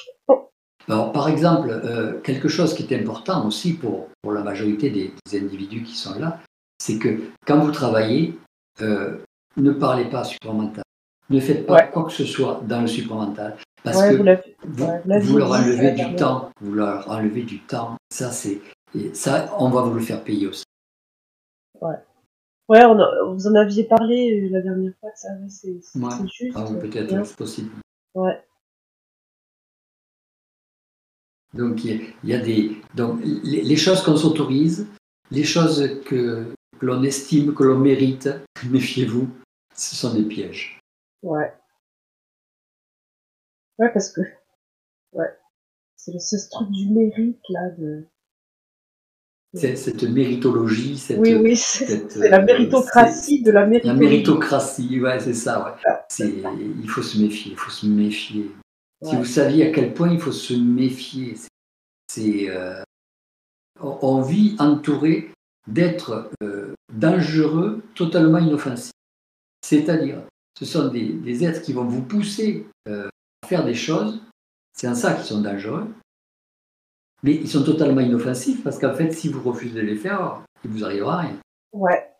Alors, 0.89 1.11
par 1.11 1.29
exemple, 1.29 1.69
euh, 1.69 2.19
quelque 2.21 2.47
chose 2.47 2.73
qui 2.73 2.83
est 2.83 2.99
important 2.99 3.47
aussi 3.47 3.73
pour, 3.73 4.09
pour 4.21 4.33
la 4.33 4.41
majorité 4.41 4.89
des, 4.89 5.13
individus 5.33 5.83
qui 5.83 5.95
sont 5.95 6.19
là, 6.19 6.39
c'est 6.77 6.97
que 6.97 7.21
quand 7.45 7.59
vous 7.59 7.71
travaillez, 7.71 8.37
euh, 8.81 9.17
ne 9.57 9.71
parlez 9.71 10.05
pas 10.05 10.23
supramental. 10.23 10.83
Ne 11.29 11.39
faites 11.39 11.65
pas 11.65 11.83
quoi 11.83 12.03
que 12.03 12.11
ce 12.11 12.25
soit 12.25 12.61
dans 12.67 12.81
le 12.81 12.87
supramental. 12.87 13.55
Parce 13.83 14.01
que 14.01 14.15
vous, 14.15 15.37
leur 15.37 15.51
enlevez 15.51 15.91
du 15.91 16.15
temps. 16.15 16.51
Vous 16.61 16.73
leur 16.73 17.09
enlevez 17.09 17.43
du 17.43 17.59
temps. 17.59 17.95
Ça, 18.11 18.31
c'est. 18.31 18.61
Ça, 19.13 19.53
on 19.57 19.69
va 19.69 19.81
vous 19.81 19.93
le 19.93 20.01
faire 20.01 20.23
payer 20.23 20.47
aussi. 20.47 20.63
Ouais. 21.81 21.95
Ouais, 22.69 22.85
on 22.85 23.33
vous 23.33 23.47
en 23.47 23.55
aviez 23.55 23.83
parlé 23.83 24.45
euh, 24.45 24.49
la 24.49 24.61
dernière 24.61 24.93
fois, 24.99 25.09
ça, 25.15 25.29
c'est 25.49 25.73
juste. 25.73 26.55
Ah, 26.55 26.65
peut-être, 26.79 27.25
c'est 27.25 27.35
possible. 27.35 27.71
Ouais. 28.15 28.41
Donc, 31.53 31.83
il 31.85 32.13
y, 32.23 32.33
a 32.33 32.39
des. 32.39 32.77
Donc, 32.95 33.19
les 33.23 33.75
choses 33.75 34.01
qu'on 34.01 34.17
s'autorise, 34.17 34.87
les 35.29 35.43
choses 35.43 36.01
que, 36.05 36.51
que 36.79 36.85
l'on 36.85 37.03
estime, 37.03 37.53
que 37.53 37.63
l'on 37.63 37.77
mérite, 37.77 38.29
méfiez-vous 38.69 39.29
ce 39.75 39.95
sont 39.95 40.13
des 40.13 40.23
pièges. 40.23 40.79
Ouais. 41.21 41.53
Ouais, 43.79 43.91
parce 43.91 44.11
que. 44.11 44.21
Ouais. 45.13 45.29
C'est 45.95 46.19
ce 46.19 46.49
truc 46.49 46.69
du 46.71 46.89
mérite, 46.89 47.41
là, 47.49 47.69
de. 47.77 48.07
Cette 49.53 50.01
méritologie, 50.03 50.97
cette, 50.97 51.19
oui, 51.19 51.35
oui, 51.35 51.55
c'est 51.55 52.09
la 52.17 52.41
méritocratie 52.41 53.43
de 53.43 53.51
la 53.51 53.67
méritocratie. 53.67 53.87
La 53.87 53.93
méritocratie, 53.93 54.99
ouais, 54.99 55.19
c'est 55.19 55.35
ça, 55.35 55.63
ouais. 55.63 55.71
Ah. 55.85 56.07
Il 56.59 56.89
faut 56.89 57.03
se 57.03 57.19
méfier, 57.19 57.51
il 57.51 57.57
faut 57.57 57.69
se 57.69 57.85
méfier. 57.85 58.49
Si 59.03 59.15
vous 59.15 59.25
saviez 59.25 59.67
à 59.67 59.71
quel 59.71 59.93
point 59.93 60.11
il 60.11 60.19
faut 60.19 60.31
se 60.31 60.53
méfier, 60.53 61.35
c'est. 62.07 62.49
Euh, 62.49 62.81
on 63.81 64.21
vit 64.21 64.55
entouré 64.59 65.31
d'êtres 65.67 66.29
euh, 66.41 66.73
dangereux, 66.93 67.83
totalement 67.95 68.37
inoffensifs. 68.37 68.91
C'est-à-dire, 69.61 70.21
ce 70.57 70.65
sont 70.65 70.89
des, 70.89 71.43
êtres 71.43 71.61
qui 71.61 71.73
vont 71.73 71.85
vous 71.85 72.03
pousser 72.03 72.67
euh, 72.87 73.09
à 73.41 73.47
faire 73.47 73.65
des 73.65 73.73
choses, 73.73 74.21
c'est 74.73 74.87
en 74.87 74.95
ça 74.95 75.13
qu'ils 75.13 75.25
sont 75.25 75.41
dangereux, 75.41 75.87
mais 77.23 77.35
ils 77.35 77.49
sont 77.49 77.63
totalement 77.63 78.01
inoffensifs 78.01 78.63
parce 78.63 78.77
qu'en 78.77 78.93
fait, 78.93 79.11
si 79.11 79.29
vous 79.29 79.41
refusez 79.41 79.73
de 79.73 79.81
les 79.81 79.95
faire, 79.95 80.43
il 80.63 80.71
vous 80.71 80.85
arrivera 80.85 81.21
rien. 81.21 81.39
Ouais. 81.71 82.13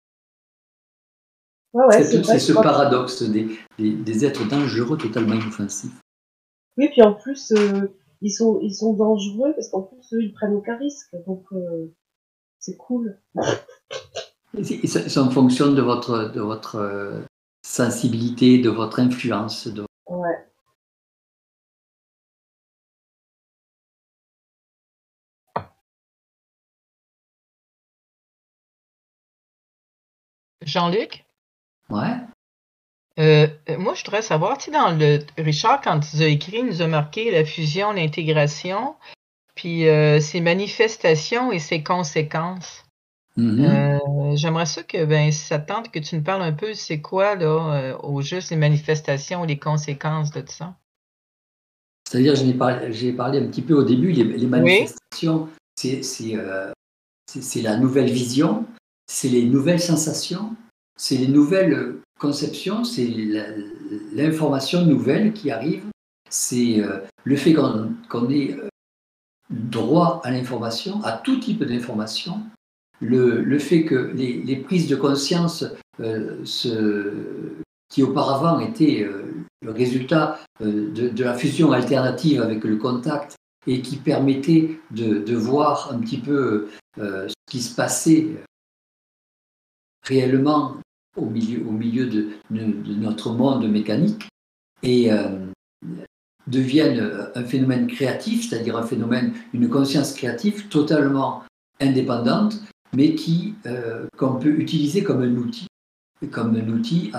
c'est 1.91 2.39
ce 2.39 2.53
paradoxe 2.53 3.23
des, 3.23 4.26
êtres 4.26 4.47
dangereux 4.47 4.97
totalement 4.97 5.35
inoffensifs. 5.35 6.02
Oui, 6.78 6.90
puis 6.90 7.02
en 7.02 7.14
plus, 7.14 7.52
euh, 7.52 7.88
ils, 8.22 8.32
sont, 8.32 8.60
ils 8.62 8.74
sont 8.74 8.94
dangereux 8.94 9.54
parce 9.54 9.70
qu'en 9.70 9.84
plus, 9.84 10.14
eux, 10.14 10.24
ils 10.24 10.34
prennent 10.34 10.54
aucun 10.54 10.78
risque. 10.78 11.16
Donc, 11.28 11.45
euh, 11.54 11.94
c'est 12.60 12.78
cool. 12.78 13.20
C'est 14.64 15.18
en 15.18 15.32
fonction 15.32 15.72
de 15.72 15.82
votre, 15.82 16.32
de 16.32 16.40
votre 16.40 17.24
sensibilité, 17.64 18.60
de 18.60 18.70
votre 18.70 19.00
influence. 19.00 19.68
De... 19.68 19.84
Ouais. 20.08 20.45
Jean-Luc? 30.66 31.26
Ouais. 31.90 32.18
Euh, 33.19 33.48
moi, 33.77 33.94
je 33.94 34.03
voudrais 34.03 34.22
savoir, 34.22 34.57
tu 34.57 34.65
sais, 34.65 34.72
dans 34.72 34.91
le 34.91 35.19
Richard, 35.38 35.81
quand 35.81 35.99
tu 35.99 36.22
as 36.22 36.27
écrit, 36.27 36.57
il 36.60 36.65
nous 36.65 36.81
a 36.81 36.88
marqué 36.88 37.31
la 37.31 37.45
fusion, 37.45 37.91
l'intégration, 37.91 38.95
puis 39.56 39.88
euh, 39.88 40.19
ses 40.19 40.41
manifestations 40.41 41.52
et 41.52 41.60
ses 41.60 41.84
conséquences. 41.84 42.84
Mm-hmm. 43.38 43.65
Euh, 43.65 44.35
j'aimerais 44.35 44.68
ça 44.68 44.84
que 44.84 45.06
ben, 45.06 45.31
ça 45.31 45.57
tente 45.57 45.91
que 45.91 45.99
tu 45.99 46.15
nous 46.15 46.22
parles 46.22 46.44
un 46.44 46.53
peu, 46.53 46.73
c'est 46.73 47.02
quoi 47.02 47.35
là, 47.35 47.76
euh, 47.76 47.98
au 48.03 48.22
juste 48.22 48.52
les 48.52 48.57
manifestations, 48.57 49.44
les 49.44 49.57
conséquences 49.57 50.31
de 50.31 50.44
ça? 50.48 50.76
C'est-à-dire, 52.07 52.35
j'ai 52.35 52.53
parlé, 52.53 53.14
parlé 53.14 53.40
un 53.40 53.48
petit 53.48 53.64
peu 53.64 53.73
au 53.73 53.84
début, 53.84 54.11
les, 54.11 54.45
manifestations, 54.45 55.49
euh, 55.85 56.72
c'est 57.26 57.61
la 57.61 57.77
nouvelle 57.77 58.11
vision, 58.11 58.65
c'est 59.07 59.30
les 59.30 59.45
nouvelles 59.45 59.81
sensations, 59.81 60.56
c'est 60.95 61.18
les 61.18 61.27
nouvelles 61.27 61.95
conception, 62.24 62.86
c'est 62.86 63.06
l'information 64.14 64.86
nouvelle 64.86 65.34
qui 65.34 65.52
arrive, 65.52 65.84
c'est 66.30 66.80
euh, 66.80 67.00
le 67.26 67.36
fait 67.36 67.54
qu'on 67.54 68.30
ait 68.30 68.54
euh, 68.54 68.70
droit 69.50 70.22
à 70.24 70.32
l'information, 70.32 71.04
à 71.04 71.12
tout 71.18 71.38
type 71.41 71.66
d'information, 71.66 72.40
le, 73.02 73.60
fait 73.60 73.84
que 73.84 74.14
les, 74.16 74.56
prises 74.56 74.88
de 74.88 74.95
conscience 74.95 75.66
qui 77.90 78.02
auparavant 78.02 78.60
étaient 78.60 79.06
le 79.62 79.72
résultat 79.72 80.40
de, 80.62 81.24
la 81.24 81.34
fusion 81.34 81.74
alternative 81.74 82.41
avec 82.41 82.64
le 82.64 82.78
contact 82.78 83.36
et 83.68 83.82
qui 83.82 83.98
permettait 83.98 84.80
de, 84.91 85.36
voir 85.36 85.91
un 85.91 86.00
petit 86.00 86.20
peu 86.20 86.70
ce 86.95 87.34
qui 87.52 87.62
se 87.62 87.76
passait 87.76 88.30
réellement 90.06 90.78
au 91.15 91.26
milieu, 91.26 91.65
au 91.68 91.72
milieu 91.72 92.07
de, 92.07 92.30
notre 92.49 93.31
monde 93.31 93.69
mécanique 93.69 94.27
et 94.81 95.11
euh, 95.11 95.45
deviennent 96.48 97.30
un 97.35 97.44
phénomène 97.44 97.88
créatif, 97.88 98.49
c'est-à-dire 98.49 98.77
un 98.77 98.84
phénomène, 98.84 99.34
une 99.53 99.69
conscience 99.69 100.14
créative 100.14 100.68
totalement 100.68 101.44
indépendante, 101.80 102.60
mais 102.94 103.15
qui 103.15 103.56
euh, 103.65 104.07
qu'on 104.18 104.35
peut 104.35 104.60
utiliser 104.60 105.03
comme 105.03 105.22
un 105.22 105.35
outil, 105.35 105.68
comme 106.31 106.56
un 106.56 106.68
outil 106.68 107.11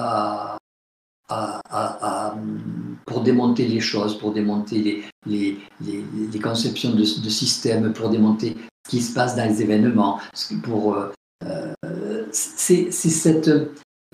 pour 3.07 3.21
démonter 3.23 3.67
les 3.67 3.81
choses, 3.81 4.19
pour 4.19 4.33
démonter 4.33 5.03
les, 5.27 5.59
les, 5.81 6.41
conceptions 6.41 6.91
de, 6.91 6.99
de, 6.99 7.29
systèmes, 7.29 7.93
pour 7.93 8.11
démonter 8.11 8.57
ce 8.87 8.91
qui 8.91 9.01
se 9.01 9.15
passe 9.15 9.35
dans 9.37 9.49
les 9.49 9.63
événements, 9.63 10.21
pour 10.63 10.95
euh, 10.95 12.25
c'est 12.31 12.91
cette, 12.91 13.51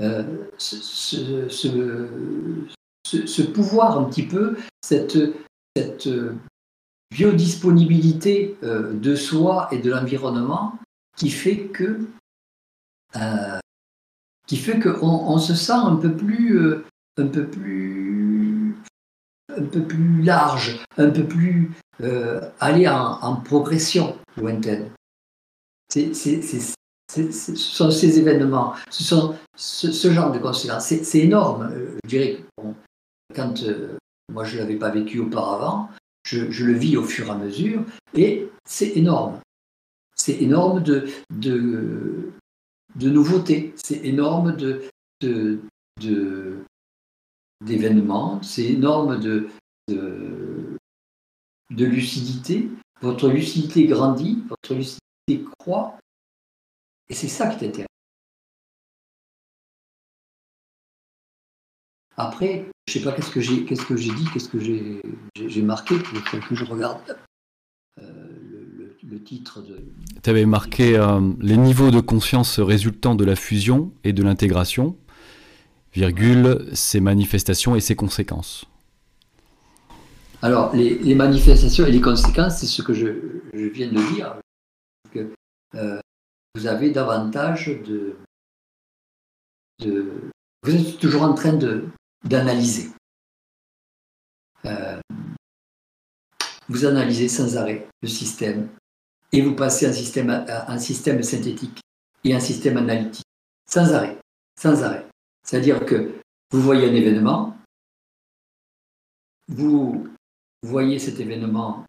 euh, 0.01 0.23
ce, 0.57 1.17
pouvoir 3.43 3.99
un 3.99 4.05
petit 4.05 4.27
peu, 4.27 4.57
cette, 4.83 5.19
cette 5.77 6.09
biodisponibilité 7.11 8.57
euh, 8.63 8.93
de 8.95 9.15
soi 9.15 9.69
et 9.73 9.79
de 9.79 9.91
l'environnement 9.91 10.79
qui 11.17 11.31
fait 11.31 11.67
que 11.67 12.01
euh, 13.17 13.59
qui 14.47 14.57
fait 14.57 14.79
qu'on 14.79 15.01
on 15.03 15.39
se 15.39 15.55
sent 15.55 15.73
un 15.73 15.97
peu 15.97 16.15
plus 16.15 16.59
un 17.19 17.27
peu 17.27 17.47
plus 17.47 18.77
un 19.57 19.65
peu 19.65 19.83
plus 19.83 20.23
large, 20.23 20.85
un 20.97 21.11
peu 21.11 21.25
plus 21.25 21.73
aller 22.61 22.89
en, 22.89 23.19
en, 23.21 23.37
progression 23.37 24.17
lointaine. 24.37 24.91
C'est 25.89 26.15
ce 27.11 27.55
sont 27.57 27.91
ces 27.91 28.19
événements, 28.19 28.75
ce 28.91 29.03
sont 29.03 29.35
ce, 29.57 30.11
genre 30.13 30.31
de 30.33 30.39
conséquences. 30.39 30.87
C'est 30.87 31.19
énorme. 31.19 31.71
Euh, 31.73 31.97
je 32.05 32.09
dirais 32.09 32.37
que 32.37 32.63
quand 33.35 33.63
euh, 33.63 33.97
moi 34.33 34.45
je 34.45 34.57
ne 34.57 34.61
l'avais 34.61 34.77
pas 34.77 34.91
vécu 34.91 35.19
auparavant, 35.19 35.89
je, 36.25 36.65
le 36.65 36.73
vis 36.75 36.97
au 36.97 37.03
fur 37.03 37.27
et 37.27 37.31
à 37.31 37.35
mesure 37.35 37.83
et 38.15 38.49
c'est 38.65 38.97
énorme. 38.97 39.41
C'est 40.15 40.41
énorme 40.43 40.83
de, 40.83 41.09
de, 41.31 42.31
de 42.95 43.11
nouveautés, 43.11 43.75
c'est 43.83 44.05
énorme 44.05 44.55
de, 44.57 44.83
d'événements, 47.65 48.41
c'est 48.43 48.67
énorme 48.67 49.19
de, 49.19 49.49
de 49.89 51.85
lucidité. 51.85 52.69
Votre 53.01 53.31
lucidité 53.31 53.87
grandit, 53.87 54.45
votre 54.51 54.75
lucidité 54.75 55.01
croît, 55.59 55.99
et 57.11 57.15
c'est 57.15 57.29
ça 57.29 57.49
qui 57.49 57.59
t'intéresse. 57.59 57.87
Après, 62.17 62.67
je 62.87 62.99
ne 62.99 63.03
sais 63.03 63.05
pas 63.05 63.15
qu'est-ce 63.15 63.31
que 63.31 63.41
j'ai 63.41 63.65
qu'est-ce 63.65 63.85
que 63.85 63.97
j'ai 63.97 64.13
dit, 64.13 64.25
qu'est-ce 64.33 64.49
que 64.49 64.61
j'ai, 64.61 65.63
marqué, 65.63 65.97
il 65.97 66.41
que 66.41 66.55
je 66.55 66.65
regarde 66.65 67.19
euh, 67.99 68.05
le, 69.03 69.23
titre 69.23 69.63
de. 69.63 69.79
Tu 70.23 70.31
avais 70.31 70.47
marqué 70.47 70.97
euh, 70.97 71.21
les 71.41 71.57
niveaux 71.57 71.91
de 71.91 72.01
conscience 72.01 72.61
résultant 72.61 73.15
de 73.15 73.25
la 73.25 73.37
fusion 73.37 73.93
et 74.05 74.13
de 74.13 74.23
l'intégration, 74.23 74.97
virgule, 75.93 76.69
ses 76.75 77.01
manifestations 77.01 77.75
et 77.75 77.81
ses 77.81 77.97
conséquences. 77.97 78.67
Alors, 80.43 80.75
les, 80.75 81.15
manifestations 81.15 81.87
et 81.87 81.91
les 81.91 82.01
conséquences, 82.01 82.59
c'est 82.59 82.67
ce 82.67 82.83
que 82.83 82.95
je, 82.95 83.09
viens 83.53 83.89
de 83.89 84.15
dire. 84.15 84.37
Que, 85.13 85.33
euh, 85.75 86.01
vous 86.55 86.67
avez 86.67 86.91
davantage 86.91 87.67
de, 87.69 88.17
vous 90.63 90.75
êtes 90.75 90.99
toujours 90.99 91.23
en 91.23 91.35
train 91.35 91.59
d'analyser. 92.25 92.91
Euh, 94.65 95.01
vous 96.69 96.85
analysez 96.85 97.29
sans 97.29 97.57
arrêt 97.57 97.89
le 98.03 98.09
système 98.09 98.69
et 99.33 99.43
vous 99.43 99.55
passez 99.55 99.87
un 99.87 99.93
système, 99.93 100.31
un 100.31 100.79
système 100.79 101.23
synthétique 101.23 101.81
et 102.25 102.35
un 102.35 102.41
système 102.41 102.77
analytique 102.77 103.25
sans 103.67 103.93
arrêt, 103.95 104.19
sans 104.59 104.83
arrêt. 104.83 105.07
C'est-à-dire 105.45 105.85
que 105.87 106.21
vous 106.51 106.61
voyez 106.61 106.89
un 106.89 106.95
événement, 106.95 107.57
vous 109.49 110.09
voyez 110.63 110.99
cet 110.99 111.21
événement 111.21 111.87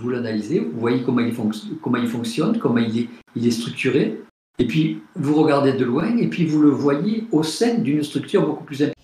vous 0.00 0.10
l'analysez, 0.10 0.60
vous 0.60 0.80
voyez 0.80 1.02
comment 1.02 1.20
il, 1.20 1.34
comment 1.82 1.98
il 1.98 2.08
fonctionne, 2.08 2.58
comment 2.58 2.78
il 2.78 2.98
est, 2.98 3.08
il 3.36 3.46
est 3.46 3.50
structuré, 3.50 4.22
et 4.58 4.66
puis 4.66 5.02
vous 5.14 5.34
regardez 5.34 5.72
de 5.74 5.84
loin, 5.84 6.16
et 6.16 6.28
puis 6.28 6.46
vous 6.46 6.60
le 6.60 6.70
voyez 6.70 7.24
au 7.32 7.42
sein 7.42 7.74
d'une 7.74 8.02
structure 8.02 8.46
beaucoup 8.46 8.64
plus 8.64 8.82
importante. 8.82 8.96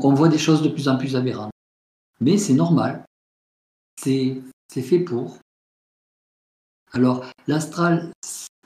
on 0.00 0.14
voit 0.14 0.28
des 0.28 0.38
choses 0.38 0.62
de 0.62 0.68
plus 0.68 0.88
en 0.88 0.96
plus 0.96 1.16
aberrantes. 1.16 1.50
Mais 2.20 2.38
c'est 2.38 2.54
normal. 2.54 3.04
C'est 4.00 4.40
fait 4.70 5.00
pour. 5.00 5.38
Alors, 6.92 7.24
l'astral 7.46 8.10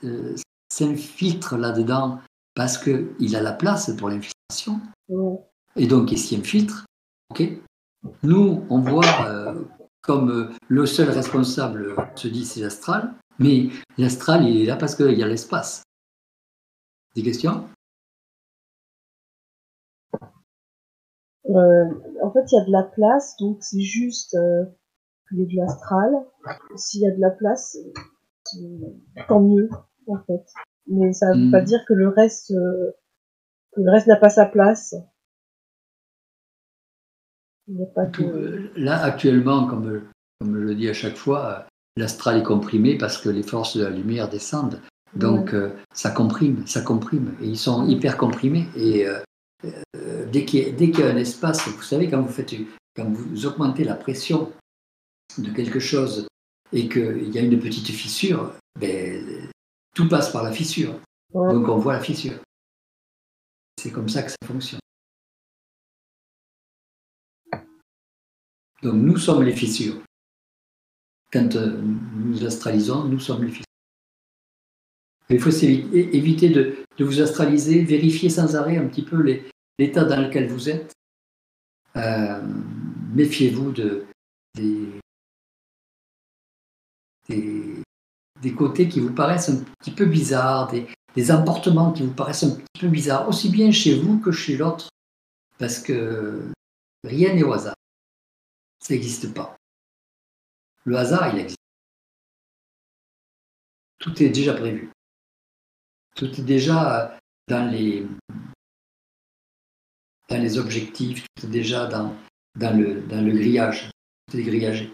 euh, 0.03 0.35
s'infiltre 0.71 1.57
là-dedans 1.57 2.19
parce 2.55 2.77
qu'il 2.77 3.35
a 3.35 3.41
la 3.41 3.53
place 3.53 3.91
pour 3.97 4.09
l'infiltration. 4.09 4.79
Et 5.75 5.87
donc, 5.87 6.11
il 6.11 6.17
s'y 6.17 6.35
infiltre? 6.35 6.85
ok 7.31 7.43
Nous, 8.23 8.63
on 8.69 8.79
voit 8.79 9.27
euh, 9.27 9.63
comme 10.01 10.31
euh, 10.31 10.49
le 10.67 10.85
seul 10.85 11.09
responsable 11.09 11.95
se 12.15 12.27
dit 12.27 12.45
c'est 12.45 12.61
l'astral, 12.61 13.13
mais 13.39 13.69
l'astral, 13.97 14.47
il 14.47 14.61
est 14.61 14.65
là 14.65 14.75
parce 14.75 14.95
qu'il 14.95 15.17
y 15.17 15.23
a 15.23 15.27
l'espace. 15.27 15.83
Des 17.15 17.23
questions? 17.23 17.67
En 21.45 22.31
fait, 22.31 22.51
il 22.51 22.55
y 22.55 22.61
a 22.61 22.65
de 22.65 22.71
la 22.71 22.83
place, 22.83 23.35
donc 23.37 23.57
c'est 23.61 23.81
juste 23.81 24.35
il 25.33 25.39
y 25.39 25.43
a 25.43 25.45
de 25.45 25.55
l'astral. 25.55 26.11
S'il 26.75 27.01
y 27.01 27.07
a 27.07 27.11
de 27.11 27.19
la 27.19 27.29
place, 27.29 27.77
tant 29.27 29.41
mieux, 29.41 29.69
en 30.07 30.17
fait. 30.25 30.45
Mais 30.87 31.13
ça 31.13 31.33
ne 31.33 31.45
veut 31.45 31.51
pas 31.51 31.61
hmm. 31.61 31.65
dire 31.65 31.79
que 31.87 31.93
le 31.93 32.09
reste, 32.09 32.51
euh, 32.51 32.91
le 33.77 33.91
reste 33.91 34.07
n'a 34.07 34.17
pas 34.17 34.29
sa 34.29 34.45
place. 34.45 34.95
Là, 38.75 39.01
actuellement, 39.01 39.65
comme, 39.67 40.01
comme 40.39 40.55
je 40.55 40.59
le 40.59 40.75
dis 40.75 40.89
à 40.89 40.93
chaque 40.93 41.15
fois, 41.15 41.65
l'astral 41.95 42.39
est 42.39 42.43
comprimé 42.43 42.97
parce 42.97 43.17
que 43.17 43.29
les 43.29 43.43
forces 43.43 43.77
de 43.77 43.83
la 43.83 43.89
lumière 43.89 44.29
descendent. 44.29 44.81
Donc, 45.15 45.53
euh, 45.53 45.69
ça 45.93 46.09
comprime, 46.11 46.65
ça 46.67 46.81
comprime. 46.81 47.35
Et 47.41 47.45
ils 47.45 47.57
sont 47.57 47.87
hyper 47.87 48.17
comprimés. 48.17 48.67
Et 48.75 49.07
euh, 49.07 50.25
dès 50.31 50.43
qu'il 50.43 50.99
y, 50.99 51.01
a 51.03 51.07
un 51.07 51.17
espace, 51.17 51.67
vous 51.67 51.81
savez, 51.81 52.09
quand 52.09 52.21
vous, 52.21 52.31
faites, 52.31 52.53
quand 52.95 53.09
vous 53.09 53.45
augmentez 53.45 53.83
la 53.83 53.95
pression 53.95 54.51
de 55.37 55.49
quelque 55.51 55.79
chose 55.79 56.27
et 56.73 56.89
qu'il 56.89 57.29
y 57.29 57.37
a 57.37 57.41
une 57.41 57.59
petite 57.59 57.89
fissure, 57.89 58.53
ben, 58.79 59.49
tout 59.95 60.09
passe 60.09 60.31
par 60.31 60.43
la 60.43 60.51
fissure. 60.51 60.99
Donc 61.33 61.67
on 61.69 61.77
voit 61.77 61.93
la 61.93 62.01
fissure. 62.01 62.39
C'est 63.79 63.91
comme 63.91 64.09
ça 64.09 64.23
que 64.23 64.31
ça 64.31 64.37
fonctionne. 64.45 64.79
Donc 68.81 68.95
nous 68.95 69.17
sommes 69.17 69.43
les 69.43 69.55
fissures. 69.55 70.01
Quand 71.31 71.55
euh, 71.55 71.81
nous 71.81 72.43
astralisons, 72.43 73.05
nous 73.05 73.19
sommes 73.19 73.43
les 73.43 73.51
fissures. 73.51 73.63
Il 75.29 75.39
faut 75.39 75.49
éviter 75.49 76.49
de, 76.49 76.83
vous 76.99 77.21
astraliser, 77.21 77.83
vérifier 77.83 78.29
sans 78.29 78.55
arrêt 78.55 78.77
un 78.77 78.87
petit 78.87 79.03
peu 79.03 79.23
l'état 79.79 80.03
dans 80.03 80.21
lequel 80.21 80.47
vous 80.47 80.69
êtes. 80.69 80.91
Euh, 81.95 82.41
méfiez-vous 83.13 83.71
de, 83.71 84.05
des, 84.55 84.87
des, 87.29 88.53
côtés 88.55 88.89
qui 88.89 88.99
vous 88.99 89.13
paraissent 89.13 89.49
un 89.49 89.63
petit 89.79 89.91
peu 89.91 90.05
bizarres, 90.05 90.69
des, 90.69 90.87
des 91.15 91.31
emportements 91.31 91.91
qui 91.91 92.03
vous 92.03 92.13
paraissent 92.13 92.43
un 92.43 92.55
petit 92.55 92.81
peu 92.81 92.87
bizarres, 92.87 93.27
aussi 93.27 93.49
bien 93.49 93.71
chez 93.71 93.99
vous 93.99 94.19
que 94.19 94.31
chez 94.31 94.57
l'autre. 94.57 94.89
Parce 95.57 95.79
que 95.79 96.51
rien 97.03 97.33
n'est 97.33 97.43
au 97.43 97.53
hasard. 97.53 97.75
Ça 98.79 98.93
n'existe 98.93 99.33
pas. 99.33 99.55
Le 100.83 100.97
hasard, 100.97 101.33
il 101.33 101.39
existe. 101.39 101.57
Tout 103.99 104.21
est 104.21 104.29
déjà 104.29 104.53
prévu. 104.53 104.91
Tout 106.15 106.29
est 106.39 106.43
déjà 106.43 107.17
dans 107.47 107.71
les, 107.71 108.05
dans 110.29 110.41
les 110.41 110.57
objectifs, 110.57 111.25
tout 111.35 111.45
est 111.45 111.49
déjà 111.49 111.87
dans, 111.87 112.15
dans, 112.55 112.77
le, 112.77 113.01
dans 113.01 113.21
le 113.21 113.31
grillage, 113.31 113.89
tout 114.29 114.37
est 114.37 114.43
grillagé. 114.43 114.91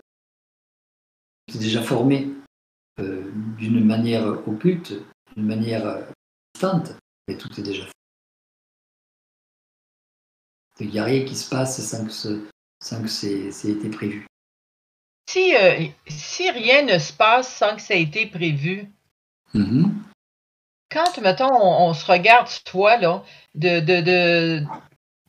Est 1.56 1.60
déjà 1.60 1.82
formé 1.82 2.28
euh, 3.00 3.32
d'une 3.58 3.84
manière 3.84 4.26
occulte, 4.48 4.94
d'une 5.36 5.46
manière 5.46 5.86
euh, 5.86 6.02
distante, 6.54 6.94
mais 7.28 7.38
tout 7.38 7.50
est 7.60 7.64
déjà 7.64 7.86
fait. 7.86 7.92
Il 10.82 10.90
n'y 10.92 11.00
a 11.00 11.04
rien 11.04 11.26
qui 11.26 11.36
se 11.36 11.50
passe 11.50 11.82
sans 11.82 12.06
que, 12.06 12.12
ce, 12.12 12.48
sans 12.82 13.02
que 13.02 13.08
c'est, 13.10 13.52
c'est 13.52 13.72
été 13.72 13.90
prévu. 13.90 14.26
Si, 15.30 15.56
euh, 15.56 15.86
si 16.08 16.50
rien 16.50 16.84
ne 16.84 16.98
se 17.00 17.12
passe 17.14 17.54
sans 17.54 17.76
que 17.76 17.82
ça 17.82 17.96
ait 17.96 18.04
été 18.04 18.26
prévu, 18.28 18.90
Mhm. 19.54 19.92
quand, 20.92 21.18
mettons, 21.22 21.52
on, 21.52 21.90
on 21.90 21.94
se 21.96 22.06
regarde, 22.06 22.48
toi, 22.66 22.98
là, 22.98 23.24
de, 23.56 23.80
de, 23.80 24.02
de, 24.02 24.64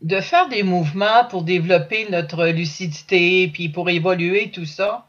de 0.03 0.21
faire 0.21 0.49
des 0.49 0.63
mouvements 0.63 1.25
pour 1.31 1.43
développer 1.43 2.09
notre 2.11 2.47
lucidité, 2.49 3.49
puis 3.49 3.71
pour 3.71 3.89
évoluer, 3.89 4.51
tout 4.51 4.67
ça, 4.67 5.07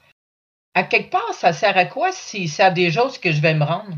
à 0.73 0.83
quelque 0.83 1.11
part, 1.11 1.33
ça 1.33 1.53
sert 1.53 1.77
à 1.77 1.85
quoi 1.85 2.11
si 2.11 2.47
ça 2.47 2.67
a 2.67 2.71
des 2.71 2.91
choses 2.91 3.17
que 3.17 3.31
je 3.31 3.41
vais 3.41 3.53
me 3.53 3.63
rendre? 3.63 3.95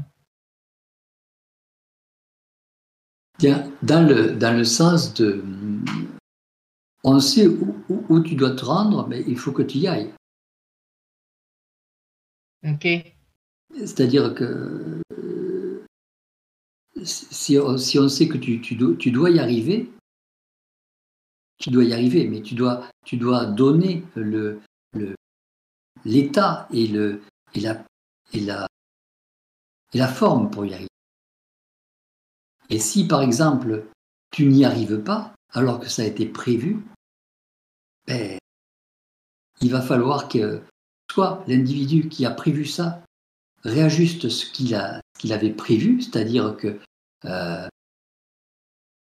Bien, 3.39 3.71
dans 3.81 4.07
le, 4.07 4.31
dans 4.31 4.55
le 4.55 4.63
sens 4.63 5.13
de. 5.13 5.43
On 7.03 7.19
sait 7.19 7.47
où, 7.47 7.83
où- 7.89 8.05
où 8.09 8.19
tu 8.21 8.35
dois 8.35 8.51
te 8.51 8.63
rendre, 8.63 9.07
mais 9.07 9.23
il 9.27 9.37
faut 9.37 9.51
que 9.51 9.63
tu 9.63 9.79
y 9.79 9.87
ailles. 9.87 10.13
OK. 12.65 12.87
C'est-à-dire 13.75 14.33
que 14.33 15.01
si 17.03 17.57
on, 17.57 17.77
si 17.77 17.99
on 17.99 18.07
sait 18.07 18.27
que 18.27 18.37
tu, 18.37 18.61
tu 18.61 18.75
dois, 18.75 18.95
tu 18.95 19.11
dois 19.11 19.31
y 19.31 19.39
arriver, 19.39 19.89
tu 21.57 21.69
dois 21.71 21.83
y 21.83 21.93
arriver, 21.93 22.27
mais 22.27 22.41
tu 22.41 22.55
dois, 22.55 22.87
tu 23.05 23.17
dois 23.17 23.45
donner 23.45 24.03
le- 24.15 24.61
l'état 26.05 26.67
et, 26.71 26.87
le, 26.87 27.21
et, 27.53 27.59
la, 27.59 27.83
et, 28.33 28.39
la, 28.39 28.67
et 29.93 29.97
la 29.97 30.07
forme 30.07 30.49
pour 30.49 30.65
y 30.65 30.73
arriver. 30.73 30.89
Et 32.69 32.79
si, 32.79 33.07
par 33.07 33.21
exemple, 33.21 33.85
tu 34.31 34.47
n'y 34.47 34.65
arrives 34.65 35.01
pas, 35.03 35.33
alors 35.51 35.79
que 35.79 35.89
ça 35.89 36.01
a 36.01 36.05
été 36.05 36.25
prévu, 36.25 36.79
ben, 38.07 38.37
il 39.61 39.71
va 39.71 39.81
falloir 39.81 40.27
que 40.27 40.61
soit 41.11 41.43
l'individu 41.47 42.09
qui 42.09 42.25
a 42.25 42.31
prévu 42.31 42.65
ça 42.65 43.03
réajuste 43.63 44.29
ce 44.29 44.45
qu'il 44.51 45.33
avait 45.33 45.53
prévu, 45.53 46.01
c'est-à-dire 46.01 46.57
que 46.57 46.79
euh, 47.25 47.67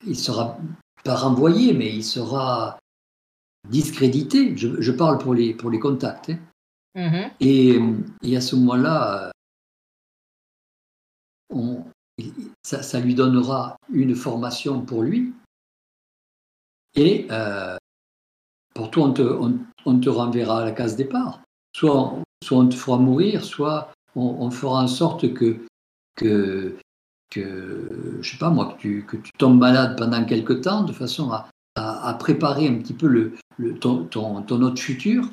il 0.06 0.16
sera 0.16 0.58
pas 1.04 1.16
renvoyé, 1.16 1.72
mais 1.72 1.92
il 1.92 2.04
sera 2.04 2.78
discrédité. 3.68 4.56
Je, 4.56 4.90
parle 4.92 5.18
pour 5.18 5.34
les, 5.34 5.54
pour 5.54 5.70
les 5.70 5.80
contacts. 5.80 6.30
hein. 6.30 6.38
Mhm. 6.94 7.30
Et, 7.40 8.36
à 8.36 8.40
ce 8.40 8.56
moment-là, 8.56 9.32
euh, 11.50 11.78
ça, 12.62 13.00
lui 13.00 13.14
donnera 13.14 13.76
une 13.92 14.14
formation 14.14 14.82
pour 14.82 15.02
lui. 15.02 15.32
Et 16.94 17.26
euh, 17.30 17.76
pour 18.74 18.90
toi, 18.90 19.06
on 19.06 19.12
te, 19.98 20.08
renverra 20.08 20.60
à 20.60 20.64
la 20.64 20.72
case 20.72 20.96
départ. 20.96 21.40
Soit, 21.74 22.14
on- 22.50 22.68
te 22.68 22.74
fera 22.74 22.98
mourir, 22.98 23.44
soit 23.44 23.92
on, 24.14 24.50
fera 24.50 24.82
en 24.82 24.88
sorte 24.88 25.32
que, 25.32 25.66
sais 28.22 28.38
pas 28.38 28.50
moi, 28.50 28.76
que 28.78 29.16
tu, 29.16 29.32
tombes 29.38 29.58
malade 29.58 29.96
pendant 29.96 30.24
quelque 30.24 30.52
temps, 30.52 30.82
de 30.82 30.92
façon 30.92 31.30
à, 31.30 32.14
préparer 32.18 32.68
un 32.68 32.74
petit 32.74 32.92
peu 32.92 33.32
ton 33.80 34.62
autre 34.62 34.82
futur. 34.82 35.30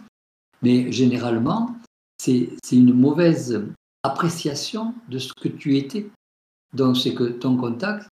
Mais 0.61 0.91
généralement, 0.91 1.75
c'est 2.17 2.49
une 2.71 2.93
mauvaise 2.93 3.65
appréciation 4.03 4.93
de 5.07 5.17
ce 5.17 5.33
que 5.33 5.47
tu 5.47 5.77
étais. 5.77 6.09
Donc 6.73 6.97
c'est 6.97 7.13
que 7.13 7.23
ton 7.23 7.57
contact 7.57 8.07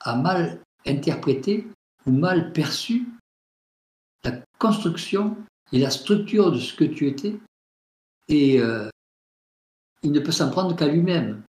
a 0.00 0.16
mal 0.16 0.60
interprété 0.86 1.66
ou 2.06 2.12
mal 2.12 2.52
perçu 2.52 3.06
la 4.24 4.32
construction 4.58 5.36
et 5.72 5.78
la 5.78 5.90
structure 5.90 6.52
de 6.52 6.58
ce 6.58 6.74
que 6.74 6.84
tu 6.84 7.06
étais. 7.08 7.36
Et 8.28 8.60
euh, 8.60 8.88
il 10.02 10.12
ne 10.12 10.20
peut 10.20 10.32
s'en 10.32 10.50
prendre 10.50 10.76
qu'à 10.76 10.88
lui-même. 10.88 11.42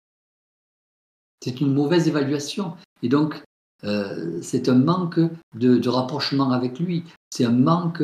C'est 1.42 1.60
une 1.60 1.74
mauvaise 1.74 2.08
évaluation. 2.08 2.76
Et 3.02 3.08
donc, 3.08 3.42
euh, 3.84 4.40
c'est 4.40 4.68
un 4.68 4.76
manque 4.76 5.20
de, 5.54 5.88
rapprochement 5.88 6.52
avec 6.52 6.78
lui. 6.78 7.04
C'est 7.30 7.44
un 7.44 7.52
manque 7.52 8.02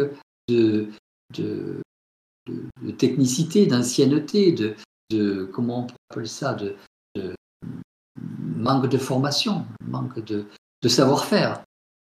de, 0.49 0.91
de- 2.83 2.91
technicité, 2.93 3.67
d'ancienneté, 3.67 4.53
de, 4.53 5.45
comment 5.53 5.87
on 5.87 5.87
appeler 6.11 6.27
ça, 6.27 6.55
de, 6.55 6.77
manque 8.57 8.89
de 8.89 8.99
formation, 8.99 9.67
manque 9.87 10.19
de, 10.25 10.47
savoir-faire. 10.89 11.65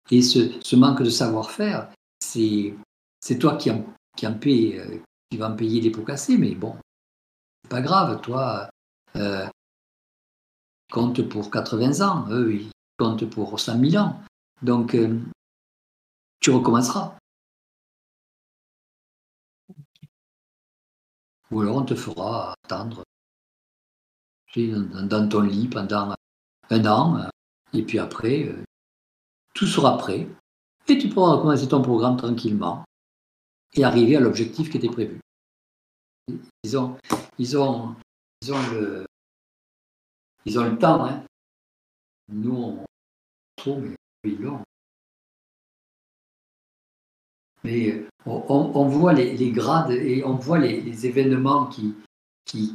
Et 0.09 0.21
ce, 0.21 0.75
manque 0.75 1.01
de 1.01 1.09
savoir-faire, 1.09 1.89
c'est 2.19 2.75
toi 3.39 3.55
qui 3.55 3.69
en, 3.71 4.33
paie, 4.39 4.79
euh, 4.79 4.99
qui 5.29 5.37
va 5.37 5.49
en 5.49 5.55
payer 5.55 5.81
les 5.81 5.91
pots 5.91 6.03
cassés, 6.03 6.37
mais 6.37 6.55
bon, 6.55 6.75
c'est 7.63 7.69
pas 7.69 7.81
grave, 7.81 8.19
toi, 8.21 8.69
euh, 9.15 9.47
compte 10.91 11.21
pour 11.27 11.49
80 11.49 12.01
ans, 12.05 12.25
eux, 12.29 12.53
ils 12.55 12.71
comptent 12.97 13.29
pour 13.29 13.59
100 13.59 13.79
000 13.79 14.03
ans. 14.03 14.21
Donc, 14.61 14.93
euh, 14.93 15.19
tu 16.39 16.51
recommenceras. 16.51 17.15
Ou 21.51 21.61
alors 21.61 21.77
on 21.77 21.85
te 21.85 21.95
fera 21.95 22.53
attendre 22.63 23.03
dans, 24.55 25.29
ton 25.29 25.41
lit 25.41 25.67
pendant 25.67 26.15
un 26.69 26.85
an, 26.85 27.17
euh, 27.17 27.29
et 27.73 27.83
puis 27.83 27.99
après, 27.99 28.47
euh, 28.47 28.63
tout 29.53 29.67
sera 29.67 29.97
prêt, 29.97 30.27
et 30.87 30.97
tu 30.97 31.09
pourras 31.09 31.33
recommencer 31.33 31.67
ton 31.67 31.81
programme 31.81 32.17
tranquillement 32.17 32.83
et 33.73 33.83
arriver 33.83 34.17
à 34.17 34.19
l'objectif 34.19 34.69
qui 34.69 34.77
était 34.77 34.89
prévu. 34.89 35.19
Ils 36.63 36.77
ont, 36.77 36.97
ils 37.37 37.57
ont, 37.57 37.95
ils 38.41 38.53
ont, 38.53 38.69
le, 38.71 39.05
ils 40.45 40.59
ont 40.59 40.69
le 40.69 40.77
temps. 40.77 41.05
Hein. 41.05 41.23
Nous, 42.29 42.55
on 42.55 42.85
trop, 43.55 43.79
mais 43.79 43.95
ils 44.23 44.41
l'ont. 44.41 44.61
Mais 47.63 47.91
euh, 47.91 48.07
on, 48.25 48.85
voit 48.87 49.13
les, 49.13 49.51
grades 49.51 49.91
et 49.91 50.23
on 50.25 50.35
voit 50.35 50.59
les, 50.59 51.05
événements 51.05 51.67
qui, 51.67 51.95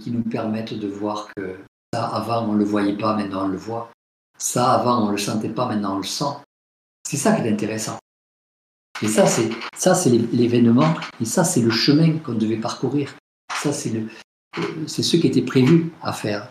nous 0.07 0.23
permettent 0.23 0.75
de 0.75 0.89
voir 0.89 1.29
que 1.37 1.59
ça, 1.93 2.07
avant, 2.07 2.49
on 2.49 2.53
ne 2.53 2.59
le 2.59 2.65
voyait 2.65 2.97
pas, 2.97 3.17
maintenant, 3.17 3.45
on 3.45 3.49
le 3.49 3.57
voit. 3.57 3.91
Ça, 4.39 4.73
avant, 4.73 5.03
on 5.03 5.07
ne 5.07 5.13
le 5.13 5.19
sentait 5.19 5.49
pas, 5.49 5.67
maintenant, 5.67 5.95
on 5.95 5.99
le 5.99 6.05
sent. 6.05 6.37
C'est 7.07 7.17
ça 7.17 7.35
qui 7.35 7.47
est 7.47 7.53
intéressant. 7.53 7.99
Et 9.03 9.09
ça, 9.09 9.27
c'est 9.27 9.51
ça, 9.77 9.95
c'est 9.95 10.11
l'é- 10.11 10.29
l'événement, 10.33 10.95
et 11.21 11.25
ça, 11.25 11.45
c'est 11.45 11.61
le 11.61 11.71
chemin 11.71 12.19
qu'on 12.19 12.35
devait 12.35 12.57
parcourir. 12.57 13.15
Ça, 13.53 13.71
euh, 13.71 14.07
c'est 14.87 15.03
ce 15.03 15.17
qui 15.17 15.27
était 15.27 15.43
prévu 15.43 15.93
à 16.03 16.13
faire. 16.13 16.51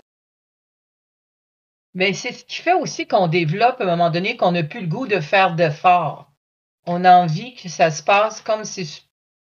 Mais 1.95 2.14
c'est 2.14 2.34
ce 2.34 2.44
qui 2.45 2.62
fait 2.62 2.74
aussi 2.74 3.07
qu'on 3.07 3.28
développe 3.28 3.80
à 3.80 3.86
un 3.86 3.95
moment 3.95 4.10
donné 4.10 4.36
qu'on 4.38 4.52
n'a 4.52 4.64
plus 4.64 4.82
le 4.82 4.88
goût 4.88 5.07
de 5.07 5.20
faire 5.22 5.56
d'efforts. 5.56 6.32
On 6.86 7.03
a 7.03 7.16
envie 7.16 7.56
que 7.56 7.68
ça 7.70 7.90
se 7.91 8.03
passe 8.03 8.41
comme 8.41 8.64
si, 8.64 9.03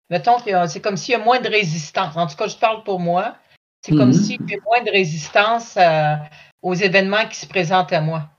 mettons, 0.09 0.39
que 0.39 0.51
c'est 0.67 0.81
comme 0.81 0.97
s'il 0.97 1.13
y 1.13 1.15
a 1.15 1.23
moins 1.23 1.39
de 1.41 1.49
résistance. 1.49 2.15
En 2.15 2.27
tout 2.27 2.35
cas, 2.35 2.47
je 2.47 2.57
parle 2.57 2.83
pour 2.83 2.99
moi. 2.99 3.35
C'est 3.83 3.95
comme 3.95 4.09
Mhm. 4.09 4.13
s'il 4.13 4.41
y 4.47 4.53
a 4.53 4.57
moins 4.65 4.83
de 4.83 4.91
résistance 4.91 5.75
euh, 5.77 6.15
aux 6.61 6.75
événements 6.75 7.27
qui 7.27 7.37
se 7.37 7.47
présentent 7.47 7.93
à 7.93 8.01
moi. 8.01 8.29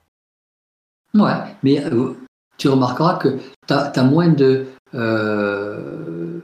Ouais, 1.14 1.32
mais 1.62 1.84
euh, 1.84 2.14
tu 2.58 2.68
remarqueras 2.68 3.16
que 3.16 3.38
tu 3.66 3.74
as, 3.74 4.02
moins 4.04 4.28
de, 4.28 4.68
euh, 4.94 6.40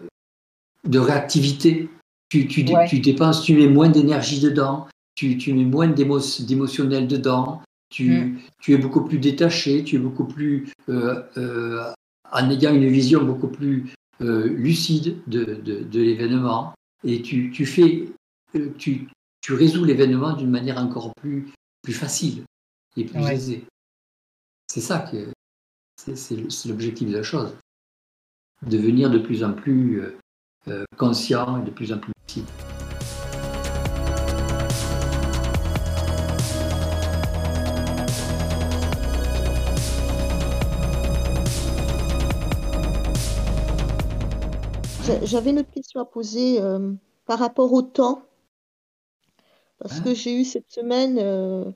de 0.84 0.98
réactivité. 0.98 1.88
Tu, 2.28 2.46
tu, 2.48 2.64
Ouais. 2.64 2.86
tu 2.86 2.98
dépenses, 3.00 3.42
tu 3.42 3.54
mets 3.54 3.68
moins 3.68 3.88
d'énergie 3.88 4.40
dedans, 4.40 4.86
tu, 5.14 5.38
tu 5.38 5.54
mets 5.54 5.64
moins 5.64 5.88
d'émo- 5.88 6.20
d'émotionnel 6.44 7.06
dedans, 7.06 7.62
tu, 7.88 8.10
Mm. 8.10 8.38
tu 8.60 8.74
es 8.74 8.76
beaucoup 8.76 9.04
plus 9.04 9.18
détaché, 9.18 9.82
tu 9.84 9.96
es 9.96 9.98
beaucoup 9.98 10.26
plus, 10.26 10.70
euh, 10.90 11.22
euh, 11.38 11.90
en 12.32 12.50
ayant 12.50 12.74
une 12.74 12.88
vision 12.88 13.24
beaucoup 13.24 13.48
plus 13.48 13.92
euh, 14.20 14.48
lucide 14.48 15.18
de, 15.26 15.44
de, 15.44 15.82
de 15.82 16.00
l'événement, 16.00 16.74
et 17.04 17.22
tu, 17.22 17.50
tu 17.50 17.64
fais, 17.66 18.08
euh, 18.56 18.70
tu, 18.78 19.08
tu 19.40 19.52
résous 19.54 19.84
l'événement 19.84 20.34
d'une 20.34 20.50
manière 20.50 20.78
encore 20.78 21.12
plus, 21.14 21.48
plus 21.82 21.92
facile 21.92 22.44
et 22.96 23.04
plus 23.04 23.20
Ouais. 23.20 23.34
aisée. 23.34 23.64
C'est 24.70 24.80
ça 24.80 24.98
que 25.00 25.28
c'est 26.14 26.66
l'objectif 26.66 27.08
de 27.08 27.16
la 27.16 27.22
chose. 27.22 27.56
devenir 28.66 29.08
de 29.10 29.18
plus 29.18 29.44
en 29.44 29.52
plus 29.52 30.02
euh, 30.68 30.84
conscient 30.96 31.62
et 31.62 31.64
de 31.64 31.70
plus 31.70 31.92
en 31.92 31.98
plus 31.98 32.12
lucide. 32.26 32.44
J'avais 45.22 45.50
une 45.50 45.60
autre 45.60 45.70
question 45.70 46.00
à 46.00 46.04
poser 46.04 46.60
euh, 46.60 46.92
par 47.26 47.38
rapport 47.38 47.72
au 47.72 47.82
temps, 47.82 48.22
parce 49.78 50.00
que 50.00 50.14
j'ai 50.14 50.40
eu 50.40 50.44
cette 50.44 50.70
semaine 50.70 51.18
euh, 51.18 51.70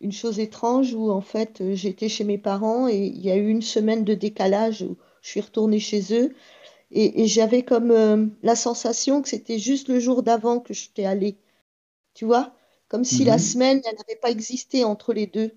une 0.00 0.12
chose 0.12 0.40
étrange 0.40 0.94
où 0.94 1.10
en 1.10 1.20
fait 1.20 1.62
j'étais 1.74 2.08
chez 2.10 2.24
mes 2.24 2.38
parents 2.38 2.88
et 2.88 3.06
il 3.06 3.20
y 3.24 3.30
a 3.30 3.36
eu 3.36 3.48
une 3.48 3.62
semaine 3.62 4.04
de 4.04 4.14
décalage 4.14 4.82
où 4.82 4.96
je 5.22 5.30
suis 5.30 5.40
retournée 5.42 5.80
chez 5.80 6.02
eux 6.14 6.34
et, 6.92 7.22
et 7.24 7.28
j'avais 7.28 7.64
comme 7.64 7.92
euh, 7.92 8.26
la 8.42 8.56
sensation 8.56 9.22
que 9.22 9.28
c'était 9.30 9.58
juste 9.58 9.88
le 9.88 10.00
jour 10.00 10.22
d'avant 10.22 10.60
que 10.60 10.74
j'étais 10.74 11.06
allée, 11.06 11.38
tu 12.14 12.24
vois, 12.26 12.54
comme 12.88 13.04
si 13.04 13.24
la 13.24 13.38
Mhm. 13.38 13.38
semaine 13.38 13.80
elle 13.86 13.96
n'avait 13.96 14.20
pas 14.20 14.30
existé 14.30 14.84
entre 14.84 15.14
les 15.14 15.26
deux. 15.28 15.52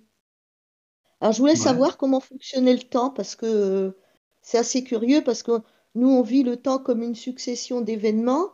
Alors, 1.21 1.31
je 1.33 1.39
voulais 1.39 1.55
Ouais. 1.55 1.55
savoir 1.55 1.97
comment 1.97 2.19
fonctionnait 2.19 2.73
le 2.73 2.81
temps 2.83 3.09
parce 3.11 3.35
que 3.35 3.95
c'est 4.41 4.57
assez 4.57 4.83
curieux 4.83 5.23
parce 5.23 5.43
que 5.43 5.51
nous, 5.97 6.09
on 6.09 6.21
vit 6.21 6.43
le 6.43 6.57
temps 6.57 6.79
comme 6.79 7.03
une 7.03 7.15
succession 7.15 7.81
d'événements 7.81 8.51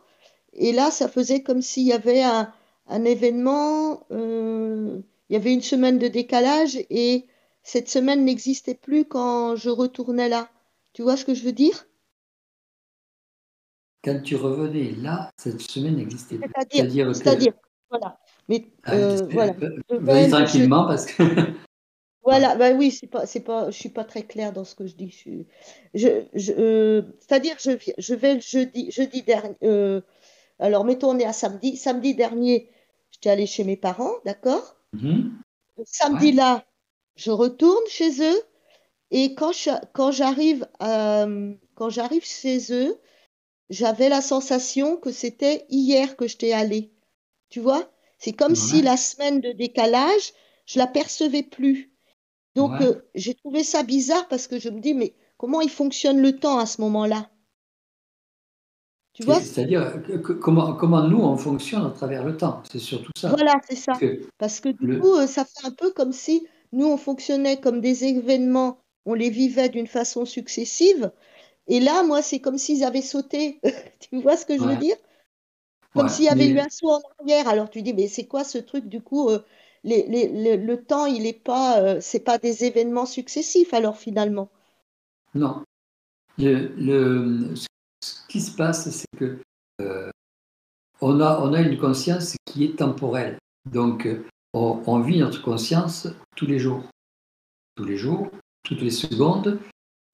et 0.54 0.72
là, 0.72 0.90
ça 0.90 1.08
faisait 1.08 1.42
comme 1.42 1.62
s'il 1.62 1.86
y 1.86 1.92
avait 1.92 2.22
un, 2.22 2.52
un 2.86 3.04
événement, 3.04 4.06
euh, 4.12 5.00
il 5.28 5.32
y 5.32 5.36
avait 5.36 5.52
une 5.52 5.62
semaine 5.62 5.98
de 5.98 6.08
décalage 6.08 6.78
et 6.90 7.26
cette 7.62 7.88
semaine 7.88 8.24
n'existait 8.24 8.74
plus 8.74 9.04
quand 9.04 9.56
je 9.56 9.70
retournais 9.70 10.28
là. 10.28 10.48
Tu 10.92 11.02
vois 11.02 11.16
ce 11.16 11.24
que 11.24 11.34
je 11.34 11.44
veux 11.44 11.52
dire? 11.52 11.86
Quand 14.04 14.20
tu 14.22 14.36
revenais 14.36 14.92
là, 14.92 15.32
cette 15.36 15.60
semaine 15.62 15.96
n'existait 15.96 16.36
plus. 16.36 16.50
C'est-à-dire, 16.70 17.06
que. 17.06 17.12
c'est-à-dire, 17.14 17.52
voilà. 17.90 18.18
Mais 18.48 18.66
Ah, 18.84 18.94
euh, 18.94 19.26
voilà. 19.30 19.54
Vas-y 19.90 20.30
tranquillement 20.30 20.86
parce 20.86 21.06
que. 21.06 21.22
Voilà, 22.24 22.56
bah 22.56 22.72
oui, 22.72 22.90
c'est 22.90 23.06
pas, 23.06 23.26
c'est 23.26 23.40
pas, 23.40 23.70
je 23.70 23.76
suis 23.78 23.90
pas 23.90 24.04
très 24.04 24.22
claire 24.24 24.52
dans 24.52 24.64
ce 24.64 24.74
que 24.74 24.86
je 24.86 24.94
dis. 24.94 25.10
Je, 25.10 25.16
suis- 25.16 25.46
je, 25.94 26.08
je, 26.34 26.52
euh, 26.58 27.02
c'est-à-dire, 27.20 27.56
je, 27.60 27.72
je 27.98 28.14
vais 28.14 28.34
le 28.34 28.40
jeudi, 28.40 28.90
jeudi 28.90 29.22
dernier. 29.22 29.56
euh, 29.62 30.00
alors, 30.60 30.84
mettons, 30.84 31.10
on 31.12 31.18
est 31.18 31.24
à 31.26 31.32
samedi. 31.34 31.76
Samedi 31.76 32.14
dernier, 32.14 32.70
j'étais 33.12 33.30
allée 33.30 33.46
chez 33.46 33.64
mes 33.64 33.76
parents, 33.76 34.12
d'accord? 34.24 34.76
Mhm. 34.92 35.44
Samedi 35.84 36.26
Ouais. 36.30 36.32
là, 36.32 36.64
je 37.16 37.30
retourne 37.30 37.86
chez 37.88 38.20
eux 38.22 38.42
et 39.12 39.34
quand 39.36 39.52
je- 39.52 39.70
quand 39.94 40.12
j'arrive 40.12 40.68
à- 40.80 41.26
quand 41.76 41.90
j'arrive 41.90 42.24
chez 42.26 42.72
eux, 42.72 43.00
j'avais 43.70 44.08
la 44.10 44.22
sensation 44.22 44.96
que 44.98 45.12
c'était 45.12 45.66
hier 45.70 46.16
que 46.16 46.28
j'étais 46.28 46.52
allée. 46.52 46.92
Tu 47.50 47.60
vois? 47.60 47.90
C'est 48.18 48.34
comme 48.34 48.56
si 48.56 48.78
Ouais. 48.78 48.82
la 48.82 48.96
semaine 48.98 49.40
de 49.40 49.52
décalage, 49.52 50.34
je 50.66 50.78
la 50.80 50.88
percevais 50.88 51.44
plus. 51.44 51.92
Donc, 52.56 52.72
Ouais. 52.72 52.86
euh, 52.86 53.02
j'ai 53.14 53.34
trouvé 53.34 53.62
ça 53.64 53.82
bizarre 53.84 54.28
parce 54.28 54.48
que 54.48 54.58
je 54.58 54.68
me 54.70 54.80
dis, 54.80 54.94
mais 54.94 55.14
comment 55.38 55.60
il 55.60 55.70
fonctionne 55.70 56.20
le 56.20 56.38
temps 56.38 56.58
à 56.58 56.66
ce 56.66 56.80
moment-là? 56.80 57.30
Tu 59.12 59.22
vois? 59.24 59.40
C'est- 59.40 59.52
C'est-à-dire 59.54 60.02
comment, 60.40 60.74
comment 60.74 61.06
nous 61.08 61.18
on 61.18 61.36
fonctionne 61.36 61.84
à 61.86 61.90
travers 61.90 62.24
le 62.24 62.36
temps? 62.36 62.62
C'est 62.70 62.78
surtout 62.78 63.10
ça. 63.16 63.34
Voilà, 63.36 63.54
c'est 63.68 63.76
ça. 63.76 64.00
Que 64.00 64.20
Parce 64.38 64.60
que 64.60 64.68
du 64.70 64.76
le- 64.86 65.00
coup, 65.00 65.14
euh, 65.14 65.26
ça 65.26 65.44
fait 65.44 65.66
un 65.66 65.70
peu 65.72 65.92
comme 65.92 66.12
si 66.12 66.46
nous, 66.72 66.86
on 66.86 66.96
fonctionnait 66.96 67.60
comme 67.60 67.80
des 67.80 68.04
événements, 68.04 68.78
on 69.06 69.14
les 69.14 69.30
vivait 69.30 69.68
d'une 69.68 69.86
façon 69.86 70.24
successive. 70.24 71.12
Et 71.68 71.80
là, 71.80 72.02
moi, 72.04 72.22
c'est 72.22 72.40
comme 72.40 72.58
s'ils 72.58 72.84
avaient 72.84 73.02
sauté. 73.02 73.60
Tu 74.10 74.20
vois 74.22 74.36
ce 74.36 74.46
que 74.46 74.58
je 74.58 74.68
veux 74.68 74.76
dire? 74.76 74.96
Comme 75.94 76.06
Ouais, 76.06 76.08
s'il 76.08 76.24
y 76.24 76.28
avait 76.28 76.48
eu 76.50 76.58
un 76.60 76.68
saut 76.70 76.90
en 76.90 77.00
arrière. 77.20 77.48
Alors 77.48 77.70
tu 77.70 77.82
dis, 77.82 77.94
mais 77.94 78.08
c'est 78.08 78.26
quoi 78.26 78.44
ce 78.44 78.58
truc? 78.58 78.86
Du 78.88 79.00
coup, 79.02 79.28
euh, 79.30 79.40
le, 79.84 80.76
temps, 80.76 81.06
il 81.06 81.26
est 81.26 81.32
pas, 81.44 81.80
euh, 81.80 81.98
c'est 82.00 82.24
pas 82.24 82.38
des 82.38 82.64
événements 82.64 83.06
successifs, 83.06 83.74
alors 83.74 83.96
finalement. 83.96 84.50
Non. 85.34 85.62
Ce 86.38 88.26
qui 88.28 88.40
se 88.40 88.54
passe, 88.56 88.90
c'est 88.90 89.18
que 89.18 89.38
euh, 89.80 90.10
on, 91.00 91.20
a, 91.20 91.40
on 91.40 91.52
a 91.52 91.60
une 91.60 91.78
conscience 91.78 92.36
qui 92.44 92.64
est 92.64 92.76
temporelle. 92.78 93.38
Donc, 93.70 94.06
euh, 94.06 94.24
on, 94.52 94.82
on 94.86 95.00
vit 95.00 95.18
notre 95.18 95.42
conscience 95.42 96.08
tous 96.36 96.46
les 96.46 96.58
jours. 96.58 96.82
Tous 97.76 97.84
les 97.84 97.96
jours, 97.96 98.30
toutes 98.62 98.80
les 98.80 98.90
secondes. 98.90 99.60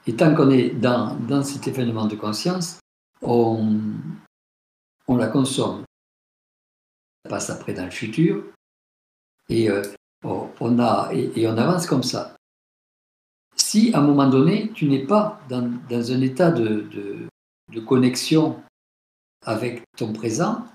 Et 0.06 0.16
tant 0.16 0.34
qu'on 0.34 0.50
est 0.50 0.70
dans, 0.70 1.14
dans 1.16 1.42
cet 1.42 1.68
événement 1.68 2.06
de 2.06 2.16
conscience, 2.16 2.80
on, 3.22 3.78
on 5.06 5.16
la 5.16 5.28
consomme. 5.28 5.84
Ça 7.24 7.30
passe 7.30 7.50
après 7.50 7.74
dans 7.74 7.84
le 7.84 7.90
futur. 7.90 8.44
Et, 9.50 9.68
euh, 9.68 9.82
on, 10.22 10.78
a, 10.78 11.10
et, 11.12 11.46
on 11.46 11.56
avance 11.58 11.86
comme 11.86 12.02
ça 12.02 12.36
si 13.56 13.92
à 13.94 13.98
un 13.98 14.02
moment 14.02 14.28
donné, 14.28 14.72
tu 14.74 14.86
n'es 14.86 15.06
pas 15.06 15.40
dans, 15.48 15.70
dans 15.88 16.12
un 16.12 16.20
état 16.22 16.50
de, 16.50 16.88
de- 16.92 17.80
connexion 17.86 18.60
avec 19.46 19.84
ton 19.96 20.12
présent, 20.12 20.66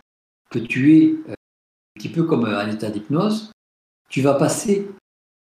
que 0.50 0.60
tu 0.60 0.98
es 0.98 1.08
euh, 1.30 1.34
un 1.34 2.00
petit 2.00 2.10
peu 2.10 2.24
comme 2.24 2.46
un 2.46 2.72
état 2.72 2.90
d'hypnose, 2.90 3.52
tu 4.10 4.22
vas 4.22 4.34
passer 4.36 4.90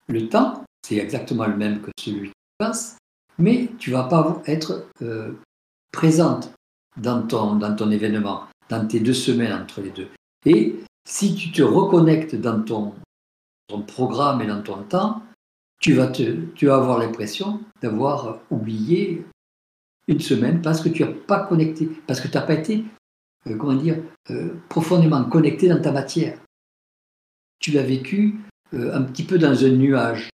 le 0.08 0.28
temps, 0.28 0.62
c'est 0.86 0.96
exactement 0.96 1.46
le 1.46 1.56
même 1.56 1.80
que 1.80 1.90
celui 1.98 2.28
qui 2.28 2.34
passe, 2.58 2.98
mais 3.38 3.70
tu 3.78 3.90
vas 3.90 4.04
pas 4.04 4.42
être 4.46 4.86
euh, 5.02 5.32
présente 5.92 6.52
dans 6.98 7.26
ton, 7.26 7.56
dans 7.56 7.74
ton 7.74 7.90
événement, 7.90 8.44
dans 8.68 8.86
tes 8.86 9.00
deux 9.00 9.14
semaines 9.14 9.52
entre 9.52 9.80
les 9.80 9.90
deux. 9.90 10.08
Et 10.44 10.76
si 11.08 11.34
tu 11.34 11.50
te 11.52 11.62
reconnectes 11.62 12.36
dans 12.36 12.62
ton, 12.62 12.94
programme 13.78 14.42
et 14.42 14.46
dans 14.46 14.62
ton 14.62 14.82
temps, 14.82 15.22
tu 15.80 15.94
vas, 15.94 16.08
te, 16.08 16.46
tu 16.54 16.66
vas 16.66 16.76
avoir 16.76 16.98
l'impression 16.98 17.60
d'avoir 17.80 18.40
oublié 18.50 19.24
une 20.06 20.20
semaine 20.20 20.60
parce 20.60 20.82
que 20.82 20.88
tu 20.88 21.02
n'as 21.02 21.12
pas 21.12 21.46
connecté, 21.46 21.88
parce 22.06 22.20
que 22.20 22.28
tu 22.28 22.36
n'as 22.36 22.42
pas 22.42 22.54
été, 22.54 22.84
euh, 23.46 23.56
comment 23.56 23.74
dire, 23.74 23.96
euh, 24.30 24.54
profondément 24.68 25.24
connecté 25.24 25.68
dans 25.68 25.80
ta 25.80 25.92
matière. 25.92 26.38
Tu 27.58 27.70
l'as 27.72 27.82
vécu 27.82 28.40
euh, 28.74 28.94
un 28.94 29.02
petit 29.02 29.24
peu 29.24 29.38
dans 29.38 29.64
un 29.64 29.70
nuage. 29.70 30.28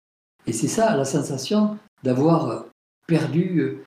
Et 0.47 0.53
c'est 0.53 0.69
ça 0.69 0.97
la 0.97 1.05
sensation 1.05 1.79
d'avoir 2.03 2.67
perdu 3.07 3.79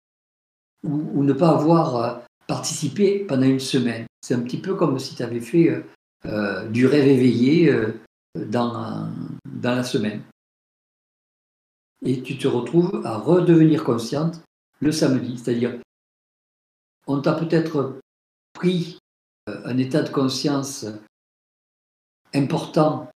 ou, 0.83 1.09
ou 1.13 1.23
ne 1.23 1.33
pas 1.33 1.49
avoir 1.49 2.21
participé 2.47 3.19
pendant 3.19 3.47
une 3.47 3.59
semaine. 3.59 4.05
C'est 4.21 4.35
un 4.35 4.41
petit 4.41 4.59
peu 4.59 4.75
comme 4.75 4.99
si 4.99 5.15
tu 5.15 5.23
avais 5.23 5.39
fait 5.39 5.83
du 6.69 6.85
rêve 6.85 7.07
éveillé 7.07 7.73
dans, 8.35 9.09
dans 9.53 9.75
la 9.75 9.83
semaine 9.83 10.21
et 12.05 12.21
tu 12.21 12.37
te 12.37 12.47
retrouves 12.47 13.01
à 13.05 13.17
redevenir 13.17 13.83
consciente 13.83 14.41
le 14.79 14.91
samedi. 14.91 15.37
C'est-à-dire, 15.37 15.79
on 17.07 17.21
t'a 17.21 17.33
peut-être 17.33 17.99
pris 18.53 18.99
euh, 19.49 19.61
un 19.65 19.77
état 19.77 20.01
de 20.01 20.09
conscience 20.09 20.85
important 22.33 23.09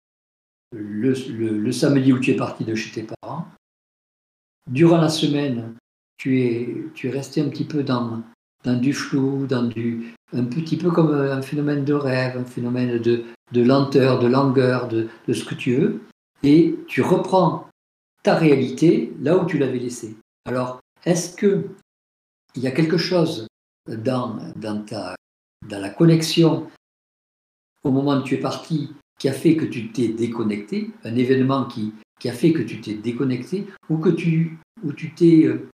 le, 0.73 1.71
samedi 1.71 2.13
où 2.13 2.19
tu 2.19 2.31
es 2.31 2.35
parti 2.35 2.63
de 2.63 2.75
chez 2.75 2.91
tes 2.91 3.07
parents. 3.21 3.45
Durant 4.69 4.97
la 4.97 5.09
semaine, 5.09 5.75
tu 6.17 6.41
es, 6.41 6.85
tu 6.93 7.07
es 7.07 7.11
resté 7.11 7.41
un 7.41 7.49
petit 7.49 7.65
peu 7.65 7.83
dans, 7.83 8.23
du 8.63 8.93
flou, 8.93 9.47
dans 9.47 9.63
du, 9.63 10.13
un 10.31 10.45
petit 10.45 10.77
peu 10.77 10.89
comme 10.91 11.13
un 11.13 11.41
phénomène 11.41 11.83
de 11.83 11.93
rêve, 11.93 12.37
un 12.37 12.45
phénomène 12.45 12.99
de, 12.99 13.25
lenteur, 13.53 14.19
de 14.19 14.27
langueur, 14.27 14.87
de 14.87 15.09
ce 15.27 15.43
que 15.43 15.55
tu 15.55 15.75
veux, 15.75 16.01
et 16.43 16.75
tu 16.87 17.01
reprends 17.01 17.67
ta 18.23 18.35
réalité 18.35 19.13
là 19.19 19.37
où 19.37 19.45
tu 19.45 19.57
l'avais 19.57 19.79
laissée. 19.79 20.15
Alors, 20.45 20.79
est-ce 21.05 21.35
que 21.35 21.69
il 22.55 22.61
y 22.61 22.67
a 22.67 22.71
quelque 22.71 22.97
chose 22.97 23.47
dans, 23.87 24.37
dans, 24.55 24.83
ta, 24.83 25.15
dans 25.67 25.79
la 25.79 25.89
connexion 25.89 26.69
au 27.83 27.91
moment 27.91 28.17
où 28.17 28.23
tu 28.23 28.35
es 28.35 28.39
parti 28.39 28.91
qui 29.17 29.29
a 29.29 29.33
fait 29.33 29.55
que 29.55 29.65
tu 29.65 29.91
t'es 29.91 30.09
déconnecté, 30.09 30.89
un 31.03 31.15
événement 31.15 31.65
qui, 31.65 31.93
qui 32.19 32.29
a 32.29 32.33
fait 32.33 32.53
que 32.53 32.61
tu 32.61 32.81
t'es 32.81 32.95
déconnecté, 32.95 33.67
ou 33.89 33.97
que 33.97 34.09
tu, 34.09 34.57
ou 34.83 34.93
tu 34.93 35.13
t'es, 35.13 35.45
euh, 35.45 35.69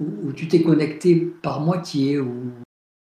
ou, 0.00 0.32
tu 0.32 0.48
t'es 0.48 0.62
connecté 0.62 1.16
par 1.42 1.60
moitié, 1.60 2.18
ou 2.18 2.52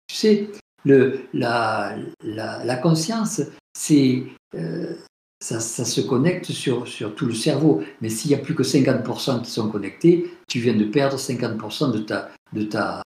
tu 0.07 0.15
sais, 0.15 0.49
le, 0.83 1.21
la, 1.33 1.97
la, 2.21 2.63
la 2.63 2.77
conscience, 2.77 3.41
c'est 3.73 4.23
euh, 4.55 4.95
ça, 5.39 5.59
se 5.59 6.01
connecte 6.01 6.51
sur, 6.51 6.85
tout 7.15 7.25
le 7.25 7.33
cerveau. 7.33 7.83
Mais 8.01 8.09
s'il 8.09 8.29
n'y 8.29 8.35
a 8.35 8.39
plus 8.39 8.55
que 8.55 8.63
50% 8.63 9.43
qui 9.43 9.51
sont 9.51 9.69
connectés, 9.69 10.31
tu 10.47 10.59
viens 10.59 10.75
de 10.75 10.85
perdre 10.85 11.17
50% 11.17 11.91
de 11.91 12.63
ta, 12.63 13.03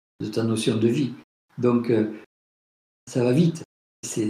notion 0.43 0.77
de 0.77 0.87
vie. 0.87 1.13
Donc, 1.57 1.89
euh, 1.89 2.11
ça 3.07 3.23
va 3.23 3.31
vite. 3.31 3.63
C'est 4.03 4.27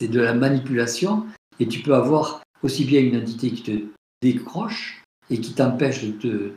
de 0.00 0.20
la 0.20 0.34
manipulation 0.34 1.26
et 1.58 1.66
tu 1.66 1.80
peux 1.80 1.94
avoir 1.94 2.42
aussi 2.62 2.84
bien 2.84 3.00
une 3.00 3.16
entité 3.16 3.50
qui 3.50 3.62
te 3.62 3.84
décroche 4.22 5.02
et 5.30 5.40
qui 5.40 5.54
t'empêche 5.54 6.04
de 6.04 6.54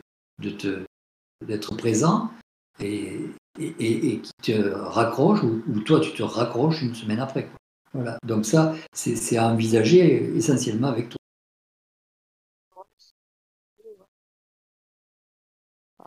d'être 1.46 1.76
présent 1.76 2.32
et 2.80 3.20
qui 3.58 4.32
te 4.44 4.70
raccroche, 4.70 5.44
ou 5.44 5.80
toi 5.82 6.00
tu 6.00 6.14
te 6.14 6.24
raccroches 6.24 6.82
une 6.82 6.96
semaine 6.96 7.20
après. 7.20 7.50
Voilà. 7.94 8.18
Donc 8.26 8.46
ça, 8.46 8.76
c'est 8.94 9.38
à 9.38 9.48
envisager 9.48 10.36
essentiellement 10.36 10.90
avec 10.90 11.10
toi. 11.10 11.18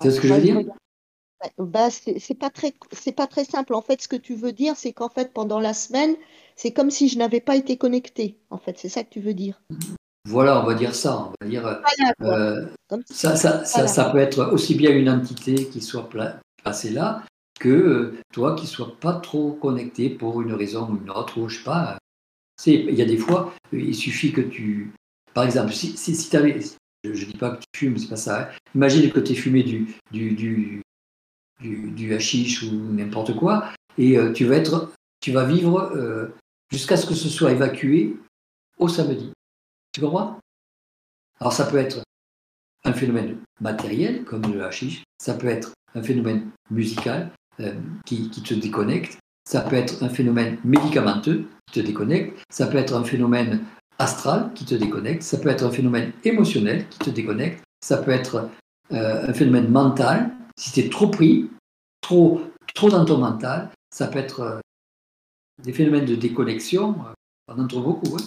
C'est 0.03 0.11
ce 0.11 0.21
que 0.21 0.29
je 0.29 0.35
veux 0.35 0.41
dire? 0.41 0.61
Bah, 1.59 1.89
c'est 1.91 2.35
pas 2.35 2.51
très, 2.51 2.75
c'est 2.93 3.13
pas 3.13 3.27
très 3.27 3.45
simple. 3.45 3.75
En 3.75 3.81
fait, 3.83 4.03
ce 4.03 4.09
que 4.09 4.17
tu 4.17 4.35
veux 4.35 4.53
dire, 4.53 4.77
c'est 4.77 4.93
qu'en 4.93 5.09
fait, 5.09 5.33
pendant 5.33 5.59
la 5.59 5.73
semaine, 5.73 6.17
c'est 6.55 6.73
comme 6.73 6.91
si 6.91 7.09
je 7.09 7.19
n'avais 7.19 7.41
pas 7.41 7.57
été 7.57 7.79
connectée. 7.79 8.39
En 8.51 8.59
fait, 8.59 8.79
c'est 8.79 8.91
ça 8.91 9.05
que 9.05 9.11
tu 9.11 9.21
veux 9.21 9.35
dire. 9.35 9.63
Voilà, 10.29 10.63
on 10.63 10.67
va 10.67 10.75
dire 10.75 10.95
ça. 10.95 11.31
On 11.31 11.35
va 11.45 11.51
dire, 11.51 11.67
euh, 11.67 11.81
Voilà, 12.19 12.69
euh, 12.93 13.01
ça, 13.07 13.37
ça, 13.37 13.65
ça, 13.65 13.73
Voilà. 13.73 13.89
ça 13.89 14.11
peut 14.11 14.19
être 14.19 14.53
aussi 14.53 14.75
bien 14.75 14.91
une 14.91 15.09
entité 15.09 15.67
qui 15.69 15.81
soit 15.81 16.09
pla- 16.09 16.41
placée 16.63 16.91
là 16.91 17.23
que 17.61 17.69
euh, 17.69 18.19
toi 18.33 18.57
qui 18.57 18.67
sois 18.67 18.97
pas 18.99 19.13
trop 19.15 19.53
connecté 19.53 20.11
pour 20.11 20.43
une 20.43 20.53
raison 20.55 20.89
ou 20.91 20.97
une 21.01 21.11
autre, 21.11 21.39
ou 21.39 21.49
je 21.49 21.59
sais 21.59 21.65
pas. 21.65 21.99
C'est- 22.57 22.75
Il 22.75 22.95
y 22.95 23.03
a 23.03 23.05
des 23.05 23.19
fois, 23.19 23.55
euh, 23.73 23.81
il 23.81 23.95
suffit 23.95 24.33
que 24.33 24.41
tu. 24.41 24.93
Par 25.35 25.45
exemple, 25.45 25.73
si, 25.73 25.97
si, 25.97 26.17
si 26.17 26.29
je 26.33 27.09
ne 27.09 27.31
dis 27.31 27.37
pas 27.39 27.51
que 27.51 27.61
tu 27.61 27.67
fumes, 27.79 27.99
c'est 27.99 28.09
pas 28.09 28.17
ça. 28.17 28.43
hein. 28.43 28.49
Imagine 28.75 29.11
que 29.13 29.21
tu 29.21 29.33
aies 29.33 29.37
fumé 29.37 29.63
du, 29.63 29.87
du, 30.11 30.33
du, 30.33 30.83
du, 31.61 32.15
hashish 32.15 32.63
ou 32.65 32.73
n'importe 32.73 33.37
quoi, 33.37 33.71
et 33.97 34.19
euh, 34.19 34.33
tu, 34.33 34.45
vas 34.47 34.57
être, 34.57 34.93
tu 35.21 35.31
vas 35.31 35.45
vivre 35.45 35.93
euh, 35.95 36.29
jusqu'à 36.71 36.97
ce 36.97 37.07
que 37.07 37.15
ce 37.15 37.29
soit 37.29 37.53
évacué 37.53 38.17
au 38.79 38.89
samedi. 38.89 39.33
Tu 39.93 40.01
comprends? 40.01 40.39
Alors 41.39 41.53
ça 41.53 41.67
peut 41.67 41.79
être 41.79 42.03
un 42.85 42.93
phénomène 42.93 43.39
matériel, 43.61 44.25
comme 44.25 44.43
le 44.53 44.65
hashish, 44.65 45.05
ça 45.19 45.35
peut 45.35 45.49
être 45.49 45.73
un 45.95 46.03
phénomène 46.03 46.51
musical 46.71 47.31
euh, 47.61 47.75
qui, 48.07 48.31
qui 48.31 48.43
te 48.43 48.55
déconnecte, 48.55 49.19
ça 49.49 49.63
peut 49.63 49.77
être 49.77 50.03
un 50.03 50.09
phénomène 50.09 50.59
médicamenteux 50.65 51.47
qui 51.67 51.81
te 51.81 51.87
déconnecte, 51.87 52.39
ça 52.51 52.67
peut 52.67 52.79
être 52.79 52.95
un 52.95 53.05
phénomène 53.05 53.65
astral 53.99 54.53
qui 54.55 54.65
te 54.65 54.75
déconnecte, 54.75 55.23
ça 55.23 55.39
peut 55.39 55.49
être 55.49 55.65
un 55.65 55.71
phénomène 55.71 56.13
émotionnel 56.25 56.89
qui 56.89 56.99
te 57.01 57.11
déconnecte, 57.11 57.63
ça 57.83 57.99
peut 57.99 58.13
être 58.13 58.49
euh, 58.93 59.29
un 59.29 59.33
phénomène 59.35 59.69
mental, 59.69 60.31
si 60.57 60.73
tu 60.73 60.81
es 60.81 60.89
trop 60.89 61.09
pris, 61.09 61.51
trop, 62.01 62.41
trop 62.75 62.89
dans 62.91 63.05
ton 63.05 63.19
mental, 63.19 63.71
ça 63.91 64.07
peut 64.07 64.19
être 64.19 64.41
euh, 64.41 64.61
des 65.63 65.73
phénomènes 65.73 66.07
de 66.07 66.15
déconnexion, 66.15 66.95
on 67.49 67.59
en 67.61 67.67
trouve 67.67 67.85
beaucoup. 67.85 68.17
hein. 68.17 68.25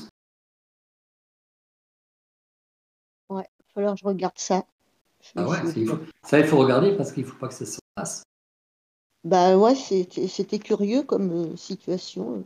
Ouais, 3.29 3.47
il 3.59 3.63
va 3.67 3.73
falloir 3.73 3.93
que 3.95 3.99
je 4.01 4.05
regarde 4.05 4.37
ça. 4.37 4.63
Ah 5.35 5.47
ouais, 5.47 5.57
il 5.75 5.87
faut- 5.87 5.99
ça 6.23 6.39
il 6.39 6.45
faut 6.45 6.57
regarder 6.57 6.95
parce 6.95 7.11
qu'il 7.11 7.23
ne 7.23 7.29
faut 7.29 7.37
pas 7.37 7.47
que 7.47 7.53
ça 7.53 7.65
se 7.65 7.79
passe. 7.95 8.23
Bah 9.25 9.57
ouais, 9.57 9.75
c'était 9.75 10.59
curieux 10.59 11.03
comme 11.03 11.31
euh, 11.31 11.55
situation. 11.57 12.35
euh. 12.35 12.43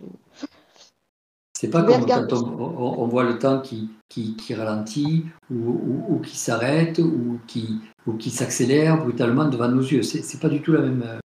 C'est 1.57 1.69
pas 1.71 1.81
comme 1.83 2.05
quand 2.05 2.31
on, 2.33 2.37
on- 2.37 2.99
on 3.03 3.07
voit 3.07 3.23
le 3.23 3.39
temps 3.39 3.61
qui, 3.61 3.89
qui, 4.09 4.35
qui 4.37 4.53
ralentit 4.53 5.25
ou, 5.49 5.55
ou- 5.55 6.05
ou 6.15 6.19
qui 6.19 6.37
s'arrête 6.37 6.99
ou 6.99 7.39
qui, 7.47 7.79
ou 8.05 8.13
qui 8.13 8.29
s'accélère 8.29 9.03
brutalement 9.03 9.49
devant 9.49 9.67
nos 9.67 9.81
yeux. 9.81 10.03
C'est 10.03 10.39
pas 10.39 10.49
du 10.49 10.61
tout 10.61 10.71
la 10.71 10.81
même. 10.81 11.01
euh, 11.03 11.17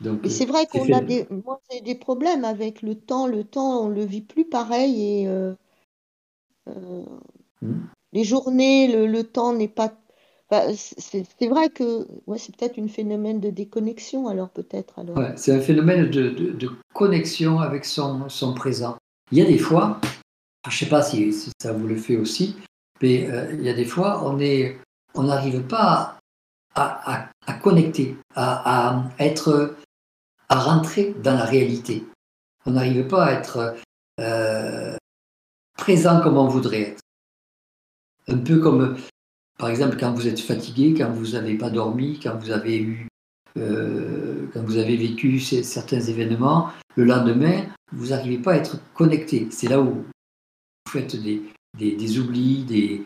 Donc, 0.00 0.20
c'est 0.28 0.46
vrai 0.46 0.66
qu'on 0.66 0.92
a 0.92 1.00
des, 1.02 1.26
moi, 1.30 1.60
j'ai 1.70 1.80
des 1.82 1.94
problèmes 1.94 2.44
avec 2.44 2.80
le 2.82 2.94
temps. 2.94 3.26
Le 3.26 3.44
temps, 3.44 3.84
on 3.84 3.88
le 3.88 4.04
vit 4.04 4.22
plus 4.22 4.44
pareil 4.48 5.20
et 5.22 5.28
euh, 5.28 5.54
euh, 6.68 7.20
Hmm. 7.62 7.90
les 8.12 8.22
journées, 8.24 8.86
le, 8.86 9.06
le 9.08 9.24
temps 9.24 9.52
n'est 9.52 9.66
pas. 9.68 9.92
Enfin, 10.50 10.72
c'est 10.74 11.48
vrai 11.48 11.70
que 11.70 12.06
c'est 12.36 12.56
peut-être 12.56 12.78
un 12.78 12.88
phénomène 12.88 13.40
de 13.40 13.50
déconnexion 13.50 14.28
alors 14.28 14.50
peut-être 14.50 15.00
c'est 15.36 15.54
un 15.54 15.60
phénomène 15.60 16.10
de, 16.10 16.70
connexion 16.94 17.60
avec 17.60 17.84
son, 17.84 18.54
présent. 18.54 18.96
Il 19.32 19.38
y 19.38 19.42
a 19.42 19.44
des 19.44 19.58
fois, 19.58 20.00
je 20.68 20.70
ne 20.70 20.74
sais 20.74 20.86
pas 20.86 21.02
si, 21.02 21.32
ça 21.60 21.72
vous 21.72 21.86
le 21.86 21.96
fait 21.96 22.16
aussi, 22.16 22.56
mais 23.00 23.30
euh, 23.30 23.52
il 23.54 23.62
y 23.62 23.68
a 23.68 23.74
des 23.74 23.84
fois, 23.84 24.24
on 24.24 25.22
n'arrive 25.22 25.62
pas 25.62 26.18
à, 26.74 27.30
connecter, 27.62 28.16
à, 28.34 28.98
à 28.98 29.24
être, 29.24 29.76
à 30.48 30.58
rentrer 30.58 31.14
dans 31.22 31.34
la 31.34 31.44
réalité. 31.44 32.04
On 32.66 32.72
n'arrive 32.72 33.06
pas 33.06 33.26
à 33.26 33.32
être 33.32 33.76
euh, 34.20 34.96
présent 35.76 36.20
comme 36.20 36.36
on 36.36 36.46
voudrait 36.46 36.82
être. 36.82 37.02
Un 38.28 38.38
peu 38.38 38.58
comme, 38.58 38.96
par 39.60 39.68
exemple, 39.68 39.98
quand 40.00 40.14
vous 40.14 40.26
êtes 40.26 40.40
fatigué, 40.40 40.94
quand 40.96 41.10
vous 41.12 41.32
n'avez 41.32 41.58
pas 41.58 41.68
dormi, 41.68 42.18
quand 42.18 42.34
vous 42.38 42.50
avez 42.50 42.78
eu 42.78 43.06
euh, 43.58 44.46
quand 44.54 44.62
vous 44.62 44.78
avez 44.78 44.96
vécu 44.96 45.38
certains 45.38 46.00
événements, 46.00 46.70
le 46.96 47.04
lendemain, 47.04 47.66
vous 47.92 48.08
n'arrivez 48.08 48.38
pas 48.38 48.52
à 48.52 48.56
être 48.56 48.78
connecté. 48.94 49.48
C'est 49.50 49.68
là 49.68 49.80
où 49.80 49.90
vous 49.90 50.90
faites 50.90 51.14
des, 51.20 51.42
des, 51.78 51.94
des 51.94 52.18
oublis, 52.18 52.64
des, 52.64 53.02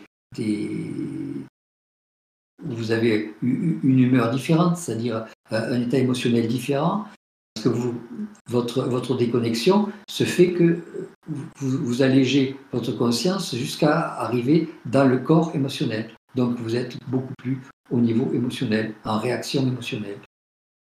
vous 2.63 2.93
avez 2.93 3.35
une 3.43 3.99
humeur 3.99 4.31
différente, 4.31 4.77
c'est-à-dire 4.77 5.27
euh, 5.53 5.75
un 5.75 5.81
état 5.81 5.99
émotionnel 5.99 6.47
différent, 6.47 7.05
parce 7.55 7.67
que 7.67 7.81
votre, 8.49 8.83
votre 8.83 9.17
déconnexion 9.17 9.89
se 10.09 10.23
fait 10.25 10.53
que 10.53 10.79
vous 11.57 12.03
allégez 12.03 12.57
votre 12.73 12.93
conscience 12.93 13.57
jusqu'à 13.57 14.15
arriver 14.21 14.69
dans 14.85 15.07
le 15.07 15.19
corps 15.19 15.51
émotionnel. 15.55 16.11
Donc 16.35 16.59
vous 16.59 16.77
êtes 16.77 16.97
beaucoup 17.09 17.35
plus 17.39 17.61
au 17.91 18.01
niveau 18.01 18.31
émotionnel, 18.33 18.95
en 19.05 19.19
réaction 19.19 19.63
émotionnelle. 19.63 20.19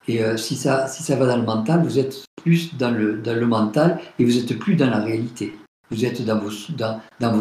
Et 0.09 0.23
euh, 0.23 0.37
si, 0.37 0.57
ça, 0.57 0.89
si 0.89 1.03
ça 1.03 1.17
va 1.17 1.27
dans 1.27 1.37
le 1.37 1.45
mental, 1.45 1.83
vous 1.83 1.99
êtes 1.99 2.25
plus 2.43 2.75
dans 2.77 2.91
le, 2.91 3.47
mental 3.47 4.01
et 4.19 4.25
vous 4.25 4.39
êtes 4.39 4.59
plus 4.59 4.77
dans 4.77 4.89
la 4.89 5.01
réalité. 5.01 5.55
Vous 5.91 6.05
êtes 6.05 6.25
dans 6.25 6.39
vos, 6.39 6.51
dans, 6.77 7.01
dans 7.19 7.41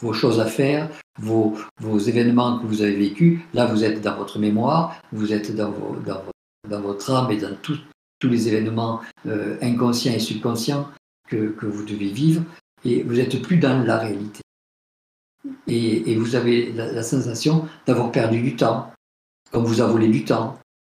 vos, 0.00 0.12
choses 0.12 0.40
à 0.40 0.46
faire, 0.46 0.90
vos, 1.18 1.56
événements 1.98 2.58
que 2.58 2.66
vous 2.66 2.82
avez 2.82 2.96
vécus. 2.96 3.40
Là, 3.54 3.66
vous 3.66 3.82
êtes 3.82 4.00
dans 4.02 4.16
votre 4.16 4.38
mémoire, 4.38 5.00
vous 5.12 5.32
êtes 5.32 5.54
dans, 5.54 5.70
vos, 5.70 5.96
dans, 6.06 6.22
dans 6.68 6.80
votre 6.80 7.10
âme 7.10 7.30
et 7.30 7.38
dans 7.38 7.56
tous 7.62 8.28
les 8.28 8.48
événements 8.48 9.00
euh, 9.26 9.56
inconscients 9.62 10.12
et 10.12 10.18
subconscients 10.18 10.88
que, 11.28 11.50
que 11.50 11.66
vous 11.66 11.84
devez 11.84 12.08
vivre. 12.08 12.42
Et 12.84 13.02
vous 13.02 13.14
n'êtes 13.14 13.42
plus 13.42 13.56
dans 13.56 13.82
la 13.82 13.98
réalité. 13.98 14.40
Et, 15.66 16.12
et 16.12 16.16
vous 16.16 16.34
avez 16.34 16.72
la, 16.72 16.92
la 16.92 17.02
sensation 17.02 17.66
d'avoir 17.86 18.10
perdu 18.12 18.40
du 18.40 18.56
temps, 18.56 18.90
comme 19.52 19.64
vous 19.64 19.80
a 19.80 19.86
volé 19.86 20.08
du 20.08 20.24
temps, 20.24 20.58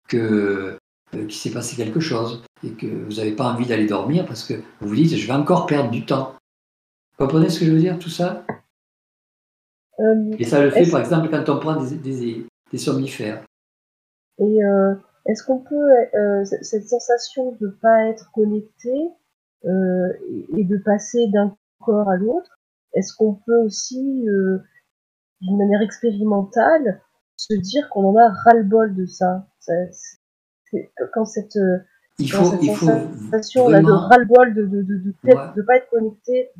que 0.09 0.77
euh, 1.15 1.25
qu'il 1.27 1.33
s'est 1.33 1.53
passé 1.53 1.77
quelque 1.77 2.01
chose 2.01 2.43
et 2.63 2.73
que 2.73 2.87
vous 2.87 3.15
n'avez 3.17 3.33
pas 3.33 3.53
envie 3.53 3.67
d'aller 3.67 3.87
dormir 3.87 4.27
parce 4.27 4.45
que 4.45 4.55
vous 4.81 4.89
vous 4.89 4.95
dites 4.95 5.17
je 5.17 5.27
vais 5.27 5.33
encore 5.33 5.67
perdre 5.67 5.91
du 5.91 6.05
temps. 6.05 6.35
Vous 7.19 7.27
comprenez 7.27 7.49
ce 7.49 7.61
que 7.61 7.67
je 7.67 7.73
veux 7.73 7.81
dire, 7.81 7.99
tout 7.99 8.11
ça? 8.11 8.45
Euh, 10.01 10.37
Et 10.39 10.45
ça 10.45 10.63
le 10.63 10.71
fait 10.71 10.91
par 10.91 11.01
exemple 11.01 11.29
quand 11.31 11.49
on 11.49 11.59
prend 11.59 11.83
des, 11.83 11.97
des, 11.97 12.47
des 12.71 12.79
somnifères. 12.79 13.45
Et 14.39 14.65
euh, 14.65 14.95
est-ce 15.27 15.45
qu'on 15.45 15.59
peut, 15.59 15.91
cette 16.63 16.89
sensation 16.89 17.57
de 17.61 17.69
pas 17.69 18.07
être 18.09 18.31
connecté 18.33 18.95
et 19.65 20.65
de 20.65 20.79
passer 20.79 21.27
d'un 21.29 21.57
corps 21.81 22.09
à 22.09 22.17
l'autre, 22.17 22.58
est-ce 22.95 23.13
qu'on 23.17 23.35
peut 23.47 23.59
aussi, 23.65 24.29
euh, 24.29 24.59
d'une 25.41 25.57
manière 25.59 25.83
expérimentale, 25.83 27.01
se 27.37 27.55
dire 27.55 27.89
qu'on 27.91 28.05
en 28.11 28.17
a 28.17 28.29
ras-le-bol 28.45 28.95
de 28.95 29.07
ça, 29.07 29.47
Quand 31.15 31.25
cette, 31.25 31.57
euh, 31.57 31.79
Il 32.19 32.31
quand 32.33 32.45
faut, 32.45 32.51
cette 32.51 32.63
il 32.63 32.75
faut 32.75 32.87
sensation 32.87 33.69
là, 33.69 33.79
de 33.81 33.85
vraiment- 33.85 34.09
ras-le-bol 34.09 34.55
de, 34.55 34.67
de, 34.67 34.83
de, 34.83 34.97
de, 34.99 35.15
Ouais. 35.25 35.35
de 35.57 35.63
pas 35.63 35.77
être 35.77 35.89
connecté, 35.91 36.51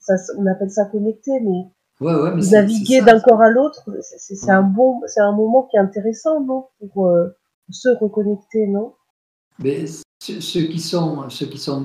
ça, 0.00 0.16
on 0.36 0.46
appelle 0.46 0.70
ça 0.70 0.86
connecté, 0.86 1.38
mais 1.40 1.70
Ouais, 2.00 2.14
ouais, 2.14 2.30
mais 2.30 2.36
de 2.36 2.40
c'est- 2.42 2.52
naviguer 2.52 3.00
d'un 3.02 3.20
corps 3.20 3.40
à 3.42 3.50
l'autre, 3.50 3.88
c'est- 4.02 4.44
Ouais. 4.46 4.50
un 4.50 4.62
bon, 4.62 5.00
c'est 5.06 5.20
un 5.20 5.32
moment 5.32 5.62
qui 5.64 5.76
est 5.76 5.80
intéressant, 5.80 6.40
non, 6.44 6.66
pour 6.92 7.06
euh, 7.08 7.28
se 7.70 7.88
reconnecter, 7.90 8.66
non? 8.66 8.94
Mais 9.60 9.84
ceux 10.20 10.62
qui 10.62 10.78
sont, 10.80 11.28
ceux 11.30 11.46
qui 11.46 11.58
sont, 11.58 11.84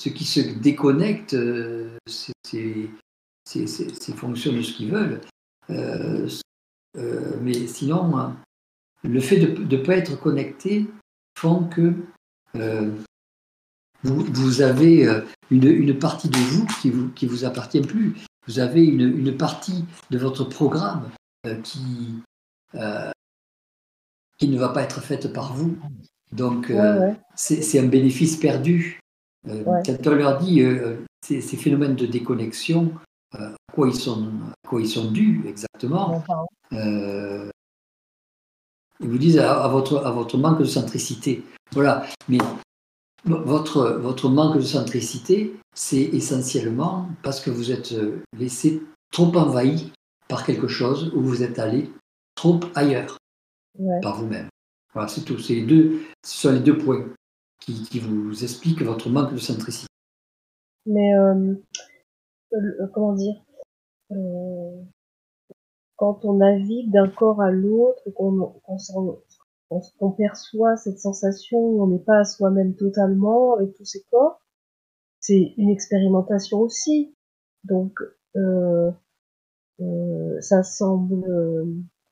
ceux 0.00 0.10
qui 0.10 0.24
se 0.24 0.40
déconnectent, 0.40 1.34
euh, 1.34 1.96
c'est, 2.06 2.90
fonction 4.16 4.52
de 4.52 4.62
ce 4.62 4.72
qu'ils 4.72 4.90
veulent. 4.90 5.20
Euh, 5.70 6.28
euh, 6.96 7.38
mais 7.40 7.66
sinon, 7.66 8.16
hein, 8.18 8.36
le 9.02 9.20
fait 9.20 9.38
de 9.38 9.76
ne 9.76 9.82
pas 9.82 9.96
être 9.96 10.18
connecté 10.20 10.86
font 11.38 11.64
que 11.64 11.94
euh, 12.56 12.90
vous, 14.02 14.24
vous 14.24 14.62
avez 14.62 15.06
une, 15.50 15.64
une 15.64 15.98
partie 15.98 16.28
de 16.28 16.36
vous 16.36 16.66
qui 16.80 16.90
vous, 16.90 17.08
qui 17.10 17.26
vous 17.26 17.44
appartient 17.44 17.80
plus. 17.80 18.14
Vous 18.46 18.58
avez 18.58 18.84
une, 18.84 19.00
une 19.00 19.36
partie 19.36 19.84
de 20.10 20.18
votre 20.18 20.44
programme 20.44 21.10
qui, 21.62 22.20
qui 24.38 24.48
ne 24.48 24.58
va 24.58 24.68
pas 24.68 24.82
être 24.82 25.00
faite 25.00 25.32
par 25.32 25.54
vous. 25.54 25.76
Donc, 26.32 26.66
Ouais, 26.68 26.76
ouais. 26.76 27.16
c'est 27.36 27.62
c'est 27.62 27.78
un 27.78 27.86
bénéfice 27.86 28.36
perdu. 28.36 29.00
Euh, 29.48 29.62
Ouais. 29.64 29.82
Quand 29.84 30.06
on 30.06 30.14
leur 30.14 30.38
dit 30.38 30.62
euh, 30.62 30.96
ces, 31.24 31.40
ces 31.40 31.56
phénomènes 31.56 31.96
de 31.96 32.06
déconnexion, 32.06 32.92
euh, 33.34 33.50
à, 33.50 33.72
quoi 33.72 33.88
ils 33.88 33.94
sont, 33.94 34.28
à 34.50 34.68
quoi 34.68 34.80
ils 34.80 34.88
sont 34.88 35.10
dus 35.10 35.44
exactement, 35.46 36.22
ils 39.00 39.08
vous 39.08 39.18
disent 39.18 39.38
à, 39.38 39.68
votre, 39.68 39.98
à 39.98 40.12
votre 40.12 40.38
manque 40.38 40.60
de 40.60 40.64
centricité. 40.64 41.42
Voilà. 41.72 42.06
Mais 42.28 42.38
votre, 43.24 43.90
votre 44.00 44.28
manque 44.28 44.56
de 44.56 44.62
centricité, 44.62 45.54
c'est 45.74 46.02
essentiellement 46.02 47.08
parce 47.22 47.40
que 47.40 47.50
vous 47.50 47.72
êtes 47.72 47.94
laissé 48.38 48.82
trop 49.10 49.34
envahi 49.36 49.92
par 50.28 50.46
quelque 50.46 50.68
chose 50.68 51.12
ou 51.14 51.20
vous 51.20 51.42
êtes 51.42 51.58
allé 51.58 51.90
trop 52.34 52.60
ailleurs 52.74 53.18
par 54.00 54.16
vous-même. 54.16 54.48
Voilà, 54.94 55.08
c'est 55.08 55.22
tout. 55.22 55.38
C'est 55.38 55.54
les 55.56 55.66
deux, 55.66 56.02
ce 56.24 56.42
sont 56.42 56.52
les 56.52 56.60
deux 56.60 56.78
points 56.78 57.04
qui, 57.64 57.98
vous 57.98 58.44
expliquent 58.44 58.82
votre 58.82 59.08
manque 59.08 59.32
de 59.32 59.38
centricité. 59.38 59.88
Mais 60.86 61.16
euh, 61.16 61.54
euh, 62.52 62.86
comment 62.92 63.14
dire 63.14 63.42
euh, 64.12 64.82
Quand 65.96 66.24
on 66.24 66.34
navigue 66.34 66.90
d'un 66.90 67.08
corps 67.08 67.40
à 67.40 67.50
l'autre, 67.50 68.02
qu'on 68.10 70.12
perçoit 70.12 70.76
cette 70.76 70.98
sensation 70.98 71.58
où 71.58 71.82
on 71.82 71.86
n'est 71.86 72.04
pas 72.04 72.18
à 72.18 72.24
soi-même 72.24 72.76
totalement 72.76 73.54
avec 73.54 73.74
tous 73.74 73.84
ces 73.84 74.04
corps, 74.10 74.40
c'est 75.20 75.54
une 75.56 75.70
expérimentation 75.70 76.60
aussi. 76.60 77.14
Donc, 77.64 77.98
euh, 78.36 78.90
euh, 79.80 80.40
ça 80.40 80.62
semble, 80.62 81.24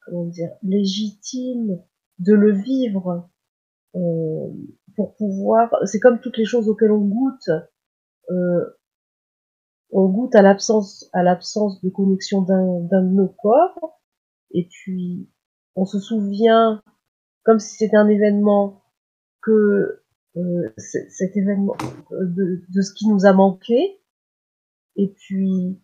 comment 0.06 0.24
dire, 0.24 0.50
légitime 0.62 1.78
de 2.18 2.32
le 2.32 2.52
vivre 2.52 3.28
pour 4.96 5.14
pouvoir. 5.16 5.70
C'est 5.86 6.00
comme 6.00 6.20
toutes 6.20 6.38
les 6.38 6.44
choses 6.44 6.68
auxquelles 6.68 6.92
on 6.92 7.04
goûte. 7.04 7.50
Euh, 8.30 8.78
on 9.90 10.08
goûte 10.08 10.34
à 10.34 10.42
l'absence, 10.42 11.08
à 11.12 11.22
l'absence 11.22 11.82
de 11.82 11.90
connexion 11.90 12.42
d'un, 12.42 12.80
de 12.80 13.08
nos 13.08 13.28
corps, 13.28 14.00
et 14.52 14.66
puis 14.70 15.28
on 15.76 15.84
se 15.84 15.98
souvient 15.98 16.82
comme 17.44 17.58
si 17.58 17.76
c'était 17.76 17.96
un 17.96 18.08
événement 18.08 18.82
que 19.42 20.02
euh, 20.36 20.72
cet 20.78 21.36
événement 21.36 21.76
euh, 22.12 22.24
de, 22.24 22.62
de, 22.68 22.80
ce 22.80 22.94
qui 22.94 23.06
nous 23.08 23.26
a 23.26 23.34
manqué 23.34 24.00
et 24.96 25.08
puis 25.08 25.78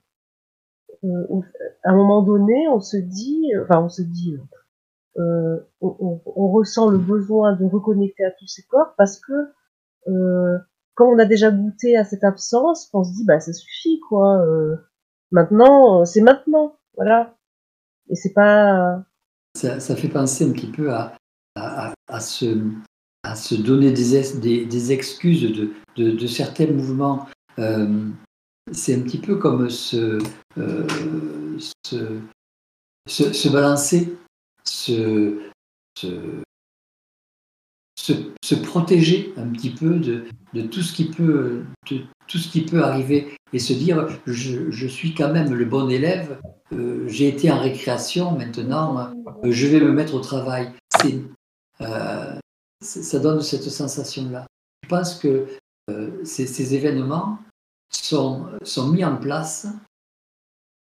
à 1.03 1.91
un 1.91 1.97
moment 1.97 2.23
donné 2.23 2.67
on 2.69 2.81
se 2.81 2.97
dit 2.97 3.53
enfin 3.63 3.83
on 3.85 3.89
se 3.91 4.01
dit 4.01 4.37
on, 5.17 6.21
on, 6.25 6.53
ressent 6.53 6.91
le 6.91 6.99
besoin 6.99 7.57
de 7.57 7.65
reconnecter 7.65 8.25
à 8.25 8.31
tous 8.39 8.47
ces 8.47 8.63
corps 8.63 8.95
parce 8.97 9.19
que 9.19 9.33
euh, 10.09 10.59
quand 10.95 11.09
on 11.09 11.19
a 11.19 11.25
déjà 11.25 11.51
goûté 11.51 11.97
à 11.97 12.05
cette 12.05 12.25
absence 12.25 12.89
on 12.93 13.03
se 13.03 13.13
dit 13.15 13.25
bah 13.25 13.41
ça 13.41 13.53
suffit 13.53 13.99
quoi 14.09 14.45
maintenant 15.33 16.05
c'est 16.05 16.21
maintenant 16.21 16.77
voilà 16.97 17.35
et 18.09 18.15
c'est 18.15 18.33
pas 18.33 19.03
ça, 19.57 19.97
fait 19.97 20.09
penser 20.09 20.49
un 20.49 20.53
petit 20.53 20.71
peu 20.71 20.93
à 20.93 21.15
à, 22.09 22.21
se, 22.21 22.59
à 23.23 23.35
se 23.35 23.55
donner 23.55 23.93
des, 23.93 24.65
des, 24.67 24.93
excuses 24.93 25.43
de, 25.97 26.11
de, 26.13 26.27
certains 26.27 26.67
mouvements. 26.67 27.27
Euh, 27.59 28.09
c'est 28.73 28.95
un 28.95 29.01
petit 29.01 29.19
peu 29.19 29.37
comme 29.37 29.65
euh, 29.67 29.69
se, 31.59 32.21
se, 33.09 33.49
balancer, 33.49 34.17
se, 34.69 35.51
se, 35.97 36.15
protéger 38.55 39.33
un 39.37 39.49
petit 39.49 39.71
peu 39.71 39.99
de, 39.99 40.27
de, 40.55 40.63
tout 40.63 40.83
ce 40.83 40.93
qui 40.93 41.11
peut, 41.11 41.65
de 41.91 42.03
tout 42.27 42.39
ce 42.39 42.49
qui 42.49 42.63
peut 42.63 42.83
arriver 42.83 43.37
et 43.53 43.59
se 43.59 43.73
dire 43.73 44.07
je, 44.27 44.71
je 44.71 44.87
suis 44.87 45.15
quand 45.15 45.33
même 45.33 45.55
le 45.55 45.65
bon 45.65 45.89
élève, 45.89 46.39
euh, 46.73 47.07
j'ai 47.09 47.29
été 47.29 47.51
en 47.51 47.61
récréation, 47.61 48.33
maintenant 48.33 49.13
je 49.43 49.67
vais 49.67 49.81
me 49.81 49.93
mettre 49.93 50.15
au 50.15 50.21
travail. 50.21 50.73
Euh, 51.81 52.35
ça 52.81 53.19
donne 53.19 53.41
cette 53.41 53.63
sensation-là. 53.63 54.47
Je 54.85 54.89
pense 54.89 55.17
que 55.17 55.47
euh, 55.91 56.25
ces, 56.25 56.75
événements 56.75 57.39
sont, 57.91 58.47
sont 58.63 58.89
mis 58.89 59.05
en 59.05 59.17
place 59.17 59.67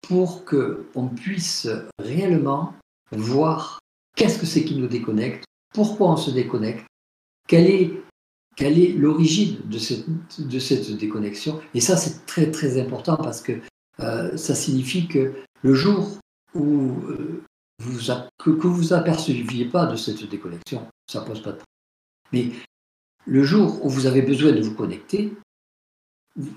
pour 0.08 0.44
qu'on 0.44 1.08
puisse 1.08 1.68
réellement 1.98 2.74
voir 3.12 3.80
qu'est-ce 4.16 4.38
que 4.38 4.46
c'est 4.46 4.64
qui 4.64 4.76
nous 4.76 4.86
déconnecte, 4.86 5.44
pourquoi 5.72 6.10
on 6.10 6.16
se 6.16 6.30
déconnecte, 6.30 6.84
quelle 7.48 7.66
est, 7.66 7.90
quelle 8.56 8.78
est 8.78 8.92
l'origine 8.92 9.58
de 9.64 9.78
cette, 9.78 10.06
de 10.38 10.58
cette 10.58 10.90
déconnexion. 10.96 11.60
Et 11.74 11.80
ça, 11.80 11.96
c'est 11.96 12.24
très 12.26 12.50
très 12.50 12.80
important 12.80 13.16
parce 13.16 13.42
que 13.42 13.60
euh, 14.00 14.36
ça 14.36 14.54
signifie 14.54 15.08
que 15.08 15.34
le 15.62 15.74
jour 15.74 16.18
où 16.54 16.94
vous, 17.82 17.98
que, 18.38 18.50
que 18.50 18.66
vous 18.66 18.92
aperceviez 18.92 19.66
pas 19.66 19.86
de 19.86 19.96
cette 19.96 20.28
déconnexion, 20.28 20.86
ça 21.10 21.20
pose 21.20 21.42
pas 21.42 21.52
de 21.52 21.56
problème. 21.56 21.64
Mais 22.32 22.50
le 23.26 23.42
jour 23.42 23.84
où 23.84 23.88
vous 23.88 24.06
avez 24.06 24.22
besoin 24.22 24.52
de 24.52 24.60
vous 24.60 24.74
connecter, 24.74 25.32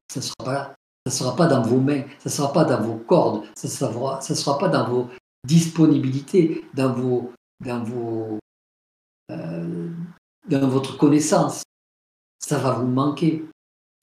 ça 0.09 0.19
ne 0.19 0.25
sera 0.25 0.45
pas 0.45 0.53
là. 0.53 0.75
Ça 1.07 1.13
ne 1.13 1.15
sera 1.19 1.35
pas 1.37 1.47
dans 1.47 1.61
vos 1.61 1.79
mains, 1.79 2.03
ça 2.19 2.29
ne 2.29 2.33
sera 2.33 2.51
pas 2.51 2.65
dans 2.65 2.81
vos 2.81 2.97
cordes, 2.97 3.45
ça 3.55 3.69
ne 3.69 3.71
sera, 3.71 4.19
ça 4.19 4.35
sera 4.35 4.57
pas 4.57 4.67
dans 4.67 4.89
vos 4.89 5.09
disponibilités, 5.47 6.65
dans, 6.73 6.93
vos, 6.93 7.31
dans, 7.63 7.83
vos, 7.83 8.37
euh, 9.31 9.89
dans 10.47 10.67
votre 10.67 10.97
connaissance. 10.97 11.63
Ça 12.39 12.59
va 12.59 12.73
vous 12.73 12.87
manquer. 12.87 13.45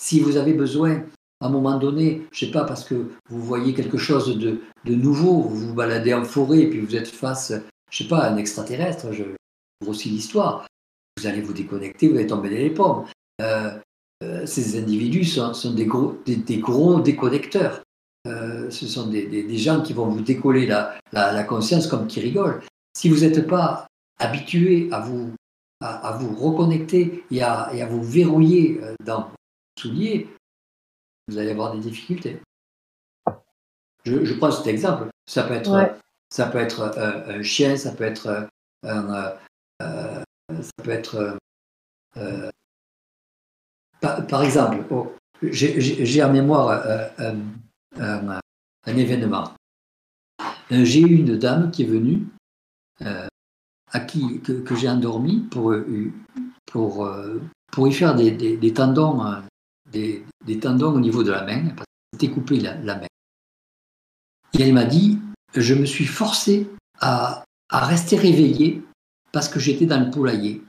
Si 0.00 0.20
vous 0.20 0.36
avez 0.36 0.54
besoin 0.54 1.04
à 1.40 1.46
un 1.46 1.50
moment 1.50 1.78
donné, 1.78 2.26
je 2.32 2.44
ne 2.44 2.48
sais 2.48 2.52
pas, 2.52 2.64
parce 2.64 2.84
que 2.84 3.10
vous 3.28 3.42
voyez 3.42 3.74
quelque 3.74 3.98
chose 3.98 4.38
de, 4.38 4.62
de, 4.84 4.94
nouveau, 4.94 5.42
vous 5.42 5.68
vous 5.68 5.74
baladez 5.74 6.14
en 6.14 6.24
forêt 6.24 6.60
et 6.60 6.70
puis 6.70 6.80
vous 6.80 6.96
êtes 6.96 7.08
face, 7.08 7.52
je 7.90 8.02
ne 8.02 8.08
sais 8.08 8.08
pas, 8.08 8.20
à 8.20 8.32
un 8.32 8.36
extraterrestre, 8.38 9.12
je 9.12 9.24
grossis 9.82 10.08
l'histoire, 10.08 10.66
vous 11.18 11.26
allez 11.26 11.42
vous 11.42 11.52
déconnecter, 11.52 12.08
vous 12.08 12.16
allez 12.16 12.26
tomber 12.26 12.50
dans 12.50 12.56
les 12.56 12.70
pommes. 12.70 13.04
Euh, 13.42 13.78
euh, 14.22 14.46
ces 14.46 14.78
individus 14.80 15.24
sont, 15.24 15.52
des, 15.74 15.86
gros, 15.86 16.16
des, 16.26 16.58
gros 16.58 17.00
déconnecteurs. 17.00 17.82
Euh, 18.26 18.70
ce 18.70 18.86
sont 18.86 19.08
des, 19.08 19.26
des, 19.26 19.58
gens 19.58 19.82
qui 19.82 19.92
vont 19.92 20.06
vous 20.06 20.22
décoller 20.22 20.66
la, 20.66 20.98
la, 21.12 21.44
conscience 21.44 21.86
comme 21.86 22.06
qui 22.06 22.20
rigolent. 22.20 22.62
Si 22.96 23.10
vous 23.10 23.20
n'êtes 23.20 23.46
pas 23.46 23.86
habitué 24.18 24.88
à 24.92 25.00
vous, 25.00 25.34
à, 25.80 26.08
à 26.08 26.16
vous 26.16 26.34
reconnecter 26.34 27.24
et 27.30 27.42
à, 27.42 27.70
et 27.74 27.82
à, 27.82 27.86
vous 27.86 28.02
verrouiller 28.02 28.80
dans 29.04 29.28
vos 29.28 29.34
souliers, 29.78 30.28
vous 31.28 31.36
allez 31.36 31.50
avoir 31.50 31.74
des 31.74 31.80
difficultés. 31.80 32.40
Je, 34.06 34.24
je 34.24 34.34
prends 34.34 34.50
cet 34.50 34.68
exemple. 34.68 35.08
Ça 35.26 35.42
peut 35.42 35.54
être, 35.54 35.94
ça 36.30 36.46
peut 36.46 36.58
être 36.58 36.98
un, 36.98 37.42
chien, 37.42 37.76
ça 37.76 37.92
peut 37.92 38.04
être 38.04 38.48
un, 38.84 39.36
euh, 39.82 40.22
ça 40.50 40.82
peut 40.82 40.90
être. 40.90 41.38
Euh, 42.16 42.50
par, 44.00 44.42
exemple, 44.42 44.84
oh, 44.90 45.14
j'ai 45.42 46.22
en 46.22 46.32
mémoire 46.32 47.10
euh, 47.98 48.38
un, 48.86 48.96
événement. 48.96 49.52
J'ai 50.70 51.00
eu 51.00 51.16
une 51.16 51.36
dame 51.36 51.70
qui 51.70 51.82
est 51.82 51.86
venue, 51.86 52.26
à 53.00 54.00
qui, 54.00 54.40
que, 54.40 54.74
j'ai 54.74 54.88
endormi 54.88 55.40
pour, 55.50 55.74
pour, 56.66 57.08
pour 57.70 57.88
y 57.88 57.92
faire 57.92 58.14
des, 58.14 58.72
tendons 58.72 59.42
des, 59.92 60.58
tendons 60.60 60.94
au 60.94 61.00
niveau 61.00 61.22
de 61.22 61.30
la 61.30 61.44
main, 61.44 61.70
parce 61.70 61.86
qu'elle 61.86 62.20
s'était 62.20 62.32
coupé 62.32 62.60
la, 62.60 62.76
main. 62.76 63.06
Et 64.58 64.62
elle 64.62 64.72
m'a 64.72 64.84
dit, 64.84 65.18
je 65.54 65.74
me 65.74 65.84
suis 65.84 66.06
forcé 66.06 66.68
à, 67.00 67.44
rester 67.70 68.16
réveillé 68.16 68.82
parce 69.32 69.48
que 69.48 69.58
j'étais 69.58 69.86
dans 69.86 69.98
le 69.98 70.10
poulailler. 70.10 70.62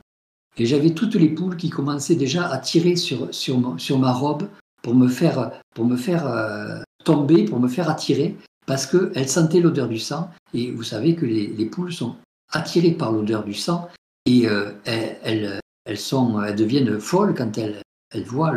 Et 0.57 0.65
j'avais 0.65 0.91
toutes 0.91 1.15
les 1.15 1.29
poules 1.29 1.57
qui 1.57 1.69
commençaient 1.69 2.15
déjà 2.15 2.49
à 2.49 2.57
tirer 2.57 2.95
sur, 2.95 3.33
sur, 3.33 3.79
sur 3.79 3.99
ma 3.99 4.11
robe 4.11 4.49
pour 4.81 4.95
me 4.95 5.07
faire, 5.07 5.51
pour 5.75 5.85
me 5.85 5.97
faire 5.97 6.25
euh, 6.25 6.81
tomber, 7.05 7.45
pour 7.45 7.61
me 7.61 7.69
faire 7.69 7.89
attirer, 7.89 8.35
parce 8.65 8.85
qu'elles 8.85 9.29
sentaient 9.29 9.61
l'odeur 9.61 9.87
du 9.87 9.99
sang. 9.99 10.29
Et 10.53 10.71
vous 10.71 10.83
savez 10.83 11.15
que 11.15 11.25
les, 11.25 11.47
les 11.47 11.65
poules 11.65 11.93
sont 11.93 12.17
attirées 12.51 12.91
par 12.91 13.11
l'odeur 13.11 13.43
du 13.43 13.53
sang 13.53 13.87
et 14.25 14.47
euh, 14.47 14.71
elles, 14.85 15.59
elles, 15.85 15.97
sont, 15.97 16.41
elles 16.41 16.55
deviennent 16.55 16.99
folles 16.99 17.33
quand 17.35 17.57
elles, 17.57 17.81
elles 18.13 18.23
voient 18.23 18.55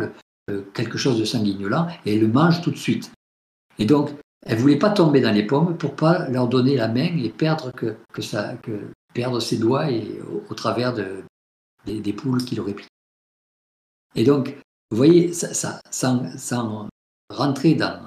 quelque 0.73 0.97
chose 0.97 1.19
de 1.19 1.25
sanguignolant 1.25 1.87
et 2.05 2.15
elles 2.15 2.21
le 2.21 2.27
mangent 2.27 2.61
tout 2.61 2.71
de 2.71 2.77
suite. 2.77 3.11
Et 3.77 3.85
donc, 3.85 4.09
elles 4.45 4.57
ne 4.57 4.61
voulaient 4.61 4.79
pas 4.79 4.89
tomber 4.89 5.21
dans 5.21 5.31
les 5.31 5.45
pommes 5.45 5.77
pour 5.77 5.95
pas 5.95 6.27
leur 6.29 6.47
donner 6.47 6.75
la 6.75 6.87
main 6.87 7.17
et 7.17 7.29
perdre, 7.29 7.71
que, 7.71 7.97
que 8.13 8.21
ça, 8.21 8.55
que, 8.55 8.91
perdre 9.13 9.39
ses 9.39 9.57
doigts 9.57 9.91
et, 9.91 10.19
au, 10.49 10.53
travers 10.55 10.93
de, 10.93 11.23
des, 11.85 12.13
poules 12.13 12.43
qu'il 12.43 12.59
aurait 12.59 12.73
pris. 12.73 12.87
Et 14.15 14.23
donc, 14.23 14.57
vous 14.91 14.97
voyez, 14.97 15.33
ça, 15.33 15.79
sans, 15.91 16.87
rentrer 17.29 17.75
dans 17.75 18.05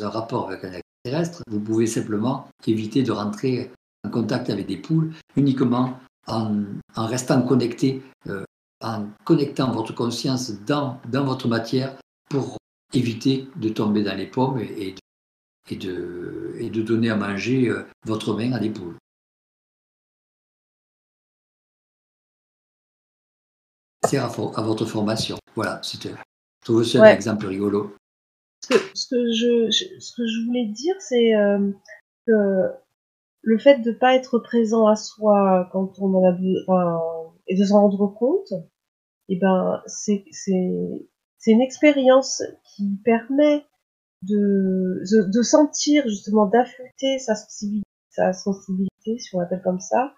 un 0.00 0.08
rapport 0.08 0.48
avec 0.48 0.64
un 0.64 0.72
extraterrestre, 0.72 1.42
vous 1.48 1.60
pouvez 1.60 1.86
simplement 1.86 2.48
éviter 2.66 3.02
de 3.02 3.12
rentrer 3.12 3.70
en 4.04 4.10
contact 4.10 4.50
avec 4.50 4.66
des 4.66 4.76
poules 4.76 5.12
uniquement 5.36 5.98
en, 6.26 6.64
en 6.96 7.06
restant 7.06 7.42
connecté, 7.42 8.02
euh, 8.28 8.44
en 8.82 9.06
connectant 9.24 9.72
votre 9.72 9.94
conscience 9.94 10.52
dans, 10.66 11.00
dans 11.10 11.24
votre 11.24 11.48
matière 11.48 11.96
pour 12.28 12.56
éviter 12.92 13.48
de 13.56 13.68
tomber 13.68 14.02
dans 14.02 14.16
les 14.16 14.26
pommes 14.26 14.60
et, 14.60 14.94
et, 15.70 15.76
de, 15.76 16.54
et 16.58 16.70
de, 16.70 16.82
donner 16.82 17.10
à 17.10 17.16
manger 17.16 17.68
euh, 17.68 17.84
votre 18.04 18.34
main 18.34 18.52
à 18.52 18.58
des 18.58 18.70
poules. 18.70 18.96
sert 24.04 24.24
à, 24.24 24.62
votre 24.62 24.84
formation. 24.84 25.38
Voilà, 25.54 25.80
c'était, 25.82 26.10
je 26.10 26.64
trouve 26.64 26.84
c'est 26.84 26.98
un 26.98 27.04
exemple 27.04 27.46
rigolo. 27.46 27.94
Ce 28.62 28.68
que, 28.68 28.74
ce 28.94 29.08
que, 29.08 29.32
je, 29.32 29.70
ce 29.70 30.16
que 30.16 30.26
je 30.26 30.46
voulais 30.46 30.66
dire, 30.66 30.94
c'est 31.00 31.34
euh, 31.34 31.72
que 32.26 32.70
le 33.42 33.58
fait 33.58 33.78
de 33.78 33.90
ne 33.90 33.96
pas 33.96 34.14
être 34.14 34.38
présent 34.38 34.86
à 34.86 34.94
soi 34.96 35.68
quand 35.72 35.98
on 35.98 36.14
en 36.14 36.24
a 36.24 36.32
besoin, 36.32 37.00
et 37.48 37.56
de 37.56 37.64
se 37.64 37.72
rendre 37.72 38.06
compte, 38.06 38.52
et 39.28 39.34
eh 39.34 39.38
ben, 39.38 39.82
c'est, 39.86 40.24
une 41.46 41.60
expérience 41.60 42.42
qui 42.64 42.98
permet 43.04 43.64
de, 44.22 45.02
de, 45.32 45.42
sentir 45.42 46.06
justement 46.08 46.46
d'affûter 46.46 47.18
sa 47.18 47.34
sensibilité, 47.34 47.88
sa 48.10 48.32
sensibilité, 48.32 49.18
si 49.18 49.34
on 49.34 49.40
l'appelle 49.40 49.62
comme 49.62 49.80
ça, 49.80 50.14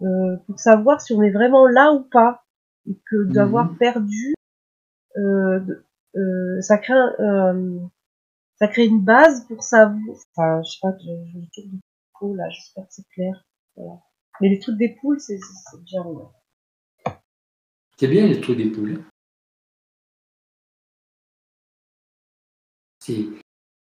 euh, 0.00 0.36
pour 0.46 0.58
savoir 0.58 1.00
si 1.00 1.12
on 1.12 1.22
est 1.22 1.30
vraiment 1.30 1.66
là 1.66 1.92
ou 1.92 2.02
pas, 2.02 2.42
et 2.88 2.98
que 3.10 3.24
d'avoir 3.24 3.72
mhm. 3.72 3.78
perdu, 3.78 4.34
euh, 5.16 5.60
euh, 6.16 6.60
ça 6.60 6.78
crée, 6.78 6.94
euh, 6.94 7.78
ça 8.56 8.68
crée 8.68 8.86
une 8.86 9.04
base 9.04 9.46
pour 9.46 9.62
savoir, 9.62 9.98
enfin, 10.36 10.62
je 10.62 10.70
sais 10.70 10.78
pas, 10.82 10.96
je, 10.98 11.40
je, 11.54 11.62
je 11.62 11.68
poules 12.18 12.36
là, 12.36 12.48
j'espère 12.50 12.86
que 12.86 12.92
c'est 12.92 13.08
clair. 13.08 13.44
Mais 14.40 14.48
les 14.48 14.58
trucs 14.58 14.76
des 14.76 14.90
poules, 15.00 15.20
c'est 15.20 15.38
bien. 15.84 16.04
C'est 17.96 18.08
bien 18.08 18.26
les 18.26 18.40
trucs 18.40 18.56
des 18.56 18.70
poules. 18.70 19.04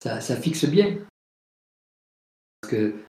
Ça, 0.00 0.20
ça, 0.20 0.36
fixe 0.36 0.64
bien. 0.64 0.98
Parce 2.60 2.72
que 2.72 3.05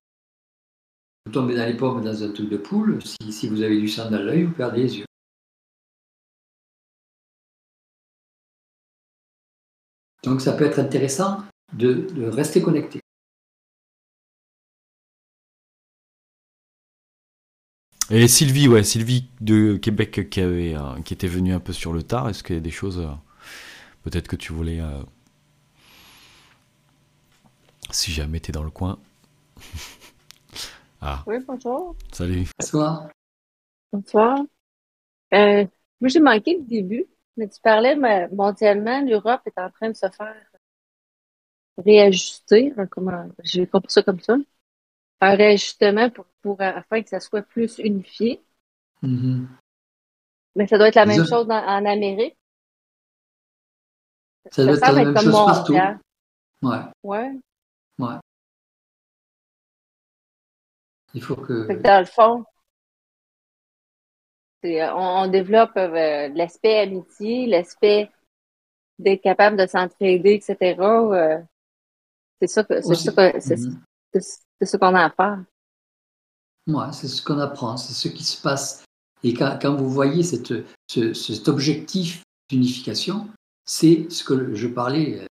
vous 1.26 1.32
tombez 1.32 1.56
dans 1.56 1.66
les 1.66 1.78
pommes 1.78 2.04
dans 2.04 2.24
un 2.24 2.32
truc 2.32 2.50
de 2.50 2.58
poule, 2.58 3.00
si, 3.04 3.32
si 3.32 3.48
vous 3.48 3.62
avez 3.62 3.80
du 3.80 3.88
sang 3.88 4.10
dans 4.10 4.22
l'œil, 4.22 4.44
vous 4.44 4.54
perdez 4.54 4.84
les 4.84 4.98
yeux. 5.00 5.09
Donc 10.24 10.42
ça 10.42 10.54
peut 10.54 10.66
être 10.66 10.80
intéressant 10.80 11.44
de, 11.74 12.08
de 12.14 12.26
rester 12.26 12.62
connecté. 12.62 13.00
Et 18.12 18.28
Sylvie, 18.28 18.68
ouais, 18.68 18.84
Sylvie 18.84 19.30
de 19.40 19.78
Québec 19.78 20.30
qui, 20.32 20.42
avait, 20.42 20.76
euh, 20.76 21.00
qui 21.06 21.14
était 21.14 21.28
venue 21.28 21.54
un 21.54 21.60
peu 21.60 21.74
sur 21.74 21.94
le 21.94 22.02
tard, 22.02 22.28
est-ce 22.28 22.44
qu'il 22.44 22.56
y 22.56 22.58
a 22.58 22.62
des 22.62 22.72
choses, 22.72 22.98
euh, 22.98 23.14
peut-être 24.04 24.28
que 24.28 24.36
tu 24.36 24.52
voulais, 24.52 24.82
euh, 24.82 25.04
si 27.92 28.12
jamais 28.12 28.40
tu 28.40 28.50
es 28.50 28.52
dans 28.52 28.64
le 28.64 28.72
coin. 28.72 28.98
ah. 31.02 31.24
Oui, 31.28 31.36
bonjour. 31.48 31.96
Salut. 32.12 32.48
Bonsoir. 32.60 33.10
Bonsoir. 33.94 34.40
moi, 35.32 36.08
j'ai 36.10 36.20
manqué 36.20 36.58
le 36.58 36.64
début, 36.64 37.06
mais 37.40 37.48
tu 37.48 37.62
parlais, 37.62 37.96
mais 37.96 38.28
mondialement, 38.30 39.02
l'Europe 39.02 39.42
est 39.46 39.58
en 39.58 39.70
train 39.70 39.90
de 39.90 39.96
se 39.96 40.10
faire 40.10 40.36
réajuster, 41.78 42.74
hein, 42.78 42.86
comment, 42.88 43.30
j'ai 43.44 43.66
compris 43.66 43.94
ça 43.94 44.04
comme 44.04 44.20
ça, 44.20 44.36
un 45.22 45.36
réajustement 45.36 46.10
pour, 46.10 46.26
pour, 46.42 46.62
afin 46.62 47.02
que 47.02 47.10
ça 47.10 47.22
soit 47.22 47.42
plus 47.42 47.80
unifié. 47.80 48.44
Mm-hmm. 49.02 49.46
Mais 50.56 50.68
ça 50.68 50.78
doit 50.78 50.90
être 50.90 50.96
la 50.96 51.06
même 51.06 51.26
chose 51.26 51.50
en 51.50 51.86
Amérique. 51.86 52.38
Ça, 54.52 54.66
doit 54.66 54.74
être 54.74 54.82
la 54.82 55.06
même 55.06 55.18
chose 55.18 55.32
partout. 55.32 55.74
Ouais. 56.62 56.82
Ouais. 57.04 57.40
Ouais. 58.00 58.16
Il 61.14 61.24
faut 61.24 61.38
que. 61.38 61.82
dans 61.82 62.00
le 62.00 62.06
fond, 62.06 62.44
on, 64.64 65.28
développe 65.28 65.78
euh, 65.78 66.30
l'aspect 66.30 66.80
amitié, 66.80 67.48
l'aspect 67.48 68.10
d'être 68.98 69.22
capable 69.22 69.58
de 69.58 69.66
s'entraider, 69.66 70.34
etc. 70.34 70.76
Euh, 70.82 71.40
c'est 72.42 72.48
ça 72.48 72.64
que 72.64 72.82
c'est 72.82 72.96
ça 72.96 73.12
mm-hmm. 73.12 73.78
c'est 74.14 74.66
ce 74.66 74.78
qu'on 74.78 74.96
a 74.96 75.06
à 75.06 75.10
faire. 75.10 75.44
Ouais, 76.68 76.92
c'est 76.92 77.08
ce 77.08 77.22
qu'on 77.22 77.40
apprend, 77.40 77.78
c'est 77.78 77.94
ce 77.94 78.14
qui 78.14 78.24
se 78.24 78.42
passe. 78.42 78.84
Et 79.24 79.34
quand, 79.34 79.58
quand 79.62 79.76
vous 79.76 79.90
voyez 79.90 80.24
cette, 80.24 80.54
ce, 80.90 81.14
cet 81.14 81.48
objectif 81.48 82.24
d'unification, 82.50 83.28
c'est 83.66 84.10
ce 84.10 84.24
que 84.24 84.54
je 84.56 84.68
parlais 84.68 85.22
euh, 85.22 85.26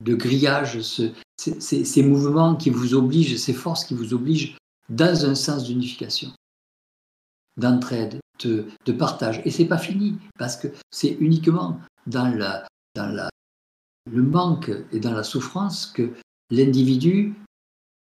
de 0.00 0.14
grillage, 0.14 0.80
ce, 0.80 1.12
ces, 1.36 1.84
ces, 1.84 2.02
mouvements 2.02 2.56
qui 2.56 2.70
vous 2.70 2.94
obligent, 2.94 3.36
ces 3.36 3.52
forces 3.52 3.84
qui 3.84 3.94
vous 3.94 4.14
obligent 4.14 4.56
dans 4.88 5.24
un 5.24 5.34
sens 5.34 5.64
d'unification, 5.64 6.32
d'entraide, 7.56 8.19
de, 8.44 8.66
de, 8.84 8.92
partage. 8.92 9.42
Et 9.44 9.50
c'est 9.50 9.66
pas 9.66 9.78
fini, 9.78 10.18
parce 10.38 10.56
que 10.56 10.68
c'est 10.90 11.16
uniquement 11.20 11.80
dans, 12.06 12.28
la, 12.28 12.66
dans 12.94 13.06
la, 13.06 13.28
le 14.10 14.22
manque 14.22 14.70
et 14.92 15.00
dans 15.00 15.12
la 15.12 15.24
souffrance 15.24 15.86
que 15.86 16.12
l'individu 16.50 17.34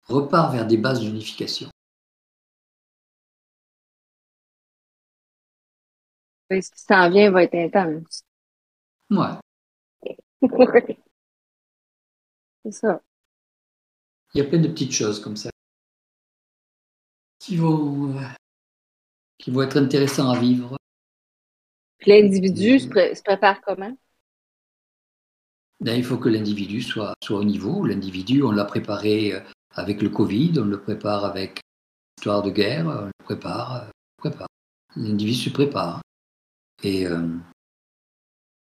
repart 0.08 0.54
vers 0.54 0.68
des 0.68 0.78
bases 0.78 1.02
d'unification. 1.02 1.70
Ce 6.52 6.56
qui 6.56 6.82
s'en 6.82 7.10
vient 7.12 7.30
va 7.30 7.44
être 7.44 7.56
intense. 7.56 8.24
Ouais. 9.12 9.38
C'est 12.64 12.72
ça. 12.72 13.02
Il 14.34 14.40
y 14.40 14.42
a 14.42 14.46
plein 14.46 14.60
de 14.60 14.68
petites 14.68 14.92
choses 14.92 15.20
comme 15.20 15.38
ça 15.38 15.50
qui 17.40 17.56
vont, 17.56 18.16
euh, 18.18 18.22
qui 19.40 19.50
vont 19.50 19.64
être 19.64 19.78
intéressantes 19.78 20.38
à 20.38 20.40
vivre. 20.40 20.78
L'individu 22.06 22.80
se, 22.80 22.88
prépare 22.88 23.62
comment? 23.62 23.98
Ben, 25.80 25.96
il 25.96 26.04
faut 26.04 26.18
que 26.18 26.30
l'individu 26.30 26.82
soit, 26.82 27.14
soit 27.24 27.40
au 27.40 27.44
niveau. 27.44 27.86
L'individu, 27.86 28.44
on 28.44 28.52
l'a 28.52 28.66
préparé 28.66 29.34
euh, 29.34 29.40
avec 29.72 30.02
le 30.02 30.10
Covid, 30.10 30.54
on 30.60 30.66
le 30.66 30.80
prépare 30.80 31.26
avec 31.26 31.62
l'histoire 32.18 32.44
de 32.44 32.52
guerre, 32.52 32.86
on 32.86 33.06
le 33.06 33.24
prépare. 33.24 33.76
Euh, 33.76 33.90
prépare. 34.18 34.48
L'individu 34.96 35.40
se 35.40 35.50
prépare. 35.50 36.02
Et 36.84 37.06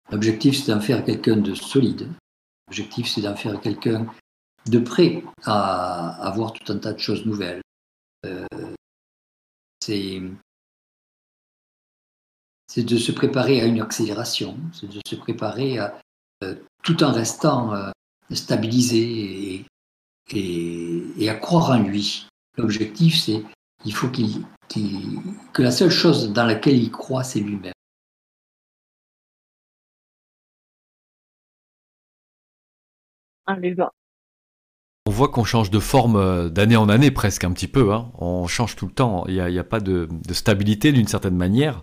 l'objectif, 0.10 0.57
c'est 0.57 0.73
d'en 0.73 0.80
faire 0.80 1.03
quelqu'un 1.03 1.35
de 1.35 1.53
solide. 1.53 2.10
L'objectif, 2.68 3.07
c'est 3.07 3.22
d'en 3.22 3.35
faire 3.35 3.60
quelqu'un 3.60 4.07
de 4.69 4.80
prêt 4.80 5.23
à, 5.45 6.27
avoir 6.27 6.53
tout 6.53 6.72
un 6.72 6.77
tas 6.77 6.94
de 6.94 6.99
choses 6.99 7.26
nouvelles. 7.26 7.61
Euh, 8.26 8.45
c'est 9.81 10.22
de 12.76 12.98
se 12.98 13.11
préparer 13.11 13.61
à 13.61 13.65
une 13.65 13.81
accélération, 13.81 14.57
c'est 14.73 14.89
de 14.89 14.99
se 15.07 15.15
préparer 15.15 15.80
à, 15.80 15.99
euh, 16.44 16.56
tout 16.84 17.03
en 17.03 17.11
restant 17.11 17.73
euh, 17.73 17.89
stabilisé 18.31 19.65
et, 20.31 21.03
et, 21.18 21.30
à 21.30 21.35
croire 21.35 21.72
en 21.72 21.80
lui. 21.80 22.27
L'objectif, 22.57 23.18
c'est 23.19 23.44
il 23.85 23.94
faut 23.94 24.10
qu'il 24.10 24.44
que 25.53 25.61
la 25.61 25.72
seule 25.72 25.89
chose 25.89 26.34
dans 26.34 26.45
laquelle 26.45 26.77
il 26.77 26.91
croit, 26.91 27.23
c'est 27.23 27.39
lui-même. 27.39 27.73
On 35.07 35.11
voit 35.11 35.30
qu'on 35.30 35.45
change 35.45 35.72
de 35.72 35.80
forme 35.80 36.18
euh, 36.18 36.49
d'année 36.49 36.76
en 36.76 36.89
année 36.89 37.11
presque 37.11 37.45
un 37.45 37.53
petit 37.53 37.69
peu. 37.69 37.94
Hein. 37.94 38.11
On 38.18 38.45
change 38.48 38.76
tout 38.76 38.88
le 38.88 38.91
temps. 38.91 39.26
Il 39.27 39.35
n'y 39.35 39.60
a, 39.60 39.64
pas 39.64 39.80
de, 39.80 40.10
stabilité 40.31 40.91
d'une 40.91 41.07
certaine 41.07 41.38
manière. 41.38 41.81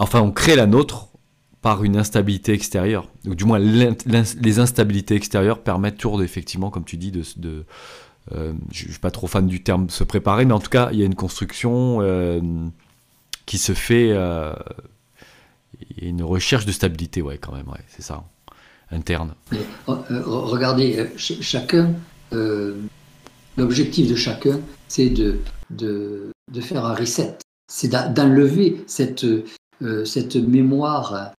Enfin, 0.00 0.20
on 0.20 0.32
crée 0.32 0.56
la 0.56 0.66
nôtre 0.66 1.08
par 1.62 1.84
une 1.84 1.96
instabilité 1.96 2.52
extérieure. 2.52 3.06
Du 3.24 3.44
moins, 3.44 3.58
les 3.58 4.58
instabilités 4.58 5.14
extérieures 5.14 5.62
permettent 5.62 5.98
toujours, 5.98 6.22
effectivement, 6.22 6.70
comme 6.70 6.84
tu 6.84 6.96
dis, 6.96 7.12
de... 7.12 7.22
euh, 8.32 8.52
je 8.72 8.86
ne 8.86 8.90
suis 8.90 8.98
pas 8.98 9.10
trop 9.10 9.26
fan 9.26 9.46
du 9.46 9.62
terme 9.62 9.90
se 9.90 10.02
préparer, 10.02 10.44
mais 10.46 10.54
en 10.54 10.58
tout 10.58 10.70
cas, 10.70 10.88
il 10.92 10.98
y 10.98 11.02
a 11.02 11.06
une 11.06 11.14
construction 11.14 11.98
euh, 12.00 12.40
qui 13.46 13.58
se 13.58 13.74
fait. 13.74 14.08
y 14.08 14.14
a 14.14 14.58
une 16.00 16.22
recherche 16.22 16.64
de 16.64 16.72
stabilité, 16.72 17.22
ouais, 17.22 17.38
quand 17.38 17.52
même, 17.52 17.68
ouais, 17.68 17.84
c'est 17.88 18.02
ça 18.02 18.24
interne 18.92 19.34
euh, 19.52 20.22
Regardez, 20.26 20.98
euh, 20.98 21.06
chacun, 21.16 21.94
euh, 22.32 22.76
l'objectif 23.56 24.08
de 24.08 24.16
chacun, 24.16 24.60
c'est 24.88 25.10
de, 25.10 25.38
de, 25.70 26.30
de, 26.52 26.60
faire 26.60 26.84
un 26.84 26.94
reset, 26.94 27.38
c'est 27.68 27.88
d'enlever 27.88 28.82
cette, 28.86 29.24
cette 30.04 30.36
mémoire, 30.36 31.32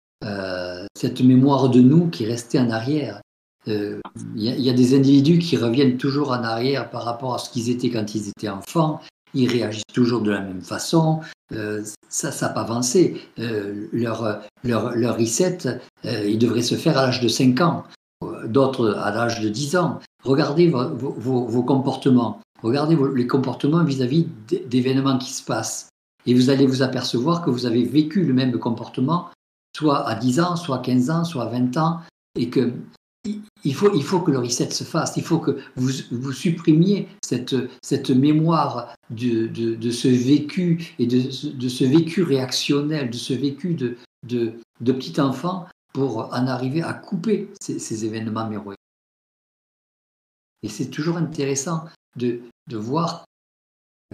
cette 0.96 1.22
mémoire 1.22 1.70
de 1.70 1.82
nous 1.82 2.08
qui 2.08 2.26
restait 2.26 2.60
en 2.60 2.70
arrière. 2.70 3.22
Il 3.68 4.02
y, 4.36 4.70
a 4.70 4.74
des 4.74 4.96
individus 4.96 5.38
qui 5.38 5.56
reviennent 5.56 5.98
toujours 5.98 6.32
en 6.32 6.44
arrière 6.44 6.90
par 6.90 7.04
rapport 7.04 7.36
à 7.36 7.38
ce 7.38 7.50
qu'ils 7.50 7.70
étaient 7.70 7.92
quand 7.92 8.16
ils 8.16 8.30
étaient 8.30 8.50
enfants. 8.50 9.02
Ils 9.34 9.48
réagissent 9.48 9.84
toujours 9.94 10.22
de 10.22 10.32
la 10.32 10.42
même 10.42 10.62
façon. 10.62 11.22
Euh, 11.54 11.84
ça, 12.10 12.32
ça 12.32 12.48
n'a 12.48 12.54
pas 12.54 12.62
avancé. 12.62 13.22
Euh, 13.40 13.88
leur, 13.94 14.42
leur, 14.64 15.18
reset, 15.18 15.60
euh, 16.06 16.26
il 16.28 16.40
devrait 16.40 16.64
se 16.64 16.76
faire 16.76 16.98
à 16.98 17.06
l'âge 17.06 17.22
de 17.22 17.28
5 17.28 17.62
ans, 17.62 17.84
d'autres 18.46 18.96
à 18.96 19.12
l'âge 19.12 19.42
de 19.42 19.50
10 19.50 19.76
ans. 19.76 20.00
Regardez 20.24 20.68
vos 20.68 21.64
comportements, 21.64 22.42
regardez 22.62 22.98
les 23.16 23.28
comportements 23.28 23.84
vis-à-vis 23.84 24.28
d'événements 24.68 25.18
qui 25.18 25.32
se 25.32 25.44
passent. 25.44 25.91
Et 26.26 26.34
vous 26.34 26.50
allez 26.50 26.66
vous 26.66 26.82
apercevoir 26.82 27.44
que 27.44 27.50
vous 27.50 27.66
avez 27.66 27.84
vécu 27.84 28.24
le 28.24 28.34
même 28.34 28.58
comportement 28.60 29.30
soit 29.76 30.08
à 30.08 30.16
10 30.16 30.40
ans, 30.40 30.56
soit 30.56 30.78
à 30.78 30.80
15 30.80 31.10
ans, 31.10 31.24
soit 31.24 31.44
à 31.44 31.50
20 31.50 31.78
ans, 31.78 32.02
et 32.36 32.50
que 32.50 32.74
il 33.64 33.76
faut, 33.76 33.94
il 33.94 34.04
faut 34.04 34.20
que 34.22 34.32
le 34.32 34.40
reset 34.40 34.72
se 34.72 34.84
fasse, 34.84 35.16
il 35.16 35.24
faut 35.24 35.38
que 35.38 35.60
vous, 35.76 35.92
vous 36.12 36.32
supprimiez 36.32 37.08
cette, 37.24 37.56
cette 37.84 38.10
mémoire 38.10 38.96
de, 39.12 39.46
de, 39.48 39.92
ce 39.92 40.08
vécu 40.08 40.96
et 40.98 41.06
de, 41.06 41.52
de, 41.52 41.70
ce 41.70 41.84
vécu 41.84 42.24
réactionnel, 42.24 43.12
de 43.12 43.16
ce 43.16 43.34
vécu 43.34 43.76
de, 43.76 43.98
de, 44.28 44.54
de 44.80 44.92
petit 44.92 45.22
enfant 45.22 45.68
pour 45.94 46.34
en 46.34 46.48
arriver 46.48 46.82
à 46.82 46.94
couper 46.94 47.50
ces, 47.60 48.06
événements 48.06 48.50
mémoire. 48.50 48.76
Et 50.64 50.70
c'est 50.70 50.90
toujours 50.90 51.18
intéressant 51.18 51.86
de, 52.16 52.42
de 52.70 52.78
voir 52.78 53.26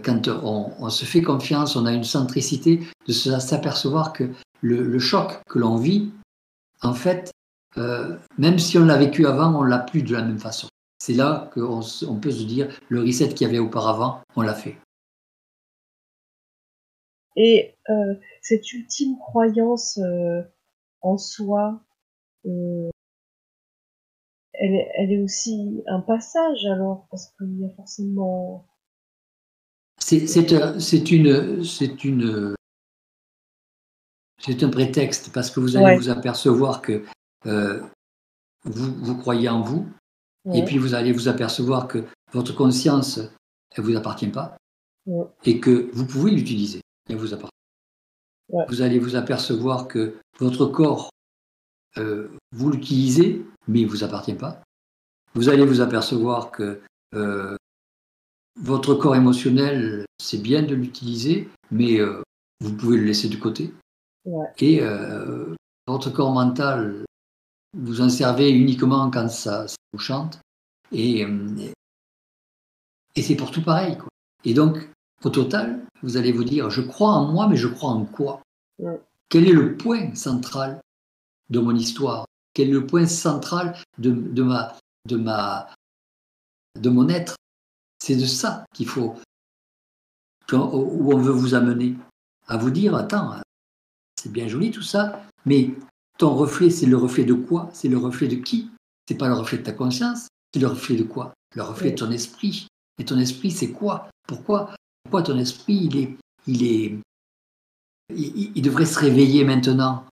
quand 0.03 0.27
on, 0.27 0.89
se 0.89 1.05
fait 1.05 1.21
confiance, 1.21 1.75
on 1.75 1.85
a 1.85 1.93
une 1.93 2.03
centricité, 2.03 2.81
de 3.07 3.13
s'apercevoir 3.13 4.13
que 4.13 4.31
le, 4.61 4.99
choc 4.99 5.41
que 5.49 5.59
l'on 5.59 5.77
vit, 5.77 6.11
en 6.81 6.93
fait, 6.93 7.31
euh, 7.77 8.17
même 8.37 8.59
si 8.59 8.77
on 8.77 8.85
l'a 8.85 8.97
vécu 8.97 9.25
avant, 9.25 9.59
on 9.59 9.63
l'a 9.63 9.79
plus 9.79 10.03
de 10.03 10.13
la 10.13 10.23
même 10.23 10.39
façon. 10.39 10.67
C'est 10.99 11.13
là 11.13 11.49
qu'on 11.53 11.81
on 12.07 12.19
peut 12.19 12.31
se 12.31 12.43
dire, 12.43 12.67
le 12.89 13.01
reset 13.01 13.29
qu'il 13.29 13.47
y 13.47 13.49
avait 13.49 13.59
auparavant, 13.59 14.21
on 14.35 14.41
l'a 14.41 14.53
fait. 14.53 14.77
Et 17.35 17.75
euh, 17.89 18.15
cette 18.41 18.71
ultime 18.73 19.17
croyance 19.19 19.99
euh, 19.99 20.41
en 21.01 21.17
soi, 21.17 21.81
elle, 22.43 22.91
est 25.11 25.21
aussi 25.21 25.83
un 25.87 26.01
passage 26.01 26.65
alors, 26.65 27.07
parce 27.09 27.31
qu'il 27.37 27.59
y 27.59 27.65
a 27.65 27.69
forcément... 27.75 28.65
C'est 30.07 31.11
une... 31.11 31.63
C'est 31.63 32.03
une... 32.05 32.55
C'est 34.39 34.63
un 34.63 34.69
prétexte 34.69 35.33
parce 35.33 35.51
que 35.51 35.59
vous 35.59 35.75
allez 35.75 35.85
ouais. 35.85 35.97
vous 35.97 36.09
apercevoir 36.09 36.81
que 36.81 37.03
euh, 37.47 37.81
vous, 38.63 38.93
vous, 38.93 39.17
croyez 39.17 39.49
en 39.49 39.61
vous, 39.61 39.89
ouais. 40.45 40.59
et 40.59 40.63
puis 40.63 40.77
vous 40.77 40.93
allez 40.93 41.11
vous 41.11 41.27
apercevoir 41.27 41.87
que 41.87 42.05
votre 42.31 42.55
conscience, 42.55 43.19
elle 43.71 43.83
vous 43.83 43.97
appartient 43.97 44.27
pas, 44.27 44.55
ouais. 45.07 45.25
et 45.43 45.59
que 45.59 45.89
vous 45.91 46.05
pouvez 46.05 46.31
l'utiliser, 46.31 46.81
elle 47.09 47.17
vous 47.17 47.33
appartient. 47.33 47.51
Vous 48.69 48.81
allez 48.81 48.99
vous 48.99 49.17
apercevoir 49.17 49.87
que 49.87 50.15
votre 50.39 50.67
corps, 50.67 51.09
euh, 51.97 52.29
vous 52.51 52.69
l'utilisez, 52.69 53.45
mais 53.67 53.81
il 53.81 53.87
vous 53.87 54.05
appartient 54.05 54.35
pas. 54.35 54.61
Vous 55.33 55.49
allez 55.49 55.65
vous 55.65 55.81
apercevoir 55.81 56.51
que 56.51 56.79
euh, 57.15 57.56
votre 58.59 58.95
corps 58.95 59.15
émotionnel, 59.15 60.05
c'est 60.21 60.41
bien 60.41 60.63
de 60.63 60.75
l'utiliser, 60.75 61.49
mais 61.71 61.99
euh, 61.99 62.21
vous 62.61 62.73
pouvez 62.75 62.97
le 62.97 63.05
laisser 63.05 63.29
de 63.29 63.37
côté. 63.37 63.73
Et 64.57 64.81
euh, 64.81 65.55
votre 65.87 66.09
corps 66.09 66.33
mental, 66.33 67.05
vous 67.77 68.01
en 68.01 68.09
servez 68.09 68.51
uniquement 68.51 69.09
quand 69.09 69.29
ça, 69.29 69.67
ça 69.67 69.75
vous 69.93 69.99
chante. 69.99 70.39
Et, 70.91 71.25
et 73.15 73.21
c'est 73.21 73.35
pour 73.35 73.51
tout 73.51 73.63
pareil. 73.63 73.97
Quoi. 73.97 74.09
Et 74.43 74.53
donc, 74.53 74.89
au 75.23 75.29
total, 75.29 75.85
vous 76.03 76.17
allez 76.17 76.31
vous 76.31 76.43
dire, 76.43 76.69
je 76.69 76.81
crois 76.81 77.11
en 77.11 77.31
moi, 77.31 77.47
mais 77.47 77.57
je 77.57 77.67
crois 77.67 77.91
en 77.91 78.05
quoi? 78.05 78.41
Ouais. 78.79 79.01
Quel 79.29 79.47
est 79.47 79.53
le 79.53 79.77
point 79.77 80.13
central 80.15 80.81
de 81.49 81.59
mon 81.59 81.75
histoire? 81.75 82.25
Quel 82.53 82.69
est 82.69 82.73
le 82.73 82.85
point 82.85 83.07
central 83.07 83.77
de, 83.97 84.11
de, 84.11 84.43
ma, 84.43 84.75
de, 85.07 85.17
ma, 85.17 85.73
de 86.79 86.89
mon 86.89 87.07
être? 87.09 87.35
C'est 87.99 88.15
de 88.15 88.25
ça 88.25 88.65
qu'il 88.73 88.87
faut, 88.87 89.15
où 90.51 91.13
on 91.13 91.17
veut 91.17 91.31
vous 91.31 91.53
amener, 91.53 91.95
à 92.47 92.57
vous 92.57 92.71
dire, 92.71 92.95
attends, 92.95 93.41
c'est 94.21 94.31
bien 94.31 94.47
joli 94.47 94.71
tout 94.71 94.81
ça, 94.81 95.23
mais 95.45 95.71
ton 96.17 96.33
reflet, 96.35 96.69
c'est 96.69 96.85
le 96.85 96.97
reflet 96.97 97.25
de 97.25 97.33
quoi? 97.33 97.69
C'est 97.73 97.89
le 97.89 97.97
reflet 97.97 98.27
de 98.27 98.35
qui? 98.35 98.69
C'est 99.07 99.17
pas 99.17 99.27
le 99.27 99.35
reflet 99.35 99.59
de 99.59 99.63
ta 99.63 99.73
conscience, 99.73 100.27
c'est 100.53 100.59
le 100.59 100.67
reflet 100.67 100.95
de 100.95 101.03
quoi? 101.03 101.33
Le 101.55 101.63
reflet 101.63 101.91
de 101.91 101.97
ton 101.97 102.11
esprit. 102.11 102.67
Et 102.99 103.05
ton 103.05 103.19
esprit, 103.19 103.51
c'est 103.51 103.71
quoi? 103.71 104.09
Pourquoi? 104.27 104.73
Pourquoi 105.03 105.21
ton 105.21 105.37
esprit, 105.37 105.75
il 105.75 105.97
est, 105.97 106.17
il 106.47 106.63
est, 106.63 106.99
il, 108.15 108.51
il 108.55 108.61
devrait 108.61 108.85
se 108.85 108.99
réveiller 108.99 109.43
maintenant? 109.43 110.05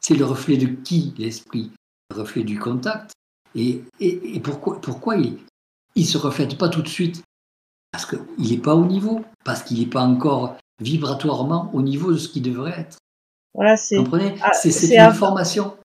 C'est 0.00 0.16
le 0.16 0.24
reflet 0.24 0.56
de 0.56 0.66
qui 0.66 1.14
l'esprit? 1.16 1.70
Le 2.10 2.16
reflet 2.16 2.42
du 2.42 2.58
contact. 2.58 3.12
Et, 3.54 3.84
et, 4.00 4.36
et 4.36 4.40
pourquoi, 4.40 4.80
pourquoi 4.80 5.16
il, 5.16 5.38
il 5.94 6.06
se 6.06 6.18
reflète 6.18 6.58
pas 6.58 6.68
tout 6.68 6.82
de 6.82 6.88
suite 6.88 7.22
Parce 7.92 8.06
qu'il 8.06 8.50
n'est 8.50 8.62
pas 8.62 8.74
au 8.74 8.84
niveau, 8.84 9.24
parce 9.44 9.62
qu'il 9.62 9.78
n'est 9.78 9.90
pas 9.90 10.02
encore 10.02 10.56
vibratoirement 10.80 11.70
au 11.72 11.82
niveau 11.82 12.12
de 12.12 12.18
ce 12.18 12.28
qu'il 12.28 12.42
devrait 12.42 12.78
être. 12.78 12.98
Voilà, 13.54 13.76
c'est. 13.76 13.96
Comprenez? 13.96 14.34
C'est 14.52 14.92
une 14.92 15.00
avant, 15.00 15.16
formation. 15.16 15.76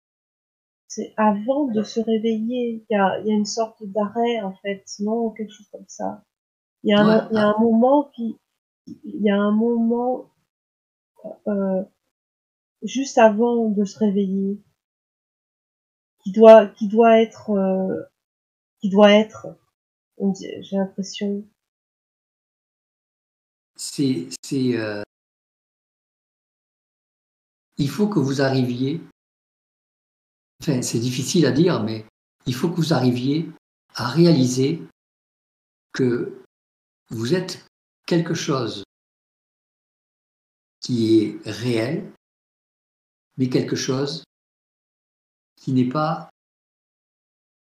C'est 0.87 1.13
avant 1.17 1.65
de 1.65 1.83
se 1.83 1.99
réveiller. 1.99 2.83
Il 2.89 2.93
y 2.93 2.97
a, 2.97 3.19
il 3.19 3.27
y 3.27 3.31
a 3.31 3.35
une 3.35 3.45
sorte 3.45 3.83
d'arrêt, 3.83 4.41
en 4.41 4.53
fait, 4.55 4.83
non, 4.99 5.29
quelque 5.29 5.53
chose 5.53 5.69
comme 5.71 5.85
ça. 5.87 6.23
Il 6.83 6.89
y 6.89 6.93
a, 6.93 7.01
un, 7.01 7.19
ouais, 7.19 7.27
il 7.31 7.35
y 7.35 7.39
a 7.39 7.47
un 7.47 7.59
moment 7.59 8.11
qui. 8.15 8.37
Il 8.87 9.21
y 9.21 9.29
a 9.29 9.37
un 9.37 9.51
moment. 9.51 10.31
Euh, 11.47 11.83
juste 12.81 13.17
avant 13.17 13.69
de 13.69 13.85
se 13.85 13.99
réveiller. 13.99 14.59
Qui 16.23 16.31
doit, 16.31 16.65
qui 16.67 16.87
doit 16.87 17.21
être. 17.21 17.51
Euh, 17.51 18.03
qui 18.81 18.89
doit 18.89 19.11
être. 19.11 19.47
J'ai 20.35 20.75
l'impression. 20.75 21.43
C'est. 23.75 24.29
euh 24.53 25.03
il 27.77 27.89
faut 27.89 28.09
que 28.09 28.19
vous 28.19 28.41
arriviez, 28.41 29.01
enfin 30.61 30.81
c'est 30.81 30.99
difficile 30.99 31.45
à 31.45 31.51
dire, 31.51 31.81
mais 31.81 32.05
il 32.45 32.53
faut 32.53 32.69
que 32.69 32.75
vous 32.75 32.93
arriviez 32.93 33.49
à 33.95 34.09
réaliser 34.09 34.83
que 35.93 36.43
vous 37.09 37.33
êtes 37.33 37.65
quelque 38.05 38.33
chose 38.33 38.83
qui 40.81 41.19
est 41.19 41.49
réel, 41.49 42.11
mais 43.37 43.49
quelque 43.49 43.77
chose 43.77 44.23
qui 45.55 45.71
n'est 45.71 45.89
pas 45.89 46.29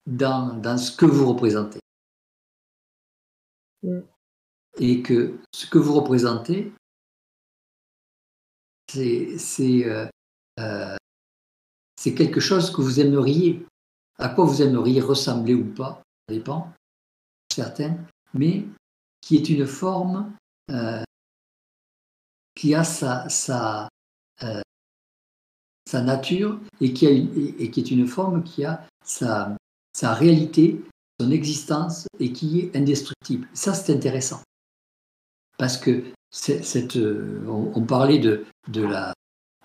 dans, 0.06 0.78
ce 0.78 0.94
que 0.94 1.06
vous 1.06 1.28
représentez. 1.28 1.80
Mm. 3.82 4.00
Et 4.78 5.02
que 5.02 5.38
ce 5.54 5.66
que 5.66 5.78
vous 5.78 5.94
représentez, 5.94 6.72
c'est 8.88 9.84
euh, 9.86 10.06
euh, 10.60 10.96
quelque 12.02 12.40
chose 12.40 12.70
que 12.70 12.80
vous 12.80 13.00
aimeriez, 13.00 13.66
à 14.18 14.28
quoi 14.28 14.44
vous 14.44 14.62
aimeriez 14.62 15.00
ressembler 15.00 15.54
ou 15.54 15.64
pas, 15.74 16.02
ça 16.28 16.34
dépend, 16.34 16.72
certaines, 17.52 18.06
mais 18.34 18.66
qui 19.20 19.36
est 19.36 19.48
une 19.48 19.66
forme 19.66 20.34
euh, 20.70 21.02
qui 22.54 22.74
a 22.74 22.84
sa, 22.84 23.88
nature 25.92 26.58
et 26.80 26.92
qui, 26.92 27.06
a 27.06 27.10
et, 27.10 27.70
qui 27.70 27.80
est 27.80 27.90
une 27.90 28.06
forme 28.06 28.42
qui 28.42 28.64
a 28.64 28.86
sa 29.04 30.14
réalité, 30.14 30.82
son 31.22 31.30
existence 31.30 32.06
et 32.18 32.32
qui 32.32 32.60
est 32.60 32.76
indestructible. 32.76 33.48
Ça, 33.52 33.74
c'est 33.74 33.92
intéressant. 33.92 34.40
Parce 35.58 35.76
que 35.76 36.02
cette, 36.30 36.96
on, 36.96 37.72
on, 37.74 37.82
parlait 37.82 38.18
de, 38.18 38.44
de, 38.68 38.82
la, 38.82 39.14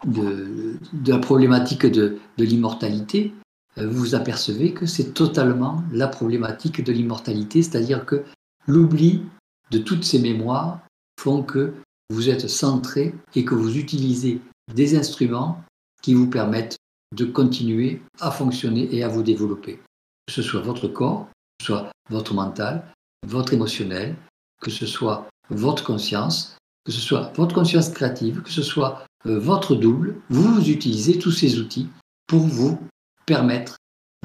de, 0.05 0.77
la 1.05 1.17
problématique 1.17 1.85
de, 1.85 2.19
de 2.37 2.43
l'immortalité, 2.43 3.33
vous 3.77 3.91
vous 3.91 4.15
apercevez 4.15 4.73
que 4.73 4.85
c'est 4.85 5.13
totalement 5.13 5.83
la 5.91 6.07
problématique 6.07 6.83
de 6.83 6.91
l'immortalité, 6.91 7.61
c'est-à-dire 7.63 8.05
que 8.05 8.23
l'oubli 8.67 9.23
de 9.71 9.77
toutes 9.77 10.03
ces 10.03 10.19
mémoires 10.19 10.79
font 11.19 11.43
que 11.43 11.73
vous 12.09 12.29
êtes 12.29 12.47
centré 12.47 13.13
et 13.35 13.45
que 13.45 13.55
vous 13.55 13.77
utilisez 13.77 14.41
des 14.73 14.97
instruments 14.97 15.63
qui 16.01 16.13
vous 16.13 16.27
permettent 16.27 16.77
de 17.15 17.25
continuer 17.25 18.01
à 18.19 18.31
fonctionner 18.31 18.93
et 18.93 19.03
à 19.03 19.07
vous 19.07 19.23
développer. 19.23 19.79
Que 20.27 20.33
ce 20.33 20.41
soit 20.41 20.61
votre 20.61 20.87
corps, 20.87 21.29
ce 21.59 21.65
soit 21.67 21.91
votre 22.09 22.33
mental, 22.33 22.83
votre 23.25 23.53
émotionnel, 23.53 24.15
que 24.61 24.71
ce 24.71 24.85
soit 24.85 25.27
votre 25.49 25.83
conscience, 25.83 26.57
que 26.85 26.91
ce 26.91 26.99
soit 26.99 27.31
votre 27.35 27.55
conscience 27.55 27.89
créative, 27.89 28.41
que 28.41 28.51
ce 28.51 28.63
soit 28.63 29.03
euh, 29.25 29.39
votre 29.39 29.75
double, 29.75 30.21
vous, 30.29 30.55
vous 30.55 30.69
utilisez 30.69 31.19
tous 31.19 31.31
ces 31.31 31.59
outils 31.59 31.89
pour 32.27 32.41
vous 32.41 32.79
permettre 33.25 33.77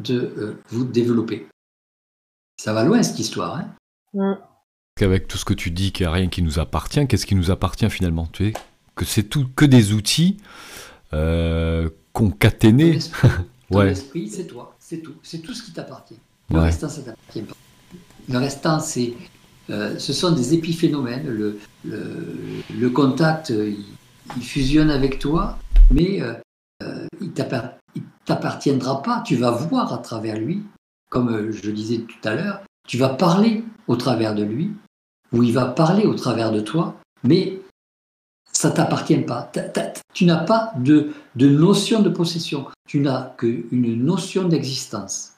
de 0.03 0.33
euh, 0.39 0.63
vous 0.69 0.85
développer. 0.85 1.47
Ça 2.61 2.73
va 2.73 2.85
loin 2.85 3.03
cette 3.03 3.19
histoire. 3.19 3.57
Hein? 3.57 3.75
Ouais. 4.13 4.35
Avec 5.01 5.27
tout 5.27 5.39
ce 5.39 5.45
que 5.45 5.55
tu 5.55 5.71
dis 5.71 5.91
qu'il 5.91 6.05
n'y 6.05 6.11
a 6.11 6.13
rien 6.13 6.29
qui 6.29 6.43
nous 6.43 6.61
appartient, 6.61 7.07
qu'est-ce 7.09 7.27
qui 7.27 7.35
nous 7.35 7.51
appartient 7.51 7.91
finalement? 7.91 8.27
Tu 8.27 8.53
sais 8.53 8.61
Que 8.95 9.05
c'est 9.05 9.25
tout 9.25 9.49
que 9.57 9.65
des 9.65 9.93
outils 9.93 10.37
euh, 11.13 11.89
concaténés. 12.13 12.99
Ton 13.71 13.79
ouais. 13.79 13.91
esprit, 13.91 14.29
c'est 14.29 14.47
toi, 14.47 14.77
c'est 14.79 15.01
tout. 15.01 15.15
C'est 15.23 15.41
tout 15.41 15.55
ce 15.55 15.63
qui 15.63 15.73
t'appartient. 15.73 16.21
Le 16.53 16.59
ouais. 16.59 16.65
restant, 16.67 16.89
pas. 16.89 17.55
Le 18.29 18.39
restant, 18.39 18.81
c'est 18.81 19.15
euh, 19.71 19.99
ce 19.99 20.13
sont 20.13 20.33
des 20.33 20.55
épiphénomènes. 20.55 21.27
Le, 21.27 21.59
le, 21.85 22.27
le 22.79 22.91
contact, 22.91 23.51
il, 23.51 23.85
il, 24.37 24.43
fusionne 24.43 24.91
avec 24.91 25.19
toi, 25.19 25.59
mais 25.91 26.21
euh, 26.21 26.35
euh, 26.83 27.07
il 27.21 27.29
ne 27.29 27.33
t'appartiendra 28.25 29.03
pas. 29.03 29.23
Tu 29.25 29.37
vas 29.37 29.51
voir 29.51 29.93
à 29.93 29.99
travers 29.99 30.39
lui, 30.39 30.63
comme 31.11 31.29
euh, 31.29 31.53
je 31.53 31.71
disais 31.71 31.99
tout 31.99 32.29
à 32.29 32.35
l'heure, 32.35 32.63
tu 32.87 32.99
vas 32.99 33.11
parler 33.11 33.65
au 33.87 33.97
travers 33.97 34.35
de 34.35 34.43
lui, 34.43 34.71
ou 35.33 35.43
il 35.43 35.53
va 35.53 35.67
parler 35.67 36.05
au 36.05 36.15
travers 36.15 36.53
de 36.53 36.61
toi, 36.61 36.97
mais 37.23 37.61
ça 38.53 38.71
t'appartient 38.71 39.19
pas. 39.19 39.51
tu 40.13 40.25
n'as 40.25 40.45
pas 40.45 40.73
de, 40.79 41.13
de, 41.37 41.49
notion 41.49 42.03
de 42.03 42.09
possession. 42.09 42.67
Tu 42.89 43.01
n'as 43.01 43.31
qu'une 43.37 44.05
notion 44.05 44.49
d'existence, 44.49 45.32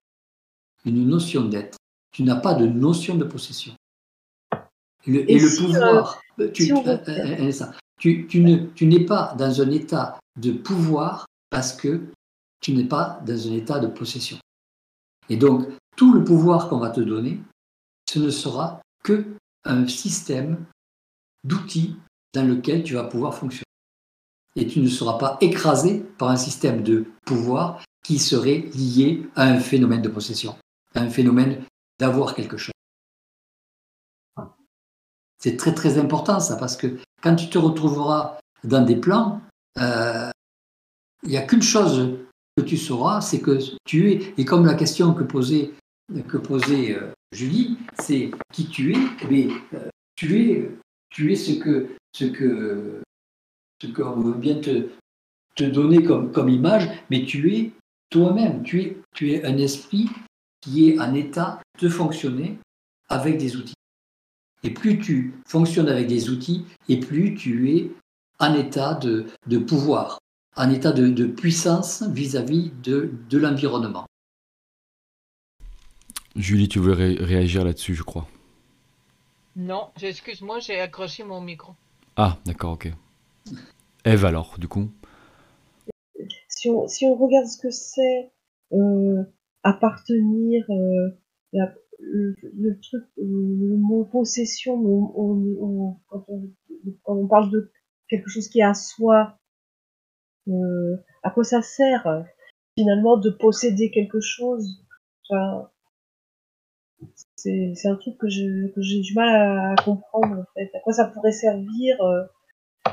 une 0.85 1.07
notion 1.07 1.45
d'être. 1.45 1.79
Tu 2.13 2.23
n'as 2.23 2.37
pas 2.37 2.55
de 2.55 2.67
notion 2.67 3.17
de 3.17 3.25
possession. 3.25 3.75
et, 5.07 5.39
le 5.39 5.57
pouvoir, 5.59 6.21
tu, 6.53 8.27
tu 8.27 8.87
n'es 8.87 9.05
pas 9.05 9.35
dans 9.39 9.61
un 9.61 9.71
état 9.71 10.19
de 10.41 10.53
pouvoir 10.53 11.27
parce 11.51 11.73
que 11.73 12.03
tu 12.61 12.73
n'es 12.73 12.85
pas 12.85 13.21
dans 13.27 13.49
un 13.49 13.53
état 13.53 13.79
de 13.79 13.87
possession. 13.87 14.39
Et 15.29 15.37
donc, 15.37 15.67
tout 15.97 16.13
le 16.13 16.25
pouvoir 16.25 16.69
qu'on 16.69 16.79
va 16.79 16.91
te 16.91 17.01
donner, 17.01 17.41
ce 18.11 18.19
ne 18.19 18.31
sera 18.31 18.81
que 19.03 19.25
un 19.65 19.87
système 19.87 20.65
d'outils 21.45 21.97
dans 22.33 22.47
lequel 22.47 22.83
tu 22.83 22.95
vas 22.95 23.05
pouvoir 23.05 23.35
fonctionner. 23.35 23.65
Et 24.57 24.67
tu 24.67 24.81
ne 24.81 24.89
seras 24.89 25.19
pas 25.19 25.39
écrasé 25.41 26.01
par 26.19 26.31
un 26.31 26.37
système 26.37 26.83
de 26.83 27.07
pouvoir 27.25 27.83
qui 28.05 28.19
serait 28.19 28.69
lié 28.75 29.27
à 29.35 29.45
un 29.45 29.59
phénomène 29.59 30.03
de 30.03 30.09
possession, 30.09 30.57
un 30.95 31.11
phénomène 31.11 31.65
d'avoir 31.99 32.35
quelque 32.35 32.57
chose. 32.57 32.73
C'est 35.39 35.57
très 35.57 35.75
très 35.75 35.99
important 35.99 36.41
ça, 36.41 36.57
parce 36.57 36.77
que 36.77 36.97
quand 37.23 37.37
tu 37.37 37.51
te 37.51 37.59
retrouveras 37.59 38.39
dans 38.63 38.83
des 38.83 38.97
plans, 38.97 39.43
euh, 39.79 40.31
il 41.23 41.31
n'y 41.31 41.37
a 41.37 41.43
qu'une 41.43 41.63
chose 41.63 42.19
que 42.57 42.63
tu 42.63 42.77
sauras, 42.77 43.21
c'est 43.21 43.41
que 43.41 43.59
tu 43.85 44.11
es, 44.11 44.35
et 44.39 44.45
comme 44.45 44.65
la 44.65 44.75
question 44.75 45.13
que 45.13 45.25
posait, 45.25 45.73
euh, 46.11 47.13
Julie, 47.33 47.77
c'est 48.01 48.31
qui 48.53 48.69
tu 48.69 48.95
es, 48.95 48.99
mais 49.31 49.49
euh, 49.75 49.89
tu 50.17 50.41
es, 50.41 50.71
tu 51.11 51.33
es 51.33 51.37
ce 51.37 51.53
que, 51.53 51.89
ce 52.13 52.25
que, 52.25 53.03
ce 53.83 53.89
qu'on 53.89 54.21
veut 54.21 54.39
bien 54.39 54.61
te, 54.61 54.89
donner 55.65 56.03
comme, 56.03 56.49
image, 56.49 56.89
mais 57.11 57.25
tu 57.25 57.55
es 57.55 57.71
toi-même, 58.11 58.63
tu 58.63 59.03
es 59.21 59.45
un 59.45 59.57
esprit 59.59 60.09
qui 60.65 60.89
est 60.89 60.99
en 60.99 61.13
état 61.15 61.61
de 61.81 61.89
fonctionner 61.89 62.59
avec 63.09 63.37
des 63.37 63.57
outils. 63.57 63.75
Et 64.63 64.71
plus 64.71 64.99
tu 64.99 65.35
fonctionnes 65.47 65.89
avec 65.89 66.07
des 66.07 66.31
outils, 66.31 66.65
et 66.89 66.99
plus 66.99 67.35
tu 67.35 67.77
es 67.77 67.91
en 68.41 68.55
état 68.55 68.95
de, 68.95 69.27
de 69.47 69.59
pouvoir, 69.59 70.19
en 70.57 70.71
état 70.71 70.93
de, 70.93 71.27
puissance 71.27 72.03
vis-à-vis 72.03 72.73
de, 72.83 73.13
de 73.29 73.39
l'environnement. 73.39 74.07
Julie, 76.35 76.69
tu 76.69 76.79
voulais 76.79 77.17
réagir 77.21 77.65
là-dessus, 77.65 77.95
je 77.95 78.03
crois. 78.03 78.27
Non, 79.57 79.91
excuse-moi, 80.01 80.61
j'ai 80.61 80.81
accroché 80.81 81.25
mon 81.25 81.41
micro. 81.43 81.75
Ah, 82.17 82.39
d'accord, 82.47 82.73
ok. 82.73 82.91
Eve 84.05 84.25
alors, 84.25 84.57
du 84.59 84.67
coup 84.67 84.91
si 86.49 86.71
on, 86.71 86.89
si 86.89 87.05
on 87.05 87.15
regarde 87.15 87.47
ce 87.47 87.59
que 87.59 87.71
c'est 87.71 88.33
euh, 88.73 89.23
appartenir, 89.65 90.65
euh, 90.71 91.09
le, 91.99 92.79
truc, 92.81 93.05
le 93.17 93.77
mot 93.77 94.05
possession, 94.05 94.81
quand, 96.11 96.25
on, 97.07 97.27
parle 97.27 97.51
de 97.51 97.73
quelque 98.09 98.29
chose 98.29 98.49
qui 98.49 98.61
est 98.61 98.65
à 98.65 98.75
soi, 98.75 99.39
euh, 100.49 100.97
à 101.23 101.31
quoi 101.31 101.45
ça 101.45 101.63
sert 101.63 102.25
finalement 102.77 103.17
de 103.17 103.31
posséder 103.31 103.91
quelque 103.91 104.21
chose? 104.21 104.85
C'est, 107.37 107.75
un 107.87 107.97
truc 107.97 108.17
que, 108.19 108.29
j'ai 108.29 109.01
du 109.01 109.15
mal 109.15 109.29
à, 109.29 109.75
comprendre 109.83 110.41
en 110.41 110.45
fait. 110.55 110.71
À 110.75 110.81
quoi 110.81 110.93
ça 110.93 111.07
pourrait 111.07 111.33
servir 111.33 112.01
euh, 112.03 112.25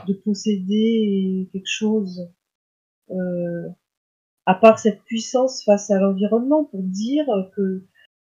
de 0.07 0.13
posséder 0.13 1.49
quelque 1.51 1.67
chose 1.67 2.29
euh, 3.09 3.69
à 4.45 4.55
part 4.55 4.79
cette 4.79 5.03
puissance 5.03 5.63
face 5.63 5.91
à 5.91 5.99
l'environnement 5.99 6.65
pour 6.65 6.81
dire 6.83 7.27
que 7.55 7.83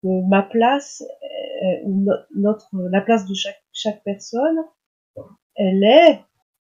ma 0.03 0.44
place, 0.44 1.03
euh, 1.03 1.84
ou 1.86 2.06
notre, 2.36 2.69
la 2.90 3.02
place 3.02 3.26
de 3.26 3.34
chaque, 3.34 3.61
chaque 3.73 4.03
personne, 4.03 4.57
elle 5.56 5.84
est, 5.84 6.22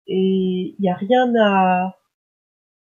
et 0.06 0.74
il 0.76 0.80
n'y 0.80 0.90
a 0.90 0.94
rien 0.94 1.32
à, 1.36 1.96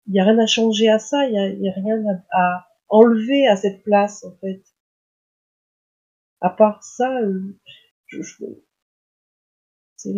il 0.06 0.14
y 0.14 0.20
a 0.20 0.24
rien 0.24 0.38
à 0.38 0.46
changer 0.46 0.88
à 0.88 0.98
ça, 0.98 1.26
il 1.26 1.34
y 1.34 1.68
a, 1.68 1.72
a, 1.72 1.74
rien 1.74 2.02
à, 2.32 2.68
enlever 2.88 3.46
à 3.46 3.56
cette 3.56 3.82
place, 3.82 4.24
en 4.24 4.32
fait. 4.40 4.62
À 6.40 6.50
part 6.50 6.82
ça, 6.84 7.20
euh, 7.20 7.56
je, 8.06 8.22
je, 8.22 8.44
c'est 9.96 10.14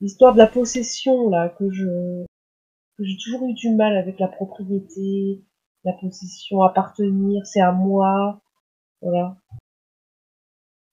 l'histoire 0.00 0.32
de 0.32 0.38
la 0.38 0.46
possession, 0.46 1.28
là, 1.28 1.50
que 1.50 1.70
je, 1.70 2.24
j'ai 2.98 3.16
toujours 3.16 3.46
eu 3.48 3.54
du 3.54 3.70
mal 3.70 3.96
avec 3.96 4.18
la 4.18 4.28
propriété, 4.28 5.42
la 5.84 5.92
possession, 5.94 6.62
appartenir, 6.62 7.44
c'est 7.46 7.60
à 7.60 7.72
moi, 7.72 8.40
voilà. 9.00 9.36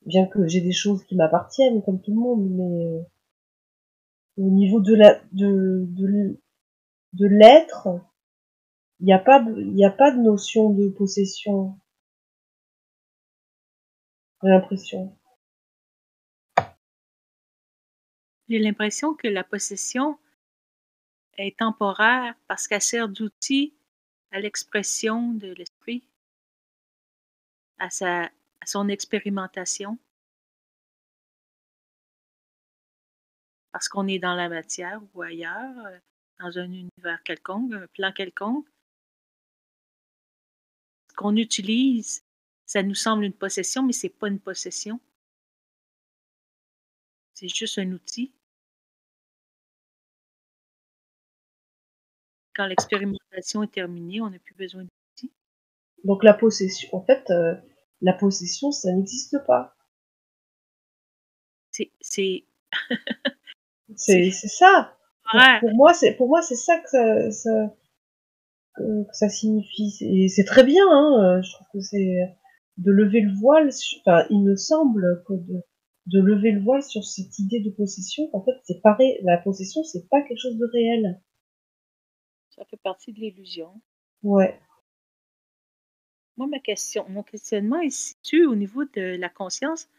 Bien 0.06 0.26
que 0.28 0.48
j'ai 0.48 0.62
des 0.62 0.72
choses 0.72 1.04
qui 1.06 1.16
m'appartiennent, 1.16 1.84
comme 1.84 2.02
tout 2.02 2.12
le 2.12 2.20
monde, 2.20 2.50
mais 2.50 2.86
euh, 2.86 3.02
au 4.38 4.50
niveau 4.50 4.82
de 4.82 4.96
la 4.96 5.22
de 5.32 5.88
de, 7.14 7.26
l'être, 7.28 7.90
il 9.00 9.06
n'y 9.06 9.14
a 9.14 9.20
pas 9.20 9.46
il 9.58 9.86
a 9.86 9.92
pas 9.92 10.12
de 10.12 10.22
notion 10.22 10.72
de 10.72 10.90
possession. 10.90 11.78
J'ai 14.42 14.50
l'impression. 14.50 15.16
J'ai 18.50 18.60
l'impression 18.60 19.14
que 19.14 19.28
la 19.28 19.44
possession 19.44 20.18
est 21.38 21.58
temporaire 21.58 22.36
parce 22.48 22.68
qu'elle 22.68 22.82
sert 22.82 23.10
d'outil 23.10 23.74
à 24.32 24.40
l'expression 24.40 25.34
de 25.34 25.54
l'esprit 25.54 26.04
à, 27.80 27.88
à 27.88 28.66
son 28.66 28.88
expérimentation. 28.88 29.98
Parce 33.72 33.88
qu'on 33.88 34.08
est 34.08 34.20
dans 34.20 34.36
la 34.36 34.50
matière 34.50 35.02
ou 35.14 35.22
ailleurs, 35.22 35.86
euh, 35.86 35.98
dans 36.40 36.58
un 36.60 36.72
univers 36.72 37.24
quelconque, 37.24 37.74
un 37.74 37.88
plan 37.88 38.12
quelconque. 38.12 38.68
Ce 41.10 41.16
qu'on 41.16 41.36
utilise, 41.36 42.24
ça 42.66 42.84
nous 42.84 42.96
semble 42.96 43.24
une 43.24 43.34
possession, 43.34 43.84
mais 43.84 43.94
c'est 43.94 44.10
pas 44.10 44.28
une 44.28 44.40
possession. 44.40 45.00
C'est 47.34 47.48
juste 47.48 47.80
un 47.80 47.92
outil. 47.92 48.32
Quand 52.56 52.66
l'expérimentation 52.66 53.64
est 53.64 53.72
terminée, 53.72 54.22
on 54.22 54.30
n'a 54.30 54.40
plus 54.40 54.56
besoin 54.56 54.84
d'outils. 54.84 55.32
Donc 56.04 56.24
la 56.24 56.34
possession, 56.34 56.90
en 56.94 57.02
fait, 57.02 57.30
euh, 57.30 57.56
la 58.02 58.14
possession, 58.14 58.72
ça 58.72 58.92
n'existe 58.92 59.38
pas. 59.46 59.76
C'est 61.72 61.92
c'est 62.00 62.46
ça. 63.96 64.98
Pour, 65.62 65.74
moi, 65.74 65.94
c'est 65.94 66.14
pour 66.16 66.28
moi 66.28 66.42
c'est 66.42 66.56
ça 66.56 66.78
que 66.80 66.90
ça, 66.90 67.32
ça, 67.32 67.76
que, 68.76 68.84
ça 69.14 69.30
signifie. 69.30 69.98
Et 70.02 70.28
c'est 70.28 70.44
très 70.44 70.64
bien. 70.64 70.84
Hein, 70.90 71.38
euh, 71.38 71.42
je 71.42 71.54
trouve 71.54 71.68
que 71.74 71.80
c'est 71.80 72.36
de 72.78 72.92
lever 72.92 73.22
le 73.22 73.34
voile. 73.34 73.70
enfin, 74.02 74.26
il 74.30 74.44
me 74.44 74.56
semble 74.56 75.24
que 75.28 75.34
de, 75.34 75.62
de 76.08 76.20
lever 76.20 76.52
le 76.52 76.62
voile 76.62 76.84
sur 76.84 77.04
cette 77.06 77.40
idée 77.40 77.62
de 77.62 77.70
possession. 77.70 78.30
En 78.34 78.44
fait, 78.44 78.56
c'est 78.64 78.82
pareil. 78.82 79.20
La 79.24 79.38
possession, 79.38 79.84
c'est 79.84 80.10
pas 80.10 80.22
quelque 80.22 80.40
chose 80.40 80.58
de 80.58 80.66
réel. 80.66 81.22
Ça 82.62 82.66
fait 82.66 82.78
partie 82.78 83.12
de 83.12 83.20
l'illusion. 83.20 83.82
Ouais. 84.22 84.62
Moi, 86.38 86.46
ma 86.46 86.60
question, 86.60 87.10
mon 87.10 87.24
questionnement 87.24 87.80
est 87.80 87.90
situé 87.90 88.46
au 88.46 88.54
niveau 88.54 88.86
de 88.86 89.16
la 89.16 89.30
conscience. 89.30 89.90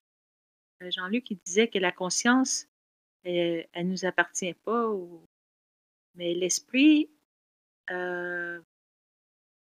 Euh, 0.81 0.89
Jean-Luc, 0.89 1.29
il 1.33 1.39
disait 1.39 1.67
que 1.67 1.81
la 1.81 1.91
conscience, 1.91 2.69
elle, 3.25 3.67
ne 3.75 3.83
nous 3.83 4.05
appartient 4.05 4.55
pas, 4.55 4.89
mais 6.15 6.35
l'esprit 6.35 7.11
euh, 7.91 8.61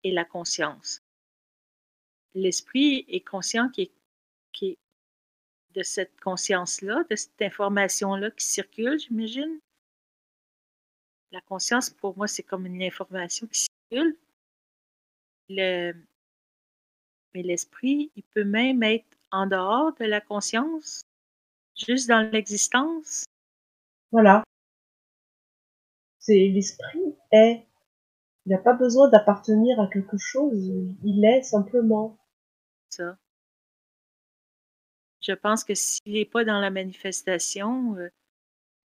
est 0.04 0.12
la 0.12 0.24
conscience. 0.24 1.02
L'esprit 2.36 3.04
est 3.08 3.28
conscient 3.28 3.68
qui 3.70 3.92
est, 4.62 4.78
de 5.72 5.82
cette 5.82 6.22
conscience-là, 6.22 7.04
de 7.10 7.16
cette 7.16 7.42
information-là 7.42 8.30
qui 8.30 8.46
circule, 8.46 9.00
j'imagine. 9.00 9.60
La 11.32 11.42
conscience, 11.42 11.90
pour 11.90 12.18
moi, 12.18 12.28
c'est 12.28 12.44
comme 12.44 12.66
une 12.66 12.84
information 12.84 13.48
qui 13.48 13.68
circule. 13.90 14.18
Le, 15.50 15.94
mais 17.34 17.44
l'esprit, 17.44 18.12
il 18.16 18.24
peut 18.24 18.44
même 18.44 18.84
être 18.84 19.18
en 19.32 19.48
dehors 19.48 19.94
de 19.94 20.06
la 20.06 20.20
conscience, 20.20 21.04
juste 21.76 22.10
dans 22.10 22.30
l'existence. 22.32 23.26
Voilà. 24.12 24.44
C'est 26.20 26.50
l'esprit 26.50 27.16
est 27.32 27.66
Il 28.46 28.52
n'a 28.52 28.58
pas 28.58 28.74
besoin 28.74 29.10
d'appartenir 29.10 29.80
à 29.80 29.88
quelque 29.88 30.18
chose, 30.18 30.72
il 31.04 31.26
est 31.26 31.44
simplement. 31.44 32.18
Ça. 32.90 33.18
Je 35.22 35.34
pense 35.34 35.64
que 35.64 35.76
s'il 35.76 36.14
n'est 36.14 36.26
pas 36.26 36.44
dans 36.44 36.60
la 36.60 36.72
manifestation, 36.72 37.96
euh, 37.96 38.10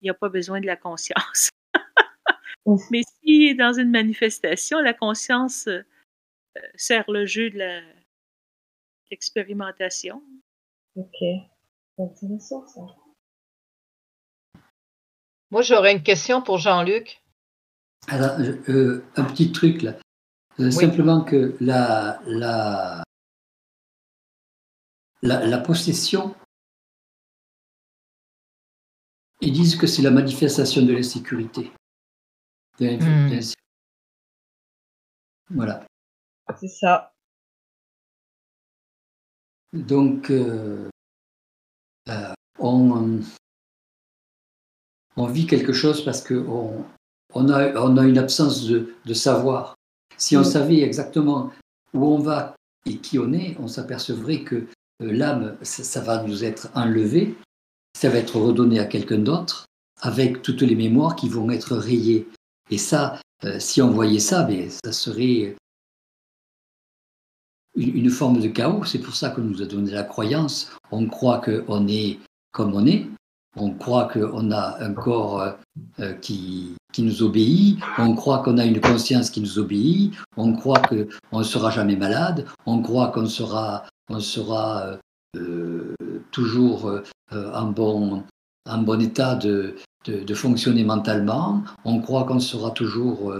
il 0.01 0.05
n'y 0.05 0.10
a 0.10 0.14
pas 0.14 0.28
besoin 0.28 0.60
de 0.60 0.66
la 0.66 0.77
conscience. 0.77 1.51
Mais 2.90 3.02
est 3.22 3.55
dans 3.55 3.72
une 3.72 3.90
manifestation, 3.90 4.80
la 4.80 4.94
conscience 4.94 5.68
euh, 5.68 5.82
euh, 6.56 6.60
sert 6.74 7.10
le 7.10 7.26
jeu 7.26 7.51
de 7.51 7.80
l'expérimentation. 9.10 10.22
Ok. 10.97 11.16
C'est 11.20 12.02
intéressant 12.02 12.66
ça. 12.66 12.80
Moi, 15.51 15.62
j'aurais 15.62 15.93
une 15.93 16.02
question 16.02 16.43
pour 16.43 16.59
Jean-Luc. 16.59 17.22
Alors, 18.09 18.36
un 18.36 19.24
petit 19.24 19.52
truc 19.52 19.82
là. 19.82 19.97
Simplement 20.70 21.22
que 21.22 21.56
la, 21.60 22.20
la, 22.26 23.05
la, 25.22 25.59
possession, 25.59 26.34
ils 29.43 29.52
disent 29.52 29.76
que 29.76 29.86
c'est 29.86 30.01
la 30.01 30.10
manifestation 30.10 30.82
de 30.82 30.94
l'insécurité. 30.94 31.70
Hmm. 32.81 33.31
Voilà. 35.51 35.86
C'est 36.59 36.69
ça. 36.69 37.12
Donc, 39.73 40.31
euh, 40.31 40.89
euh, 42.09 42.32
on, 42.59 43.20
on, 45.16 45.27
vit 45.27 45.47
quelque 45.47 45.73
chose 45.73 46.05
parce 46.05 46.23
qu'on 46.23 46.85
on 47.35 47.48
a, 47.48 47.74
on 47.81 47.97
a 47.97 48.05
une 48.05 48.19
absence 48.19 48.66
de, 48.66 48.94
de 49.05 49.15
savoir. 49.15 49.74
Si 50.16 50.36
on 50.36 50.44
savait 50.44 50.81
exactement 50.81 51.53
où 51.93 52.07
on 52.07 52.19
va 52.19 52.55
et 52.86 52.98
qui 52.98 53.19
on 53.19 53.32
est, 53.32 53.57
on 53.59 53.69
s'apercevrait 53.69 54.43
que 54.43 54.66
euh, 55.03 55.12
l'âme, 55.12 55.57
ça, 55.62 56.01
va 56.01 56.23
nous 56.23 56.44
être 56.44 56.70
enlevé, 56.74 57.35
ça 57.97 58.09
va 58.09 58.19
être 58.19 58.36
redonné 58.36 58.78
à 58.78 58.86
quelqu'un 58.86 59.19
d'autre, 59.19 59.66
avec 60.01 60.43
toutes 60.43 60.62
les 60.62 60.77
mémoires 60.77 61.16
qui 61.16 61.28
vont 61.28 61.51
être 61.51 61.77
rayées. 61.77 62.28
Et 62.70 62.78
ça, 62.78 63.20
euh, 63.44 63.59
si 63.59 63.82
on 63.82 63.90
voyait 63.90 64.18
ça, 64.20 64.43
ben, 64.43 64.68
ça 64.70 64.93
serait 64.93 65.56
une, 67.76 68.10
forme 68.10 68.40
de 68.40 68.48
chaos. 68.48 68.84
C'est 68.84 68.98
pour 68.98 69.14
ça 69.14 69.30
qu'on 69.30 69.43
nous 69.43 69.62
a 69.62 69.66
donné 69.66 69.90
la 69.90 70.02
croyance. 70.02 70.72
On 70.90 71.06
croit 71.06 71.40
qu'on 71.40 71.86
est 71.88 72.18
comme 72.52 72.74
on 72.74 72.86
est. 72.86 73.06
On 73.59 73.70
croit 73.70 74.09
qu'on 74.09 74.51
a 74.51 74.82
un 74.84 74.93
corps 74.93 75.56
euh, 76.01 76.12
qui, 76.14 76.74
qui 76.93 77.02
nous 77.02 77.22
obéit. 77.22 77.78
On 77.98 78.14
croit 78.14 78.40
qu'on 78.43 78.59
a 78.59 78.64
une 78.64 78.80
conscience 78.80 79.30
qui 79.30 79.40
nous 79.40 79.59
obéit. 79.59 80.14
On 80.36 80.55
croit 80.55 80.80
qu'on 80.80 81.38
ne 81.38 81.44
sera 81.44 81.70
jamais 81.70 81.97
malade. 81.97 82.47
On 82.66 82.82
croit 82.82 83.09
qu'on 83.09 83.26
sera 83.26 83.84
on 84.09 84.20
sera 84.20 84.86
euh, 84.86 84.97
euh, 85.36 85.94
toujours 86.30 86.88
euh, 86.88 87.02
en, 87.32 87.66
bon, 87.66 88.22
en 88.66 88.78
bon 88.78 89.01
état 89.01 89.34
de, 89.34 89.76
de, 90.06 90.34
fonctionner 90.34 90.84
mentalement, 90.84 91.62
on 91.84 92.01
croit 92.01 92.24
qu'on 92.24 92.40
sera 92.40 92.70
toujours 92.70 93.32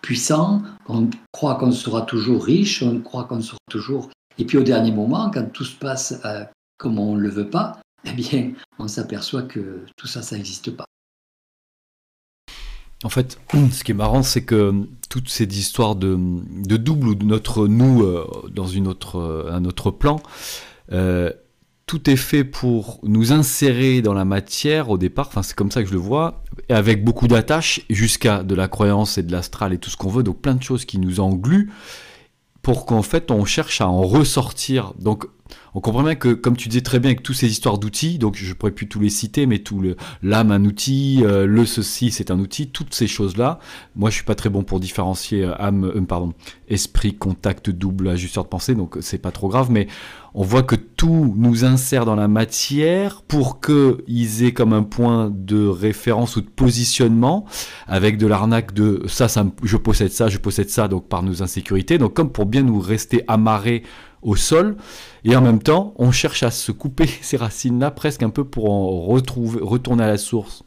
puissant, 0.00 0.62
on 0.88 1.08
croit 1.32 1.56
qu'on 1.56 1.72
sera 1.72 2.02
toujours 2.02 2.44
riche, 2.44 2.82
on 2.82 3.00
croit 3.00 3.24
qu'on 3.24 3.40
sera 3.40 3.58
toujours... 3.70 4.10
Et 4.38 4.44
puis 4.44 4.58
au 4.58 4.62
dernier 4.62 4.92
moment, 4.92 5.30
quand 5.30 5.52
tout 5.52 5.64
se 5.64 5.76
passe 5.76 6.20
comme 6.78 6.98
on 6.98 7.14
ne 7.14 7.20
le 7.20 7.28
veut 7.28 7.48
pas, 7.48 7.78
eh 8.04 8.12
bien, 8.12 8.52
on 8.78 8.88
s'aperçoit 8.88 9.42
que 9.42 9.84
tout 9.96 10.06
ça, 10.06 10.22
ça 10.22 10.36
n'existe 10.36 10.70
pas. 10.76 10.84
En 13.04 13.08
fait, 13.08 13.38
ce 13.72 13.84
qui 13.84 13.92
est 13.92 13.94
marrant, 13.94 14.22
c'est 14.22 14.44
que 14.44 14.86
toutes 15.08 15.28
ces 15.28 15.44
histoires 15.44 15.96
de, 15.96 16.16
double 16.76 17.08
ou 17.08 17.14
de 17.14 17.24
notre 17.24 17.66
nous 17.66 18.02
euh, 18.02 18.26
dans 18.50 18.66
une 18.66 18.86
autre, 18.86 19.16
euh, 19.16 19.52
un 19.52 19.64
autre 19.64 19.90
plan, 19.90 20.20
euh, 20.92 21.30
tout 21.92 22.08
est 22.08 22.16
fait 22.16 22.42
pour 22.42 23.00
nous 23.02 23.32
insérer 23.32 24.00
dans 24.00 24.14
la 24.14 24.24
matière 24.24 24.88
au 24.88 24.96
départ, 24.96 25.28
enfin 25.28 25.42
c'est 25.42 25.54
comme 25.54 25.70
ça 25.70 25.82
que 25.82 25.88
je 25.90 25.92
le 25.92 25.98
vois, 25.98 26.42
avec 26.70 27.04
beaucoup 27.04 27.28
d'attaches 27.28 27.82
jusqu'à 27.90 28.42
de 28.42 28.54
la 28.54 28.66
croyance 28.66 29.18
et 29.18 29.22
de 29.22 29.30
l'astral 29.30 29.74
et 29.74 29.78
tout 29.78 29.90
ce 29.90 29.98
qu'on 29.98 30.08
veut, 30.08 30.22
donc 30.22 30.40
plein 30.40 30.54
de 30.54 30.62
choses 30.62 30.86
qui 30.86 30.96
nous 30.96 31.20
engluent 31.20 31.70
pour 32.62 32.86
qu'en 32.86 33.02
fait 33.02 33.30
on 33.30 33.44
cherche 33.44 33.82
à 33.82 33.88
en 33.88 34.00
ressortir. 34.00 34.94
Donc 34.98 35.26
on 35.74 35.80
comprend 35.80 36.02
bien 36.02 36.14
que, 36.14 36.28
comme 36.28 36.56
tu 36.56 36.68
disais 36.68 36.82
très 36.82 37.00
bien, 37.00 37.10
avec 37.10 37.22
toutes 37.22 37.36
ces 37.36 37.50
histoires 37.50 37.78
d'outils, 37.78 38.18
donc 38.18 38.36
je 38.36 38.52
pourrais 38.52 38.72
plus 38.72 38.88
tous 38.88 39.00
les 39.00 39.08
citer, 39.08 39.46
mais 39.46 39.60
tout 39.60 39.80
le 39.80 39.96
l'âme 40.22 40.50
un 40.50 40.64
outil, 40.64 41.20
euh, 41.22 41.46
le 41.46 41.64
ceci 41.64 42.10
c'est 42.10 42.30
un 42.30 42.38
outil, 42.38 42.68
toutes 42.68 42.94
ces 42.94 43.06
choses-là. 43.06 43.58
Moi, 43.96 44.10
je 44.10 44.16
suis 44.16 44.24
pas 44.24 44.34
très 44.34 44.50
bon 44.50 44.62
pour 44.64 44.80
différencier 44.80 45.44
euh, 45.44 45.54
âme, 45.58 45.84
euh, 45.84 46.00
pardon, 46.02 46.34
esprit, 46.68 47.14
contact, 47.14 47.70
double, 47.70 48.08
ajusteur 48.08 48.44
de 48.44 48.48
pensée, 48.48 48.74
donc 48.74 48.98
c'est 49.00 49.18
pas 49.18 49.30
trop 49.30 49.48
grave, 49.48 49.70
mais 49.70 49.86
on 50.34 50.42
voit 50.42 50.62
que 50.62 50.76
tout 50.76 51.34
nous 51.36 51.64
insère 51.64 52.06
dans 52.06 52.14
la 52.16 52.28
matière 52.28 53.22
pour 53.22 53.60
qu'ils 53.60 54.44
aient 54.44 54.52
comme 54.52 54.72
un 54.72 54.82
point 54.82 55.30
de 55.30 55.66
référence 55.66 56.36
ou 56.36 56.40
de 56.40 56.48
positionnement 56.48 57.44
avec 57.86 58.16
de 58.16 58.26
l'arnaque 58.26 58.72
de 58.72 59.02
ça, 59.08 59.28
ça, 59.28 59.44
je 59.62 59.76
possède 59.76 60.10
ça, 60.10 60.28
je 60.28 60.38
possède 60.38 60.70
ça, 60.70 60.88
donc 60.88 61.08
par 61.08 61.22
nos 61.22 61.42
insécurités. 61.42 61.98
Donc 61.98 62.14
comme 62.14 62.32
pour 62.32 62.46
bien 62.46 62.62
nous 62.62 62.80
rester 62.80 63.24
amarrés 63.28 63.82
au 64.22 64.36
sol. 64.36 64.76
Et 65.24 65.36
en 65.36 65.40
même 65.40 65.62
temps, 65.62 65.94
on 65.96 66.10
cherche 66.10 66.42
à 66.42 66.50
se 66.50 66.72
couper 66.72 67.06
ces 67.20 67.36
racines-là 67.36 67.90
presque 67.90 68.22
un 68.22 68.30
peu 68.30 68.44
pour 68.44 68.70
en 68.70 69.02
retrouver, 69.02 69.60
retourner 69.62 70.04
à 70.04 70.08
la 70.08 70.18
source. 70.18 70.62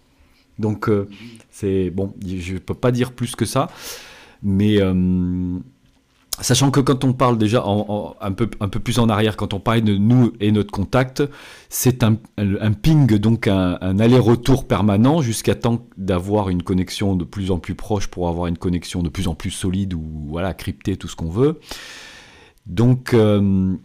Donc, 0.60 0.88
euh, 0.88 1.10
c'est 1.52 1.90
bon, 1.90 2.14
je 2.26 2.54
ne 2.54 2.60
peux 2.60 2.74
pas 2.74 2.92
dire 2.92 3.12
plus 3.12 3.36
que 3.36 3.46
ça. 3.46 3.68
Mais 4.42 4.82
euh, 4.82 5.58
sachant 6.40 6.72
que 6.72 6.80
quand 6.80 7.04
on 7.04 7.14
parle 7.14 7.38
déjà 7.38 7.64
un, 7.66 8.32
peu, 8.32 8.50
un 8.60 8.70
peu 8.70 8.80
plus 8.80 9.00
en 9.00 9.10
arrière, 9.10 9.36
quand 9.36 9.54
on 9.54 9.60
parle 9.60 9.82
de 9.82 9.98
nous 9.98 10.34
et 10.40 10.52
notre 10.52 10.72
contact, 10.72 11.24
c'est 11.68 12.04
un, 12.04 12.16
ping, 12.74 13.18
donc 13.18 13.48
un, 13.48 13.78
un 13.82 14.00
aller-retour 14.00 14.68
permanent 14.68 15.22
jusqu'à 15.22 15.56
temps 15.56 15.86
d'avoir 15.98 16.50
une 16.50 16.64
connexion 16.64 17.16
de 17.16 17.26
plus 17.26 17.52
en 17.52 17.60
plus 17.60 17.76
proche 17.76 18.08
pour 18.08 18.30
avoir 18.30 18.48
une 18.48 18.58
connexion 18.58 19.02
de 19.02 19.10
plus 19.10 19.28
en 19.28 19.36
plus 19.36 19.52
solide 19.52 19.94
ou 19.94 20.04
voilà, 20.30 20.54
cryptée, 20.54 20.96
tout 20.96 21.08
ce 21.08 21.16
qu'on 21.16 21.30
veut. 21.30 21.60
Donc, 22.66 23.14
euh, 23.14 23.76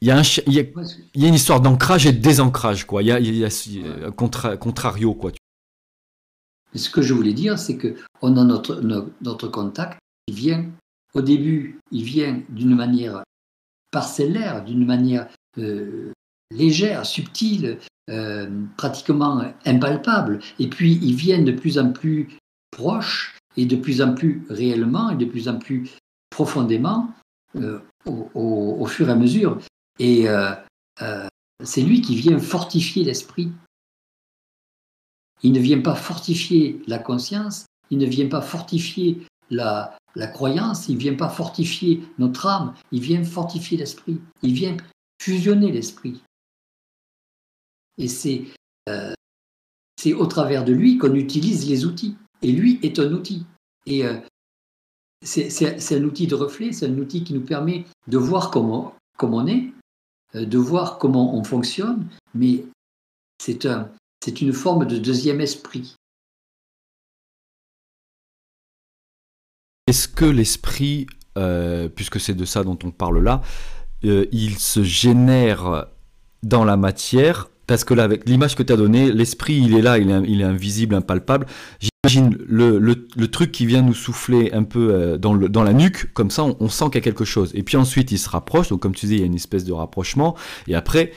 il 0.00 0.08
y, 0.08 0.10
a 0.12 1.28
une 1.28 1.34
histoire 1.34 1.60
d'ancrage 1.60 2.06
et 2.06 2.12
de 2.12 2.20
désancrage, 2.20 2.86
quoi. 2.86 3.02
Il 3.02 3.08
y 3.08 3.44
a, 3.44 3.48
un 4.06 4.10
contrario, 4.56 5.14
quoi. 5.14 5.32
Ce 6.74 6.90
que 6.90 7.02
je 7.02 7.14
voulais 7.14 7.32
dire, 7.32 7.58
c'est 7.58 7.76
que 7.76 7.96
on 8.22 8.36
a 8.36 8.44
notre, 8.44 8.80
notre, 8.80 9.48
contact 9.48 9.98
qui 10.26 10.34
vient, 10.34 10.66
au 11.14 11.22
début, 11.22 11.80
il 11.90 12.04
vient 12.04 12.40
d'une 12.48 12.76
manière 12.76 13.24
parcellaire, 13.90 14.64
d'une 14.64 14.84
manière 14.84 15.28
euh, 15.58 16.12
légère, 16.52 17.06
subtile, 17.06 17.78
euh, 18.10 18.48
pratiquement 18.76 19.42
impalpable, 19.64 20.40
et 20.58 20.68
puis 20.68 20.98
il 21.02 21.14
vient 21.14 21.42
de 21.42 21.52
plus 21.52 21.78
en 21.78 21.92
plus 21.92 22.28
proche 22.70 23.36
et 23.56 23.66
de 23.66 23.76
plus 23.76 24.00
en 24.00 24.14
plus 24.14 24.46
réellement 24.48 25.10
et 25.10 25.16
de 25.16 25.24
plus 25.24 25.48
en 25.48 25.58
plus 25.58 25.90
profondément 26.30 27.08
euh, 27.56 27.80
au, 28.04 28.86
fur 28.86 29.08
et 29.08 29.12
à 29.12 29.14
mesure. 29.14 29.58
Et 29.98 30.28
euh, 30.28 30.52
euh, 31.02 31.26
c'est 31.64 31.80
lui 31.80 32.02
qui 32.02 32.14
vient 32.14 32.38
fortifier 32.38 33.04
l'esprit. 33.04 33.50
Il 35.42 35.52
ne 35.52 35.60
vient 35.60 35.80
pas 35.80 35.94
fortifier 35.94 36.82
la 36.86 36.98
conscience, 36.98 37.66
il 37.90 37.98
ne 37.98 38.06
vient 38.06 38.28
pas 38.28 38.42
fortifier 38.42 39.22
la, 39.50 39.96
croyance, 40.34 40.88
il 40.88 40.96
ne 40.96 41.00
vient 41.00 41.14
pas 41.14 41.28
fortifier 41.28 42.02
notre 42.18 42.46
âme, 42.46 42.74
il 42.92 43.00
vient 43.00 43.24
fortifier 43.24 43.78
l'esprit, 43.78 44.20
il 44.42 44.52
vient 44.52 44.76
fusionner 45.20 45.70
l'esprit. 45.70 46.22
Et 47.96 48.08
c'est 48.08 48.44
c'est 49.96 50.14
au 50.14 50.26
travers 50.26 50.64
de 50.64 50.72
lui 50.72 50.96
qu'on 50.98 51.14
utilise 51.14 51.68
les 51.68 51.84
outils. 51.84 52.16
Et 52.42 52.52
lui 52.52 52.78
est 52.82 52.98
un 52.98 53.12
outil. 53.12 53.44
Et 53.86 54.04
c'est 55.22 55.96
un 55.96 56.04
outil 56.04 56.26
de 56.26 56.34
reflet, 56.34 56.72
c'est 56.72 56.86
un 56.86 56.98
outil 56.98 57.24
qui 57.24 57.34
nous 57.34 57.44
permet 57.44 57.84
de 58.06 58.18
voir 58.18 58.50
comment, 58.50 58.94
comment 59.16 59.38
on 59.38 59.46
est, 59.46 59.64
euh, 60.34 60.44
de 60.44 60.58
voir 60.58 60.98
comment 60.98 61.34
on 61.34 61.44
fonctionne, 61.44 62.06
mais 62.34 62.64
c'est 63.42 63.66
un, 63.66 63.90
une 64.40 64.52
forme 64.52 64.86
de 64.86 64.98
deuxième 64.98 65.40
esprit. 65.40 65.96
Est-ce 69.86 70.06
que 70.06 70.26
l'esprit, 70.26 71.06
euh, 71.38 71.88
puisque 71.88 72.20
c'est 72.20 72.34
de 72.34 72.44
ça 72.44 72.62
dont 72.62 72.78
on 72.84 72.90
parle 72.90 73.22
là, 73.22 73.40
euh, 74.04 74.26
il 74.32 74.58
se 74.58 74.82
génère 74.82 75.86
dans 76.42 76.64
la 76.64 76.76
matière? 76.76 77.48
Parce 77.66 77.84
que 77.84 77.94
avec 77.94 78.28
l'image 78.28 78.54
que 78.54 78.62
tu 78.62 78.72
as 78.72 78.76
donnée, 78.76 79.12
l'esprit, 79.12 79.56
il 79.56 79.74
est 79.74 79.82
là, 79.82 79.98
il 79.98 80.40
est 80.40 80.44
invisible, 80.44 80.94
impalpable. 80.94 81.46
J'imagine 82.06 82.38
le, 82.46 82.78
le, 82.78 83.28
truc 83.28 83.50
qui 83.50 83.66
vient 83.66 83.82
nous 83.82 83.92
souffler 83.92 84.52
un 84.52 84.62
peu 84.62 84.94
euh, 84.94 85.18
dans, 85.18 85.34
le, 85.34 85.48
dans 85.48 85.64
la 85.64 85.72
nuque, 85.72 86.12
comme 86.12 86.30
ça, 86.30 86.44
on, 86.44 86.68
sent 86.68 86.84
qu'il 86.86 86.94
y 86.94 86.98
a 86.98 87.00
quelque 87.00 87.24
chose. 87.24 87.50
Et 87.54 87.64
puis 87.64 87.76
ensuite, 87.76 88.12
il 88.12 88.18
se 88.18 88.28
rapproche, 88.28 88.68
donc 88.68 88.80
comme 88.80 88.94
tu 88.94 89.06
disais, 89.06 89.16
il 89.16 89.20
y 89.20 89.24
a 89.24 89.26
une 89.26 89.34
espèce 89.34 89.64
de 89.64 89.72
rapprochement. 89.72 90.36
Et 90.68 90.76
après, 90.76 91.10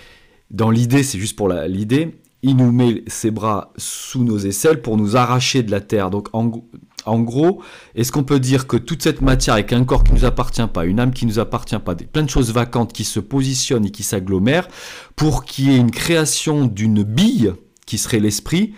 dans 0.50 0.72
l'idée, 0.72 1.04
c'est 1.04 1.20
juste 1.20 1.36
pour 1.36 1.50
l'idée, 1.50 2.20
il 2.42 2.56
nous 2.56 2.72
met 2.72 3.04
ses 3.06 3.30
bras 3.30 3.74
sous 3.78 4.24
nos 4.24 4.40
aisselles 4.40 4.82
pour 4.82 4.98
nous 4.98 5.16
arracher 5.16 5.62
de 5.62 5.70
la 5.70 5.82
terre. 5.82 6.10
Donc, 6.10 6.30
En 6.34 7.20
gros, 7.20 7.62
est-ce 7.94 8.12
qu'on 8.12 8.24
peut 8.24 8.40
dire 8.40 8.66
que 8.66 8.78
toute 8.78 9.04
cette 9.04 9.22
matière 9.22 9.54
avec 9.54 9.74
un 9.74 9.86
corps 9.86 10.04
qui 10.04 10.14
ne 10.14 10.18
nous 10.18 10.26
appartient 10.26 10.68
pas, 10.74 10.86
une 10.86 11.00
âme 11.00 11.14
qui 11.14 11.28
ne 11.28 11.32
nous 11.32 11.38
appartient 11.38 11.78
pas, 11.78 11.94
des, 11.94 12.06
plein 12.06 12.24
de 12.24 12.30
choses 12.30 12.52
vacantes 12.52 12.92
qui 12.92 13.04
se 13.04 13.20
positionnent 13.20 13.86
et 13.86 13.92
qui 13.92 14.02
s'agglomèrent 14.02 14.68
pour 15.16 15.46
qu'il 15.46 15.70
y 15.72 15.76
ait 15.76 15.78
une 15.78 15.92
création 15.92 16.66
d'une 16.66 17.04
bille 17.04 17.54
qui 17.86 18.00
serait 18.00 18.20
l'esprit, 18.20 18.74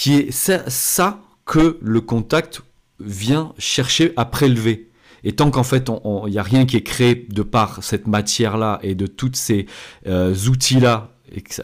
qui 0.00 0.14
est 0.14 0.30
ça, 0.32 1.20
que 1.44 1.78
le 1.82 2.00
contact 2.00 2.62
vient 3.00 3.52
chercher 3.58 4.14
à 4.16 4.24
prélever. 4.24 4.88
Et 5.24 5.32
tant 5.32 5.50
qu'en 5.50 5.62
fait, 5.62 5.90
il 6.24 6.30
n'y 6.30 6.38
a 6.38 6.42
rien 6.42 6.64
qui 6.64 6.78
est 6.78 6.82
créé 6.82 7.26
de 7.28 7.42
par 7.42 7.84
cette 7.84 8.06
matière-là 8.06 8.80
et 8.82 8.94
de 8.94 9.06
tous 9.06 9.32
ces 9.34 9.66
euh, 10.06 10.34
outils-là 10.34 11.10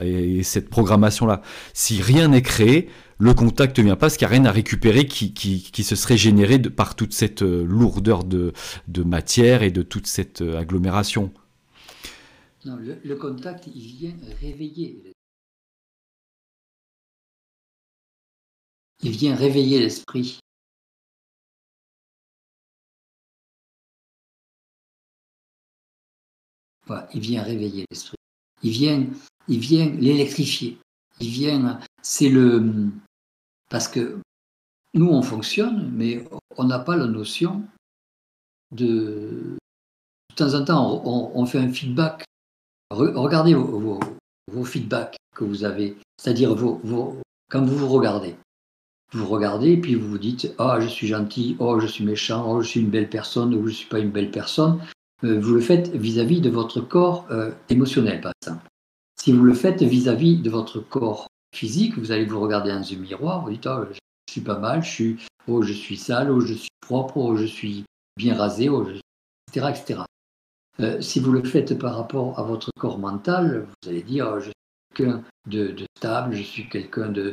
et, 0.03 0.43
cette 0.43 0.69
programmation-là, 0.69 1.41
si 1.73 2.03
rien 2.03 2.29
n'est 2.29 2.43
créé, 2.43 2.91
le 3.17 3.33
contact 3.33 3.79
ne 3.79 3.85
vient 3.85 3.95
pas 3.95 4.01
parce 4.01 4.19
qu'il 4.19 4.29
n'y 4.29 4.35
a 4.35 4.37
rien 4.37 4.45
à 4.45 4.53
récupérer 4.53 5.07
qui, 5.07 5.33
qui, 5.33 5.83
se 5.83 5.97
serait 5.97 6.19
généré 6.19 6.59
par 6.59 6.95
toute 6.95 7.15
cette 7.15 7.41
euh, 7.41 7.65
lourdeur 7.65 8.23
de, 8.23 8.53
de, 8.87 9.03
matière 9.03 9.63
et 9.63 9.71
de 9.71 9.81
toute 9.81 10.07
cette 10.07 10.43
euh, 10.43 10.61
agglomération. 10.61 11.33
Non, 12.67 12.77
le, 13.03 13.15
contact, 13.15 13.67
il 13.75 13.81
vient 13.81 14.15
réveiller. 14.43 15.16
Il 19.03 19.11
vient 19.11 19.35
réveiller 19.35 19.79
l'esprit. 19.81 20.39
il 27.15 27.21
vient 27.21 27.43
réveiller 27.43 27.85
l'esprit. 27.91 28.17
Il 28.63 28.71
vient, 28.71 29.07
il 29.49 29.59
vient 29.59 29.87
l'électrifier. 29.87 30.79
Il 31.21 31.29
vient, 31.31 31.81
c'est 32.03 32.29
le, 32.29 32.91
parce 33.71 33.89
que 33.89 34.19
nous, 34.95 35.09
on 35.09 35.23
fonctionne, 35.23 35.91
mais 35.93 36.25
on 36.57 36.65
n'a 36.65 36.79
pas 36.79 36.97
la 36.97 37.07
notion 37.07 37.63
de... 38.73 39.57
De 40.31 40.35
temps 40.45 40.55
en 40.55 40.65
temps, 40.65 41.03
on, 41.07 41.47
fait 41.47 41.59
un 41.59 41.73
feedback. 41.73 42.25
regardez 42.91 43.55
vos, 43.55 43.99
feedbacks 44.65 45.17
que 45.35 45.45
vous 45.45 45.65
avez, 45.65 45.97
c'est-à-dire 46.19 46.55
vos, 46.55 47.19
quand 47.49 47.65
vous 47.65 47.79
vous 47.79 47.89
regardez. 47.89 48.37
Vous 49.17 49.25
regardez 49.25 49.73
et 49.73 49.77
puis 49.79 49.95
vous 49.95 50.11
vous 50.11 50.19
dites 50.19 50.55
Ah, 50.59 50.79
je 50.79 50.89
suis 50.89 51.07
gentil, 51.07 51.57
oh, 51.59 51.81
je 51.81 51.87
suis 51.87 52.05
méchant, 52.05 52.45
oh, 52.53 52.61
je 52.61 52.69
suis 52.69 52.81
une 52.81 52.91
belle 52.91 53.09
personne, 53.09 53.55
ou 53.55 53.63
je 53.63 53.71
ne 53.71 53.75
suis 53.75 53.89
pas 53.89 53.99
une 53.99 54.11
belle 54.11 54.31
personne. 54.31 54.79
Euh, 55.25 55.41
vous 55.41 55.55
le 55.55 55.63
faites 55.63 55.89
vis-à-vis 55.97 56.43
de 56.43 56.51
votre 56.51 56.83
corps 56.83 57.27
euh, 57.31 57.51
émotionnel, 57.71 58.21
par 58.21 58.33
exemple. 58.43 58.67
Si 59.19 59.33
vous 59.33 59.43
le 59.43 59.55
faites 59.55 59.83
vis-à-vis 59.83 60.37
de 60.37 60.51
votre 60.51 60.81
corps 60.81 61.29
physique, 61.55 61.97
vous 61.97 62.13
allez 62.13 62.27
vous 62.27 62.39
regarder 62.41 62.71
dans 62.71 62.83
un 62.83 62.97
miroir, 62.97 63.43
vous 63.43 63.53
dites, 63.53 63.67
oh, 63.67 63.87
je 63.91 63.99
suis 64.31 64.43
pas 64.43 64.59
mal, 64.59 64.85
je 64.85 64.91
suis, 64.91 65.17
oh, 65.49 65.63
je 65.63 65.73
suis 65.73 65.97
sale, 65.97 66.31
oh, 66.31 66.41
je 66.41 66.53
suis 66.53 66.69
propre, 66.83 67.17
oh, 67.17 67.37
je 67.39 67.47
suis 67.47 67.85
bien 68.19 68.35
rasé, 68.37 68.69
oh, 68.69 68.87
etc. 68.87 69.69
etc. 69.71 70.01
Euh, 70.81 71.01
si 71.01 71.21
vous 71.21 71.33
le 71.33 71.43
faites 71.43 71.79
par 71.79 71.97
rapport 71.97 72.39
à 72.39 72.43
votre 72.43 72.69
corps 72.79 72.99
mental, 72.99 73.67
vous 73.83 73.89
allez 73.89 74.03
dire, 74.03 74.31
oh, 74.31 74.41
je 74.41 74.45
suis 74.45 74.53
quelqu'un 74.95 75.23
de, 75.47 75.75
stable, 75.97 76.35
je 76.35 76.43
suis 76.43 76.69
quelqu'un 76.69 77.09
de, 77.09 77.33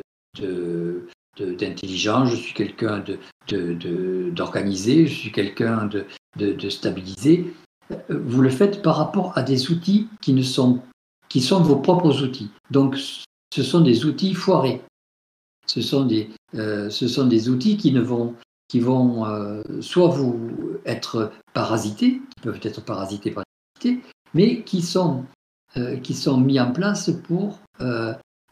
d'intelligent, 1.39 2.26
je 2.26 2.35
suis 2.35 2.53
quelqu'un 2.53 3.03
de, 3.47 4.30
d'organisé, 4.30 5.07
je 5.07 5.14
suis 5.14 5.31
quelqu'un 5.31 5.85
de, 5.85 6.05
de, 6.38 6.69
stabilisé. 6.69 7.53
Euh, 7.91 8.19
vous 8.23 8.41
le 8.41 8.49
faites 8.49 8.81
par 8.81 8.97
rapport 8.97 9.38
à 9.38 9.43
des 9.43 9.72
outils 9.72 10.07
qui 10.22 10.34
ne 10.34 10.43
sont 10.43 10.81
qui 11.30 11.41
sont 11.41 11.61
vos 11.61 11.77
propres 11.77 12.22
outils. 12.22 12.51
Donc 12.69 12.95
ce 12.97 13.64
sont 13.64 13.81
des 13.81 14.05
outils 14.05 14.35
foirés. 14.35 14.81
Ce 15.65 15.81
sont 15.81 16.05
des, 16.05 16.30
euh, 16.53 16.89
ce 16.91 17.07
sont 17.07 17.26
des 17.26 17.49
outils 17.49 17.77
qui, 17.77 17.91
ne 17.91 18.01
vont, 18.01 18.35
qui 18.68 18.80
vont 18.80 19.26
euh, 19.26 19.64
soit 19.81 20.10
vous 20.10 20.38
être 20.85 21.31
parasités, 21.53 22.22
qui 22.35 22.41
peuvent 22.43 22.60
être 22.61 22.84
parasités 22.84 23.31
par 23.31 23.43
mais 24.35 24.64
qui 24.64 24.81
sont, 24.81 25.26
qui 26.01 26.14
sont 26.14 26.38
mis 26.38 26.57
en 26.57 26.72
place 26.72 27.11
pour 27.27 27.60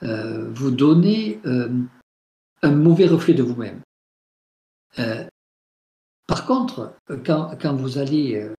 vous 0.01 0.71
donner 0.71 1.39
un 2.63 2.71
mauvais 2.71 3.07
reflet 3.07 3.33
de 3.33 3.43
vous-même. 3.43 3.81
par 6.27 6.45
contre, 6.45 6.93
quand, 7.25 7.57
quand 7.61 7.75
vous 7.75 7.97
allez, 7.97 8.49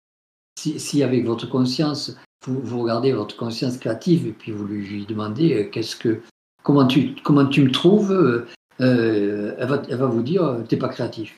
si, 0.58 0.78
si, 0.78 1.02
avec 1.02 1.24
votre 1.24 1.48
conscience, 1.48 2.16
vous, 2.46 2.82
regardez 2.82 3.12
votre 3.12 3.36
conscience 3.36 3.78
créative 3.78 4.26
et 4.26 4.32
puis 4.32 4.52
vous 4.52 4.66
lui, 4.66 5.06
demandez 5.06 5.54
euh, 5.54 5.68
qu'est-ce 5.70 5.96
que, 5.96 6.20
comment 6.62 6.86
tu, 6.86 7.14
comment 7.22 7.46
tu 7.46 7.62
me 7.62 7.70
trouves, 7.70 8.12
euh, 8.12 8.46
euh, 8.80 9.54
elle, 9.58 9.96
va, 9.96 10.06
vous 10.06 10.22
dire 10.22 10.58
t'es 10.68 10.76
pas 10.76 10.88
créatif. 10.88 11.36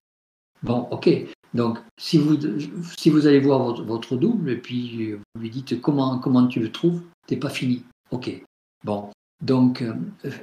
Bon, 0.63 0.89
ok. 0.91 1.11
Donc 1.53 1.79
si 1.99 2.19
vous, 2.19 2.37
si 2.97 3.11
vous 3.11 3.27
allez 3.27 3.41
voir 3.41 3.63
votre, 3.63 3.83
votre, 3.85 4.17
double 4.17 4.51
et 4.51 4.57
puis 4.57 5.13
vous 5.13 5.41
lui 5.41 5.51
dites 5.51 5.81
comment, 5.81 6.19
comment 6.19 6.47
tu 6.47 6.61
le 6.61 6.73
trouves, 6.73 7.03
t'es 7.27 7.37
pas 7.37 7.51
fini. 7.51 7.85
Ok. 8.11 8.31
Bon. 8.83 9.11
Donc 9.45 9.85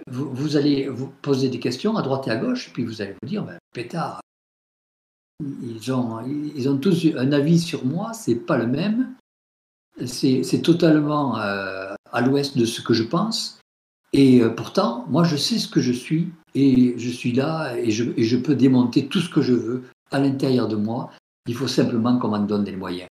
vous, 0.07 0.33
vous, 0.33 0.55
allez 0.55 0.87
vous 0.87 1.11
poser 1.21 1.49
des 1.49 1.59
questions 1.59 1.97
à 1.97 2.01
droite 2.01 2.27
et 2.27 2.31
à 2.31 2.37
gauche, 2.37 2.71
puis 2.71 2.85
vous 2.85 3.01
allez 3.01 3.15
vous 3.21 3.27
dire 3.27 3.43
ben, 3.43 3.57
pétard. 3.73 4.21
Ils 5.63 5.91
ont, 5.91 6.19
ils 6.25 6.69
ont 6.69 6.77
tous 6.77 7.07
un 7.17 7.31
avis 7.31 7.59
sur 7.59 7.83
moi, 7.83 8.13
c'est 8.13 8.35
pas 8.35 8.57
le 8.57 8.67
même 8.67 9.15
c'est 10.05 10.61
totalement 10.61 11.37
euh, 11.37 11.93
à 12.11 12.21
l'ouest 12.21 12.57
de 12.57 12.65
ce 12.65 12.81
que 12.81 12.93
je 12.93 13.03
pense. 13.03 13.59
Et 14.13 14.41
euh, 14.41 14.49
pourtant, 14.49 15.05
moi, 15.09 15.23
je 15.23 15.35
sais 15.35 15.57
ce 15.57 15.67
que 15.67 15.79
je 15.79 15.91
suis 15.91 16.29
et 16.53 16.95
je 16.97 17.09
suis 17.09 17.31
là 17.31 17.75
et 17.77 17.91
je, 17.91 18.37
peux 18.37 18.55
démonter 18.55 19.07
tout 19.07 19.19
ce 19.19 19.29
que 19.29 19.41
je 19.41 19.53
veux 19.53 19.83
à 20.11 20.19
l'intérieur 20.19 20.67
de 20.67 20.75
moi. 20.75 21.11
Il 21.47 21.55
faut 21.55 21.67
simplement 21.67 22.17
qu'on 22.19 22.29
m'en 22.29 22.39
donne 22.39 22.65
les 22.65 22.75
moyens, 22.75 23.09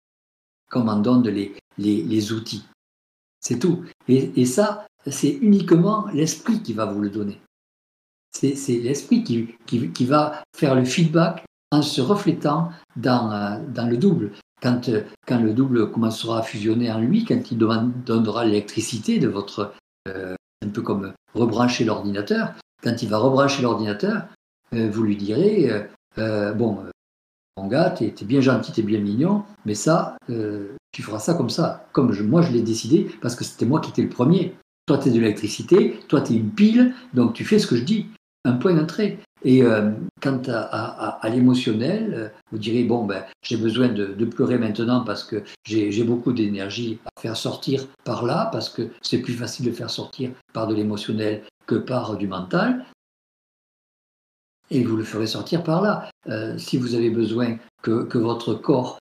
qu'on 0.72 0.84
m'en 0.84 1.00
donne 1.00 1.28
les, 1.28 1.54
les, 1.78 2.32
outils. 2.32 2.64
C'est 3.40 3.60
tout. 3.60 3.84
Et, 4.08 4.46
ça, 4.46 4.88
c'est 5.08 5.32
uniquement 5.32 6.08
l'esprit 6.14 6.62
qui 6.62 6.74
va 6.74 6.86
vous 6.86 7.02
le 7.02 7.10
donner. 7.10 7.40
C'est 8.32 8.80
l'esprit 8.80 9.24
qui, 9.24 10.06
va 10.06 10.44
faire 10.56 10.76
le 10.76 10.86
feedback 10.86 11.44
en 11.72 11.82
se 11.82 12.02
reflétant 12.02 12.70
dans, 12.96 13.32
euh, 13.32 13.86
le 13.88 13.98
double. 13.98 14.32
Euh, 14.66 15.02
quand, 15.28 15.40
le 15.40 15.54
double 15.54 15.92
commencera 15.92 16.40
à 16.40 16.42
fusionner 16.42 16.92
en 16.92 17.00
lui, 17.00 17.26
quand 17.26 17.52
il 17.52 17.58
donnera 17.58 18.46
l'électricité 18.46 19.20
de 19.20 19.28
votre, 19.28 19.74
euh, 20.08 20.36
un 20.66 20.70
peu 20.70 20.82
comme 20.82 21.14
rebrancher 21.34 21.84
l'ordinateur, 21.84 22.54
quand 22.82 23.02
il 23.02 23.10
va 23.10 23.18
rebrancher 23.18 23.62
l'ordinateur, 23.62 24.28
euh, 24.74 24.90
vous 24.90 25.04
lui 25.04 25.16
direz, 25.16 25.70
bon, 26.18 26.86
mon 27.58 27.68
gars, 27.68 27.90
t'es 27.92 28.14
es 28.20 28.26
bien 28.26 28.42
gentil, 28.42 28.72
t'es 28.72 28.82
bien 28.82 29.00
mignon, 29.00 29.44
mais 29.66 29.76
ça, 29.76 30.18
tu 30.92 31.04
feras 31.04 31.20
ça 31.20 31.34
comme 31.34 31.50
ça, 31.50 31.88
comme 31.92 32.16
moi 32.24 32.42
je 32.42 32.52
l'ai 32.52 32.62
décidé, 32.62 33.10
parce 33.22 33.36
que 33.36 33.44
c'était 33.44 33.66
moi 33.66 33.80
qui 33.80 33.90
étais 33.90 34.02
le 34.02 34.10
premier. 34.10 34.56
Toi, 34.86 34.98
tu 34.98 35.10
es 35.10 35.12
de 35.12 35.20
l'électricité, 35.20 36.00
toi, 36.08 36.22
tu 36.22 36.34
es 36.34 36.36
une 36.36 36.52
pile, 36.52 36.94
donc 37.14 37.34
tu 37.34 37.46
fais 37.46 37.60
ce 37.60 37.68
que 37.68 37.78
je 37.78 37.84
dis. 37.84 38.08
Un 38.46 38.54
point 38.54 38.74
d'entrée. 38.74 39.20
Et 39.46 39.64
euh, 39.64 39.92
quant 40.22 40.42
à, 40.48 41.30
l'émotionnel, 41.30 42.14
euh, 42.14 42.30
vous 42.52 42.58
direz, 42.58 42.84
bon, 42.84 43.06
ben, 43.06 43.24
j'ai 43.42 43.58
besoin 43.58 43.90
de, 43.90 44.26
pleurer 44.26 44.58
maintenant 44.58 45.04
parce 45.04 45.24
que 45.24 45.44
j'ai 45.66 46.04
beaucoup 46.04 46.34
d'énergie 46.34 47.00
à 47.06 47.22
faire 47.22 47.38
sortir 47.38 47.86
par 48.04 48.26
là, 48.26 48.50
parce 48.52 48.70
que 48.70 48.90
c'est 49.02 49.20
plus 49.20 49.34
facile 49.34 49.66
de 49.66 49.72
faire 49.72 49.90
sortir 49.90 50.32
par 50.54 50.68
de 50.68 50.76
l'émotionnel 50.76 51.44
que 51.66 51.76
par 51.76 52.18
du 52.18 52.28
mental. 52.28 52.86
Et 54.70 54.84
vous 54.84 54.96
le 54.96 55.04
ferez 55.04 55.28
sortir 55.28 55.64
par 55.64 55.82
là. 55.82 56.10
Euh, 56.30 56.58
si 56.58 56.78
vous 56.78 56.96
avez 56.96 57.10
besoin 57.10 57.58
que, 57.82 58.18
votre 58.18 58.54
corps 58.54 58.98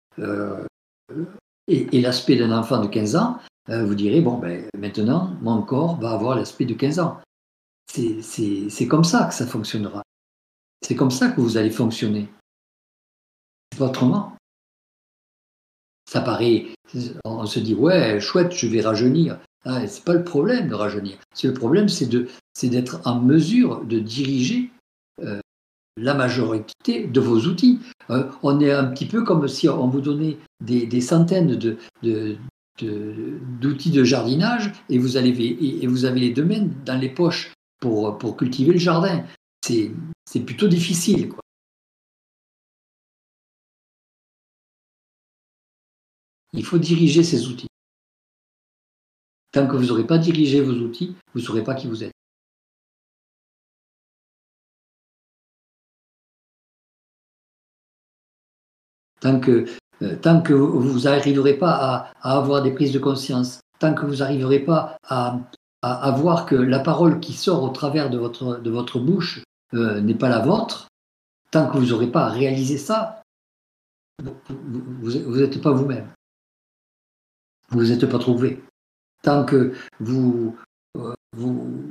ait, 1.68 2.00
l'aspect 2.00 2.36
d'un 2.36 2.56
enfant 2.56 2.80
de 2.80 2.88
15 2.88 3.16
ans, 3.16 3.38
vous 3.68 3.94
direz, 3.94 4.20
bon, 4.20 4.39
ben, 4.39 4.64
maintenant, 4.76 5.36
mon 5.40 5.62
corps 5.62 5.98
va 6.01 6.10
avoir 6.12 6.36
l'aspect 6.36 6.64
de 6.64 6.74
15 6.74 6.98
ans. 6.98 7.18
C'est 7.86 8.89
comme 8.89 9.05
ça 9.05 9.26
que 9.26 9.34
ça 9.34 9.47
fonctionnera. 9.47 10.02
C'est 10.82 10.97
comme 10.97 11.10
ça 11.10 11.28
que 11.28 11.40
vous 11.40 11.56
allez 11.56 11.70
fonctionner. 11.70 12.28
Pas 13.78 13.86
autrement. 13.86 14.36
Ça 16.10 16.20
paraît, 16.20 16.66
on 17.24 17.47
se 17.47 17.60
dit 17.60 17.74
ouais, 17.74 18.20
chouette, 18.20 18.52
je 18.52 18.66
vais 18.66 18.80
rajeunir. 18.80 19.39
Ah, 19.64 19.86
c'est 19.86 20.05
pas 20.05 20.14
le 20.14 20.24
problème 20.24 20.68
de 20.68 20.74
rajeunir. 20.74 21.16
C'est 21.34 21.48
le 21.48 21.55
problème, 21.55 21.89
c'est 21.89 22.09
c'est 22.55 22.68
d'être 22.68 23.01
en 23.06 23.20
mesure 23.20 23.84
de 23.84 23.98
diriger 23.98 24.70
euh, 25.20 25.40
la 25.97 26.14
majorité 26.14 27.06
de 27.06 27.20
vos 27.20 27.39
outils. 27.47 27.78
Euh, 28.10 28.28
on 28.43 28.60
est 28.60 28.72
un 28.72 28.84
petit 28.84 29.06
peu 29.06 29.22
comme 29.22 29.47
si 29.47 29.68
on 29.68 29.89
vous 29.89 30.01
donnait 30.01 30.39
des, 30.60 31.01
centaines 31.01 31.56
de, 31.56 31.78
d'outils 32.80 33.90
de 33.90 34.04
jardinage 34.04 34.72
et 34.88 34.98
vous, 34.98 35.16
allez, 35.16 35.30
et 35.30 35.86
vous 35.86 36.04
avez 36.04 36.20
les 36.20 36.32
domaines 36.32 36.74
dans 36.84 36.98
les 36.98 37.10
poches 37.10 37.52
pour, 37.80 38.36
cultiver 38.36 38.72
le 38.72 38.78
jardin 38.78 39.24
c'est 39.64 40.44
plutôt 40.44 40.66
difficile. 40.66 41.32
Il 46.52 46.64
faut 46.64 46.78
diriger 46.78 47.22
ces 47.22 47.46
outils. 47.46 47.68
Tant 49.52 49.66
que 49.68 49.76
vous 49.76 49.86
n'aurez 49.86 50.06
pas 50.06 50.18
dirigé 50.18 50.60
vos 50.60 50.72
outils, 50.72 51.14
vous 51.32 51.40
ne 51.40 51.44
saurez 51.44 51.62
pas 51.62 51.74
qui 51.74 51.86
vous 51.86 52.02
êtes. 52.02 52.12
tant 59.22 59.38
que, 59.40 59.64
euh, 60.02 60.16
tant 60.16 60.40
que 60.40 60.52
vous 60.52 61.00
n'arriverez 61.00 61.54
pas 61.54 61.72
à, 61.72 62.12
à, 62.22 62.36
avoir 62.38 62.62
des 62.62 62.72
prises 62.72 62.92
de 62.92 62.98
conscience, 62.98 63.60
tant 63.78 63.94
que 63.94 64.04
vous 64.04 64.16
n'arriverez 64.16 64.60
pas 64.60 64.96
à, 65.08 65.38
à, 65.82 66.10
voir 66.12 66.46
que 66.46 66.54
la 66.54 66.80
parole 66.80 67.20
qui 67.20 67.32
sort 67.32 67.62
au 67.62 67.68
travers 67.70 68.10
de 68.10 68.18
votre, 68.18 68.58
de 68.60 68.70
votre 68.70 68.98
bouche 68.98 69.42
euh, 69.74 70.00
n'est 70.00 70.14
pas 70.14 70.28
la 70.28 70.40
vôtre, 70.40 70.88
tant 71.50 71.68
que 71.68 71.78
vous 71.78 71.86
n'aurez 71.86 72.10
pas 72.10 72.28
réalisé 72.28 72.78
ça, 72.78 73.22
vous 74.48 75.36
n'êtes 75.36 75.60
pas 75.60 75.72
vous-même. 75.72 76.08
Vous 77.70 77.78
vous 77.78 77.92
êtes 77.92 78.06
pas 78.06 78.18
trouvé. 78.18 78.62
Tant 79.22 79.44
que 79.44 79.72
vous, 80.00 80.56
euh, 80.98 81.14
vous 81.36 81.90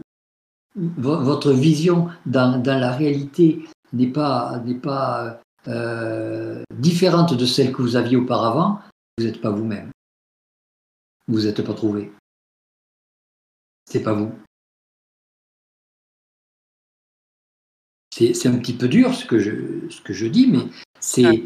votre 0.75 1.51
vision 1.51 2.09
dans, 2.25 2.61
dans 2.61 2.79
la 2.79 2.91
réalité 2.91 3.65
n'est 3.93 4.07
pas, 4.07 4.59
n'est 4.65 4.75
pas 4.75 5.41
euh, 5.67 6.63
différente 6.75 7.35
de 7.35 7.45
celle 7.45 7.71
que 7.71 7.81
vous 7.81 7.95
aviez 7.95 8.17
auparavant, 8.17 8.79
vous 9.17 9.25
n'êtes 9.25 9.41
pas 9.41 9.51
vous-même. 9.51 9.91
Vous 11.27 11.41
n'êtes 11.41 11.61
pas 11.61 11.73
trouvé. 11.73 12.11
C'est 13.85 14.01
pas 14.01 14.13
vous. 14.13 14.31
C'est 18.13 18.47
un 18.47 18.57
petit 18.59 18.73
peu 18.73 18.87
dur 18.87 19.13
ce 19.15 19.25
que 19.25 19.39
je, 19.39 19.89
ce 19.89 20.01
que 20.01 20.13
je 20.13 20.27
dis, 20.27 20.47
mais 20.47 20.67
c'est. 20.99 21.43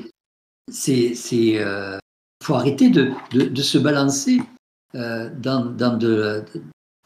c'est 0.70 1.60
euh, 1.60 1.98
faut 2.44 2.56
arrêter 2.56 2.90
de, 2.90 3.12
de, 3.32 3.62
se 3.62 3.78
balancer 3.78 4.40
euh, 4.94 5.30
dans, 5.36 5.66
dans, 5.66 5.98
de, 5.98 6.44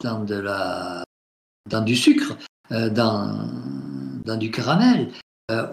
dans, 0.02 0.24
de 0.24 0.34
la, 0.34 1.04
dans 1.68 1.82
du 1.82 1.96
sucre, 1.96 2.36
dans, 2.70 3.48
dans 4.24 4.36
du 4.36 4.50
caramel. 4.50 5.12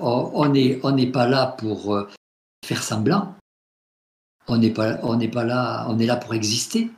On 0.01 0.49
n'est 0.49 0.79
on 0.83 0.91
n'est 0.91 1.11
pas 1.11 1.27
là 1.27 1.47
pour 1.47 2.07
faire 2.65 2.83
semblant. 2.83 3.35
On 4.47 4.57
n'est 4.57 4.71
pas, 4.71 4.87
là, 5.43 5.87
est 5.99 6.05
là 6.05 6.15
pour 6.15 6.33
exister. 6.33 6.89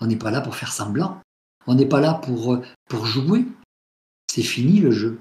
On 0.00 0.06
n'est 0.06 0.16
pas 0.16 0.30
là 0.30 0.40
pour 0.40 0.54
faire 0.54 0.72
semblant. 0.72 1.20
On 1.66 1.74
n'est 1.74 1.86
pas 1.86 2.00
là 2.00 2.14
pour, 2.14 2.62
pour 2.88 3.06
jouer. 3.06 3.44
C'est 4.30 4.42
fini 4.42 4.78
le 4.78 4.92
jeu. 4.92 5.20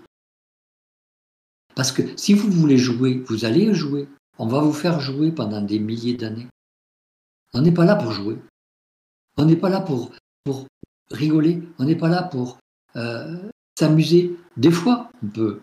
Parce 1.75 1.91
que 1.91 2.03
si 2.17 2.33
vous 2.33 2.51
voulez 2.51 2.77
jouer, 2.77 3.23
vous 3.27 3.45
allez 3.45 3.73
jouer. 3.73 4.07
On 4.37 4.47
va 4.47 4.59
vous 4.59 4.73
faire 4.73 4.99
jouer 4.99 5.31
pendant 5.31 5.61
des 5.61 5.79
milliers 5.79 6.15
d'années. 6.15 6.47
On 7.53 7.61
n'est 7.61 7.73
pas 7.73 7.85
là 7.85 7.95
pour 7.95 8.11
jouer. 8.11 8.37
On 9.37 9.45
n'est 9.45 9.55
pas 9.55 9.69
là 9.69 9.81
pour, 9.81 10.11
rigoler. 11.09 11.61
On 11.79 11.85
n'est 11.85 11.95
pas 11.95 12.09
là 12.09 12.23
pour 12.23 12.57
euh, 12.95 13.49
s'amuser. 13.77 14.37
Des 14.57 14.71
fois, 14.71 15.09
on 15.23 15.27
peut 15.27 15.61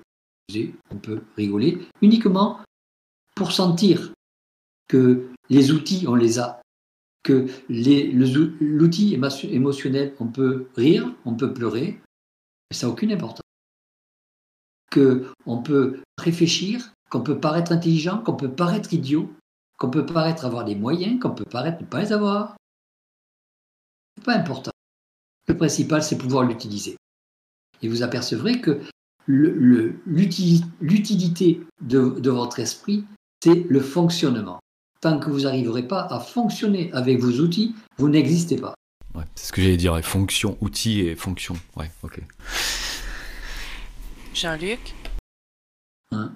on 0.91 0.97
peut 0.97 1.23
rigoler 1.37 1.79
uniquement 2.01 2.61
pour 3.35 3.53
sentir 3.53 4.13
que 4.89 5.29
les 5.51 5.71
outils, 5.73 6.07
on 6.09 6.15
les 6.15 6.39
a. 6.39 6.61
Que 7.23 7.47
l'outil 7.69 9.15
émotionnel, 9.15 10.15
on 10.19 10.29
peut 10.29 10.69
rire, 10.77 11.13
on 11.27 11.35
peut 11.35 11.53
pleurer, 11.53 12.01
mais 12.71 12.77
ça 12.77 12.87
n'a 12.87 12.93
aucune 12.93 13.13
importance 13.13 13.43
qu'on 14.91 15.63
peut 15.63 16.01
réfléchir, 16.17 16.93
qu'on 17.11 17.21
peut 17.21 17.39
paraître 17.39 17.73
intelligent, 17.73 18.23
qu'on 18.23 18.37
peut 18.37 18.51
paraître 18.51 18.95
idiot, 18.95 19.31
qu'on 19.77 19.91
peut 19.91 20.07
paraître 20.07 20.47
avoir 20.47 20.65
des 20.65 20.75
moyens, 20.75 21.21
qu'on 21.21 21.35
peut 21.35 21.45
paraître 21.45 21.83
ne 21.83 21.87
pas 21.87 22.01
les 22.01 22.13
avoir. 22.13 22.57
C'est 24.17 24.25
pas 24.25 24.37
important. 24.37 24.71
Le 25.47 25.57
principal, 25.57 26.03
c'est 26.03 26.17
pouvoir 26.17 26.45
l'utiliser. 26.45 26.97
Et 27.83 27.89
vous 27.89 28.03
apercevrez 28.03 28.61
que 28.61 28.81
l'utilité 30.81 31.61
de, 31.83 32.19
de 32.19 32.31
votre 32.31 32.59
esprit, 32.61 33.05
c'est 33.43 33.67
le 33.69 33.81
fonctionnement. 33.81 34.59
Tant 35.01 35.21
que 35.21 35.31
vous 35.31 35.43
n'arriverez 35.43 35.87
pas 35.87 36.07
à 36.11 36.19
fonctionner 36.19 36.91
avec 36.93 37.21
vos 37.21 37.41
outils, 37.41 37.75
vous 37.99 38.09
n'existez 38.09 38.57
pas. 38.57 38.75
c'est 39.35 39.47
ce 39.47 39.53
que 39.53 39.63
j'allais 39.63 39.77
dire, 39.77 39.97
fonction, 40.05 40.59
outils 40.61 41.01
et 41.01 41.15
fonction. 41.15 41.55
Ouais, 41.77 41.91
ok. 42.03 42.21
Jean-Luc? 44.35 44.95
Hein? 46.11 46.33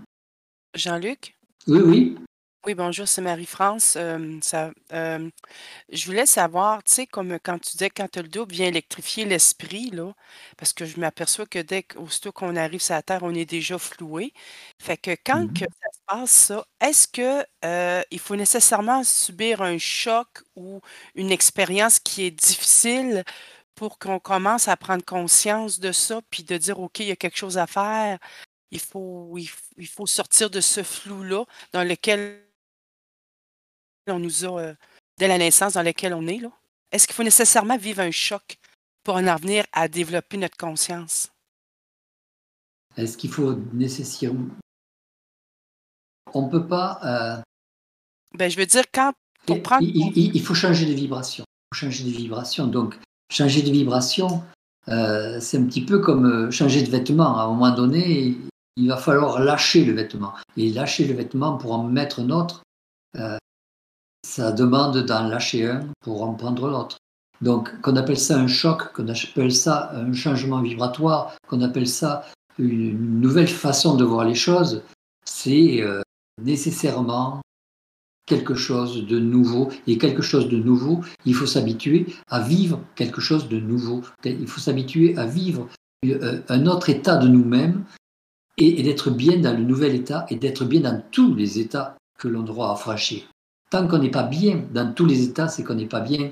Jean-Luc? 0.75 1.37
Oui, 1.67 1.81
oui. 1.85 2.17
Oui, 2.65 2.75
bonjour, 2.75 3.09
c'est 3.09 3.23
Marie-France. 3.23 3.97
Euh, 3.97 4.39
euh, 4.93 5.31
je 5.91 6.07
voulais 6.07 6.27
savoir, 6.27 6.85
tu 6.85 6.93
sais, 6.93 7.07
comme 7.09 7.37
quand 7.41 7.59
tu 7.59 7.73
disais 7.73 7.91
quand 7.91 8.07
tu 8.09 8.21
as 8.21 8.23
le 8.23 8.29
double 8.29 8.53
vient 8.53 8.69
électrifier 8.69 9.25
l'esprit, 9.25 9.91
là, 9.91 10.13
parce 10.57 10.73
que 10.73 10.85
je 10.85 11.01
m'aperçois 11.01 11.45
que 11.47 11.59
dès 11.59 11.83
qu'aussitôt 11.83 12.31
qu'on 12.31 12.55
arrive 12.55 12.81
sur 12.81 12.95
la 12.95 13.03
Terre, 13.03 13.25
on 13.25 13.35
est 13.35 13.47
déjà 13.47 13.79
floué. 13.79 14.33
Fait 14.79 14.97
que 14.97 15.11
quand 15.27 15.49
que 15.53 15.65
mm-hmm. 15.65 15.69
ça 15.83 15.89
se 15.93 15.99
passe, 16.07 16.31
ça, 16.31 16.67
est-ce 16.81 17.09
que 17.09 17.45
euh, 17.65 18.03
il 18.13 18.21
faut 18.21 18.37
nécessairement 18.37 19.03
subir 19.03 19.61
un 19.63 19.79
choc 19.79 20.29
ou 20.55 20.81
une 21.17 21.33
expérience 21.33 21.99
qui 21.99 22.25
est 22.27 22.31
difficile 22.31 23.25
pour 23.75 23.99
qu'on 23.99 24.21
commence 24.21 24.69
à 24.69 24.77
prendre 24.77 25.05
conscience 25.05 25.81
de 25.81 25.91
ça, 25.91 26.21
puis 26.31 26.45
de 26.45 26.57
dire, 26.59 26.79
OK, 26.79 27.01
il 27.01 27.07
y 27.07 27.11
a 27.11 27.17
quelque 27.17 27.39
chose 27.39 27.59
à 27.59 27.67
faire. 27.67 28.19
Il 28.71 28.81
faut, 28.81 29.37
il, 29.39 29.89
faut 29.89 30.07
sortir 30.07 30.51
de 30.51 30.61
ce 30.61 30.83
flou-là 30.83 31.45
dans 31.73 31.85
lequel 31.85 32.52
on 34.09 34.19
nous 34.19 34.45
a, 34.45 34.61
euh, 34.61 34.75
dès 35.19 35.29
la 35.29 35.39
naissance, 35.39 35.75
dans 35.75 35.83
lequel 35.83 36.15
on 36.15 36.27
est. 36.27 36.39
Là. 36.39 36.51
Est-ce 36.91 37.07
qu'il 37.07 37.15
faut 37.15 37.23
nécessairement 37.23 37.77
vivre 37.77 38.01
un 38.01 38.11
choc 38.11 38.59
pour 39.05 39.17
en 39.17 39.37
venir 39.37 39.65
à 39.73 39.89
développer 39.89 40.37
notre 40.37 40.57
conscience? 40.57 41.31
Est-ce 42.97 43.17
qu'il 43.17 43.31
faut 43.31 43.55
nécessairement... 43.73 44.55
On 46.35 46.47
ne 46.47 46.51
peut 46.51 46.67
pas... 46.67 47.01
Euh, 47.05 47.43
ben, 48.37 48.51
je 48.51 48.57
veux 48.57 48.67
dire, 48.67 48.85
quand... 48.93 49.13
Il, 49.81 50.17
il, 50.17 50.43
faut 50.43 50.55
changer 50.55 50.87
de 50.87 50.93
vibration. 50.93 51.45
Il 51.45 51.77
faut 51.77 51.87
changer 51.87 52.05
de 52.05 52.11
vibration. 52.11 52.67
Donc, 52.69 52.97
changer 53.31 53.63
de 53.63 53.71
vibration, 53.71 54.43
euh, 54.89 55.41
c'est 55.41 55.59
un 55.59 55.65
petit 55.65 55.85
peu 55.85 55.99
comme 55.99 56.51
changer 56.53 56.83
de 56.83 56.91
vêtement. 56.91 57.39
À 57.39 57.43
un 57.43 57.49
moment 57.49 57.75
donné, 57.75 58.37
il 58.77 58.89
va 58.89 58.97
falloir 58.97 59.41
lâcher 59.41 59.85
le 59.85 59.93
vêtement. 59.95 60.35
Et 60.57 60.71
lâcher 60.71 61.07
le 61.07 61.15
vêtement 61.15 61.57
pour 61.57 61.73
en 61.73 61.85
mettre 61.85 62.21
un 62.21 62.31
autre, 62.31 62.63
euh, 63.17 63.37
ça 64.25 64.53
demande 64.53 64.99
d'en 64.99 65.29
lâcher 65.29 65.67
un 65.67 65.87
pour 66.01 66.23
en 66.23 66.35
prendre 66.35 66.69
l'autre. 66.69 66.99
Donc, 67.41 67.81
qu'on 67.81 67.97
appelle 67.97 68.19
ça 68.19 68.39
un 68.39 68.47
choc, 68.47 68.93
qu'on 68.93 69.09
appelle 69.09 69.53
ça 69.53 69.91
un 69.95 70.13
changement 70.13 70.63
vibratoire, 70.63 71.35
qu'on 71.49 71.61
appelle 71.61 71.89
ça 71.89 72.25
une 72.59 73.21
nouvelle 73.21 73.49
façon 73.49 73.97
de 73.97 74.05
voir 74.05 74.25
les 74.25 74.35
choses, 74.35 74.83
c'est 75.25 75.83
nécessairement 76.41 77.41
quelque 78.27 78.55
chose 78.55 79.07
de 79.07 79.19
nouveau. 79.19 79.71
Et 79.87 79.99
quelque 79.99 80.23
chose 80.23 80.49
de 80.49 80.57
nouveau, 80.57 81.01
il 81.27 81.35
faut 81.35 81.47
s'habituer 81.47 82.07
à 82.29 82.41
vivre 82.41 82.81
quelque 82.95 83.21
chose 83.21 83.49
de 83.49 83.59
nouveau. 83.59 84.03
Il 84.25 84.47
faut 84.47 84.61
s'habituer 84.61 85.17
à 85.17 85.27
vivre 85.27 85.69
euh, 86.07 86.41
un 86.49 86.67
autre 86.67 86.91
état 86.91 87.17
de 87.17 87.29
nous-mêmes 87.29 87.85
et, 88.59 88.83
d'être 88.83 89.11
bien 89.11 89.39
dans 89.39 89.57
le 89.57 89.65
nouvel 89.65 89.95
état 89.95 90.27
et 90.31 90.37
d'être 90.37 90.65
bien 90.65 90.81
dans 90.81 91.03
tous 91.11 91.35
les 91.35 91.59
états 91.59 91.97
que 92.19 92.29
l'on 92.29 92.43
doit 92.43 92.75
franchir. 92.77 93.23
Tant 93.73 93.89
qu'on 93.89 94.01
n'est 94.01 94.11
pas 94.11 94.25
bien 94.25 94.67
dans 94.75 94.93
tous 94.93 95.07
les 95.07 95.23
états, 95.23 95.49
c'est 95.49 95.65
qu'on 95.65 95.77
n'est 95.77 95.87
pas 95.87 96.01
bien 96.01 96.31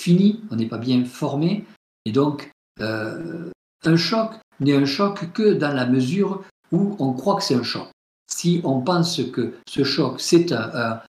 fini, 0.00 0.44
on 0.52 0.54
n'est 0.54 0.68
pas 0.68 0.78
bien 0.78 1.04
formé. 1.04 1.64
Et 2.04 2.12
donc, 2.12 2.52
euh, 2.80 3.50
un 3.84 3.96
choc 3.96 4.34
n'est 4.60 4.76
un 4.76 4.84
choc 4.84 5.32
que 5.32 5.54
dans 5.54 5.74
la 5.74 5.86
mesure 5.86 6.44
où 6.70 6.94
on 7.00 7.14
croit 7.14 7.34
que 7.34 7.42
c'est 7.42 7.56
un 7.56 7.64
choc. 7.64 7.88
Si 8.30 8.60
on 8.62 8.80
pense 8.80 9.20
que 9.32 9.54
ce 9.68 9.82
choc, 9.82 10.20
c'est 10.20 10.52
un, 10.52 11.00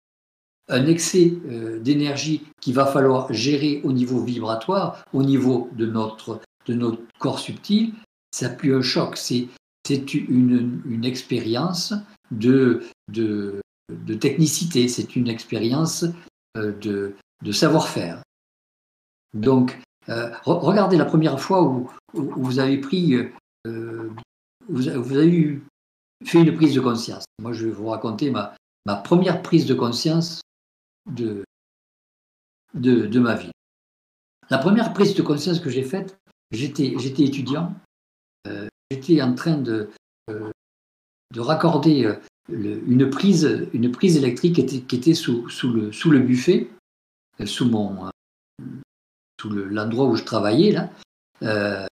excès 0.87 1.33
euh, 1.45 1.77
d'énergie 1.79 2.41
qu'il 2.59 2.73
va 2.73 2.87
falloir 2.87 3.31
gérer 3.31 3.81
au 3.83 3.91
niveau 3.91 4.23
vibratoire, 4.23 5.05
au 5.13 5.21
niveau 5.21 5.69
de 5.73 5.85
notre, 5.85 6.41
corps 7.19 7.37
subtil, 7.37 7.93
ça 8.31 8.49
plus 8.49 8.73
un 8.73 8.81
choc, 8.81 9.17
c'est 9.17 9.47
une, 10.15 11.05
expérience 11.05 11.93
de, 12.31 12.81
de 13.89 14.13
technicité, 14.13 14.87
c'est 14.87 15.15
une 15.15 15.27
expérience 15.27 16.05
euh, 16.57 16.73
de, 16.79 17.51
savoir-faire. 17.51 18.21
Donc, 19.33 19.79
euh, 20.09 20.31
regardez 20.45 20.97
la 20.97 21.05
première 21.05 21.39
fois 21.39 21.63
où, 21.63 21.89
vous 22.13 22.59
avez 22.59 22.77
pris, 22.79 23.15
vous, 23.65 24.15
vous, 24.67 25.17
avez 25.17 25.61
fait 26.25 26.41
une 26.41 26.55
prise 26.55 26.73
de 26.73 26.81
conscience. 26.81 27.25
Moi, 27.39 27.53
je 27.53 27.65
vais 27.65 27.71
vous 27.71 27.87
raconter 27.87 28.31
ma, 28.31 28.55
première 29.03 29.41
prise 29.41 29.65
de 29.65 29.73
conscience 29.73 30.41
de, 31.05 31.43
ma 32.73 33.35
vie. 33.35 33.51
La 34.49 34.57
première 34.57 34.93
prise 34.93 35.13
de 35.13 35.21
conscience 35.21 35.59
que 35.59 35.69
j'ai 35.69 35.83
faite, 35.83 36.17
j'étais, 36.51 36.93
étudiant, 37.23 37.73
euh, 38.47 38.67
j'étais 38.89 39.21
en 39.21 39.35
train 39.35 39.63
euh, 39.67 39.87
de 40.27 41.39
raccorder 41.39 42.15
euh, 42.51 42.81
une, 42.87 43.09
prise, 43.09 43.67
une 43.73 43.91
prise 43.91 44.17
électrique 44.17 44.65
qui 44.87 44.95
était, 44.95 45.13
sous, 45.13 45.47
le, 45.63 45.91
sous 45.91 46.11
le 46.11 46.19
buffet, 46.19 46.69
sous, 47.45 47.69
mon, 47.69 48.09
sous 49.39 49.49
l'endroit 49.49 50.05
où 50.05 50.15
je 50.15 50.23
travaillais, 50.23 50.71
là. 50.71 51.87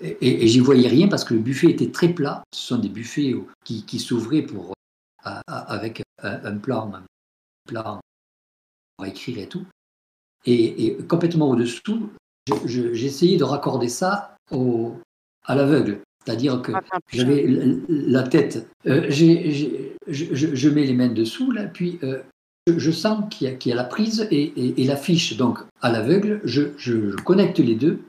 et, 0.00 0.46
j'y 0.46 0.60
voyais 0.60 0.88
rien 0.88 1.08
parce 1.08 1.24
que 1.24 1.34
le 1.34 1.40
buffet 1.40 1.70
était 1.70 1.90
très 1.90 2.08
plat. 2.08 2.42
Ce 2.52 2.66
sont 2.68 2.78
des 2.78 2.88
buffets 2.88 3.34
qui, 3.64 3.98
s'ouvraient 3.98 4.42
pour, 4.42 4.74
avec 5.24 6.02
un, 6.22 6.56
plan 6.58 6.92
plan 7.66 8.00
pour 8.96 9.06
écrire 9.06 9.38
et 9.38 9.48
tout. 9.48 9.66
Et, 10.46 10.96
complètement 11.08 11.50
au-dessous, 11.50 12.10
essayé 12.66 13.36
de 13.36 13.44
raccorder 13.44 13.88
ça 13.88 14.36
au, 14.50 14.98
à 15.44 15.54
l'aveugle. 15.54 16.02
C'est-à-dire 16.30 16.62
que 16.62 16.72
j'avais 17.12 17.44
la 17.88 18.22
tête, 18.22 18.68
euh, 18.86 19.10
je, 19.10 20.68
mets 20.68 20.84
les 20.84 20.94
mains 20.94 21.08
dessous, 21.08 21.50
là, 21.50 21.64
puis 21.64 21.98
euh, 22.04 22.22
je, 22.68 22.92
sens 22.92 23.24
qu'il 23.30 23.58
y, 23.64 23.72
a 23.72 23.74
la 23.74 23.82
prise 23.82 24.28
et, 24.30 24.84
la 24.84 24.94
fiche. 24.94 25.36
Donc, 25.36 25.58
à 25.82 25.90
l'aveugle, 25.90 26.40
je, 26.44 27.16
connecte 27.22 27.58
les 27.58 27.74
deux. 27.74 28.02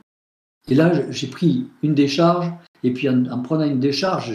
Et 0.68 0.76
là, 0.76 1.10
j'ai 1.10 1.26
pris 1.26 1.66
une 1.82 1.94
décharge, 1.94 2.52
et 2.84 2.92
puis 2.92 3.08
en, 3.08 3.42
prenant 3.42 3.64
une 3.64 3.80
décharge, 3.80 4.32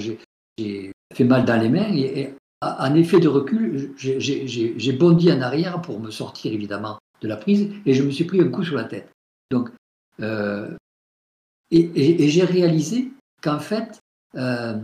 j'ai 0.58 0.92
fait 1.14 1.24
mal 1.24 1.46
dans 1.46 1.62
les 1.62 1.70
mains. 1.70 1.94
Et, 1.94 2.34
en 2.62 2.94
effet 2.96 3.22
de 3.22 3.30
recul, 3.30 3.94
j'ai 3.98 4.92
bondi 4.92 5.32
en 5.32 5.42
arrière 5.42 5.82
pour 5.82 6.02
me 6.02 6.12
sortir 6.12 6.52
évidemment 6.52 7.00
de 7.22 7.30
la 7.30 7.38
prise, 7.38 7.70
et 7.86 7.94
je 7.94 8.04
me 8.04 8.12
suis 8.12 8.26
pris 8.26 8.42
un 8.42 8.50
coup 8.50 8.66
sur 8.66 8.76
la 8.76 8.84
tête. 8.84 9.10
Donc, 9.50 9.70
euh, 10.20 10.76
et 11.72 12.28
j'ai 12.28 12.44
réalisé 12.44 13.12
qu'en 13.48 13.60
fait, 13.60 14.02
euh, 14.36 14.78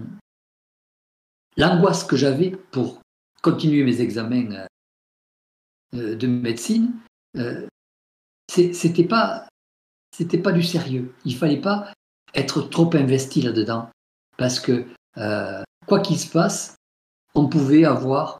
l'angoisse 1.57 2.05
que 2.05 2.15
j'avais 2.15 2.51
pour 2.71 3.01
continuer 3.41 3.83
mes 3.83 3.99
examens 3.99 4.67
euh, 5.93 6.15
de 6.15 6.27
médecine, 6.27 6.93
euh, 7.35 7.67
c'était 8.47 9.03
pas 9.03 9.49
c'était 10.15 10.37
pas 10.37 10.53
du 10.53 10.63
sérieux. 10.63 11.13
Il 11.25 11.35
fallait 11.35 11.59
pas 11.59 11.91
être 12.35 12.61
trop 12.61 12.89
investi 12.95 13.41
là-dedans 13.41 13.89
parce 14.37 14.59
que 14.61 14.85
quoi 15.85 15.99
qu'il 15.99 16.17
se 16.17 16.29
passe, 16.29 16.75
on 17.35 17.49
pouvait 17.49 17.83
avoir 17.83 18.39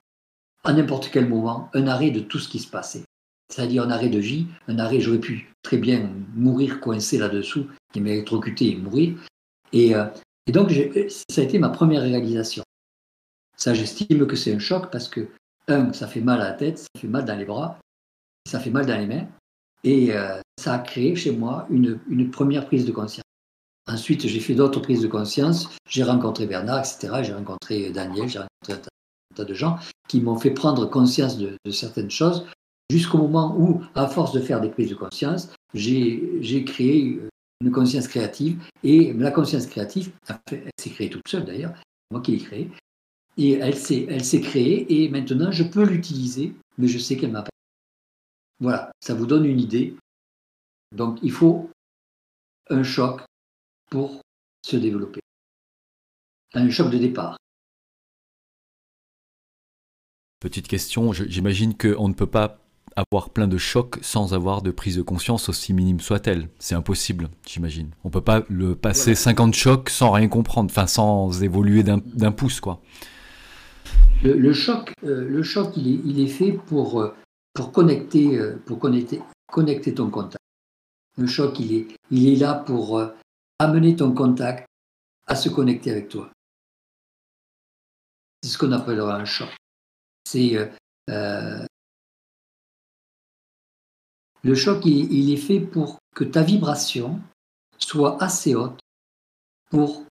à 0.64 0.72
n'importe 0.72 1.10
quel 1.12 1.28
moment 1.28 1.70
un 1.74 1.88
arrêt 1.88 2.12
de 2.12 2.22
tout 2.22 2.40
ce 2.40 2.48
qui 2.48 2.60
se 2.60 2.70
passait. 2.70 3.04
C'est-à-dire 3.50 3.84
un 3.84 3.92
arrêt 3.92 4.10
de 4.10 4.20
vie, 4.20 4.48
un 4.68 4.80
arrêt, 4.80 5.02
j'aurais 5.02 5.20
pu 5.20 5.52
très 5.64 5.78
bien 5.78 6.10
mourir 6.34 6.80
coincé 6.80 7.18
là-dessous, 7.18 7.68
et 7.96 8.00
m'électrocuter 8.00 8.72
et 8.72 8.76
mourir. 8.76 9.18
Euh, 9.74 10.06
et, 10.48 10.52
donc, 10.52 10.72
ça 11.10 11.42
a 11.42 11.44
été 11.44 11.60
ma 11.60 11.70
première 11.70 12.02
réalisation. 12.02 12.64
Ça, 13.58 13.74
j'estime 13.74 14.28
que 14.28 14.36
c'est 14.36 14.54
un 14.54 14.60
choc 14.60 14.92
parce 14.92 15.08
que, 15.08 15.30
un, 15.68 15.94
ça 15.94 16.08
fait 16.08 16.22
mal 16.22 16.42
à 16.42 16.46
la 16.46 16.54
tête, 16.54 16.80
ça 16.80 16.88
fait 16.98 17.08
mal 17.08 17.26
dans 17.26 17.36
les 17.38 17.46
bras, 17.46 17.80
ça 18.50 18.60
fait 18.60 18.70
mal 18.70 18.86
dans 18.86 18.98
les 18.98 19.08
mains. 19.08 19.28
Et 19.84 20.14
euh, 20.14 20.40
ça 20.60 20.74
a 20.76 20.80
créé 20.80 21.16
chez 21.16 21.32
moi 21.32 21.68
une, 21.70 22.00
première 22.32 22.66
prise 22.66 22.86
de 22.86 22.92
conscience. 22.92 23.24
Ensuite, 23.88 24.28
j'ai 24.28 24.40
fait 24.40 24.56
d'autres 24.56 24.80
prises 24.80 25.02
de 25.02 25.08
conscience. 25.08 25.70
J'ai 25.88 26.04
rencontré 26.04 26.46
Bernard, 26.46 26.80
etc. 26.80 27.22
J'ai 27.22 27.34
rencontré 27.34 27.92
Daniel, 27.92 28.30
j'ai 28.30 28.40
rencontré 28.40 28.74
un 28.74 29.36
tas 29.36 29.46
de 29.46 29.54
gens 29.54 29.78
qui 30.08 30.22
m'ont 30.22 30.38
fait 30.38 30.52
prendre 30.52 30.86
conscience 30.86 31.38
de, 31.38 31.58
de 31.66 31.72
certaines 31.72 32.12
choses 32.12 32.46
jusqu'au 32.90 33.18
moment 33.18 33.56
où, 33.58 33.82
à 33.96 34.08
force 34.08 34.34
de 34.34 34.40
faire 34.40 34.62
des 34.62 34.70
prises 34.70 34.90
de 34.90 34.96
conscience, 34.96 35.50
j'ai 35.74 36.64
créé 36.66 37.20
euh, 37.22 37.30
une 37.64 37.72
conscience 37.72 38.08
créative. 38.08 38.62
Et 38.84 39.14
la 39.14 39.32
conscience 39.32 39.66
créative, 39.68 40.12
elle 40.52 40.72
s'est 40.78 40.90
créée 40.90 41.10
toute 41.10 41.28
seule 41.28 41.46
d'ailleurs, 41.46 41.74
moi 42.12 42.22
qui 42.22 42.34
l'ai 42.34 42.44
créée. 42.44 42.70
Et 43.38 43.54
elle 43.54 43.78
s'est, 43.78 44.06
elle 44.10 44.24
s'est 44.24 44.42
créée 44.42 45.04
et 45.04 45.10
maintenant 45.10 45.52
je 45.52 45.64
peux 45.64 45.84
l'utiliser, 45.84 46.54
mais 46.78 46.88
je 46.88 47.00
sais 47.00 47.18
qu'elle 47.18 47.32
m'a 47.32 47.42
pas. 47.42 47.50
Voilà, 48.60 48.92
ça 49.00 49.16
vous 49.16 49.26
donne 49.26 49.46
une 49.46 49.60
idée. 49.60 49.96
Donc 50.92 51.20
il 51.24 51.32
faut 51.32 51.70
un 52.70 52.84
choc 52.84 53.22
pour 53.90 54.22
se 54.64 54.78
développer. 54.78 55.22
Un 56.54 56.70
choc 56.70 56.92
de 56.92 57.00
départ. 57.00 57.38
Petite 60.40 60.68
question, 60.68 61.14
j'imagine 61.14 61.76
qu'on 61.76 62.10
ne 62.10 62.14
peut 62.14 62.28
pas 62.28 62.63
avoir 62.96 63.30
plein 63.30 63.48
de 63.48 63.58
chocs 63.58 63.98
sans 64.02 64.34
avoir 64.34 64.62
de 64.62 64.72
prise 64.72 64.98
de 64.98 65.02
conscience 65.02 65.50
aussi 65.50 65.74
minime 65.74 66.00
soit-elle. 66.00 66.50
C'est 66.60 66.76
impossible, 66.76 67.30
j'imagine. 67.48 67.90
On 68.04 68.10
peut 68.10 68.22
pas 68.22 68.44
le 68.50 68.76
passer 68.76 69.16
50 69.16 69.54
chocs 69.54 69.90
sans 69.90 70.12
rien 70.12 70.28
comprendre, 70.28 70.72
enfin 70.72 70.88
sans 70.88 71.44
évoluer 71.44 71.84
d'un 71.84 72.32
pouce, 72.32 72.60
quoi. 72.60 72.82
Le, 74.24 74.54
choc, 74.54 74.94
euh, 75.04 75.28
le 75.28 75.44
choc, 75.44 75.76
il 75.76 75.88
est, 75.88 76.00
il 76.06 76.20
est 76.22 76.28
fait 76.28 76.54
pour, 76.54 77.02
euh, 77.02 77.14
pour 77.54 77.74
connecter, 77.74 78.38
euh, 78.38 78.56
pour 78.66 78.80
connecter, 78.80 79.22
connecter 79.52 79.94
ton 79.94 80.10
contact. 80.10 80.42
Le 81.18 81.28
choc, 81.28 81.60
il 81.60 81.74
est, 81.74 81.88
il 82.10 82.32
est 82.32 82.38
là 82.38 82.54
pour 82.54 83.02
amener 83.60 83.96
ton 83.98 84.14
contact 84.14 84.66
à 85.28 85.36
se 85.36 85.50
connecter 85.50 85.92
avec 85.92 86.08
toi. 86.08 86.32
C'est 88.42 88.50
ce 88.50 88.58
qu'on 88.58 88.72
appellera 88.72 89.18
un 89.18 89.26
choc. 89.26 89.50
C'est 90.26 90.72
le 94.44 94.56
choc, 94.56 94.86
il, 94.86 95.32
est 95.32 95.38
fait 95.38 95.62
pour 95.62 96.00
que 96.14 96.26
ta 96.26 96.44
vibration 96.44 97.22
soit 97.78 98.22
assez 98.22 98.56
haute 98.56 98.80
pour 99.70 100.06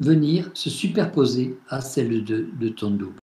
venir 0.00 0.50
se 0.54 0.70
superposer 0.70 1.58
à 1.68 1.82
celle 1.82 2.24
de, 2.24 2.68
ton 2.70 2.90
double. 2.90 3.20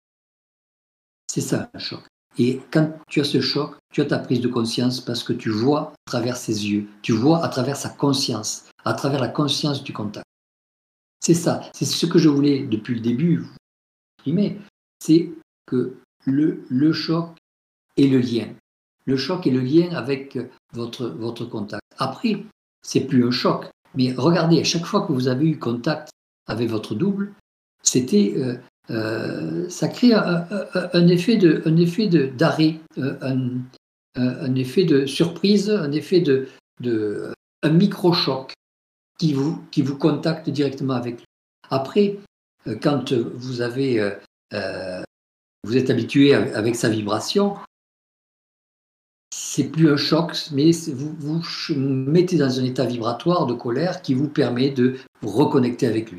C'est 1.26 1.40
ça 1.40 1.70
un 1.72 1.78
choc. 1.78 2.02
Et 2.38 2.60
quand 2.70 2.92
tu 3.08 3.20
as 3.20 3.24
ce 3.24 3.40
choc, 3.40 3.76
tu 3.92 4.02
as 4.02 4.04
ta 4.04 4.18
prise 4.18 4.40
de 4.40 4.48
conscience 4.48 5.00
parce 5.00 5.24
que 5.24 5.32
tu 5.32 5.50
vois 5.50 5.92
à 6.06 6.10
travers 6.10 6.36
ses 6.36 6.68
yeux, 6.68 6.86
tu 7.02 7.12
vois 7.12 7.42
à 7.42 7.48
travers 7.48 7.76
sa 7.76 7.88
conscience, 7.88 8.68
à 8.84 8.92
travers 8.92 9.20
la 9.20 9.28
conscience 9.28 9.82
du 9.82 9.92
contact. 9.92 10.26
C'est 11.20 11.34
ça, 11.34 11.62
c'est 11.74 11.84
ce 11.86 12.06
que 12.06 12.18
je 12.18 12.28
voulais 12.28 12.66
depuis 12.66 12.94
le 12.94 13.00
début 13.00 13.38
vous 13.38 13.54
exprimer, 14.18 14.60
c'est 15.00 15.30
que 15.66 15.96
le, 16.24 16.64
le 16.68 16.92
choc 16.92 17.36
est 17.96 18.06
le 18.06 18.20
lien 18.20 18.54
le 19.10 19.16
choc 19.16 19.46
et 19.46 19.50
le 19.50 19.60
lien 19.60 19.90
avec 19.92 20.38
votre, 20.72 21.06
votre 21.08 21.44
contact. 21.44 21.82
Après, 21.98 22.44
c'est 22.82 23.00
plus 23.00 23.26
un 23.26 23.30
choc, 23.30 23.66
mais 23.94 24.14
regardez, 24.16 24.60
à 24.60 24.64
chaque 24.64 24.86
fois 24.86 25.06
que 25.06 25.12
vous 25.12 25.28
avez 25.28 25.46
eu 25.46 25.58
contact 25.58 26.10
avec 26.46 26.68
votre 26.70 26.94
double, 26.94 27.34
c'était, 27.82 28.34
euh, 28.36 28.56
euh, 28.90 29.68
ça 29.68 29.88
crée 29.88 30.12
un, 30.14 31.08
effet 31.08 31.36
de, 31.36 31.62
un 31.64 31.76
effet 31.76 32.06
d'arrêt, 32.06 32.76
euh, 32.98 33.16
un, 34.16 34.54
effet 34.54 34.84
de 34.84 35.06
surprise, 35.06 35.70
un 35.70 35.92
effet 35.92 36.20
de, 36.20 36.48
de 36.80 37.32
un 37.62 37.70
micro-choc 37.70 38.52
qui 39.18 39.32
vous, 39.32 39.62
qui 39.70 39.82
vous 39.82 39.96
contacte 39.96 40.48
directement 40.48 40.94
avec 40.94 41.18
lui. 41.18 41.26
Après, 41.68 42.16
quand 42.82 43.12
vous 43.12 43.60
avez, 43.60 44.16
vous 45.64 45.76
êtes 45.76 45.90
habitué 45.90 46.34
avec 46.34 46.74
sa 46.74 46.88
vibration, 46.88 47.56
c'est 49.32 49.64
plus 49.64 49.90
un 49.90 49.96
choc, 49.96 50.36
mais 50.52 50.70
vous 50.92 51.14
vous 51.18 51.42
mettez 51.76 52.36
dans 52.36 52.58
un 52.58 52.64
état 52.64 52.84
vibratoire 52.84 53.46
de 53.46 53.54
colère 53.54 54.02
qui 54.02 54.14
vous 54.14 54.28
permet 54.28 54.70
de 54.70 54.96
vous 55.22 55.30
reconnecter 55.30 55.86
avec 55.86 56.10
lui. 56.10 56.18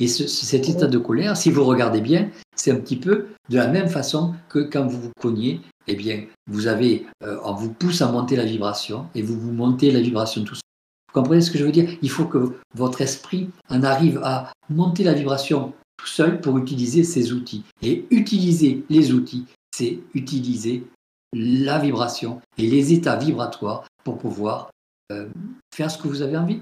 Et 0.00 0.08
cet 0.08 0.68
état 0.68 0.86
de 0.86 0.98
colère, 0.98 1.36
si 1.36 1.50
vous 1.50 1.64
regardez 1.64 2.00
bien, 2.00 2.30
c'est 2.56 2.72
un 2.72 2.76
petit 2.76 2.96
peu 2.96 3.26
de 3.48 3.56
la 3.56 3.68
même 3.68 3.88
façon 3.88 4.34
que 4.48 4.58
quand 4.58 4.86
vous 4.86 5.00
vous 5.00 5.12
cognez, 5.20 5.60
eh 5.86 5.94
bien, 5.94 6.24
vous 6.50 6.66
avez, 6.66 7.06
euh, 7.22 7.38
on 7.44 7.52
vous 7.52 7.72
pousse 7.72 8.02
à 8.02 8.10
monter 8.10 8.36
la 8.36 8.44
vibration 8.44 9.06
et 9.14 9.22
vous 9.22 9.38
vous 9.38 9.52
montez 9.52 9.90
la 9.92 10.00
vibration 10.00 10.42
tout 10.42 10.54
seul. 10.54 10.62
Vous 11.08 11.20
comprenez 11.20 11.42
ce 11.42 11.50
que 11.50 11.58
je 11.58 11.64
veux 11.64 11.72
dire? 11.72 11.90
Il 12.02 12.10
faut 12.10 12.24
que 12.24 12.54
votre 12.74 13.02
esprit 13.02 13.50
en 13.68 13.82
arrive 13.82 14.20
à 14.24 14.52
monter 14.68 15.04
la 15.04 15.14
vibration 15.14 15.72
tout 15.96 16.06
seul 16.06 16.40
pour 16.40 16.58
utiliser 16.58 17.04
ces 17.04 17.32
outils. 17.32 17.62
Et 17.82 18.06
utiliser 18.10 18.84
les 18.90 19.12
outils, 19.12 19.44
c'est 19.76 20.00
utiliser 20.14 20.84
la 21.34 21.78
vibration 21.78 22.40
et 22.58 22.62
les 22.62 22.92
états 22.92 23.16
vibratoires 23.16 23.84
pour 24.04 24.18
pouvoir 24.18 24.70
euh, 25.12 25.28
faire 25.74 25.90
ce 25.90 25.98
que 25.98 26.08
vous 26.08 26.22
avez 26.22 26.36
envie. 26.36 26.60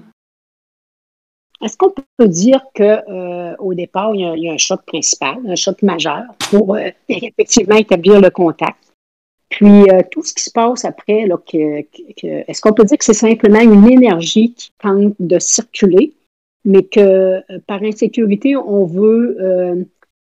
Est-ce 1.61 1.77
qu'on 1.77 1.91
peut 1.91 2.27
dire 2.27 2.61
qu'au 2.75 2.83
euh, 2.83 3.75
départ, 3.75 4.13
il 4.13 4.21
y, 4.21 4.49
a, 4.49 4.53
un 4.53 4.57
choc 4.57 4.81
principal, 4.85 5.37
un 5.47 5.55
choc 5.55 5.81
majeur 5.81 6.23
pour 6.49 6.75
euh, 6.75 6.89
effectivement 7.09 7.77
établir 7.77 8.19
le 8.19 8.29
contact? 8.29 8.77
Puis 9.49 9.83
tout 10.09 10.23
ce 10.23 10.33
qui 10.33 10.43
se 10.43 10.49
passe 10.49 10.83
après, 10.83 11.27
est-ce 11.53 12.59
qu'on 12.59 12.73
peut 12.73 12.85
dire 12.85 12.97
que 12.97 13.05
c'est 13.05 13.13
simplement 13.13 13.59
une 13.59 13.87
énergie 13.87 14.51
qui 14.55 14.71
tente 14.79 15.13
de 15.19 15.37
circuler, 15.37 16.11
mais 16.65 16.81
que 16.81 17.39
par 17.67 17.83
insécurité, 17.83 18.57
on 18.57 18.85
veut 18.85 19.85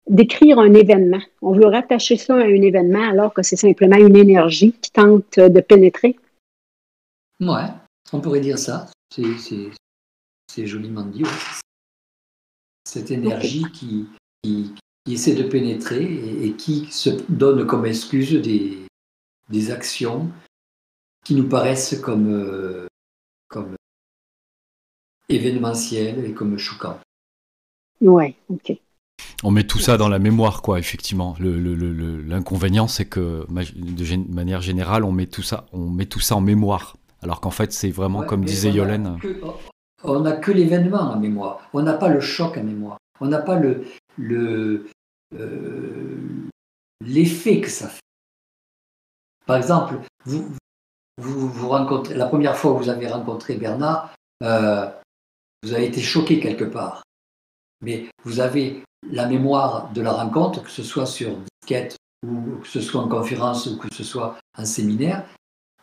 décrire 0.07 0.59
un 0.59 0.75
événement. 0.75 1.23
On 1.43 1.53
veut 1.53 1.67
rattacher 1.67 2.17
ça 2.17 2.35
à 2.35 2.45
un 2.45 2.63
événement 2.63 3.09
alors 3.09 3.33
que 3.33 3.43
c'est 3.43 3.57
simplement 3.57 3.97
une 3.97 4.17
énergie 4.17 4.73
qui 4.81 4.91
tente 4.91 5.39
de 5.39 5.61
pénétrer. 5.61 6.17
Ouais, 7.41 7.69
on 8.13 8.21
pourrait 8.21 8.41
dire 8.41 8.59
ça. 8.59 8.87
C'est 9.11 10.67
joliment 10.67 11.03
dit. 11.03 11.25
Cette 12.85 13.11
énergie 13.11 13.65
qui, 13.73 14.07
qui, 14.43 14.75
essaie 15.11 15.35
de 15.35 15.43
pénétrer 15.43 16.05
et, 16.45 16.53
qui 16.53 16.87
se 16.91 17.11
donne 17.29 17.67
comme 17.67 17.87
excuse 17.87 18.41
des, 18.41 18.79
des 19.49 19.71
actions 19.71 20.31
qui 21.25 21.35
nous 21.35 21.49
paraissent 21.49 21.99
comme, 22.01 22.33
euh, 22.33 22.87
comme 23.49 23.75
événementielles 25.29 26.25
et 26.25 26.35
comme 26.35 26.59
choquantes. 26.59 27.01
Ouais, 28.01 28.37
ok. 28.49 28.79
On 29.43 29.51
met 29.51 29.65
tout 29.65 29.79
ça 29.79 29.99
dans 29.99 30.09
la 30.09 30.19
mémoire, 30.19 30.63
quoi, 30.63 30.79
effectivement. 30.79 31.37
L'inconvénient, 31.39 32.89
c'est 32.89 33.05
que, 33.05 33.47
de 33.51 34.33
manière 34.33 34.63
générale, 34.63 35.05
on 35.05 35.13
met 35.13 35.27
tout 35.27 35.43
ça, 35.43 35.67
on 35.73 35.91
met 35.91 36.07
tout 36.07 36.21
ça 36.21 36.37
en 36.37 36.41
mémoire. 36.41 36.97
Alors 37.23 37.41
qu'en 37.41 37.51
fait, 37.51 37.73
c'est 37.73 37.91
vraiment, 37.91 38.23
comme 38.23 38.45
disait 38.45 38.71
Yolène. 38.71 39.19
on 40.03 40.21
n'a 40.21 40.33
que 40.33 40.51
l'événement 40.51 41.13
en 41.13 41.19
mémoire. 41.19 41.69
On 41.73 41.83
n'a 41.83 41.95
pas 41.95 42.09
le 42.09 42.21
choc 42.21 42.57
en 42.57 42.65
mémoire. 42.65 42.99
On 43.21 43.27
n'a 43.27 43.39
pas 43.39 43.57
le, 43.57 43.85
le, 44.17 44.87
euh, 45.39 46.17
l'effet 47.05 47.61
que 47.61 47.69
ça 47.69 47.89
fait. 47.89 48.01
Par 49.47 49.57
exemple, 49.57 49.99
vous, 50.25 50.55
vous, 51.19 51.49
vous, 51.49 51.69
rencontrez, 51.69 52.15
la 52.15 52.27
première 52.27 52.57
fois 52.57 52.75
que 52.75 52.79
vous 52.79 52.89
avez 52.89 53.09
rencontré 53.09 53.57
Bernard, 53.57 54.15
euh, 54.43 54.91
vous 55.63 55.75
avez 55.75 55.87
été 55.87 56.01
choqué 56.01 56.41
quelque 56.41 56.65
part. 56.65 57.03
Mais 57.83 58.07
vous 58.25 58.41
avez 58.41 58.83
la 59.11 59.27
mémoire 59.27 59.93
de 59.93 60.01
la 60.01 60.13
rencontre, 60.13 60.63
que 60.63 60.71
ce 60.71 60.83
soit 60.83 61.07
sur 61.07 61.31
disquette 61.61 61.97
ou 62.27 62.59
que 62.63 62.69
ce 62.69 62.81
soit 62.81 63.03
en 63.03 63.09
conférence 63.09 63.67
ou 63.67 63.77
que 63.77 63.89
ce 63.93 64.05
soit 64.05 64.37
en 64.57 64.65
séminaire, 64.65 65.25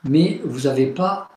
mais 0.04 0.42
vous 0.44 0.62
n'avez 0.62 0.88
pas 0.88 1.30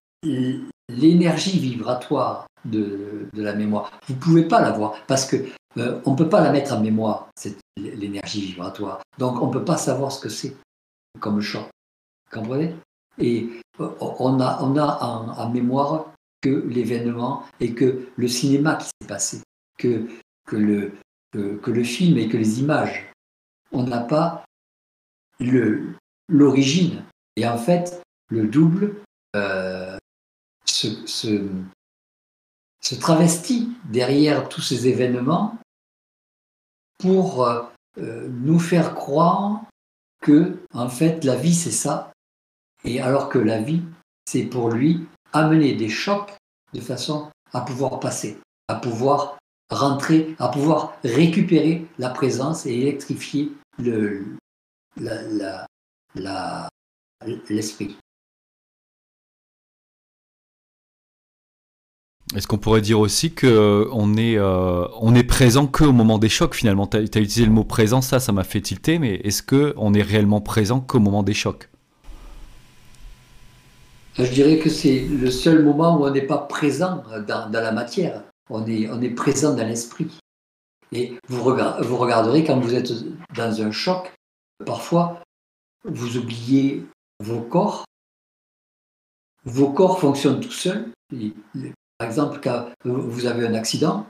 l'énergie 0.89 1.59
vibratoire 1.59 2.47
de, 2.65 3.29
de, 3.33 3.43
la 3.43 3.55
mémoire. 3.55 3.93
Vous 4.09 4.15
ne 4.15 4.21
pouvez 4.21 4.45
pas 4.49 4.61
l'avoir 4.61 4.95
parce 5.07 5.27
que 5.27 5.37
euh, 5.77 6.01
on 6.07 6.13
ne 6.13 6.17
peut 6.17 6.29
pas 6.29 6.41
la 6.41 6.51
mettre 6.51 6.73
en 6.73 6.81
mémoire, 6.81 7.29
l'énergie 7.77 8.41
vibratoire. 8.41 9.01
Donc 9.19 9.43
on 9.43 9.49
ne 9.49 9.53
peut 9.53 9.65
pas 9.65 9.77
savoir 9.77 10.13
ce 10.13 10.21
que 10.21 10.29
c'est 10.29 10.57
comme 11.21 11.41
choc. 11.41 11.67
Vous 12.31 12.41
comprenez? 12.41 12.75
Et 13.19 13.51
euh, 13.81 13.91
on 14.01 14.41
a, 14.41 14.63
on 14.63 14.77
a 14.77 14.99
en, 15.39 15.51
mémoire 15.51 16.07
que 16.41 16.65
l'événement 16.69 17.45
et 17.61 17.75
que 17.75 18.09
le 18.17 18.29
cinéma 18.29 18.77
qui 18.77 18.87
s'est 18.87 19.09
passé, 19.09 19.41
que, 19.79 20.07
que, 20.47 20.57
le, 20.57 20.93
que, 21.35 21.71
le 21.71 21.85
film 21.85 22.19
et 22.19 22.29
que 22.29 22.37
les 22.37 22.61
images. 22.61 23.11
On 23.73 23.83
n'a 23.83 24.01
pas 24.01 24.45
l'origine. 26.29 27.05
Et 27.37 27.47
en 27.47 27.59
fait, 27.59 28.03
le 28.29 28.47
double 28.47 29.03
euh, 29.35 29.97
se, 30.65 31.07
se, 31.07 32.95
travestit 33.01 33.71
derrière 33.85 34.49
tous 34.49 34.61
ces 34.61 34.87
événements 34.87 35.59
pour 36.99 37.45
euh, 37.45 37.65
nous 37.97 38.61
faire 38.61 38.95
croire 38.95 39.63
que, 40.23 40.59
en 40.73 40.89
fait, 40.89 41.25
la 41.25 41.35
vie, 41.35 41.55
c'est 41.55 41.73
ça. 41.73 42.13
Et 42.85 43.01
alors 43.01 43.29
que 43.29 43.39
la 43.39 43.61
vie, 43.61 43.83
c'est 44.25 44.45
pour 44.45 44.71
lui 44.71 45.07
amener 45.33 45.75
des 45.75 45.89
chocs 45.89 46.33
de 46.73 46.81
façon 46.81 47.31
à 47.53 47.61
pouvoir 47.63 47.99
passer, 47.99 48.39
à 48.69 48.77
pouvoir 48.77 49.39
rentrer, 49.75 50.35
à 50.39 50.49
pouvoir 50.49 50.97
récupérer 51.05 51.87
la 51.99 52.11
présence 52.11 52.67
et 52.67 52.75
électrifier 52.75 53.53
l'esprit. 53.79 54.37
La, 55.01 55.67
la, 56.15 56.69
Est-ce 62.35 62.49
qu'on 62.49 62.59
pourrait 62.59 62.81
dire 62.81 62.99
aussi 62.99 63.33
qu'on 63.33 63.47
euh, 63.47 64.17
est, 64.17 64.37
euh, 64.37 64.87
on 65.01 65.15
est 65.15 65.23
présent 65.25 65.67
qu'au 65.67 65.93
moment 65.93 66.19
des 66.19 66.29
chocs 66.29 66.55
finalement? 66.55 66.87
Tu 66.87 66.97
as, 66.97 67.01
utilisé 67.01 67.45
le 67.45 67.53
mot 67.53 67.65
présent, 67.65 68.01
ça, 68.01 68.19
ça 68.19 68.33
m'a 68.33 68.43
fait 68.43 68.61
tilter, 68.61 68.99
mais 68.99 69.21
est-ce 69.25 69.43
qu'on 69.43 69.95
est 69.95 70.03
réellement 70.03 70.41
présent 70.41 70.81
qu'au 70.81 70.99
moment 70.99 71.23
des 71.23 71.35
chocs? 71.35 71.69
Je 74.19 74.25
dirais 74.25 74.59
que 74.59 74.71
c'est 74.71 75.01
le 75.01 75.31
seul 75.31 75.65
moment 75.65 75.99
où 75.99 76.05
on 76.05 76.11
n'est 76.11 76.23
pas 76.23 76.39
présent 76.39 77.03
dans, 77.27 77.51
la 77.53 77.73
matière, 77.73 78.23
on 78.51 78.67
est, 78.67 79.11
présent 79.11 79.55
dans 79.55 79.67
l'esprit. 79.67 80.19
Et 80.93 81.15
vous, 81.29 81.43
regarderez 81.43 82.45
quand 82.45 82.61
vous 82.61 82.75
êtes 82.75 82.93
dans 83.35 83.63
un 83.63 83.71
choc, 83.71 84.13
parfois 84.65 85.23
vous 85.85 86.17
oubliez 86.17 86.85
vos 87.21 87.41
corps, 87.41 87.85
vos 89.45 89.73
corps 89.73 89.99
fonctionnent 89.99 90.41
tout 90.41 90.51
seuls. 90.51 90.91
Par 91.99 92.09
exemple, 92.09 92.41
quand 92.43 92.69
vous 92.85 93.27
avez 93.27 93.47
un 93.47 93.55
accident, 93.55 94.07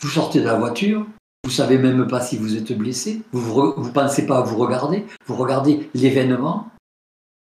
vous 0.00 0.08
sortez 0.08 0.40
de 0.40 0.44
la 0.44 0.58
voiture, 0.58 1.06
vous 1.44 1.50
savez 1.50 1.78
même 1.78 2.06
pas 2.06 2.20
si 2.20 2.36
vous 2.36 2.56
êtes 2.56 2.76
blessé, 2.76 3.22
vous 3.32 3.84
ne 3.84 3.90
pensez 3.90 4.26
pas 4.26 4.38
à 4.38 4.42
vous 4.42 4.58
regarder, 4.58 5.06
vous 5.26 5.36
regardez 5.36 5.90
l'événement, 5.94 6.70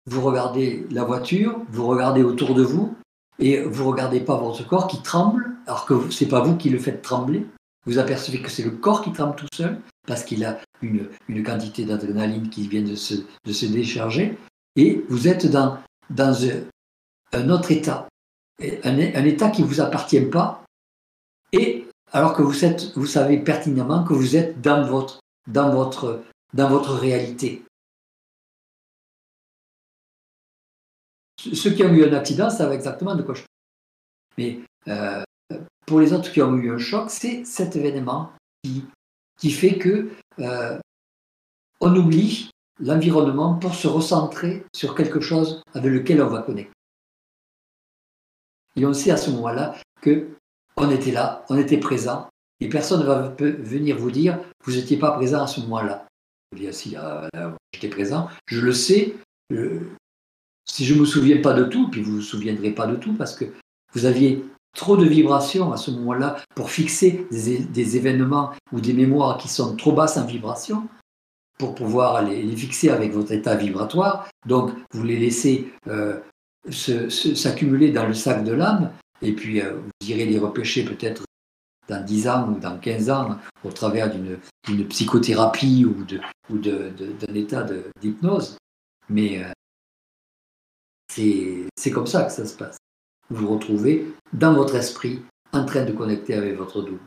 vous 0.06 0.22
regardez 0.22 0.86
la 0.90 1.04
voiture, 1.04 1.60
vous 1.68 1.86
regardez 1.86 2.22
autour 2.22 2.54
de 2.54 2.62
vous, 2.62 2.96
et 3.40 3.62
vous 3.62 3.88
regardez 3.88 4.20
pas 4.20 4.36
votre 4.36 4.66
corps 4.66 4.86
qui 4.86 5.02
tremble, 5.02 5.50
alors 5.66 5.86
que 5.86 6.10
c'est 6.10 6.28
pas 6.28 6.40
vous 6.40 6.56
qui 6.56 6.70
le 6.70 6.78
faites 6.78 7.02
trembler. 7.02 7.46
Vous 7.86 7.98
apercevez 7.98 8.42
que 8.42 8.50
c'est 8.50 8.62
le 8.62 8.70
corps 8.70 9.02
qui 9.02 9.12
tremble 9.12 9.34
tout 9.36 9.48
seul, 9.52 9.80
parce 10.06 10.24
qu'il 10.24 10.44
a 10.44 10.58
une, 10.82 11.08
quantité 11.44 11.84
d'adrénaline 11.84 12.50
qui 12.50 12.68
vient 12.68 12.82
de 12.82 12.94
se, 12.94 13.14
de 13.44 13.52
se, 13.52 13.66
décharger, 13.66 14.38
et 14.76 15.04
vous 15.08 15.28
êtes 15.28 15.50
dans, 15.50 15.78
dans 16.10 16.36
un 17.32 17.50
autre 17.50 17.72
état 17.72 18.06
un, 18.84 18.98
état 18.98 19.50
qui 19.50 19.62
ne 19.62 19.66
vous 19.66 19.80
appartient 19.80 20.20
pas, 20.20 20.64
et 21.52 21.86
alors 22.12 22.34
que 22.34 22.42
vous, 22.42 22.64
êtes, 22.64 22.92
vous 22.96 23.06
savez 23.06 23.38
pertinemment 23.38 24.04
que 24.04 24.12
vous 24.12 24.36
êtes 24.36 24.60
dans 24.60 24.84
votre, 24.86 25.20
dans 25.46 25.70
votre, 25.70 26.22
dans 26.54 26.68
votre 26.68 26.94
réalité. 26.94 27.62
Ceux 31.40 31.70
qui 31.70 31.82
ont 31.82 31.92
eu 31.92 32.04
un 32.04 32.12
accident 32.12 32.50
savent 32.50 32.72
exactement 32.72 33.14
de 33.14 33.22
quoi 33.22 33.34
je 33.34 33.40
parle. 33.40 33.48
Mais 34.36 34.60
euh, 34.88 35.24
pour 35.86 36.00
les 36.00 36.12
autres 36.12 36.30
qui 36.30 36.42
ont 36.42 36.54
eu 36.56 36.70
un 36.70 36.78
choc, 36.78 37.10
c'est 37.10 37.44
cet 37.44 37.76
événement 37.76 38.32
qui, 39.38 39.50
fait 39.50 39.78
que 39.78 40.10
euh, 40.38 40.78
on 41.80 41.96
oublie 41.96 42.50
l'environnement 42.78 43.54
pour 43.54 43.74
se 43.74 43.88
recentrer 43.88 44.64
sur 44.74 44.94
quelque 44.94 45.20
chose 45.20 45.62
avec 45.72 45.90
lequel 45.90 46.20
on 46.22 46.28
va 46.28 46.42
connecter. 46.42 46.72
Et 48.76 48.84
on 48.84 48.92
sait 48.92 49.10
à 49.10 49.16
ce 49.16 49.30
moment-là 49.30 49.76
que 50.02 50.28
on 50.76 50.90
était 50.90 51.12
là, 51.12 51.44
on 51.48 51.58
était 51.58 51.78
présent, 51.78 52.28
et 52.60 52.68
personne 52.68 53.00
ne 53.00 53.06
va 53.06 53.28
venir 53.38 53.96
vous 53.96 54.10
dire 54.10 54.38
vous 54.64 54.72
n'étiez 54.72 54.98
pas 54.98 55.12
présent 55.12 55.42
à 55.42 55.46
ce 55.46 55.60
moment-là. 55.60 56.06
Vous 56.52 56.58
dire 56.58 56.74
si 56.74 56.96
ah, 56.96 57.28
j'étais 57.72 57.88
présent, 57.88 58.28
je 58.46 58.60
le 58.60 58.72
sais. 58.72 59.14
Si 60.64 60.84
je 60.84 60.94
ne 60.94 61.00
me 61.00 61.04
souviens 61.04 61.40
pas 61.40 61.52
de 61.52 61.64
tout, 61.64 61.88
puis 61.88 62.02
vous 62.02 62.12
ne 62.12 62.16
vous 62.16 62.22
souviendrez 62.22 62.70
pas 62.70 62.86
de 62.86 62.96
tout 62.96 63.14
parce 63.14 63.34
que 63.34 63.46
vous 63.94 64.04
aviez 64.04 64.44
trop 64.74 64.96
de 64.96 65.06
vibrations 65.06 65.72
à 65.72 65.76
ce 65.76 65.90
moment-là 65.90 66.36
pour 66.54 66.70
fixer 66.70 67.26
des, 67.30 67.96
événements 67.96 68.50
ou 68.72 68.80
des 68.80 68.92
mémoires 68.92 69.38
qui 69.38 69.48
sont 69.48 69.76
trop 69.76 69.92
basses 69.92 70.16
en 70.16 70.24
vibration 70.24 70.88
pour 71.58 71.74
pouvoir 71.74 72.22
les, 72.22 72.56
fixer 72.56 72.90
avec 72.90 73.12
votre 73.12 73.32
état 73.32 73.56
vibratoire. 73.56 74.28
Donc, 74.46 74.70
vous 74.92 75.02
les 75.02 75.18
laissez 75.18 75.72
euh, 75.88 76.20
s'accumuler 76.70 77.90
dans 77.90 78.06
le 78.06 78.14
sac 78.14 78.44
de 78.44 78.52
l'âme, 78.52 78.92
et 79.22 79.32
puis 79.32 79.60
euh, 79.60 79.74
vous 79.74 80.08
irez 80.08 80.24
les 80.24 80.38
repêcher 80.38 80.84
peut-être 80.84 81.24
dans 81.88 82.02
10 82.02 82.28
ans 82.28 82.48
ou 82.48 82.58
dans 82.58 82.78
15 82.78 83.10
ans 83.10 83.36
au 83.64 83.70
travers 83.70 84.10
d'une 84.10 84.86
psychothérapie 84.88 85.84
ou 85.84 86.56
d'un 86.56 87.34
état 87.34 87.66
d'hypnose. 88.00 88.56
Mais 89.08 89.42
euh, 89.42 89.50
c'est 91.10 91.90
comme 91.90 92.06
ça 92.06 92.24
que 92.24 92.32
ça 92.32 92.46
se 92.46 92.56
passe. 92.56 92.76
Vous 93.30 93.46
vous 93.46 93.54
retrouvez 93.54 94.06
dans 94.32 94.54
votre 94.54 94.74
esprit 94.74 95.22
en 95.52 95.64
train 95.64 95.84
de 95.84 95.92
connecter 95.92 96.34
avec 96.34 96.56
votre 96.56 96.82
double. 96.82 97.00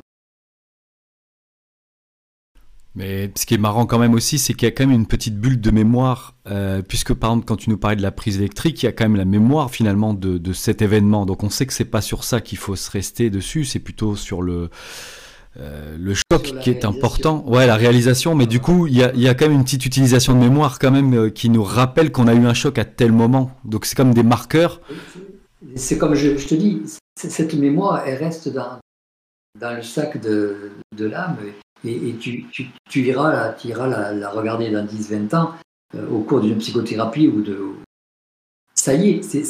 Mais 2.95 3.31
ce 3.35 3.47
qui 3.47 3.55
est 3.55 3.59
marrant 3.59 3.87
quand 3.87 3.97
même 3.97 4.13
aussi, 4.13 4.37
c'est 4.37 4.53
qu'il 4.53 4.67
y 4.67 4.71
a 4.71 4.71
quand 4.71 4.85
même 4.85 4.95
une 4.95 5.07
petite 5.07 5.39
bulle 5.39 5.59
de 5.59 5.71
mémoire, 5.71 6.35
euh, 6.47 6.83
puisque 6.83 7.13
par 7.13 7.31
exemple 7.31 7.45
quand 7.47 7.55
tu 7.55 7.71
nous 7.71 7.77
parlais 7.77 7.95
de 7.95 8.03
la 8.03 8.11
prise 8.11 8.37
électrique, 8.37 8.83
il 8.83 8.85
y 8.85 8.89
a 8.89 8.91
quand 8.91 9.05
même 9.05 9.15
la 9.15 9.25
mémoire 9.25 9.71
finalement 9.71 10.13
de, 10.13 10.53
cet 10.53 10.83
événement. 10.83 11.25
Donc 11.25 11.43
on 11.43 11.49
sait 11.49 11.65
que 11.65 11.73
c'est 11.73 11.85
pas 11.85 12.01
sur 12.01 12.23
ça 12.23 12.39
qu'il 12.39 12.59
faut 12.59 12.75
se 12.75 12.91
rester 12.91 13.31
dessus, 13.31 13.65
c'est 13.65 13.79
plutôt 13.79 14.15
sur 14.15 14.43
le 14.43 14.69
euh, 15.59 15.95
le 15.99 16.13
choc 16.15 16.59
qui 16.61 16.69
est 16.69 16.83
important. 16.85 17.43
Ouais, 17.47 17.67
la 17.67 17.75
réalisation, 17.75 18.33
mais 18.33 18.47
du 18.47 18.59
coup 18.59 18.87
il 18.87 18.97
y 18.97 19.03
a, 19.03 19.13
y 19.13 19.27
a, 19.27 19.35
quand 19.35 19.47
même 19.47 19.57
une 19.57 19.63
petite 19.63 19.85
utilisation 19.85 20.33
de 20.33 20.39
mémoire 20.39 20.79
quand 20.79 20.91
même 20.91 21.13
euh, 21.13 21.29
qui 21.29 21.49
nous 21.49 21.63
rappelle 21.63 22.11
qu'on 22.11 22.27
a 22.27 22.33
eu 22.33 22.45
un 22.45 22.53
choc 22.53 22.77
à 22.79 22.85
tel 22.85 23.11
moment. 23.11 23.51
Donc 23.63 23.85
c'est 23.85 23.95
comme 23.95 24.13
des 24.13 24.23
marqueurs. 24.23 24.81
C'est 25.75 25.97
comme 25.97 26.15
je, 26.15 26.29
te 26.31 26.55
dis, 26.55 26.81
cette 27.15 27.53
mémoire, 27.53 28.03
elle 28.05 28.17
reste 28.17 28.49
dans, 28.49 28.79
dans 29.59 29.75
le 29.75 29.81
sac 29.81 30.19
de, 30.19 30.71
de 30.95 31.05
l'âme 31.05 31.37
et, 31.85 32.15
tu, 32.19 32.45
tu, 32.49 32.67
tu, 32.89 33.01
iras, 33.01 33.31
la, 33.31 33.53
tu 33.53 33.67
iras 33.67 33.87
la, 33.87 34.29
regarder 34.29 34.71
dans 34.71 34.85
10-20 34.85 35.35
ans 35.35 35.51
euh, 35.95 36.07
au 36.09 36.19
cours 36.21 36.41
d'une 36.41 36.57
psychothérapie 36.57 37.27
ou 37.27 37.41
de. 37.41 37.59
Ça 38.73 38.93
y 38.93 39.11
est, 39.11 39.23
c'est, 39.23 39.43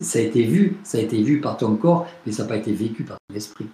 ça 0.00 0.18
a 0.18 0.22
été 0.22 0.42
vu, 0.42 0.76
ça 0.84 0.98
a 0.98 1.00
été 1.00 1.22
vu 1.22 1.40
par 1.40 1.56
ton 1.56 1.76
corps, 1.76 2.08
mais 2.24 2.32
ça 2.32 2.42
n'a 2.42 2.48
pas 2.48 2.56
été 2.56 2.72
vécu 2.72 3.04
par 3.04 3.16
ton 3.28 3.34
esprit. 3.34 3.66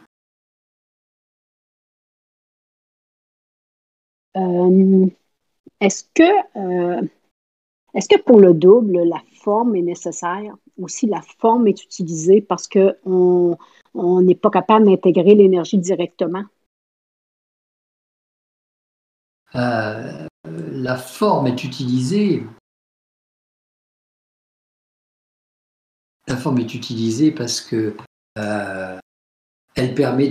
Est-ce 4.35 6.05
que, 6.15 6.23
euh, 6.57 7.03
est-ce 7.95 8.09
que 8.09 8.21
pour 8.21 8.41
le 8.41 8.55
double, 8.55 9.05
la 9.05 9.23
forme 9.43 9.77
est 9.77 9.83
nécessaire? 9.83 10.55
Aussi, 10.81 11.07
la 11.07 11.23
forme 11.39 11.69
est 11.69 11.85
utilisée 11.85 12.41
parce 12.41 12.67
qu'on 12.69 13.57
n'est 13.95 14.35
pas 14.35 14.51
capable 14.51 14.87
d'intégrer 14.87 15.35
l'énergie 15.35 15.79
directement? 15.79 16.45
euh, 19.55 20.27
la 20.47 20.97
forme 20.97 21.47
est 21.47 21.65
utilisée. 21.65 22.45
La 26.27 26.37
forme 26.37 26.59
est 26.59 26.75
utilisée 26.75 27.31
parce 27.31 27.61
que 27.61 27.97
euh, 28.39 28.99
elle 29.75 29.95
permet 29.95 30.31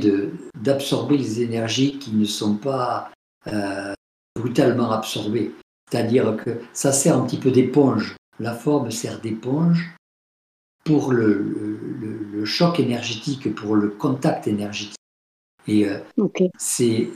d'absorber 0.56 1.18
les 1.18 1.42
énergies 1.42 2.00
qui 2.00 2.12
ne 2.12 2.26
sont 2.26 2.58
pas 2.58 3.12
euh, 3.48 3.94
brutalement 4.36 4.92
absorbées. 4.92 5.52
C'est-à-dire 5.90 6.36
que 6.38 6.60
ça 6.74 6.92
sert 6.92 7.18
un 7.18 7.26
petit 7.26 7.38
peu 7.38 7.52
d'éponge. 7.52 8.16
La 8.40 8.54
forme 8.54 8.90
sert 8.90 9.20
d'éponge 9.22 9.96
pour 10.84 11.14
le, 11.14 12.44
choc 12.46 12.80
énergétique, 12.80 13.54
pour 13.56 13.76
le 13.76 13.90
contact 13.90 14.48
énergétique. 14.48 14.98
Et 15.66 15.88
euh, 15.88 16.00
c'est 16.58 17.16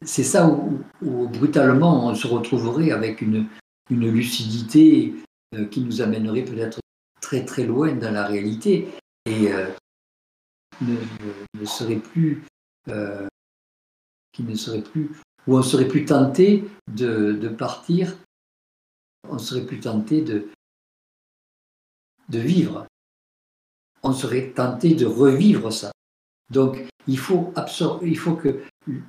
ça 0.00 0.48
où, 0.48 1.28
brutalement 1.28 2.08
on 2.08 2.14
se 2.14 2.26
retrouverait 2.26 2.92
avec 2.92 3.20
une, 3.20 3.46
une 3.90 4.10
lucidité 4.10 5.12
euh, 5.54 5.66
qui 5.66 5.82
nous 5.82 6.00
amènerait 6.00 6.44
peut-être 6.44 6.80
très 7.20 7.44
très 7.44 7.64
loin 7.64 7.92
dans 7.92 8.10
la 8.10 8.26
réalité 8.26 8.88
et 9.26 9.52
euh, 9.52 9.66
ne, 10.80 11.64
serait 11.66 11.96
plus 11.96 12.42
qui 14.32 14.42
ne 14.44 14.54
serait 14.54 14.80
plus 14.80 15.10
où 15.48 15.56
on 15.56 15.62
serait 15.62 15.88
plus 15.88 16.04
tenté 16.04 16.64
de, 16.92 17.48
partir, 17.48 18.14
on 19.28 19.38
serait 19.38 19.64
plus 19.64 19.80
tenté 19.80 20.20
de, 20.20 20.48
de 22.28 22.38
vivre. 22.38 22.86
On 24.02 24.12
serait 24.12 24.50
tenté 24.50 24.94
de 24.94 25.06
revivre 25.06 25.72
ça. 25.72 25.90
Donc, 26.50 26.86
il 27.06 27.18
faut, 27.18 27.52
il 28.02 28.18
faut 28.18 28.36
que 28.36 28.60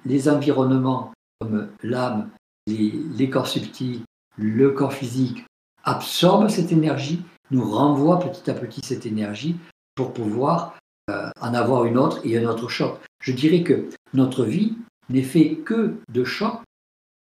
les 0.05 0.29
environnements 0.29 1.13
comme 1.41 1.69
l'âme, 1.83 2.29
les, 2.67 3.29
corps 3.29 3.47
subtils, 3.47 4.03
le 4.37 4.71
corps 4.71 4.93
physique 4.93 5.45
absorbent 5.83 6.49
cette 6.49 6.71
énergie, 6.71 7.21
nous 7.51 7.69
renvoient 7.69 8.19
petit 8.19 8.49
à 8.49 8.53
petit 8.53 8.81
cette 8.83 9.05
énergie 9.05 9.57
pour 9.95 10.13
pouvoir 10.13 10.77
euh, 11.09 11.29
en 11.41 11.53
avoir 11.53 11.85
une 11.85 11.97
autre 11.97 12.21
et 12.23 12.37
un 12.37 12.47
autre 12.47 12.69
choc. 12.69 12.99
Je 13.21 13.31
dirais 13.33 13.63
que 13.63 13.89
notre 14.13 14.45
vie 14.45 14.77
n'est 15.09 15.23
fait 15.23 15.57
que 15.57 15.97
de 16.09 16.23
chocs 16.23 16.61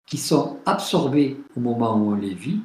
qui 0.07 0.19
sont 0.19 0.61
absorbés 0.67 1.37
au 1.57 1.61
moment 1.61 1.97
où 1.97 2.13
on 2.13 2.15
les 2.15 2.35
vit 2.35 2.61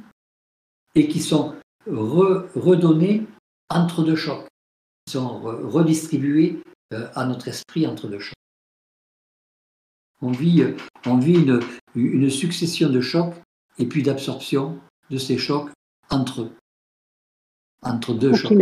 et 0.96 1.08
qui 1.08 1.20
sont 1.20 1.56
redonnés 1.86 3.26
entre 3.70 4.04
deux 4.04 4.16
chocs, 4.16 4.48
qui 5.06 5.14
sont 5.14 5.40
redistribués 5.40 6.62
euh, 6.94 7.10
à 7.16 7.26
notre 7.26 7.48
esprit 7.48 7.86
entre 7.88 8.08
deux 8.08 8.20
chocs. 8.20 8.34
On 10.22 10.32
vit, 10.32 10.62
euh, 10.62 10.76
on 11.06 11.18
vit 11.18 11.36
une, 11.36 11.62
une 11.96 12.30
succession 12.30 12.90
de 12.90 13.02
chocs 13.02 13.36
et 13.78 13.86
puis 13.86 14.04
d'absorption 14.04 14.80
de 15.10 15.18
ces 15.18 15.38
chocs 15.38 15.70
entre 16.10 16.44
eux, 16.44 16.52
entre 17.82 18.14
deux 18.14 18.34
chocs. 18.34 18.54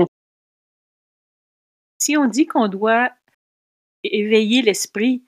Si 1.97 2.17
on 2.17 2.27
dit 2.27 2.45
qu'on 2.45 2.67
doit 2.67 3.09
éveiller 4.03 4.61
l'esprit, 4.61 5.23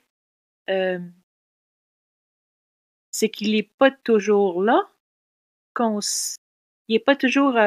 euh, 0.70 1.00
c'est 3.18 3.30
qu'il 3.30 3.54
n'est 3.54 3.64
pas 3.64 3.90
toujours 3.90 4.62
là, 4.62 4.88
qu'on 5.74 6.00
n'est 6.88 7.00
pas 7.00 7.16
toujours 7.16 7.58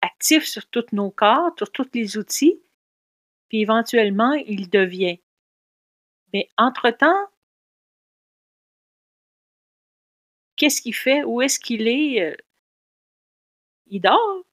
actif 0.00 0.46
sur 0.46 0.66
tous 0.68 0.86
nos 0.92 1.10
corps, 1.10 1.52
sur 1.58 1.70
tous 1.70 1.90
les 1.92 2.16
outils, 2.16 2.58
puis 3.50 3.60
éventuellement, 3.60 4.32
il 4.32 4.70
devient. 4.70 5.20
Mais 6.32 6.48
entre-temps, 6.56 7.28
qu'est-ce 10.56 10.80
qu'il 10.80 10.94
fait? 10.94 11.24
Où 11.24 11.42
est-ce 11.42 11.60
qu'il 11.60 11.86
est? 11.86 12.22
Euh? 12.22 12.36
Il 13.88 14.00
dort. 14.00 14.44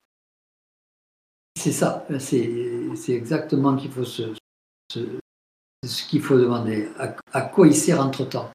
C'est 1.56 1.72
ça, 1.72 2.06
c'est 2.19 3.14
exactement 3.14 3.77
ce, 3.80 4.35
ce 4.91 6.03
qu'il 6.09 6.22
faut 6.22 6.38
demander. 6.38 6.90
À, 7.32 7.41
quoi 7.43 7.67
il 7.67 7.74
sert 7.74 8.01
entre-temps? 8.01 8.51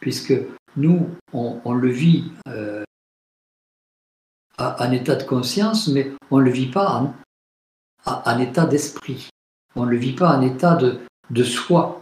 Puisque 0.00 0.32
nous, 0.78 1.10
on, 1.32 1.74
le 1.74 1.90
vit 1.90 2.30
euh, 2.46 2.84
en 4.58 4.92
état 4.92 5.16
de 5.16 5.24
conscience, 5.24 5.88
mais 5.88 6.12
on 6.30 6.38
ne 6.38 6.44
le 6.44 6.52
vit 6.52 6.70
pas 6.70 7.12
en, 8.06 8.38
état 8.38 8.64
d'esprit. 8.64 9.28
On 9.74 9.84
ne 9.86 9.90
le 9.90 9.96
vit 9.96 10.14
pas 10.14 10.36
en 10.36 10.42
état 10.42 10.76
de, 10.76 11.42
soi. 11.42 12.00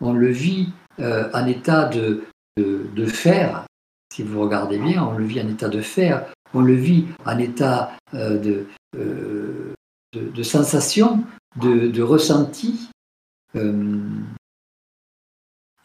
On 0.00 0.12
le 0.12 0.30
vit 0.30 0.72
euh, 0.98 1.30
en 1.32 1.46
état 1.46 1.84
de, 1.84 2.24
de, 2.56 3.06
faire. 3.06 3.66
Si 4.12 4.24
vous 4.24 4.40
regardez 4.42 4.78
bien, 4.78 5.04
on 5.04 5.16
le 5.16 5.24
vit 5.24 5.40
en 5.40 5.48
état 5.48 5.68
de 5.68 5.80
faire. 5.80 6.26
On 6.52 6.62
le 6.62 6.74
vit 6.74 7.06
en 7.24 7.38
état 7.38 7.96
euh, 8.14 8.38
de, 8.38 8.66
de, 10.12 10.42
sensation, 10.42 11.24
de, 11.56 12.02
ressenti, 12.02 12.90
et 13.54 13.60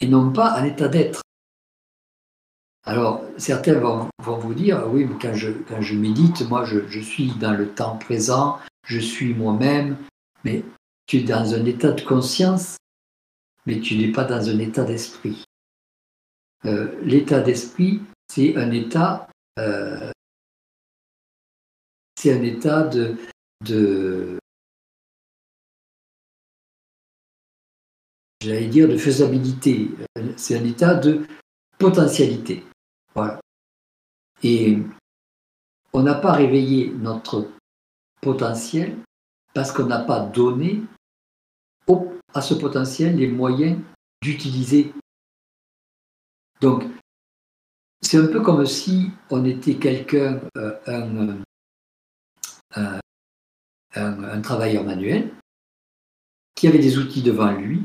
non 0.08 0.32
pas 0.32 0.60
en 0.60 0.64
état 0.64 0.88
d'être. 0.88 1.25
Alors, 2.88 3.24
certains 3.38 3.80
vont, 3.80 4.10
vous 4.20 4.54
dire, 4.54 4.88
oui, 4.92 5.06
mais 5.06 5.16
quand 5.20 5.34
je, 5.34 5.96
médite, 5.96 6.48
moi, 6.48 6.66
je, 6.66 7.00
suis 7.00 7.32
dans 7.40 7.54
le 7.54 7.70
temps 7.70 7.98
présent, 7.98 8.60
je 8.86 9.00
suis 9.00 9.34
moi-même, 9.34 9.98
mais 10.44 10.64
tu 11.08 11.18
es 11.18 11.24
dans 11.24 11.56
un 11.56 11.66
état 11.66 11.92
de 11.92 12.02
conscience, 12.02 12.78
mais 13.66 13.80
tu 13.80 13.98
n'es 13.98 14.12
pas 14.12 14.24
dans 14.24 14.50
un 14.50 14.60
état 14.60 14.84
d'esprit. 14.84 15.44
Euh, 16.66 16.96
l'état 17.02 17.40
d'esprit, 17.40 18.02
c'est 18.32 18.56
un 18.56 18.70
état, 18.72 19.28
euh, 19.60 20.12
c'est 22.16 22.34
un 22.34 22.44
état 22.44 22.84
de, 22.84 23.18
de 23.62 24.38
j'allais 28.42 28.68
dire 28.68 28.88
de 28.88 28.98
faisabilité. 28.98 29.90
C'est 30.38 30.58
un 30.58 30.64
état 30.66 30.94
de 30.94 31.26
potentialité. 31.78 32.64
Voilà. 33.16 33.40
Et 34.44 34.78
on 35.94 36.04
n'a 36.04 36.16
pas 36.16 36.34
réveillé 36.34 36.92
notre 36.92 37.50
potentiel 38.22 38.98
parce 39.54 39.72
qu'on 39.72 39.86
n'a 39.86 40.04
pas 40.04 40.20
donné 40.20 40.84
à 42.34 42.42
ce 42.42 42.54
potentiel 42.54 43.16
les 43.16 43.28
moyens 43.28 43.80
d'utiliser. 44.22 44.94
Donc, 46.60 46.84
c'est 48.02 48.18
un 48.18 48.28
peu 48.28 48.42
comme 48.42 48.66
si 48.66 49.10
on 49.30 49.46
était 49.46 49.76
quelqu'un, 49.76 50.42
euh, 50.58 50.78
un, 50.86 51.42
un, 52.76 53.00
un, 53.94 54.42
travailleur 54.42 54.84
manuel, 54.84 55.34
qui 56.56 56.68
avait 56.68 56.80
des 56.80 56.98
outils 56.98 57.24
devant 57.24 57.52
lui, 57.52 57.84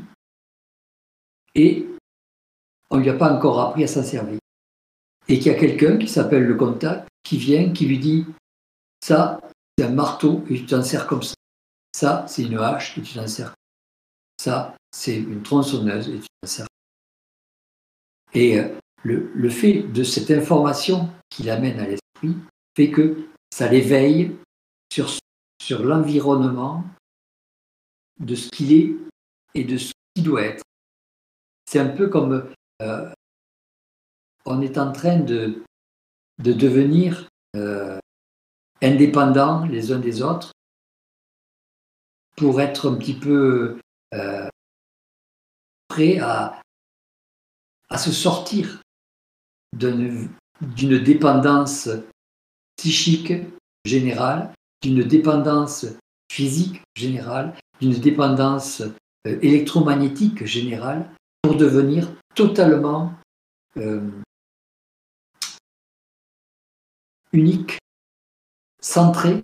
et 1.55 1.86
on 2.91 2.97
ne 2.97 3.02
lui 3.02 3.10
a 3.10 3.15
pas 3.15 3.33
encore 3.33 3.60
appris 3.60 3.84
à 3.84 3.86
s'en 3.86 4.02
servir. 4.02 4.41
Et 5.31 5.39
qu'il 5.39 5.52
y 5.52 5.55
a 5.55 5.59
quelqu'un 5.59 5.97
qui 5.97 6.09
s'appelle 6.09 6.44
le 6.44 6.57
contact, 6.57 7.09
qui 7.23 7.39
vient, 7.39 7.73
qui 7.73 7.86
lui 7.86 7.99
dit, 8.00 8.26
ça, 9.00 9.41
c'est 9.78 9.84
un 9.84 9.91
marteau, 9.91 10.44
et 10.50 10.57
tu 10.57 10.67
t'en 10.67 10.83
sers 10.83 11.07
comme 11.07 11.23
ça. 11.23 11.34
Ça, 11.94 12.25
c'est 12.26 12.42
une 12.42 12.59
hache 12.59 12.99
et 12.99 13.02
tu 13.02 13.15
t'en 13.15 13.28
sers. 13.28 13.55
Ça, 14.41 14.75
c'est 14.91 15.17
une 15.17 15.42
tronçonneuse 15.42 16.09
et 16.09 16.18
tu 16.18 16.26
t'en 16.42 16.49
sers. 16.49 16.67
Et 18.34 18.59
euh, 18.59 18.68
le, 19.05 19.50
fait 19.50 19.83
de 19.83 20.02
cette 20.02 20.33
information 20.33 21.09
qu'il 21.28 21.49
amène 21.49 21.78
à 21.78 21.86
l'esprit 21.86 22.36
fait 22.76 22.91
que 22.91 23.28
ça 23.52 23.68
l'éveille 23.68 24.36
sur, 24.92 25.10
sur 25.62 25.84
l'environnement 25.84 26.84
de 28.18 28.34
ce 28.34 28.49
qu'il 28.50 28.73
est 28.73 28.97
et 29.55 29.62
de 29.62 29.78
ce 29.78 29.92
qu'il 30.15 30.25
doit 30.25 30.42
être. 30.42 30.65
C'est 31.67 31.78
un 31.78 31.89
peu 31.89 32.09
comme 32.09 32.52
euh, 32.83 33.12
on 34.44 34.60
est 34.60 34.78
en 34.78 34.93
train 34.93 35.19
de, 35.19 35.62
de 36.43 36.52
devenir 36.52 37.28
euh, 37.57 37.99
indépendants 38.83 39.67
les 39.67 39.93
uns 39.93 39.99
des 39.99 40.23
autres 40.23 40.52
pour 42.36 42.60
être 42.60 42.91
un 42.91 42.97
petit 42.97 43.15
peu 43.15 43.78
euh, 44.15 44.49
prêt 45.89 46.19
à, 46.19 46.60
se 47.99 48.12
sortir 48.12 48.81
d'une 49.73 50.28
dépendance 50.78 51.89
psychique 52.77 53.33
générale, 53.85 54.55
d'une 54.81 55.02
dépendance 55.02 55.86
physique 56.31 56.81
générale, 56.94 57.55
d'une 57.81 57.99
dépendance 57.99 58.81
euh, 58.81 59.39
électromagnétique 59.43 60.47
générale, 60.47 61.10
pour 61.43 61.57
devenir 61.57 62.09
totalement 62.35 63.12
unique, 67.33 67.78
centré 68.81 69.42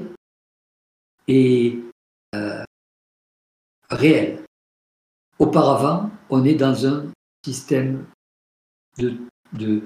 et 1.29 1.79
réel. 3.91 4.43
Auparavant, 5.39 6.11
on 6.31 6.45
est 6.45 6.55
dans 6.55 6.87
un 6.87 7.07
système 7.45 8.07
de 8.99 9.83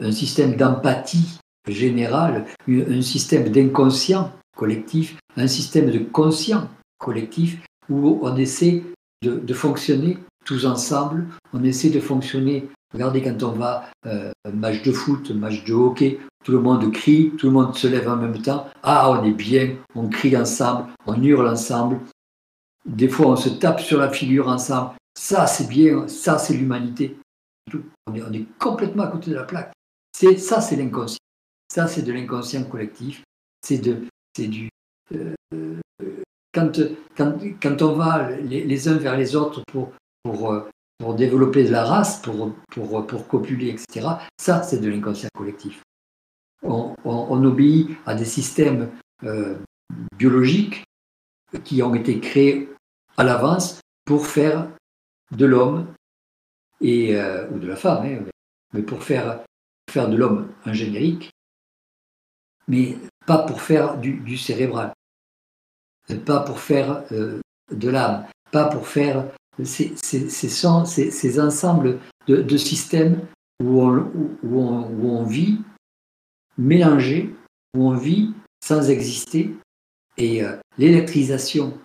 un 0.00 0.12
système 0.12 0.56
d'empathie 0.56 1.38
générale, 1.68 2.46
un 2.68 3.02
système 3.02 3.50
d'inconscient 3.50 4.32
collectif, 4.56 5.16
un 5.36 5.46
système 5.46 5.90
de 5.90 5.98
conscient 5.98 6.68
collectif 6.98 7.58
où 7.88 8.18
on 8.22 8.36
essaie 8.36 8.82
de, 9.22 9.54
fonctionner 9.54 10.18
tous 10.44 10.64
ensemble, 10.64 11.26
on 11.52 11.62
essaie 11.64 11.90
de 11.90 12.00
fonctionner. 12.00 12.68
Regardez 12.92 13.22
quand 13.22 13.42
on 13.42 13.52
va 13.52 13.84
euh, 14.06 14.32
match 14.52 14.82
de 14.82 14.92
foot, 14.92 15.30
match 15.30 15.64
de 15.64 15.72
hockey, 15.72 16.18
tout 16.44 16.52
le 16.52 16.60
monde 16.60 16.92
crie, 16.92 17.32
tout 17.38 17.46
le 17.46 17.52
monde 17.52 17.76
se 17.76 17.86
lève 17.86 18.08
en 18.08 18.16
même 18.16 18.40
temps. 18.42 18.66
Ah, 18.82 19.10
on 19.10 19.24
est 19.24 19.32
bien, 19.32 19.76
on 19.94 20.08
crie 20.08 20.36
ensemble, 20.36 20.88
on 21.06 21.22
hurle 21.22 21.48
ensemble. 21.48 22.00
Des 22.84 23.08
fois, 23.08 23.26
on 23.26 23.36
se 23.36 23.50
tape 23.50 23.80
sur 23.80 23.98
la 23.98 24.10
figure 24.10 24.48
ensemble. 24.48 24.92
Ça, 25.16 25.46
c'est 25.46 25.68
bien, 25.68 26.08
ça, 26.08 26.38
c'est 26.38 26.54
l'humanité. 26.54 27.16
On 28.06 28.14
est, 28.32 28.46
complètement 28.58 29.04
à 29.04 29.08
côté 29.08 29.30
de 29.30 29.36
la 29.36 29.44
plaque. 29.44 29.72
Ça, 30.12 30.60
c'est 30.60 30.76
l'inconscient. 30.76 31.18
Ça, 31.72 31.86
c'est 31.86 32.02
de 32.02 32.12
l'inconscient 32.12 32.64
collectif. 32.64 33.22
C'est 33.64 33.78
de, 33.78 34.06
c'est 34.36 34.48
du. 34.48 34.68
Euh, 35.14 35.34
quand, 36.52 36.72
quand, 37.16 37.38
quand, 37.62 37.82
on 37.82 37.92
va 37.92 38.30
les, 38.30 38.88
uns 38.88 38.96
vers 38.96 39.16
les 39.16 39.36
autres 39.36 39.62
pour, 39.70 39.92
pour, 40.22 40.52
euh, 40.52 40.68
pour 41.00 41.14
développer 41.14 41.64
de 41.64 41.70
la 41.70 41.84
race, 41.84 42.20
pour, 42.20 42.54
pour, 42.70 43.06
pour 43.06 43.26
copuler, 43.26 43.70
etc., 43.70 44.06
ça, 44.38 44.62
c'est 44.62 44.78
de 44.78 44.88
l'inconscient 44.88 45.30
collectif. 45.34 45.82
On, 46.62 46.94
obéit 47.44 47.96
à 48.04 48.14
des 48.14 48.26
systèmes 48.26 48.90
euh, 49.24 49.56
biologiques 50.18 50.84
qui 51.64 51.82
ont 51.82 51.94
été 51.94 52.20
créés 52.20 52.68
à 53.16 53.24
l'avance 53.24 53.80
pour 54.04 54.26
faire 54.26 54.68
de 55.30 55.46
l'homme 55.46 55.86
et 56.82 57.16
ou 57.50 57.58
de 57.58 57.66
la 57.66 57.76
femme, 57.76 58.04
hein, 58.04 58.24
mais 58.74 58.82
pour 58.82 59.02
faire 59.02 59.40
faire 59.90 60.08
de 60.08 60.16
l'homme 60.16 60.52
un 60.64 60.72
générique, 60.72 61.30
mais 62.68 62.96
pas 63.26 63.38
pour 63.38 63.60
faire 63.60 63.98
du, 63.98 64.36
cérébral, 64.38 64.92
pas 66.24 66.40
pour 66.40 66.60
faire 66.60 67.04
euh, 67.12 67.40
de 67.70 67.90
l'âme, 67.90 68.26
pas 68.52 68.66
pour 68.66 68.86
faire 68.86 69.26
ces, 69.64 69.96
ces, 69.96 71.40
ensembles 71.40 71.98
de, 72.26 72.56
systèmes 72.56 73.20
où 73.62 73.82
on, 73.82 74.10
où, 74.42 75.08
on, 75.08 75.24
vit 75.24 75.58
mélangé, 76.56 77.34
où 77.76 77.88
on 77.88 77.96
vit 77.96 78.32
sans 78.62 78.90
exister. 78.90 79.54
Et 80.16 80.44
euh, 80.44 80.56
l'électrisation 80.78 81.78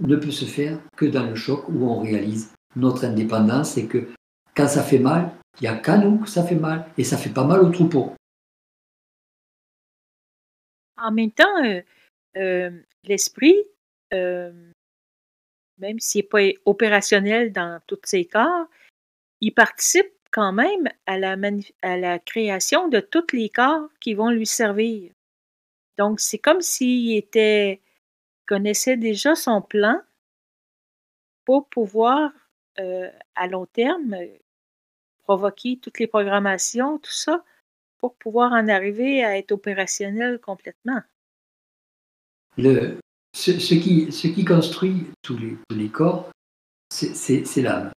ne 0.00 0.16
peut 0.16 0.30
se 0.30 0.44
faire 0.44 0.80
que 0.96 1.06
dans 1.06 1.26
le 1.26 1.34
choc 1.34 1.68
où 1.68 1.86
on 1.86 2.00
réalise 2.00 2.52
notre 2.76 3.04
indépendance 3.04 3.76
et 3.76 3.86
que 3.86 4.08
quand 4.54 4.68
ça 4.68 4.82
fait 4.82 4.98
mal, 4.98 5.32
il 5.60 5.62
n'y 5.62 5.68
a 5.68 5.76
qu'à 5.76 5.98
nous 5.98 6.18
que 6.18 6.28
ça 6.28 6.44
fait 6.44 6.54
mal, 6.54 6.86
et 6.96 7.04
ça 7.04 7.16
fait 7.16 7.32
pas 7.32 7.44
mal 7.44 7.60
au 7.60 7.70
troupeau. 7.70 8.12
En 10.96 11.12
même 11.12 11.30
temps, 11.30 11.64
euh, 11.64 11.80
euh, 12.36 12.70
l'esprit, 13.04 13.56
euh, 14.12 14.67
même 15.78 15.98
s'il 16.00 16.22
n'est 16.22 16.28
pas 16.28 16.60
opérationnel 16.64 17.52
dans 17.52 17.80
tous 17.86 18.00
ses 18.04 18.24
corps, 18.24 18.66
il 19.40 19.52
participe 19.52 20.12
quand 20.30 20.52
même 20.52 20.88
à 21.06 21.18
la, 21.18 22.18
création 22.18 22.88
de 22.88 23.00
tous 23.00 23.32
les 23.32 23.48
corps 23.48 23.88
qui 24.00 24.14
vont 24.14 24.30
lui 24.30 24.46
servir. 24.46 25.12
Donc, 25.96 26.20
c'est 26.20 26.38
comme 26.38 26.60
s'il 26.60 27.16
était 27.16 27.80
connaissait 28.46 28.96
déjà 28.96 29.34
son 29.34 29.60
plan 29.60 30.00
pour 31.44 31.68
pouvoir, 31.68 32.32
à 32.76 33.46
long 33.46 33.66
terme, 33.66 34.16
provoquer 35.24 35.78
toutes 35.80 35.98
les 35.98 36.06
programmations, 36.06 36.98
tout 36.98 37.12
ça, 37.12 37.44
pour 37.98 38.14
pouvoir 38.14 38.52
en 38.52 38.68
arriver 38.68 39.24
à 39.24 39.36
être 39.36 39.52
opérationnel 39.52 40.40
complètement. 40.40 41.02
Ce, 43.38 43.74
qui, 43.74 44.10
ce 44.10 44.26
qui 44.28 44.44
construit 44.44 45.06
tous 45.22 45.36
les, 45.38 45.56
tous 45.68 45.76
les 45.76 45.88
corps, 45.88 46.30
c'est 46.90 47.62
l'âme 47.62 47.92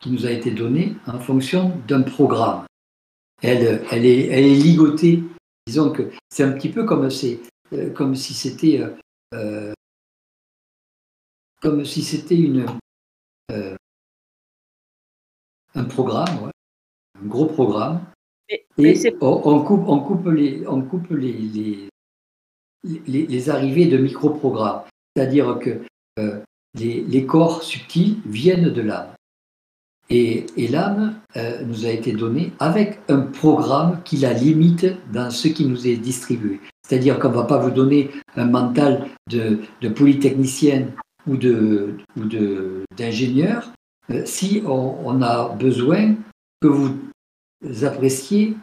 qui 0.00 0.10
nous 0.10 0.26
a 0.26 0.30
été 0.30 0.50
donnée 0.50 0.94
en 1.06 1.18
fonction 1.18 1.76
d'un 1.88 2.02
programme. 2.02 2.66
Elle, 3.42 3.82
elle, 3.90 4.06
est, 4.06 4.26
elle 4.28 4.44
est 4.44 4.54
ligotée. 4.54 5.22
Disons 5.66 5.90
que 5.90 6.10
c'est 6.28 6.44
un 6.44 6.52
petit 6.52 6.68
peu 6.68 6.84
comme, 6.84 7.08
euh, 7.72 7.90
comme 7.90 8.14
si 8.14 8.34
c'était 8.34 8.84
euh, 9.34 9.72
comme 11.60 11.84
si 11.84 12.02
c'était 12.02 12.36
une 12.36 12.66
un 15.76 15.84
programme, 15.84 16.50
un 17.20 17.26
gros 17.26 17.46
programme. 17.46 18.04
et 18.48 18.64
on, 19.20 19.64
coupe, 19.64 19.88
on 19.88 20.00
coupe, 20.00 20.26
les, 20.26 20.64
on 20.68 20.82
coupe 20.82 21.10
les, 21.10 21.32
les, 21.32 21.88
les, 23.06 23.50
arrivées 23.50 23.86
de 23.86 23.98
micro-programmes. 23.98 24.82
C'est-à-dire 25.14 25.58
que 25.58 25.80
euh, 26.18 26.40
les, 26.78 27.26
corps 27.26 27.62
subtils 27.62 28.18
viennent 28.26 28.70
de 28.70 28.82
l'âme. 28.82 29.08
Et, 30.10 30.46
l'âme 30.68 31.14
euh, 31.36 31.62
nous 31.64 31.86
a 31.86 31.90
été 31.90 32.12
donnée 32.12 32.52
avec 32.58 33.00
un 33.08 33.20
programme 33.20 34.02
qui 34.04 34.18
la 34.18 34.32
limite 34.32 34.86
dans 35.12 35.30
ce 35.30 35.48
qui 35.48 35.66
nous 35.66 35.86
est 35.86 35.96
distribué. 35.96 36.60
C'est-à-dire 36.86 37.18
qu'on 37.18 37.30
ne 37.30 37.34
va 37.34 37.44
pas 37.44 37.58
vous 37.58 37.70
donner 37.70 38.10
un 38.36 38.44
mental 38.44 39.06
de, 39.30 39.60
de 39.80 39.88
polytechnicienne 39.88 40.92
ou 41.26 41.36
d'ingénieur 42.96 43.72
euh, 44.10 44.22
si 44.26 44.62
on, 44.66 44.98
on, 45.04 45.22
a 45.22 45.48
besoin 45.54 46.14
que 46.60 46.68
vous 46.68 46.94
appréciez 47.82 48.54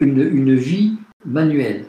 une, 0.00 0.20
une 0.20 0.54
vie 0.54 0.94
manuelle. 1.26 1.84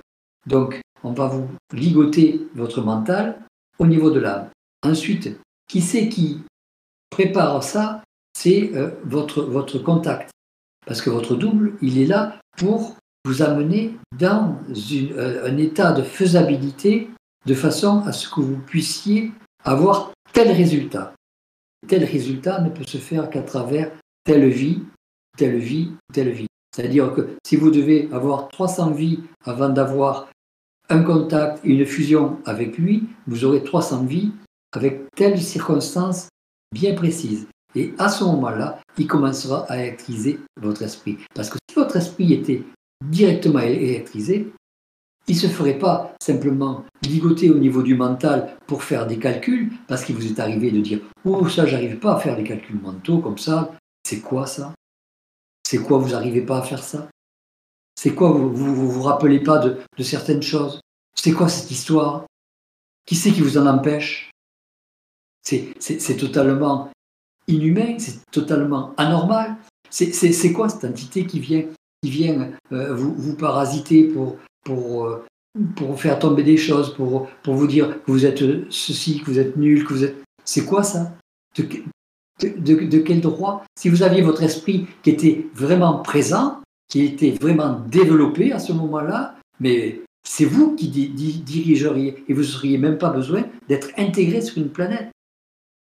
Donc, 0.45 0.81
on 1.03 1.13
va 1.13 1.27
vous 1.27 1.47
ligoter 1.73 2.41
votre 2.55 2.81
mental 2.81 3.39
au 3.79 3.87
niveau 3.87 4.11
de 4.11 4.19
l'âme. 4.19 4.49
Ensuite, 4.83 5.39
qui 5.67 5.81
c'est 5.81 6.09
qui 6.09 6.41
prépare 7.09 7.63
ça 7.63 8.03
C'est 8.33 8.71
euh, 8.75 8.91
votre, 9.03 9.79
contact. 9.79 10.29
Parce 10.85 11.01
que 11.01 11.09
votre 11.09 11.35
double, 11.35 11.73
il 11.81 11.97
est 11.99 12.05
là 12.05 12.39
pour 12.57 12.95
vous 13.25 13.41
amener 13.41 13.95
dans 14.17 14.55
euh, 14.91 15.49
un 15.49 15.57
état 15.57 15.91
de 15.91 16.01
faisabilité 16.01 17.09
de 17.45 17.53
façon 17.53 18.03
à 18.05 18.13
ce 18.13 18.29
que 18.29 18.41
vous 18.41 18.57
puissiez 18.57 19.31
avoir 19.63 20.11
tel 20.33 20.51
résultat. 20.51 21.13
Tel 21.87 22.03
résultat 22.03 22.61
ne 22.61 22.69
peut 22.69 22.85
se 22.85 22.97
faire 22.97 23.29
qu'à 23.29 23.41
travers 23.41 23.91
telle 24.23 24.49
vie, 24.49 24.81
telle 25.37 25.57
vie, 25.57 25.91
telle 26.13 26.31
vie. 26.31 26.47
C'est-à-dire 26.75 27.13
que 27.13 27.37
si 27.45 27.55
vous 27.55 27.71
devez 27.71 28.09
avoir 28.11 28.49
300 28.49 28.91
vies 28.91 29.19
avant 29.45 29.69
d'avoir 29.69 30.29
un 30.89 31.03
contact 31.03 31.59
une 31.63 31.85
fusion 31.85 32.37
avec 32.45 32.77
lui, 32.77 33.03
vous 33.27 33.45
aurez 33.45 33.63
300 33.63 34.05
vies 34.05 34.31
avec 34.73 35.09
telle 35.15 35.41
circonstance 35.41 36.29
bien 36.73 36.95
précise. 36.95 37.47
Et 37.75 37.93
à 37.97 38.09
ce 38.09 38.23
moment-là, 38.23 38.79
il 38.97 39.07
commencera 39.07 39.65
à 39.69 39.77
électriser 39.77 40.39
votre 40.59 40.81
esprit. 40.81 41.17
Parce 41.35 41.49
que 41.49 41.57
si 41.69 41.75
votre 41.75 41.95
esprit 41.97 42.33
était 42.33 42.63
directement 43.05 43.59
électrisé, 43.59 44.51
il 45.27 45.35
ne 45.35 45.39
se 45.41 45.47
ferait 45.47 45.77
pas 45.77 46.15
simplement 46.21 46.85
ligoter 47.03 47.49
au 47.49 47.57
niveau 47.57 47.83
du 47.83 47.95
mental 47.95 48.55
pour 48.65 48.83
faire 48.83 49.05
des 49.05 49.19
calculs, 49.19 49.73
parce 49.87 50.05
qu'il 50.05 50.15
vous 50.15 50.27
est 50.27 50.39
arrivé 50.39 50.71
de 50.71 50.79
dire 50.79 50.99
Oh, 51.25 51.47
ça, 51.49 51.65
j'arrive 51.65 51.97
pas 51.99 52.15
à 52.15 52.19
faire 52.19 52.37
des 52.37 52.45
calculs 52.45 52.79
mentaux 52.79 53.19
comme 53.19 53.37
ça. 53.37 53.73
C'est 54.07 54.21
quoi 54.21 54.47
ça? 54.47 54.73
C'est 55.67 55.79
quoi, 55.79 55.97
vous 55.97 56.11
n'arrivez 56.11 56.41
pas 56.41 56.59
à 56.59 56.61
faire 56.61 56.81
ça? 56.81 57.09
C'est 57.97 58.13
quoi, 58.13 58.29
vous 58.29 58.53
vous, 58.53 58.91
vous 58.91 59.01
rappelez 59.01 59.39
pas 59.39 59.57
de, 59.57 60.03
certaines 60.03 60.43
choses? 60.43 60.79
C'est 61.15 61.31
quoi 61.31 61.49
cette 61.49 61.71
histoire? 61.71 62.25
Qui 63.07 63.15
c'est 63.15 63.31
qui 63.31 63.41
vous 63.41 63.57
en 63.57 63.65
empêche? 63.65 64.29
C'est 65.41 66.17
totalement 66.19 66.91
inhumain, 67.47 67.97
c'est 67.97 68.19
totalement 68.31 68.93
anormal. 68.97 69.55
C'est 69.89 70.53
quoi 70.53 70.69
cette 70.69 70.85
entité 70.85 71.25
qui 71.25 71.39
vient, 71.39 71.63
qui 72.03 72.11
vient 72.11 72.51
euh, 72.71 72.93
vous, 72.93 73.15
vous, 73.15 73.35
parasiter 73.35 74.03
pour, 74.03 74.37
pour, 74.63 75.05
euh, 75.05 75.25
pour 75.75 75.99
faire 75.99 76.19
tomber 76.19 76.43
des 76.43 76.57
choses, 76.57 76.93
pour, 76.93 77.27
pour 77.41 77.55
vous 77.55 77.67
dire 77.67 78.03
que 78.03 78.11
vous 78.11 78.25
êtes 78.25 78.43
ceci, 78.69 79.21
que 79.21 79.25
vous 79.25 79.39
êtes 79.39 79.57
nul, 79.57 79.85
que 79.85 79.93
vous 79.93 80.03
êtes... 80.03 80.17
C'est 80.45 80.65
quoi 80.65 80.83
ça? 80.83 81.13
De, 81.57 82.97
quel 82.99 83.21
droit? 83.21 83.63
Si 83.75 83.89
vous 83.89 84.03
aviez 84.03 84.21
votre 84.21 84.43
esprit 84.43 84.85
qui 85.01 85.09
était 85.09 85.47
vraiment 85.55 85.99
présent, 85.99 86.61
qui 86.87 87.01
était 87.01 87.31
vraiment 87.31 87.79
développé 87.87 88.51
à 88.51 88.59
ce 88.59 88.73
moment-là, 88.73 89.35
mais 89.59 90.01
c'est 90.23 90.45
vous 90.45 90.75
qui 90.75 90.87
dirigeriez 90.87 92.23
et 92.27 92.33
vous 92.33 92.43
n'auriez 92.43 92.77
même 92.77 92.97
pas 92.97 93.09
besoin 93.09 93.43
d'être 93.67 93.89
intégré 93.97 94.41
sur 94.41 94.57
une 94.57 94.69
planète. 94.69 95.09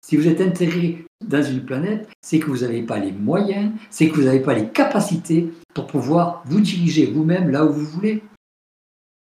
Si 0.05 0.17
vous 0.17 0.27
êtes 0.27 0.41
intégré 0.41 1.05
dans 1.23 1.43
une 1.43 1.63
planète, 1.63 2.09
c'est 2.21 2.39
que 2.39 2.47
vous 2.47 2.59
n'avez 2.59 2.81
pas 2.81 2.97
les 2.97 3.11
moyens, 3.11 3.71
c'est 3.91 4.09
que 4.09 4.15
vous 4.15 4.23
n'avez 4.23 4.39
pas 4.39 4.55
les 4.55 4.69
capacités 4.69 5.51
pour 5.73 5.85
pouvoir 5.85 6.41
vous 6.45 6.59
diriger 6.59 7.05
vous-même 7.05 7.49
là 7.49 7.65
où 7.65 7.71
vous 7.71 7.85
voulez. 7.85 8.23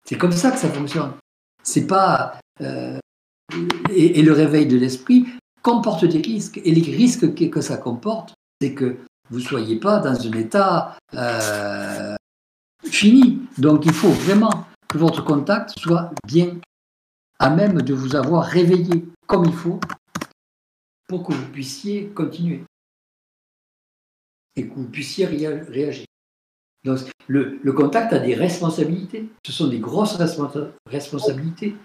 C'est 0.08 0.18
comme 0.18 0.32
ça 0.32 0.52
que 0.52 0.58
ça 0.58 0.70
fonctionne. 0.70 1.14
C'est 1.64 1.86
pas 1.88 2.40
euh, 2.62 2.98
et, 3.90 4.22
le 4.22 4.34
réveil 4.34 4.66
de 4.66 4.78
l'esprit, 4.78 5.26
comporte 5.62 6.06
des 6.06 6.22
risques. 6.22 6.60
Et 6.64 6.74
les 6.74 6.96
risques 6.96 7.34
que, 7.50 7.62
ça 7.62 7.78
comporte, 7.78 8.34
c'est 8.62 8.74
que 8.74 8.98
vous 9.30 9.40
ne 9.40 9.44
soyez 9.44 9.80
pas 9.80 10.00
dans 10.00 10.28
un 10.28 10.32
état 10.34 10.98
euh, 11.14 12.16
fini. 12.84 13.42
Donc 13.58 13.86
il 13.86 13.94
faut 13.94 14.10
vraiment 14.10 14.66
que 14.88 14.98
votre 14.98 15.24
contact 15.24 15.78
soit 15.80 16.12
bien 16.28 16.58
à 17.40 17.50
même 17.50 17.82
de 17.82 17.94
vous 17.94 18.16
avoir 18.16 18.46
réveillé 18.46 19.06
comme 19.28 19.46
il 19.46 19.54
faut 19.54 19.80
pour 21.08 21.24
que 21.24 21.34
vous 21.34 21.52
puissiez 21.52 22.08
continuer 22.10 22.64
et 24.56 24.68
que 24.68 24.74
vous 24.74 24.88
puissiez 24.88 25.26
réagir. 25.26 26.06
Donc, 26.84 27.00
le, 27.28 27.72
contact 27.72 28.14
a 28.14 28.20
des 28.20 28.36
responsabilités. 28.36 29.26
Ce 29.46 29.52
sont 29.52 29.68
des 29.68 29.80
grosses 29.80 30.18
responsabilités. 30.86 31.76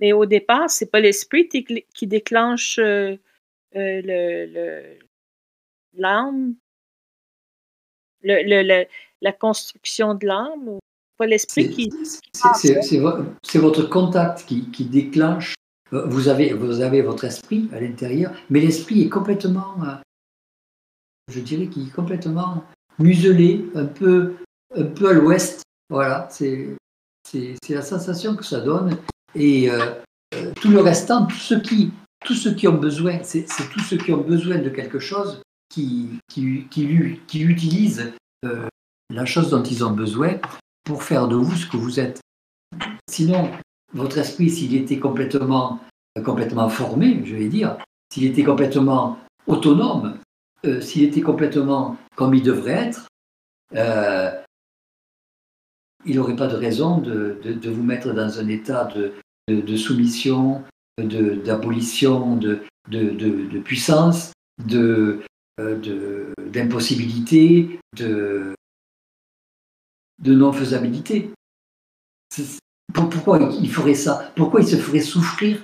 Mais 0.00 0.12
au 0.12 0.26
départ, 0.26 0.70
c'est 0.70 0.90
pas 0.90 1.00
l'esprit 1.00 1.48
qui 1.48 2.06
déclenche 2.06 2.78
euh, 2.78 3.16
euh, 3.74 4.00
le, 4.04 4.98
l'âme, 6.00 6.54
le, 8.22 8.84
la 9.22 9.32
construction 9.32 10.14
de 10.14 10.26
l'âme, 10.26 10.68
ou 10.68 10.78
pas 11.16 11.26
l'esprit 11.26 11.70
qui. 11.70 11.92
C'est 12.32 13.58
votre 13.58 13.82
contact 13.84 14.44
qui, 14.46 14.70
qui, 14.70 14.84
déclenche. 14.84 15.54
Euh, 15.92 16.04
vous 16.06 16.28
avez, 16.28 16.52
vous 16.52 16.80
avez 16.80 17.02
votre 17.02 17.24
esprit 17.24 17.68
à 17.72 17.80
l'intérieur, 17.80 18.32
mais 18.50 18.60
l'esprit 18.60 19.02
est 19.02 19.08
complètement, 19.08 19.76
je 21.32 21.40
dirais 21.40 21.68
qu'il 21.68 21.88
est 21.88 21.92
complètement 21.92 22.64
muselé, 22.98 23.64
un 23.74 23.86
peu, 23.86 24.34
un 24.74 24.84
peu 24.84 25.08
à 25.08 25.12
l'ouest. 25.12 25.62
Voilà, 25.90 26.28
c'est 26.30 26.76
la 27.68 27.82
sensation 27.82 28.36
que 28.36 28.44
ça 28.44 28.60
donne. 28.60 28.96
Et 29.34 29.70
euh, 29.70 29.94
euh, 30.34 30.52
tout 30.60 30.70
le 30.70 30.80
restant, 30.80 31.26
tous 31.26 31.36
ceux 31.36 31.60
qui, 31.60 31.92
tous 32.24 32.34
ceux 32.34 32.54
qui 32.54 32.66
ont 32.66 32.78
besoin, 32.78 33.20
c'est 33.22 33.46
tous 33.72 33.80
ceux 33.80 33.96
qui 33.96 34.12
ont 34.12 34.22
besoin 34.22 34.58
de 34.58 34.70
quelque 34.70 34.98
chose 34.98 35.42
qui, 35.68 36.18
qui, 36.28 36.66
qui, 36.70 37.20
qui 37.26 37.40
utilisent 37.42 38.12
euh, 38.44 38.66
la 39.12 39.24
chose 39.24 39.50
dont 39.50 39.62
ils 39.62 39.84
ont 39.84 39.92
besoin 39.92 40.38
pour 40.84 41.02
faire 41.02 41.28
de 41.28 41.36
vous 41.36 41.56
ce 41.56 41.66
que 41.66 41.76
vous 41.76 42.00
êtes. 42.00 42.20
Sinon, 43.10 43.50
votre 43.92 44.18
esprit, 44.18 44.50
s'il 44.50 44.74
était 44.74 44.98
complètement, 44.98 45.80
complètement 46.24 46.68
formé, 46.68 47.22
je 47.24 47.36
vais 47.36 47.48
dire, 47.48 47.78
s'il 48.12 48.24
était 48.24 48.44
complètement 48.44 49.18
autonome, 49.46 50.18
s'il 50.80 51.04
était 51.04 51.20
complètement 51.20 51.96
comme 52.16 52.34
il 52.34 52.42
devrait 52.42 52.88
être, 52.88 53.08
euh, 53.74 54.30
il 56.04 56.16
n'aurait 56.16 56.36
pas 56.36 56.46
de 56.46 56.56
raison 56.56 56.98
de, 56.98 57.38
vous 57.64 57.82
mettre 57.82 58.12
dans 58.12 58.38
un 58.38 58.48
état 58.48 58.84
de, 58.84 59.14
de 59.48 59.76
soumission, 59.76 60.62
d'abolition, 60.98 62.36
de, 62.36 62.62
de, 62.88 63.58
puissance, 63.58 64.32
de, 64.64 65.20
d'impossibilité, 65.58 67.80
de, 67.96 68.54
non-faisabilité. 70.24 71.30
Pourquoi 72.92 73.38
il 73.60 73.70
ferait 73.70 73.94
ça? 73.94 74.32
Pourquoi 74.36 74.60
il 74.60 74.66
se 74.66 74.76
ferait 74.76 75.00
souffrir? 75.00 75.62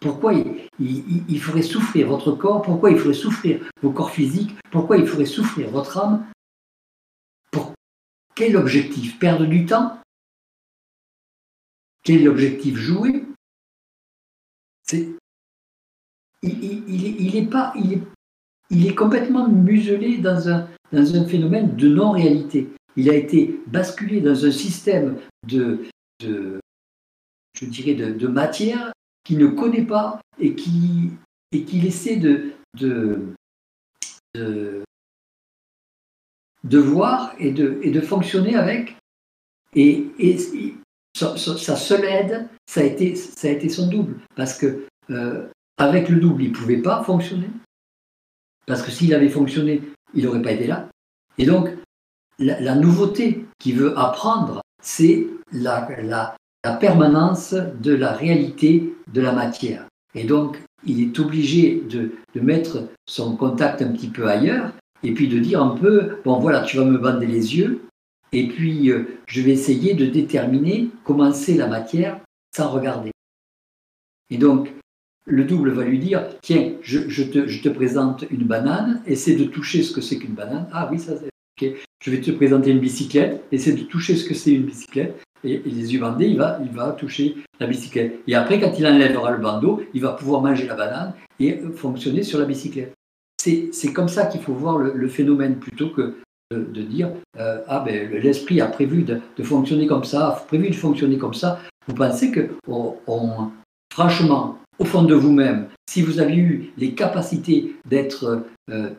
Pourquoi 0.00 0.32
il, 0.32 1.40
ferait 1.40 1.62
souffrir 1.62 2.08
votre 2.08 2.32
corps? 2.32 2.62
Pourquoi 2.62 2.90
il 2.90 2.98
ferait 2.98 3.14
souffrir 3.14 3.70
vos 3.82 3.92
corps 3.92 4.10
physiques? 4.10 4.56
Pourquoi 4.70 4.96
il 4.96 5.06
ferait 5.06 5.26
souffrir 5.26 5.70
votre 5.70 5.98
âme? 5.98 6.26
Pour 7.52 7.74
quel 8.34 8.56
objectif? 8.56 9.18
Perdre 9.18 9.46
du 9.46 9.66
temps? 9.66 10.00
Quel 12.02 12.26
objectif 12.28 12.76
Jouer? 12.76 13.24
Il, 14.92 15.16
il, 16.42 17.36
est 17.36 17.46
pas, 17.46 17.72
il, 17.76 17.92
est, 17.92 18.02
il 18.70 18.86
est 18.86 18.94
complètement 18.94 19.48
muselé 19.48 20.18
dans 20.18 20.48
un, 20.48 20.68
dans 20.92 21.14
un 21.14 21.24
phénomène 21.26 21.76
de 21.76 21.88
non-réalité. 21.88 22.68
Il 22.96 23.10
a 23.10 23.14
été 23.14 23.60
basculé 23.66 24.20
dans 24.20 24.44
un 24.44 24.50
système 24.50 25.16
de, 25.46 25.84
de 26.20 26.60
je 27.54 27.66
dirais, 27.66 27.94
de, 27.94 28.26
matière 28.26 28.92
qui 29.24 29.36
ne 29.36 29.46
connaît 29.46 29.84
pas 29.84 30.20
et 30.40 30.54
et 31.52 31.64
qui 31.64 31.86
essaie 31.86 32.16
de, 32.16 32.52
de, 32.78 33.34
de, 34.34 34.82
voir 36.78 37.34
et 37.38 37.50
de, 37.50 37.80
et 37.82 37.90
de 37.90 38.00
fonctionner 38.00 38.54
avec. 38.54 38.96
Et, 39.74 40.06
et 40.18 40.36
sa, 41.14 41.36
seule 41.36 42.04
aide, 42.04 42.48
ça 42.66 42.80
a, 42.80 42.84
été, 42.84 43.14
ça 43.14 43.48
a 43.48 43.50
été 43.50 43.68
son 43.68 43.88
double. 43.88 44.16
Parce 44.36 44.56
que 44.56 44.86
euh, 45.10 45.48
avec 45.76 46.08
le 46.08 46.20
double, 46.20 46.44
il 46.44 46.50
ne 46.50 46.54
pouvait 46.54 46.82
pas 46.82 47.02
fonctionner. 47.04 47.50
Parce 48.70 48.82
que 48.82 48.92
s'il 48.92 49.12
avait 49.14 49.28
fonctionné, 49.28 49.82
il 50.14 50.24
n'aurait 50.24 50.42
pas 50.42 50.52
été 50.52 50.68
là. 50.68 50.88
Et 51.38 51.44
donc, 51.44 51.70
la, 52.38 52.76
nouveauté 52.76 53.44
qu'il 53.58 53.74
veut 53.74 53.98
apprendre, 53.98 54.62
c'est 54.80 55.26
la, 55.50 55.88
la, 56.04 56.36
permanence 56.76 57.52
de 57.52 57.92
la 57.92 58.12
réalité 58.12 58.94
de 59.12 59.20
la 59.20 59.32
matière. 59.32 59.88
Et 60.14 60.22
donc, 60.22 60.62
il 60.86 61.02
est 61.02 61.18
obligé 61.18 61.82
de, 61.90 62.12
mettre 62.40 62.84
son 63.08 63.36
contact 63.36 63.82
un 63.82 63.90
petit 63.90 64.06
peu 64.06 64.28
ailleurs 64.28 64.70
et 65.02 65.14
puis 65.14 65.26
de 65.26 65.40
dire 65.40 65.60
un 65.60 65.70
peu, 65.70 66.18
bon 66.24 66.38
voilà, 66.38 66.60
tu 66.62 66.76
vas 66.76 66.84
me 66.84 66.96
bander 66.96 67.26
les 67.26 67.56
yeux 67.56 67.82
et 68.30 68.46
puis 68.46 68.88
euh, 68.88 69.18
je 69.26 69.42
vais 69.42 69.50
essayer 69.50 69.94
de 69.94 70.06
déterminer 70.06 70.90
comment 71.02 71.32
c'est 71.32 71.56
la 71.56 71.66
matière 71.66 72.20
sans 72.56 72.70
regarder. 72.70 73.10
Et 74.30 74.38
donc, 74.38 74.72
le 75.30 75.44
double 75.44 75.70
va 75.70 75.84
lui 75.84 75.98
dire, 75.98 76.24
tiens, 76.42 76.72
je, 76.82 77.22
te, 77.22 77.68
présente 77.68 78.24
une 78.30 78.44
banane, 78.44 79.02
essaie 79.06 79.36
de 79.36 79.44
toucher 79.44 79.82
ce 79.82 79.92
que 79.92 80.00
c'est 80.00 80.18
qu'une 80.18 80.34
banane. 80.34 80.68
Ah 80.72 80.88
oui, 80.90 80.98
ça 80.98 81.12
c'est 81.16 81.30
ok. 81.68 81.76
Je 82.02 82.10
vais 82.10 82.20
te 82.20 82.30
présenter 82.30 82.70
une 82.70 82.80
bicyclette, 82.80 83.44
essaie 83.52 83.72
de 83.72 83.82
toucher 83.82 84.16
ce 84.16 84.28
que 84.28 84.34
c'est 84.34 84.52
une 84.52 84.64
bicyclette 84.64 85.22
et, 85.44 85.62
les 85.64 85.92
yeux 85.94 86.00
bandés, 86.00 86.26
il 86.26 86.36
va, 86.36 86.58
il 86.62 86.70
va 86.70 86.92
toucher 86.92 87.36
la 87.58 87.66
bicyclette. 87.66 88.20
Et 88.26 88.34
après, 88.34 88.60
quand 88.60 88.72
il 88.78 88.86
enlèvera 88.86 89.30
le 89.30 89.38
bandeau, 89.38 89.82
il 89.94 90.00
va 90.00 90.12
pouvoir 90.12 90.42
manger 90.42 90.66
la 90.66 90.74
banane 90.74 91.14
et 91.38 91.60
fonctionner 91.76 92.22
sur 92.22 92.38
la 92.38 92.44
bicyclette. 92.44 92.94
C'est 93.38 93.92
comme 93.94 94.08
ça 94.08 94.26
qu'il 94.26 94.42
faut 94.42 94.52
voir 94.52 94.78
le, 94.78 95.08
phénomène 95.08 95.56
plutôt 95.56 95.88
que 95.88 96.16
de, 96.50 96.82
dire 96.82 97.10
euh, 97.38 97.62
ah 97.68 97.80
ben 97.80 98.10
l'esprit 98.10 98.60
a 98.60 98.66
prévu 98.66 99.02
de, 99.02 99.42
fonctionner 99.42 99.86
comme 99.86 100.04
ça, 100.04 100.28
a 100.28 100.32
prévu 100.32 100.68
de 100.68 100.74
fonctionner 100.74 101.16
comme 101.16 101.32
ça. 101.32 101.60
Vous 101.86 101.94
pensez 101.94 102.30
que 102.32 102.50
on, 102.66 103.50
franchement, 103.92 104.58
au 104.80 104.84
fond 104.84 105.04
de 105.04 105.14
vous-même, 105.14 105.68
si 105.88 106.02
vous 106.02 106.18
avez 106.18 106.36
eu 106.36 106.72
les 106.76 106.94
capacités 106.94 107.76
d'être 107.84 108.44
euh, 108.70 108.90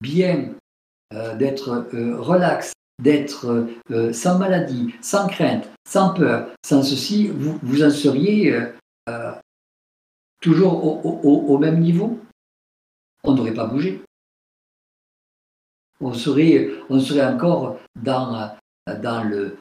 bien, 0.00 0.54
euh, 1.14 1.34
d'être 1.36 1.86
relax, 2.18 2.72
d'être 3.00 3.66
euh, 3.90 4.12
sans 4.12 4.38
maladie, 4.38 4.94
sans 5.00 5.26
crainte, 5.26 5.68
sans 5.86 6.14
peur, 6.14 6.50
sans 6.64 6.82
ceci, 6.82 7.28
vous, 7.28 7.58
vous 7.62 7.82
en 7.82 7.90
seriez 7.90 8.52
euh, 8.52 8.72
euh, 9.08 9.32
toujours 10.40 10.84
au, 10.84 11.58
même 11.58 11.80
niveau 11.80 12.20
On 13.24 13.34
n'aurait 13.34 13.54
pas 13.54 13.66
bougé. 13.66 14.02
On 16.00 16.14
serait, 16.14 16.70
on 16.88 16.98
serait 16.98 17.26
encore 17.26 17.78
dans, 17.94 18.50
dans, 18.86 19.22
le, 19.22 19.58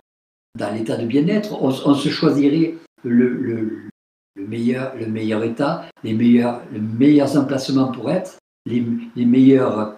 dans 0.57 0.73
l'état 0.73 0.95
de 0.95 1.05
bien-être. 1.05 1.61
On, 1.61 1.71
se 1.93 2.09
choisirait 2.09 2.75
le, 3.03 3.29
le, 3.35 3.88
meilleur, 4.35 4.95
le 4.95 5.07
meilleur 5.07 5.43
état, 5.43 5.85
les 6.03 6.13
meilleurs, 6.13 6.61
les 6.71 6.79
meilleurs 6.79 7.37
emplacements 7.37 7.91
pour 7.91 8.09
être, 8.11 8.37
les, 8.65 8.85
les 9.15 9.25
meilleurs 9.25 9.97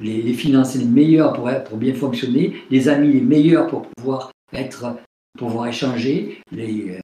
les, 0.00 0.34
finances 0.34 0.76
les 0.76 0.84
meilleures 0.84 1.32
pour, 1.32 1.50
pour 1.64 1.78
bien 1.78 1.94
fonctionner, 1.94 2.56
les 2.70 2.88
amis 2.88 3.12
les 3.12 3.20
meilleurs 3.20 3.68
pour 3.68 3.82
pouvoir 3.82 4.30
être, 4.52 4.96
pouvoir 5.38 5.66
échanger. 5.66 6.40
Les, 6.50 6.96
euh, 6.96 7.00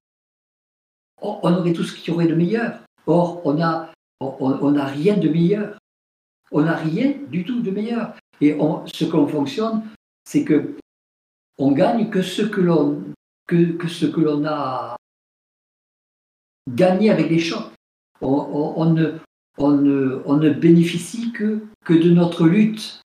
on 1.23 1.53
aurait 1.53 1.73
tout 1.73 1.85
ce 1.85 1.95
qu'il 1.95 2.13
y 2.13 2.17
aurait 2.17 2.27
de 2.27 2.35
meilleur. 2.35 2.81
Or, 3.07 3.43
on 3.45 3.55
n'a 3.55 3.93
on, 4.21 4.77
a 4.77 4.85
rien 4.85 5.17
de 5.17 5.29
meilleur. 5.29 5.79
On 6.53 6.63
n'a 6.63 6.77
rien 6.77 7.15
du 7.29 7.45
tout 7.45 7.61
de 7.61 7.71
meilleur. 7.71 8.15
Et 8.41 8.57
ce 8.93 9.05
qu'on 9.05 9.27
fonctionne, 9.27 9.83
c'est 10.25 10.45
que 10.45 10.77
on 11.59 11.73
gagne 11.73 12.09
que 12.09 12.23
ce 12.23 12.43
que 12.43 12.61
l'on 12.61 13.03
que, 13.47 13.73
que, 13.73 13.89
ce 13.89 14.07
que 14.07 14.21
l'on 14.21 14.45
a 14.47 14.97
gagné 16.69 17.11
avec 17.11 17.31
les 17.31 17.39
chocs. 17.39 17.71
On, 18.21 18.85
ne, 18.87 20.51
bénéficie 20.51 21.33
que, 21.33 21.61
de 21.89 22.11
notre 22.11 22.47
lutte. 22.47 23.01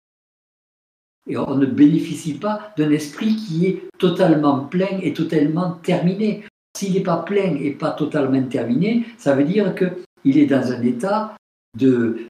Et 1.28 1.36
on 1.36 1.56
ne 1.56 1.66
bénéficie 1.66 2.34
pas 2.34 2.72
d'un 2.76 2.90
esprit 2.90 3.36
qui 3.36 3.66
est 3.66 3.82
totalement 3.98 4.64
plein 4.64 4.98
et 5.02 5.12
totalement 5.12 5.72
terminé. 5.82 6.44
S'il 6.76 6.94
n'est 6.94 7.02
pas 7.02 7.18
plein 7.18 7.56
et 7.56 7.72
pas 7.72 7.90
totalement 7.90 8.42
terminé, 8.48 9.04
ça 9.18 9.34
veut 9.34 9.44
dire 9.44 9.74
qu'il 9.74 10.38
est 10.38 10.46
dans 10.46 10.72
un 10.72 10.82
état 10.82 11.36
de, 11.78 12.26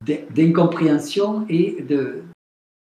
d'incompréhension 0.00 1.46
et 1.48 1.82
de, 1.82 2.24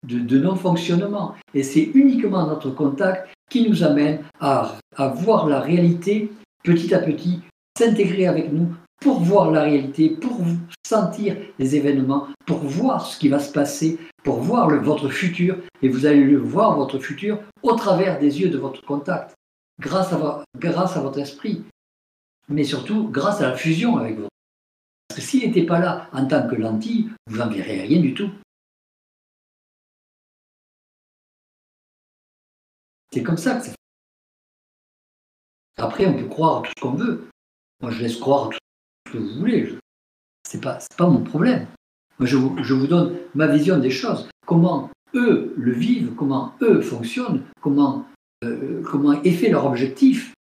non-fonctionnement. 0.08 1.36
Et 1.54 1.64
c'est 1.64 1.92
uniquement 1.94 2.48
notre 2.48 2.70
contact 2.70 3.30
qui 3.50 3.68
nous 3.68 3.84
amène 3.84 4.24
à 4.40 4.78
voir 5.16 5.48
la 5.48 5.60
réalité 5.60 6.32
petit 6.64 6.94
à 6.94 7.00
petit 7.00 7.42
s'intégrer 7.78 8.28
avec 8.28 8.52
nous 8.52 8.74
pour 9.02 9.20
voir 9.20 9.52
la 9.52 9.64
réalité, 9.64 10.10
pour 10.10 10.40
sentir 10.86 11.36
les 11.60 11.76
événements, 11.76 12.28
pour 12.46 12.60
voir 12.60 13.06
ce 13.06 13.20
qui 13.20 13.28
va 13.28 13.40
se 13.40 13.52
passer, 13.52 14.00
pour 14.24 14.40
voir 14.42 14.70
votre 14.82 15.10
futur. 15.10 15.58
Et 15.82 15.90
vous 15.90 16.06
allez 16.06 16.24
le 16.24 16.38
voir, 16.38 16.78
votre 16.78 17.00
futur, 17.00 17.40
au 17.62 17.74
travers 17.74 18.20
des 18.20 18.42
yeux 18.42 18.50
de 18.50 18.58
votre 18.58 18.82
contact, 18.86 19.36
grâce 19.80 20.14
à, 20.14 21.02
votre 21.02 21.20
esprit, 21.20 21.64
mais 22.48 22.64
surtout 22.64 23.10
grâce 23.10 23.42
à 23.42 23.50
la 23.50 23.58
fusion 23.58 23.98
avec 23.98 24.16
votre. 24.16 24.30
Parce 25.10 25.20
que 25.20 25.26
s'il 25.26 25.46
n'était 25.46 25.66
pas 25.66 25.80
là 25.80 26.10
en 26.14 26.26
tant 26.26 26.48
que 26.48 26.56
lentille, 26.56 27.10
vous 27.28 27.38
n'en 27.38 27.50
verrez 27.50 27.82
rien 27.82 28.02
du 28.02 28.14
tout. 28.14 28.30
C'est 33.12 33.22
comme 33.22 33.38
ça 33.38 33.58
que 33.58 33.66
ça 33.66 33.74
Après, 35.78 36.08
on 36.08 36.18
peut 36.18 36.28
croire 36.28 36.64
tout 36.64 36.72
ce 36.76 36.82
qu'on 36.82 36.94
veut. 36.94 37.28
Moi, 37.84 37.92
je 37.92 38.02
laisse 38.02 38.16
croire 38.16 38.48
tout 38.50 38.58
ce 39.08 39.12
que 39.12 39.18
vous 39.18 39.40
voulez. 39.40 39.78
Ce 40.50 40.56
n'est 40.56 40.62
pas, 40.62 40.80
mon 41.02 41.22
problème. 41.22 41.68
Moi, 42.18 42.28
je 42.28 42.38
vous, 42.38 42.88
donne 42.88 43.18
ma 43.36 43.48
vision 43.48 43.78
des 43.78 43.90
choses. 43.90 44.30
Comment 44.48 44.90
eux 45.14 45.54
le 45.58 45.74
vivent, 45.74 46.14
comment 46.16 46.56
eux 46.62 46.82
fonctionnent, 46.82 47.44
comment, 47.60 48.08
euh, 48.46 48.82
comment 48.90 49.22
est 49.24 49.32
fait 49.32 49.50
leur 49.50 49.66
objectif. 49.66 50.34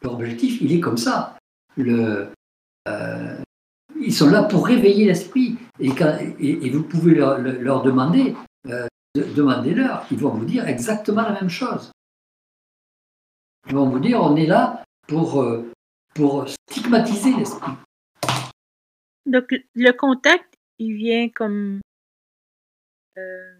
Leur 0.00 0.14
objectif, 0.14 0.60
il 0.60 0.72
est 0.72 0.78
comme 0.78 0.96
ça. 0.96 1.36
Euh, 1.76 2.26
ils 4.00 4.14
sont 4.14 4.30
là 4.30 4.44
pour 4.44 4.64
réveiller 4.68 5.06
l'esprit. 5.06 5.56
Et, 5.80 5.90
et, 6.38 6.70
vous 6.70 6.84
pouvez 6.84 7.16
leur, 7.16 7.38
leur 7.38 7.82
demander, 7.82 8.36
euh, 8.68 8.86
demandez-leur, 9.16 10.06
ils 10.12 10.18
vont 10.18 10.30
vous 10.30 10.44
dire 10.44 10.68
exactement 10.68 11.22
la 11.22 11.32
même 11.32 11.50
chose. 11.50 11.90
Ils 13.68 13.74
vont 13.74 13.88
vous 13.88 13.98
dire, 13.98 14.22
on 14.22 14.36
est 14.36 14.46
là 14.46 14.84
pour, 15.08 15.42
euh, 15.42 15.68
pour 16.16 16.46
stigmatiser 16.48 17.32
l'esprit. 17.34 17.72
Donc, 19.26 19.54
le 19.74 19.92
contact, 19.92 20.54
il 20.78 20.94
vient 20.94 21.28
comme 21.28 21.80
euh, 23.18 23.54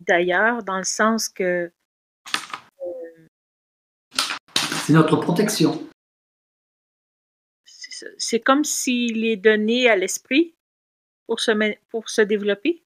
d'ailleurs, 0.00 0.62
dans 0.62 0.78
le 0.78 0.84
sens 0.84 1.28
que. 1.28 1.70
Euh, 2.82 3.26
c'est 4.86 4.92
notre 4.92 5.16
protection. 5.16 5.86
C'est 8.16 8.40
comme 8.40 8.64
s'il 8.64 9.24
est 9.24 9.36
donné 9.36 9.88
à 9.88 9.96
l'esprit 9.96 10.54
pour 11.26 11.40
se, 11.40 11.50
pour 11.90 12.08
se 12.08 12.22
développer. 12.22 12.84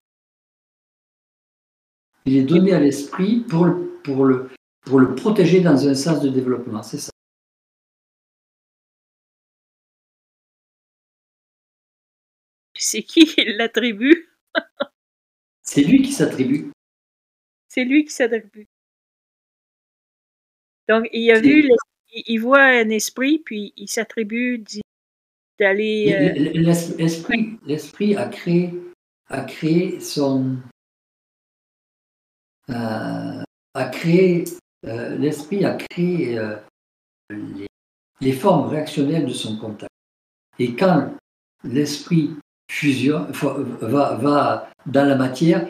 Il 2.25 2.37
est 2.37 2.45
donné 2.45 2.73
à 2.73 2.81
l'esprit 2.81 3.41
pour, 3.41 3.67
pour 4.05 4.25
le, 4.25 4.51
pour 4.87 5.01
le 5.01 5.15
protéger 5.15 5.61
dans 5.61 5.87
un 5.87 5.95
sens 5.95 6.23
de 6.23 6.31
développement, 6.31 6.83
c'est 6.83 6.99
ça. 6.99 7.12
C'est 12.93 13.05
qui 13.05 13.25
l'attribue? 13.57 14.29
C'est 15.63 15.83
lui 15.83 16.03
qui 16.03 16.13
s'attribue. 16.13 16.71
C'est 17.67 17.85
lui 17.85 18.05
qui 18.05 18.13
s'attribue. 18.13 18.69
Donc, 20.91 21.09
il 21.11 21.31
a 21.31 21.41
vu, 21.41 21.71
il 22.13 22.39
voit 22.39 22.61
un 22.61 22.91
esprit, 22.91 23.39
puis 23.39 23.73
il 23.79 23.89
s'attribue 23.89 24.63
d'aller. 25.59 26.13
Euh, 26.13 26.35
l'esprit, 26.99 27.59
l'esprit 27.65 28.15
a 28.15 28.29
créé, 28.29 28.75
a 29.29 29.45
créé 29.45 29.99
son, 29.99 30.59
euh, 32.69 33.43
a 33.73 33.85
créé 33.91 34.45
euh, 34.85 35.17
l'esprit 35.17 35.65
a 35.65 35.77
créé 35.77 36.39
euh, 36.39 36.57
les, 38.21 38.33
formes 38.33 38.69
réactionnelles 38.69 39.25
de 39.25 39.33
son 39.33 39.57
contact. 39.57 39.95
Et 40.59 40.77
quand 40.77 41.15
l'esprit 41.65 42.37
fusionne, 42.73 43.31
va, 43.33 44.15
va 44.15 44.71
dans 44.87 45.07
la 45.07 45.15
matière, 45.15 45.69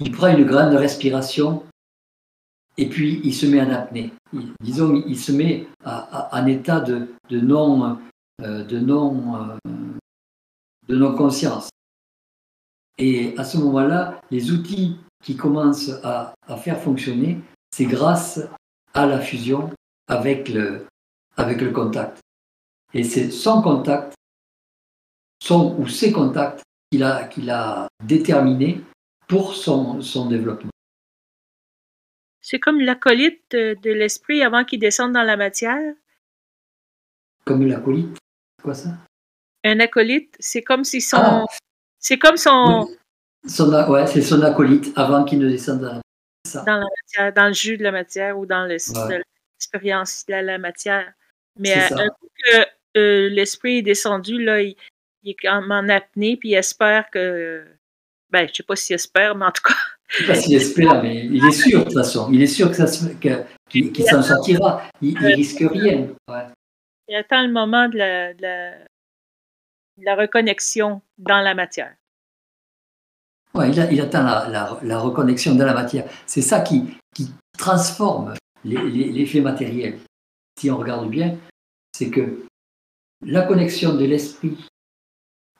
il 0.00 0.10
prend 0.10 0.28
une 0.36 0.44
grande 0.44 0.74
respiration 0.74 1.62
et 2.76 2.88
puis 2.88 3.20
il 3.22 3.32
se 3.34 3.46
met 3.46 3.60
en 3.60 3.70
apnée. 3.70 4.12
disons, 4.60 5.02
il 5.06 5.18
se 5.18 5.32
met 5.32 5.68
en 5.84 6.46
état 6.46 6.80
de, 6.80 7.08
non, 7.30 7.98
euh, 8.42 8.64
de 8.64 8.78
non, 8.80 9.56
de 10.88 10.96
non 10.96 11.14
conscience. 11.14 11.68
Et 12.98 13.34
à 13.38 13.44
ce 13.44 13.56
moment-là, 13.58 14.20
les 14.30 14.50
outils 14.50 14.96
qui 15.22 15.36
commencent 15.36 15.92
à 16.02 16.34
faire 16.58 16.80
fonctionner, 16.80 17.38
c'est 17.70 17.86
grâce 17.86 18.40
à 18.92 19.06
la 19.06 19.20
fusion 19.20 19.70
avec 20.08 20.48
le, 20.48 20.86
avec 21.36 21.60
le 21.60 21.70
contact. 21.70 22.18
Et 22.92 23.04
c'est 23.04 23.30
son 23.30 23.62
contact, 23.62 24.14
son 25.42 25.76
ou 25.78 25.88
ses 25.88 26.12
contacts 26.12 26.62
qu'il 26.90 27.02
a, 27.02 27.24
qu'il 27.24 27.50
a 27.50 27.88
déterminé 28.04 28.80
pour 29.28 29.54
son, 29.54 30.00
son 30.02 30.26
développement. 30.26 30.70
C'est 32.40 32.58
comme 32.58 32.80
l'acolyte 32.80 33.52
de, 33.52 33.90
l'esprit 33.90 34.42
avant 34.42 34.64
qu'il 34.64 34.80
descende 34.80 35.12
dans 35.12 35.22
la 35.22 35.36
matière. 35.36 35.94
Comme 37.44 37.66
l'acolyte? 37.66 38.18
Quoi 38.62 38.74
ça? 38.74 38.90
Un 39.64 39.78
acolyte, 39.80 40.36
c'est 40.40 40.62
comme 40.62 40.84
si 40.84 41.00
son. 41.00 41.18
Ah! 41.18 41.44
C'est 41.98 42.18
comme 42.18 42.36
son. 42.36 42.88
son 43.46 43.70
ouais, 43.90 44.06
c'est 44.06 44.22
son 44.22 44.42
acolyte 44.42 44.92
avant 44.96 45.24
qu'il 45.24 45.38
ne 45.38 45.48
descende 45.48 45.80
dans 45.80 45.94
la 45.94 46.00
dans 46.54 46.78
la 46.78 46.86
matière, 46.86 47.32
dans 47.34 47.46
le 47.48 47.52
jus 47.52 47.76
de 47.76 47.82
la 47.82 47.92
matière 47.92 48.38
ou 48.38 48.46
dans 48.46 48.64
l'expérience 48.64 50.24
de 50.26 50.34
la 50.34 50.58
matière. 50.58 51.12
Mais 51.58 51.76
euh, 51.76 51.96
un 51.96 52.08
coup 52.08 52.28
que 52.42 52.66
euh, 52.96 53.28
l'esprit 53.28 53.78
est 53.78 53.82
descendu, 53.82 54.42
là, 54.42 54.62
il, 54.62 54.76
est 55.24 55.36
quand 55.40 55.60
même 55.60 55.70
en 55.70 55.88
apnée, 55.88 56.36
puis 56.36 56.50
il 56.50 56.54
espère 56.54 57.10
que. 57.10 57.64
Ben, 58.30 58.48
je 58.48 58.54
sais 58.54 58.62
pas 58.62 58.76
s'il 58.76 58.94
espère, 58.94 59.34
mais 59.34 59.46
en 59.46 59.52
tout 59.52 59.62
cas. 59.62 59.74
Je 60.08 60.18
sais 60.18 60.26
pas 60.26 60.34
s'il 60.34 60.56
espère, 60.56 61.02
mais 61.02 61.26
il 61.26 61.44
est 61.44 61.52
sûr 61.52 61.80
de 61.80 61.84
toute 61.84 61.94
façon. 61.94 62.30
Il 62.32 62.42
est 62.42 62.46
sûr 62.46 62.70
que 62.70 62.76
ça 62.76 62.86
qu'il 63.68 64.04
s'en 64.08 64.22
sortira. 64.22 64.82
Il, 65.00 65.14
ne 65.14 65.34
risque 65.34 65.64
rien. 65.70 66.08
Il 67.08 67.14
attend 67.14 67.42
le 67.42 67.52
moment 67.52 67.88
de 67.88 67.98
la, 67.98 68.34
de 68.34 70.04
la 70.04 70.16
reconnexion 70.16 71.02
dans 71.18 71.40
la 71.40 71.54
matière 71.54 71.94
il, 73.54 74.00
atteint 74.00 74.48
la, 74.48 74.98
reconnexion 74.98 75.54
de 75.54 75.64
la 75.64 75.74
matière. 75.74 76.08
C'est 76.26 76.42
ça 76.42 76.60
qui, 76.60 76.96
transforme 77.58 78.34
l'effet 78.64 79.40
matériel. 79.40 79.98
Si 80.58 80.70
on 80.70 80.78
regarde 80.78 81.10
bien, 81.10 81.36
c'est 81.92 82.08
que 82.08 82.46
la 83.26 83.42
connexion 83.42 83.94
de 83.94 84.04
l'esprit 84.04 84.56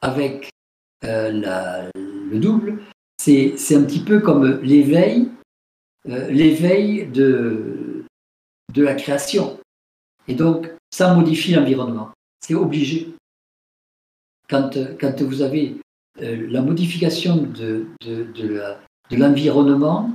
avec 0.00 0.50
euh, 1.04 1.90
le 1.94 2.38
double, 2.38 2.82
c'est 3.18 3.54
un 3.74 3.84
petit 3.84 4.00
peu 4.00 4.20
comme 4.20 4.60
l'éveil, 4.62 5.28
euh, 6.08 6.30
l'éveil 6.30 7.06
de, 7.06 8.04
de 8.72 8.82
la 8.82 8.94
création. 8.94 9.58
Et 10.28 10.34
donc, 10.34 10.70
ça 10.90 11.14
modifie 11.14 11.52
l'environnement. 11.52 12.10
C'est 12.40 12.54
obligé. 12.54 13.14
Quand, 14.48 14.70
quand 15.00 15.22
vous 15.22 15.42
avez 15.42 15.76
euh, 16.20 16.46
la 16.50 16.62
modification 16.62 17.36
de, 17.36 17.86
de, 18.00 18.62
l'environnement, 19.10 20.10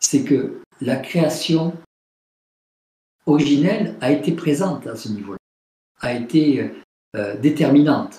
c'est 0.00 0.24
que 0.24 0.60
la 0.80 0.96
création 0.96 1.76
originelle 3.26 3.96
a 4.00 4.12
été 4.12 4.32
présente 4.32 4.86
à 4.86 4.96
ce 4.96 5.08
niveau-là, 5.08 5.38
a 6.00 6.12
été 6.12 6.70
déterminante. 7.40 8.18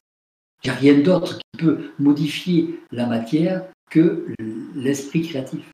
Il 0.63 0.69
n'y 0.69 0.75
a 0.75 0.79
rien 0.79 0.99
d'autre 0.99 1.37
qui 1.37 1.59
peut 1.59 1.91
modifier 1.99 2.79
la 2.91 3.05
matière 3.05 3.67
que 3.89 4.33
l'esprit 4.75 5.21
créatif. 5.21 5.71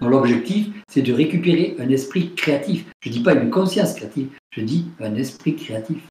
L'objectif, 0.00 0.68
c'est 0.88 1.02
de 1.02 1.12
récupérer 1.12 1.76
un 1.78 1.88
esprit 1.88 2.34
créatif. 2.34 2.84
Je 3.00 3.08
ne 3.08 3.14
dis 3.14 3.22
pas 3.22 3.34
une 3.34 3.50
conscience 3.50 3.94
créative, 3.94 4.36
je 4.50 4.60
dis 4.60 4.90
un 4.98 5.14
esprit 5.14 5.56
créatif. 5.56 6.06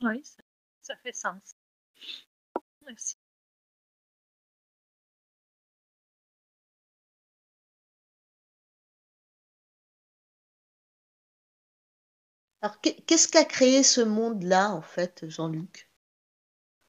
Oui, 0.00 0.22
ça, 0.80 0.96
fait 0.96 1.14
sens. 1.14 1.54
Merci. 2.84 3.16
Alors, 12.66 12.80
qu'est-ce 12.80 13.28
qu'a 13.28 13.44
créé 13.44 13.84
ce 13.84 14.00
monde-là, 14.00 14.72
en 14.72 14.82
fait, 14.82 15.24
Jean-Luc? 15.28 15.88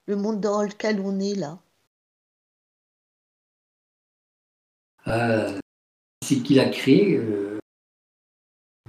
Le 0.07 0.15
monde 0.15 0.41
dans 0.41 0.63
lequel 0.63 0.99
on 0.99 1.19
est 1.19 1.35
là? 1.35 1.59
Euh, 5.05 5.59
C'est 6.23 6.41
qu'il 6.41 6.59
a 6.59 6.67
créé. 6.69 7.17
Euh, 7.17 7.59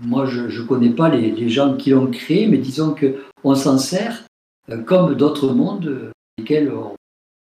moi, 0.00 0.24
je 0.24 0.44
ne 0.44 0.66
connais 0.66 0.88
pas 0.88 1.10
les, 1.10 1.50
gens 1.50 1.76
qui 1.76 1.90
l'ont 1.90 2.10
créé, 2.10 2.46
mais 2.46 2.56
disons 2.56 2.94
qu'on 2.94 3.54
s'en 3.54 3.76
sert 3.76 4.24
euh, 4.70 4.82
comme 4.82 5.14
d'autres 5.14 5.52
mondes 5.52 5.88
euh, 5.88 6.10
lesquels 6.38 6.72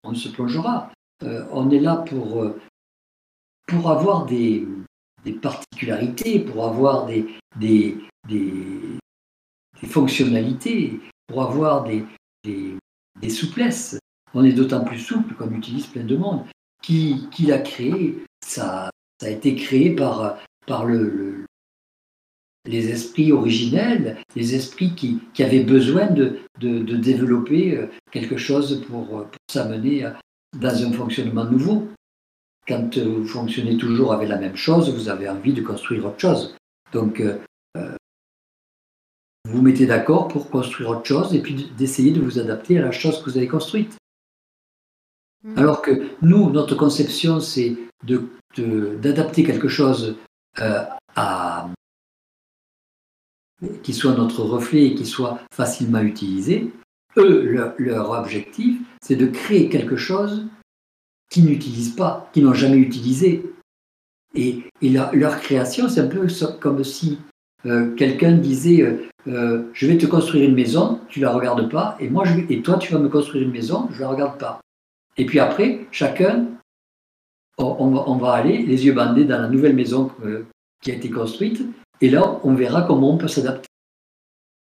on, 0.03 0.13
se 0.13 0.29
plongera. 0.29 0.91
On 1.53 1.71
est 1.71 1.79
là 1.79 1.99
pour, 1.99 2.51
pour 3.69 3.91
avoir 3.93 4.27
des, 4.27 4.67
particularités, 5.41 6.41
pour 6.41 6.65
avoir 6.67 7.07
des, 7.07 7.29
des, 7.61 7.97
fonctionnalités, 9.87 11.01
pour 11.27 11.43
avoir 11.43 11.85
des, 11.85 12.05
des, 12.45 13.31
souplesses. 13.31 13.99
On 14.35 14.45
est 14.45 14.53
d'autant 14.53 14.85
plus 14.85 14.99
souple 14.99 15.35
qu'on 15.35 15.51
utilise 15.53 15.87
plein 15.87 16.05
de 16.05 16.17
monde. 16.17 16.45
Qui, 16.83 17.29
qui 17.31 17.45
l'a 17.45 17.59
créé 17.59 18.25
ça, 18.43 18.91
a 19.23 19.29
été 19.29 19.55
créé 19.55 19.95
par, 19.95 20.39
par 20.67 20.87
le, 20.87 21.45
les 22.65 22.89
esprits 22.89 23.33
originels, 23.33 24.17
les 24.35 24.55
esprits 24.55 24.95
qui, 24.95 25.21
qui 25.35 25.43
avaient 25.43 25.63
besoin 25.65 26.07
de, 26.07 26.39
de, 26.59 26.79
de, 26.79 26.97
développer 26.97 27.77
euh, 27.77 27.87
quelque 28.11 28.39
chose 28.39 28.83
pour, 28.89 29.07
pour 29.07 29.29
s'amener 29.51 30.11
dans 30.59 30.83
un 30.83 30.93
fonctionnement 30.93 31.45
nouveau. 31.45 31.89
Quand 32.67 32.97
euh, 32.99 33.05
vous 33.05 33.27
fonctionnez 33.27 33.77
toujours 33.77 34.13
avec 34.13 34.29
la 34.29 34.39
même 34.39 34.57
chose, 34.57 34.91
vous 34.91 35.09
avez 35.09 35.29
envie 35.29 35.53
de 35.53 35.63
construire 35.63 36.07
autre 36.07 36.21
chose. 36.21 36.57
Donc, 36.93 37.21
euh, 37.21 37.39
vous 39.45 39.57
vous 39.57 39.63
mettez 39.63 39.87
d'accord 39.87 40.29
pour 40.29 40.51
construire 40.51 40.91
autre 40.91 41.07
chose 41.07 41.35
et 41.35 41.41
puis 41.41 41.71
d'essayer 41.77 42.13
de 42.13 42.21
vous 42.21 42.39
adapter 42.39 42.79
à 42.79 42.83
la 42.83 42.93
chose 42.93 43.23
que 43.23 43.31
vous 43.31 43.37
avez 43.37 43.49
construite. 43.49 43.97
Mm. 45.43 45.59
Alors 45.59 45.83
que 45.83 46.09
nous, 46.23 46.51
notre 46.51 46.75
conception, 46.75 47.41
c'est 47.41 47.77
d'adapter 48.05 49.43
de, 49.43 49.47
quelque 49.47 49.69
chose 49.69 50.17
euh, 50.61 50.85
à, 51.17 51.71
qui 53.83 53.93
soit 53.93 54.15
notre 54.15 54.43
reflet 54.43 54.87
et 54.87 54.95
qui 54.95 55.07
soit 55.07 55.41
facilement 55.53 56.01
utilisé. 56.01 56.73
Eux, 57.17 57.75
leur, 57.79 58.11
objectif, 58.11 58.81
c'est 59.03 59.17
de 59.17 59.27
créer 59.27 59.69
quelque 59.69 59.97
chose 59.97 60.47
qu'ils 61.31 61.47
n'utilisent 61.47 61.95
pas, 61.97 62.31
qu'ils 62.33 62.45
n'ont 62.45 62.55
jamais 62.55 62.77
utilisé. 62.77 63.45
Et, 64.35 64.63
leur 64.83 65.41
création, 65.41 65.89
c'est 65.89 66.01
un 66.01 66.07
peu 66.07 66.27
comme 66.61 66.85
si 66.85 67.19
euh, 67.67 67.95
quelqu'un 67.95 68.33
disait 68.33 68.83
euh, 68.83 69.07
euh, 69.29 69.71
Je 69.73 69.87
vais 69.87 69.99
te 69.99 70.07
construire 70.07 70.49
une 70.49 70.55
maison, 70.55 71.01
tu 71.09 71.21
la 71.21 71.31
regardes 71.31 71.71
pas, 71.71 71.97
et, 72.01 72.09
moi 72.09 72.25
et 72.49 72.63
toi 72.63 72.79
tu 72.79 72.93
vas 72.93 72.99
me 72.99 73.09
construire 73.09 73.45
une 73.45 73.53
maison, 73.53 73.89
je 73.93 74.01
la 74.01 74.09
regarde 74.09 74.39
pas. 74.39 74.61
Et 75.17 75.27
puis 75.27 75.39
après, 75.39 75.87
chacun, 75.91 76.47
on, 77.59 78.17
va 78.17 78.33
aller 78.33 78.63
les 78.63 78.87
yeux 78.87 78.95
bandés 78.95 79.25
dans 79.25 79.43
la 79.43 79.49
nouvelle 79.49 79.75
maison 79.75 80.11
qui 80.83 80.91
a 80.91 80.95
été 80.95 81.11
construite, 81.11 81.63
et 82.01 82.09
là 82.09 82.41
on 82.43 82.55
verra 82.55 82.83
comment 82.83 83.13
on 83.13 83.19
peut 83.19 83.29
s'adapter. 83.29 83.69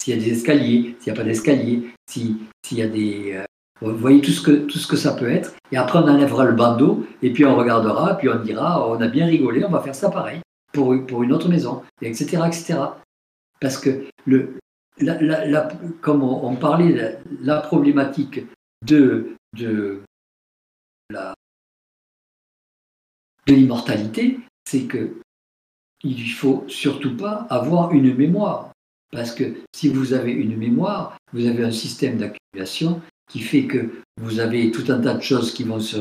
S'il 0.02 0.14
y 0.14 0.18
a 0.18 0.20
des 0.20 0.32
escaliers, 0.32 0.96
s'il 0.98 1.12
n'y 1.12 1.18
a 1.18 1.22
pas 1.22 1.26
d'escalier, 1.26 1.88
s'il 2.06 2.36
y 2.72 2.82
a 2.82 2.88
des. 2.88 3.40
vous 3.80 3.96
voyez 3.96 4.20
tout 4.20 4.32
ce, 4.32 4.42
que, 4.42 4.50
tout 4.50 4.78
ce 4.78 4.86
que 4.86 4.96
ça 4.96 5.12
peut 5.12 5.30
être. 5.30 5.54
Et 5.70 5.78
après, 5.78 6.00
on 6.00 6.08
enlèvera 6.08 6.44
le 6.44 6.52
bandeau, 6.52 7.06
et 7.22 7.32
puis 7.32 7.46
on 7.46 7.56
regardera, 7.56 8.18
puis 8.18 8.28
on 8.28 8.38
dira 8.40 8.86
on 8.90 9.00
a 9.00 9.06
bien 9.06 9.24
rigolé, 9.24 9.64
on 9.64 9.70
va 9.70 9.80
faire 9.80 9.94
ça 9.94 10.10
pareil 10.10 10.40
pour, 10.73 10.94
une 10.94 11.33
autre 11.33 11.49
maison, 11.49 11.83
etc., 12.01 12.42
etc. 12.47 12.78
Parce 13.60 13.78
que, 13.78 14.05
le, 14.26 14.59
la, 14.99 15.68
comme 16.01 16.23
on, 16.23 16.57
parlait, 16.57 17.20
la, 17.41 17.60
problématique 17.60 18.41
de, 18.84 19.36
de, 19.57 20.02
de 21.10 23.55
l'immortalité, 23.55 24.41
c'est 24.68 24.84
que 24.84 25.17
il 26.05 26.33
faut 26.33 26.65
surtout 26.68 27.17
pas 27.17 27.47
avoir 27.49 27.92
une 27.92 28.15
mémoire. 28.15 28.73
Parce 29.12 29.34
que 29.34 29.55
si 29.75 29.89
vous 29.89 30.15
avez 30.15 30.33
une 30.33 30.57
mémoire, 30.57 31.17
vous 31.33 31.47
avez 31.47 31.65
un 31.65 31.70
système 31.70 32.18
d'accumulation 32.18 33.01
qui 33.31 33.41
fait 33.41 33.67
que 33.67 34.02
vous 34.20 34.41
avez 34.41 34.70
tout 34.70 34.84
un 34.89 35.01
tas 35.01 35.15
de 35.15 35.23
choses 35.23 35.52
qui 35.52 35.65
vont 35.65 35.81
se 35.81 35.99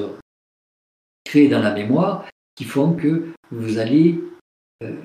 créer 1.25 1.49
dans 1.49 1.61
la 1.61 1.73
mémoire, 1.73 2.25
qui 2.55 2.63
font 2.63 2.93
que 2.93 3.33
vous 3.51 3.77
allez 3.77 4.19
euh, 4.81 4.95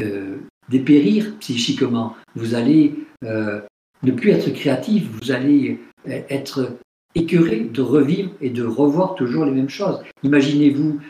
euh, 0.00 0.38
dépérir 0.68 1.38
psychiquement, 1.38 2.16
vous 2.34 2.54
allez 2.54 2.94
euh, 3.24 3.62
ne 4.02 4.12
plus 4.12 4.30
être 4.30 4.52
créatif, 4.52 5.08
vous 5.10 5.30
allez 5.30 5.80
être 6.04 6.76
écœuré 7.14 7.60
de 7.60 7.80
revivre 7.80 8.30
et 8.40 8.50
de 8.50 8.64
revoir 8.64 9.14
toujours 9.14 9.46
les 9.46 9.52
mêmes 9.52 9.70
choses. 9.70 10.02
Imaginez-vous 10.22 11.00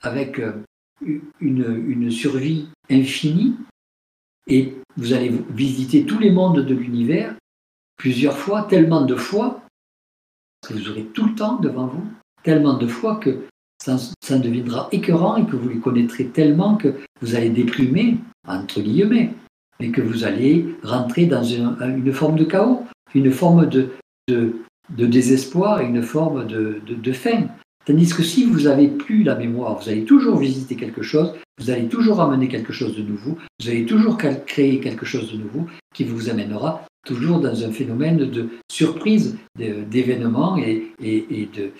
avec 0.00 0.40
une, 1.00 1.28
une, 1.40 2.10
survie 2.10 2.68
infinie 2.90 3.56
et 4.46 4.74
vous 4.96 5.12
allez 5.12 5.30
visiter 5.50 6.06
tous 6.06 6.18
les 6.18 6.30
mondes 6.30 6.64
de 6.64 6.74
l'univers 6.74 7.36
plusieurs 7.96 8.38
fois, 8.38 8.62
tellement 8.62 9.04
de 9.04 9.16
fois, 9.16 9.62
que 10.66 10.74
vous 10.74 10.88
aurez 10.88 11.04
tout 11.06 11.26
le 11.26 11.34
temps 11.34 11.58
devant 11.58 11.86
vous, 11.86 12.06
tellement 12.42 12.78
de 12.78 12.86
fois 12.86 13.16
que 13.16 13.46
ça, 14.20 14.38
deviendra 14.38 14.88
écœurant 14.92 15.36
et 15.36 15.44
que 15.44 15.56
vous 15.56 15.68
les 15.68 15.78
connaîtrez 15.78 16.26
tellement 16.26 16.76
que 16.76 16.94
vous 17.20 17.34
allez 17.34 17.50
déprimer, 17.50 18.18
entre 18.46 18.80
guillemets, 18.80 19.30
et 19.80 19.90
que 19.90 20.00
vous 20.00 20.24
allez 20.24 20.66
rentrer 20.82 21.26
dans 21.26 21.42
une, 21.42 22.12
forme 22.12 22.36
de 22.36 22.44
chaos, 22.44 22.84
une 23.14 23.30
forme 23.30 23.66
de, 23.66 23.90
de, 24.28 24.54
désespoir 25.06 25.80
et 25.80 25.86
une 25.86 26.02
forme 26.02 26.46
de, 26.46 26.80
de, 26.86 27.12
faim. 27.12 27.48
Tandis 27.84 28.14
que 28.14 28.22
si 28.22 28.44
vous 28.44 28.62
n'avez 28.62 28.88
plus 28.88 29.22
la 29.24 29.34
mémoire, 29.34 29.78
vous 29.78 29.88
allez 29.88 30.04
toujours 30.04 30.38
visiter 30.38 30.76
quelque 30.76 31.02
chose, 31.02 31.34
vous 31.60 31.70
allez 31.70 31.86
toujours 31.86 32.20
amener 32.20 32.48
quelque 32.48 32.72
chose 32.72 32.96
de 32.96 33.02
nouveau, 33.02 33.36
vous 33.60 33.68
allez 33.68 33.84
toujours 33.84 34.16
créer 34.46 34.80
quelque 34.80 35.04
chose 35.04 35.32
de 35.32 35.38
nouveau 35.38 35.66
qui 35.94 36.04
vous 36.04 36.30
amènera 36.30 36.86
toujours 37.04 37.40
dans 37.40 37.64
un 37.64 37.70
phénomène 37.70 38.16
de 38.16 38.48
surprise, 38.72 39.36
d'événements 39.56 40.56
et, 40.56 40.92
et, 41.00 41.48
de, 41.54 41.72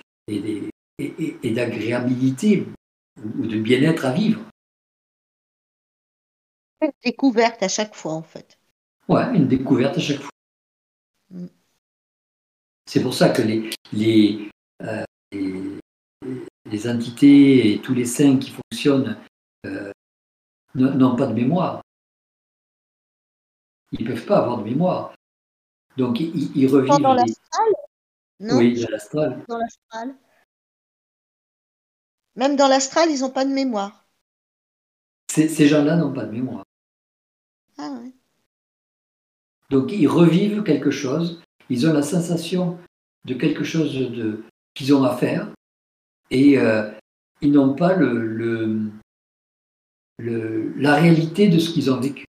et, 0.99 1.51
d'agréabilité 1.51 2.67
ou 3.23 3.47
de 3.47 3.59
bien-être 3.59 4.05
à 4.05 4.13
vivre. 4.13 4.41
Une 6.81 6.93
découverte 7.03 7.63
à 7.63 7.69
chaque 7.69 7.95
fois, 7.95 8.13
en 8.13 8.23
fait. 8.23 8.59
Ouais, 9.09 9.25
une 9.35 9.49
découverte 9.49 9.97
à 9.97 10.01
chaque 10.01 10.21
fois. 10.21 10.31
Mm. 11.31 11.47
C'est 12.87 13.03
pour 13.03 13.15
ça 13.15 13.31
que 13.31 13.43
les, 13.43 13.71
les, 13.93 14.51
euh, 14.83 15.05
les, 15.33 16.89
entités 16.89 17.73
et 17.73 17.81
tous 17.81 17.95
les 17.95 18.05
saints 18.05 18.39
qui 18.39 18.51
fonctionnent 18.51 19.17
euh, 19.65 19.91
n'ont 20.75 21.17
pas 21.17 21.27
de 21.27 21.33
mémoire. 21.33 21.81
Ils 23.93 24.05
ne 24.05 24.13
peuvent 24.13 24.27
pas 24.27 24.39
avoir 24.39 24.59
de 24.59 24.65
mémoire. 24.65 25.15
Donc, 25.97 26.21
ils, 26.21 26.67
revivent. 26.67 27.01
Dans 27.01 27.15
l'astral? 27.15 27.69
Oui, 28.41 28.83
dans 28.83 28.91
l'astral. 28.91 29.45
Dans 29.49 29.59
l'astral. 29.59 30.15
Même 32.37 32.57
dans 32.57 32.69
l'astral, 32.69 33.11
ils 33.11 33.21
n'ont 33.21 33.31
pas 33.31 33.45
de 33.45 33.53
mémoire. 33.53 34.05
Ces, 35.31 35.67
gens-là 35.67 35.97
n'ont 35.97 36.13
pas 36.13 36.27
de 36.27 36.31
mémoire. 36.31 36.65
Ah 37.77 37.91
ouais. 37.91 38.13
Donc 39.71 39.91
ils 39.91 40.07
revivent 40.07 40.63
quelque 40.63 40.91
chose, 40.91 41.43
ils 41.69 41.89
ont 41.89 41.93
la 41.93 42.03
sensation 42.03 42.79
de 43.25 43.35
quelque 43.35 43.65
chose 43.65 43.95
de, 43.95 44.45
qu'ils 44.75 44.95
ont 44.95 45.03
à 45.03 45.17
faire, 45.17 45.49
et 46.31 46.59
euh, 46.59 46.89
ils 47.41 47.51
n'ont 47.51 47.75
pas 47.75 47.95
le, 47.95 48.93
le, 50.19 50.73
la 50.77 50.95
réalité 50.95 51.49
de 51.49 51.59
ce 51.59 51.71
qu'ils 51.71 51.91
ont 51.91 52.01
vécu. 52.01 52.25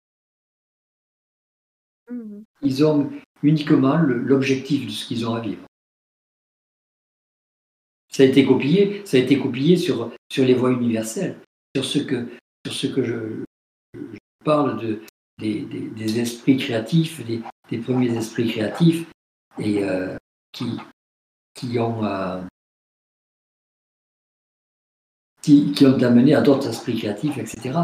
Mhm. 2.09 2.43
Ils 2.61 2.83
ont 2.85 3.11
uniquement 3.43 3.97
l'objectif 3.97 4.87
de 4.87 4.91
ce 4.91 5.05
qu'ils 5.05 5.27
ont 5.27 5.35
à 5.35 5.41
vivre. 5.41 5.65
Ça 8.15 8.23
a 8.23 8.27
été 8.27 8.45
copié, 8.45 9.01
ça 9.03 9.17
a 9.17 9.19
été 9.19 9.37
copié 9.37 9.75
sur, 9.75 10.09
sur 10.31 10.45
les 10.45 10.53
voies 10.53 10.71
universelles, 10.71 11.37
sur 11.75 11.83
ce 11.83 11.99
que, 11.99 12.29
sur 12.65 12.73
ce 12.73 12.87
que 12.87 13.03
je, 13.03 13.43
parle 14.45 14.79
de, 14.79 15.01
des, 15.37 16.19
esprits 16.21 16.55
créatifs, 16.55 17.21
des, 17.25 17.77
premiers 17.79 18.15
esprits 18.15 18.47
créatifs, 18.47 19.05
et 19.59 19.83
euh, 19.83 20.15
qui, 20.53 20.77
qui 21.55 21.77
ont 21.77 22.05
euh, 22.05 22.41
qui, 25.41 25.75
ont 25.85 26.01
amené 26.01 26.35
à 26.35 26.41
d'autres 26.41 26.69
esprits 26.69 26.97
créatifs, 26.97 27.37
etc. 27.37 27.77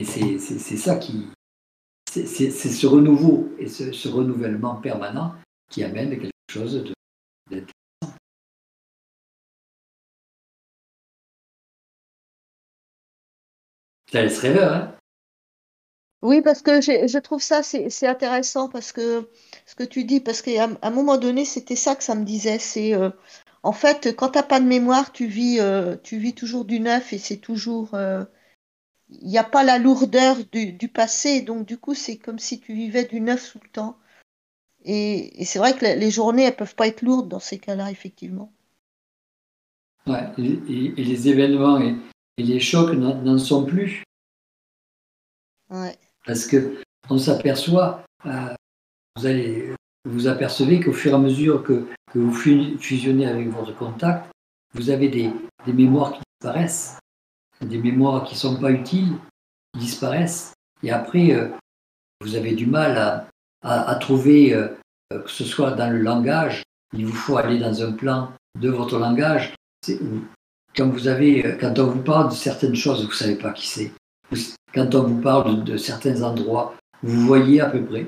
Et 0.00 0.04
c'est 0.04 0.76
ça 0.76 0.96
qui. 0.96 1.28
C'est 2.10 2.50
ce 2.50 2.86
renouveau 2.86 3.54
et 3.58 3.68
ce, 3.68 3.92
ce, 3.92 4.08
renouvellement 4.08 4.74
permanent 4.74 5.34
qui 5.70 5.82
amène 5.82 6.10
quelque 6.10 6.30
chose 6.52 6.84
de, 7.50 7.64
Ça 14.10 14.22
laisse 14.22 14.38
rêveur, 14.38 14.72
hein? 14.72 14.94
Oui, 16.20 16.42
parce 16.42 16.62
que 16.62 16.80
je 16.80 17.18
trouve 17.18 17.42
ça, 17.42 17.62
c'est 17.62 18.06
intéressant 18.06 18.68
parce 18.68 18.90
que 18.90 19.28
ce 19.66 19.76
que 19.76 19.84
tu 19.84 20.02
dis, 20.02 20.18
parce 20.18 20.42
qu'à 20.42 20.68
un 20.82 20.90
moment 20.90 21.16
donné, 21.16 21.44
c'était 21.44 21.76
ça 21.76 21.94
que 21.94 22.02
ça 22.02 22.16
me 22.16 22.24
disait. 22.24 22.58
C'est 22.58 22.92
euh, 22.94 23.10
en 23.62 23.72
fait, 23.72 24.16
quand 24.16 24.30
tu 24.30 24.38
n'as 24.38 24.44
pas 24.44 24.58
de 24.58 24.66
mémoire, 24.66 25.12
tu 25.12 25.26
vis, 25.26 25.60
euh, 25.60 25.96
tu 26.02 26.18
vis 26.18 26.34
toujours 26.34 26.64
du 26.64 26.80
neuf 26.80 27.12
et 27.12 27.18
c'est 27.18 27.36
toujours. 27.36 27.94
Euh, 27.94 28.24
il 29.10 29.28
n'y 29.28 29.38
a 29.38 29.44
pas 29.44 29.62
la 29.62 29.78
lourdeur 29.78 30.36
du, 30.52 30.72
du 30.72 30.88
passé, 30.88 31.40
donc 31.40 31.66
du 31.66 31.78
coup, 31.78 31.94
c'est 31.94 32.16
comme 32.16 32.38
si 32.38 32.60
tu 32.60 32.74
vivais 32.74 33.04
du 33.04 33.20
neuf 33.20 33.52
tout 33.52 33.60
le 33.62 33.70
temps. 33.70 33.96
Et, 34.84 35.44
c'est 35.44 35.58
vrai 35.58 35.74
que 35.74 35.84
les 35.84 36.10
journées, 36.10 36.44
elles 36.44 36.56
peuvent 36.56 36.74
pas 36.74 36.88
être 36.88 37.02
lourdes 37.02 37.28
dans 37.28 37.40
ces 37.40 37.58
cas-là, 37.58 37.90
effectivement. 37.90 38.52
Ouais, 40.06 40.24
et, 40.38 40.92
et 40.96 41.04
les 41.04 41.28
événements 41.28 41.80
et, 41.80 41.94
et 42.38 42.42
les 42.42 42.60
chocs 42.60 42.94
n'en 42.94 43.38
sont 43.38 43.64
plus. 43.64 44.04
Parce 46.24 46.46
que 46.46 46.80
on 47.10 47.18
s'aperçoit, 47.18 48.04
euh, 48.26 48.54
vous 49.16 49.26
allez 49.26 49.74
vous 50.04 50.26
apercevez 50.26 50.80
qu'au 50.80 50.92
fur 50.92 51.12
et 51.12 51.14
à 51.14 51.18
mesure 51.18 51.62
que, 51.62 51.86
que, 52.12 52.18
vous 52.18 52.32
fusionnez 52.32 53.26
avec 53.26 53.48
votre 53.48 53.76
contact, 53.76 54.30
vous 54.74 54.90
avez 54.90 55.08
des, 55.08 55.30
des 55.66 55.72
mémoires 55.72 56.12
qui 56.12 56.20
disparaissent, 56.40 56.98
des 57.60 57.78
mémoires 57.78 58.24
qui 58.24 58.34
ne 58.34 58.38
sont 58.38 58.60
pas 58.60 58.70
utiles, 58.70 59.18
qui 59.72 59.80
disparaissent. 59.80 60.54
Et 60.82 60.90
après, 60.90 61.32
euh, 61.32 61.48
vous 62.20 62.36
avez 62.36 62.52
du 62.52 62.66
mal 62.66 62.96
à, 62.96 63.28
à, 63.62 63.94
trouver, 63.96 64.54
euh, 64.54 64.68
que 65.10 65.30
ce 65.30 65.44
soit 65.44 65.72
dans 65.72 65.90
le 65.90 65.98
langage, 65.98 66.62
il 66.96 67.04
vous 67.04 67.12
faut 67.12 67.36
aller 67.36 67.58
dans 67.58 67.82
un 67.82 67.92
plan 67.92 68.32
de 68.58 68.70
votre 68.70 68.98
langage. 68.98 69.54
Avez, 70.80 71.56
quand 71.60 71.76
on 71.80 71.86
vous 71.86 72.02
parle 72.02 72.28
de 72.28 72.34
certaines 72.34 72.76
choses, 72.76 73.02
vous 73.02 73.10
ne 73.10 73.14
savez 73.14 73.34
pas 73.34 73.52
qui 73.52 73.66
c'est. 73.66 73.92
Quand 74.72 74.94
on 74.94 75.02
vous 75.04 75.20
parle 75.20 75.64
de, 75.64 75.76
certains 75.76 76.22
endroits, 76.22 76.74
vous 77.02 77.26
voyez 77.26 77.60
à 77.60 77.68
peu 77.68 77.84
près, 77.84 78.06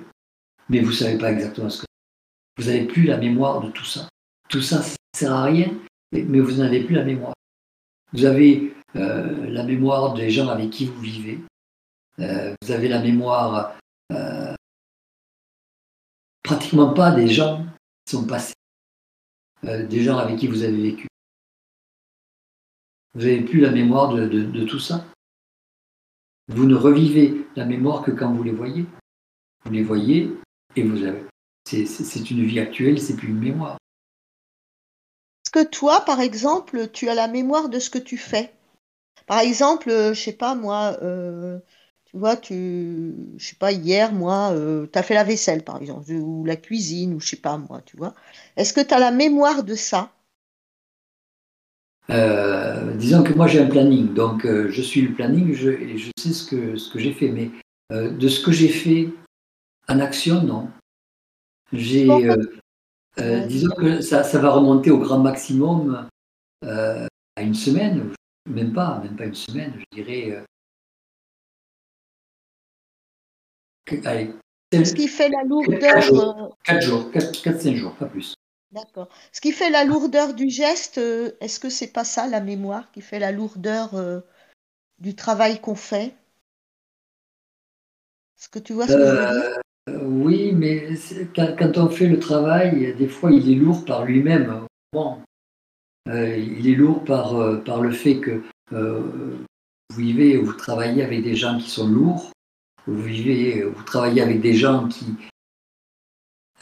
mais 0.69 0.81
vous 0.81 0.91
ne 0.91 0.97
savez 0.97 1.19
pas 1.19 1.33
exactement 1.33 1.69
ce 1.69 1.81
que 1.81 1.87
c'est. 1.87 2.63
Vous 2.63 2.71
n'avez 2.71 2.87
plus 2.87 3.05
la 3.05 3.17
mémoire 3.17 3.61
de 3.61 3.71
tout 3.71 3.85
ça. 3.85 4.09
Tout 4.49 4.63
ça, 4.63 4.79
ne 4.79 4.85
sert 5.17 5.33
à 5.33 5.45
rien, 5.45 5.73
mais 6.13 6.41
vous 6.41 6.59
n'avez 6.59 6.85
plus 6.85 6.95
la 6.95 7.05
mémoire. 7.05 7.35
Vous 8.13 8.25
avez 8.25 8.75
euh, 8.97 9.47
la 9.49 9.63
mémoire 9.63 10.15
des 10.15 10.31
gens 10.31 10.49
avec 10.49 10.71
qui 10.71 10.87
vous 10.87 11.01
vivez. 11.01 11.39
Euh, 12.19 12.55
vous 12.63 12.73
avez 12.73 12.89
la 12.89 13.01
mémoire 13.01 13.77
euh, 14.13 14.55
pratiquement 16.43 16.93
pas 16.93 17.13
des 17.13 17.29
gens 17.29 17.65
qui 18.05 18.17
sont 18.17 18.27
passés, 18.27 18.55
des 19.63 20.03
gens 20.03 20.19
avec 20.19 20.39
qui 20.39 20.49
vous 20.49 20.63
avez 20.63 20.83
vécu. 20.83 21.10
Vous 23.15 23.23
n'avez 23.23 23.41
plus 23.43 23.61
la 23.61 23.71
mémoire 23.71 24.15
de, 24.15 24.65
tout 24.65 24.79
ça? 24.79 25.05
Vous 26.49 26.67
ne 26.67 26.75
revivez 26.75 27.47
la 27.57 27.65
mémoire 27.65 28.03
que 28.03 28.11
quand 28.11 28.33
vous 28.33 28.43
les 28.43 28.53
voyez. 28.53 28.87
Vous 29.65 29.73
les 29.73 29.83
voyez 29.83 30.33
et 30.77 30.83
vous 30.83 31.05
avez. 31.05 31.25
C'est 31.65 32.31
une 32.31 32.45
vie 32.45 32.61
actuelle, 32.61 33.01
c'est 33.01 33.17
plus 33.17 33.29
une 33.29 33.39
mémoire. 33.39 33.77
Est-ce 35.45 35.51
que 35.51 35.69
toi, 35.69 36.05
par 36.05 36.21
exemple, 36.21 36.89
tu 36.93 37.09
as 37.09 37.15
la 37.15 37.29
mémoire 37.29 37.69
de 37.69 37.79
ce 37.79 37.91
que 37.91 37.99
tu 37.99 38.17
fais? 38.17 38.53
Par 39.27 39.41
exemple, 39.41 39.91
je 39.91 40.21
sais 40.21 40.33
pas 40.33 40.55
moi, 40.55 40.97
tu 42.05 42.17
vois, 42.17 42.37
tu, 42.37 43.15
je 43.37 43.47
sais 43.47 43.57
pas, 43.57 43.71
hier, 43.71 44.13
moi, 44.13 44.53
tu 44.93 44.99
as 44.99 45.03
fait 45.03 45.15
la 45.15 45.25
vaisselle, 45.25 45.63
par 45.63 45.77
exemple, 45.81 46.11
ou 46.13 46.45
la 46.45 46.57
cuisine, 46.57 47.15
ou 47.15 47.21
je 47.21 47.29
sais 47.29 47.37
pas, 47.37 47.57
moi, 47.57 47.83
tu 47.83 47.97
vois. 47.97 48.15
Est-ce 48.57 48.73
que 48.73 48.81
tu 48.81 48.95
as 48.95 48.99
la 48.99 49.13
mémoire 49.13 49.63
de 49.63 49.75
ça? 49.75 50.13
Euh, 52.11 52.93
disons 52.95 53.23
que 53.23 53.33
moi 53.33 53.47
j'ai 53.47 53.61
un 53.61 53.67
planning, 53.67 54.13
donc 54.15 54.45
euh, 54.45 54.69
je 54.71 54.83
suis 54.83 55.03
le 55.03 55.15
planning 55.15 55.53
je, 55.55 55.71
et 55.71 55.97
je 55.97 56.11
sais 56.19 56.33
ce 56.33 56.45
que, 56.49 56.77
ce 56.77 56.93
que 56.93 56.99
j'ai 56.99 57.13
fait, 57.13 57.29
mais 57.29 57.51
euh, 57.93 58.11
de 58.11 58.29
ce 58.29 58.45
que 58.45 58.53
j'ai 58.53 58.69
fait 58.69 59.09
en 59.89 60.01
action, 60.01 60.43
non. 60.43 60.71
J'ai, 61.73 62.09
disons 63.47 63.75
que 63.77 64.01
ça, 64.01 64.25
ça, 64.25 64.39
va 64.41 64.51
remonter 64.51 64.91
au 64.91 64.99
grand 64.99 65.21
maximum 65.21 66.09
à 66.63 67.43
une 67.43 67.55
semaine, 67.55 68.13
même 68.49 68.73
pas, 68.73 69.01
même 69.05 69.17
pas 69.17 69.27
une 69.27 69.35
semaine, 69.35 69.73
je 69.79 70.03
dirais. 70.03 70.45
allez, 74.05 74.33
ce 74.73 74.95
qui 74.95 75.07
fait 75.07 75.29
la 75.29 75.45
lourdeur. 75.45 76.57
4 76.65 76.83
jours, 76.83 77.11
4-5 77.13 77.75
jours, 77.75 77.95
pas 77.95 78.07
plus. 78.07 78.35
D'accord. 78.73 79.09
Ce 79.33 79.41
qui 79.41 79.51
fait 79.51 79.71
la 79.71 79.85
lourdeur 79.85 80.33
du 80.35 80.49
geste, 80.49 80.99
euh, 80.99 81.33
est-ce 81.41 81.59
que 81.59 81.69
c'est 81.69 81.93
pas 81.93 82.05
ça 82.05 82.29
la 82.29 82.41
mémoire 82.41 82.93
qui 82.93 83.01
fait 83.01 83.19
la 83.19 83.33
lourdeur 83.33 83.95
euh, 83.95 84.21
du 84.99 85.17
travail 85.17 85.61
qu'on 85.61 85.75
fait? 85.75 86.15
Est-ce 88.39 88.49
que 88.49 88.61
tu 88.61 88.73
vois 88.73 88.87
ce 88.87 88.93
que 88.93 88.99
je 88.99 89.05
veux 89.05 89.17
dire? 89.17 89.59
Euh, 89.89 90.05
Oui, 90.05 90.53
mais 90.53 90.89
quand, 91.35 91.79
on 91.79 91.89
fait 91.89 92.07
le 92.07 92.21
travail, 92.21 92.95
des 92.95 93.09
fois 93.09 93.33
il 93.33 93.51
est 93.51 93.57
lourd 93.57 93.85
par 93.85 94.05
lui-même. 94.05 94.67
Bon, 94.93 95.21
il 96.07 96.69
est 96.69 96.77
lourd 96.77 97.05
par, 97.05 97.63
par 97.65 97.81
le 97.81 97.91
fait 97.91 98.21
que 98.21 98.43
vous 98.71 99.97
vivez 99.97 100.39
ou 100.39 100.47
vous 100.47 100.53
travaillez 100.53 101.03
avec 101.03 101.25
des 101.25 101.35
gens 101.35 101.59
qui 101.59 101.69
sont 101.69 101.89
lourds, 101.89 102.31
vous 102.87 103.03
vivez, 103.03 103.65
vous 103.65 103.83
travaillez 103.83 104.23
avec 104.23 104.41
des 104.41 104.55
gens 104.55 104.87
qui, 104.87 105.07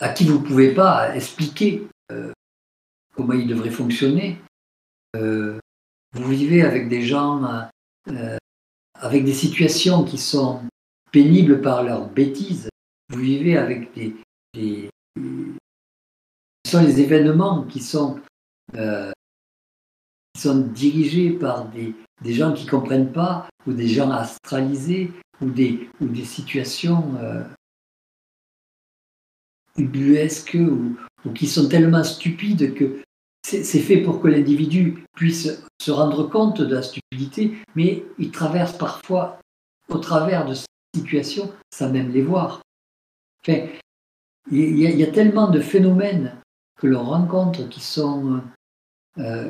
à 0.00 0.08
qui 0.08 0.24
vous 0.24 0.38
ne 0.38 0.46
pouvez 0.46 0.74
pas 0.74 1.14
expliquer 1.14 1.86
comment 3.14 3.32
il 3.32 3.46
devrait 3.46 3.70
fonctionner. 3.70 4.38
Euh, 5.16 5.58
vous 6.12 6.28
vivez 6.28 6.62
avec 6.62 6.88
des 6.88 7.02
gens, 7.02 7.42
euh, 8.08 8.36
avec 8.94 9.24
des 9.24 9.34
situations 9.34 10.04
qui 10.04 10.18
sont 10.18 10.62
pénibles 11.12 11.60
par 11.60 11.82
leur 11.82 12.08
bêtise. 12.08 12.68
Vous 13.10 13.20
vivez 13.20 13.56
avec 13.56 13.92
des, 13.94 14.14
des, 14.54 14.90
sont 16.66 16.82
les 16.82 17.00
événements 17.00 17.64
qui 17.64 17.80
sont, 17.80 18.20
sont 20.36 20.58
dirigés 20.58 21.30
par 21.30 21.68
des, 21.70 21.94
des 22.22 22.32
gens 22.32 22.52
qui 22.52 22.66
ne 22.66 22.70
comprennent 22.70 23.12
pas, 23.12 23.48
ou 23.66 23.72
des 23.72 23.88
gens 23.88 24.10
astralisés, 24.10 25.10
ou 25.40 25.46
des, 25.50 25.88
ou 26.00 26.06
des 26.06 26.24
situations 26.24 27.14
ubuesques 29.78 30.58
ou, 30.58 30.96
qui 31.34 31.46
sont 31.46 31.68
tellement 31.68 32.04
stupides 32.04 32.74
que 32.74 33.02
c'est 33.42 33.80
fait 33.80 33.98
pour 34.02 34.20
que 34.20 34.28
l'individu 34.28 35.04
puisse 35.14 35.62
se 35.80 35.90
rendre 35.90 36.24
compte 36.24 36.60
de 36.60 36.74
la 36.74 36.82
stupidité, 36.82 37.54
mais 37.74 38.04
il 38.18 38.30
traverse 38.30 38.76
parfois, 38.76 39.38
au 39.88 39.98
travers 39.98 40.44
de 40.44 40.54
ces 40.54 40.66
situations, 40.94 41.50
sans 41.72 41.90
même 41.90 42.10
les 42.10 42.22
voir. 42.22 42.60
Enfin, 43.40 43.66
il, 44.50 44.78
y 44.78 45.02
a, 45.02 45.10
tellement 45.10 45.48
de 45.48 45.60
phénomènes 45.60 46.36
que 46.78 46.86
l'on 46.86 47.04
rencontre 47.04 47.68
qui 47.68 47.80
sont 47.80 48.42
euh, 49.18 49.48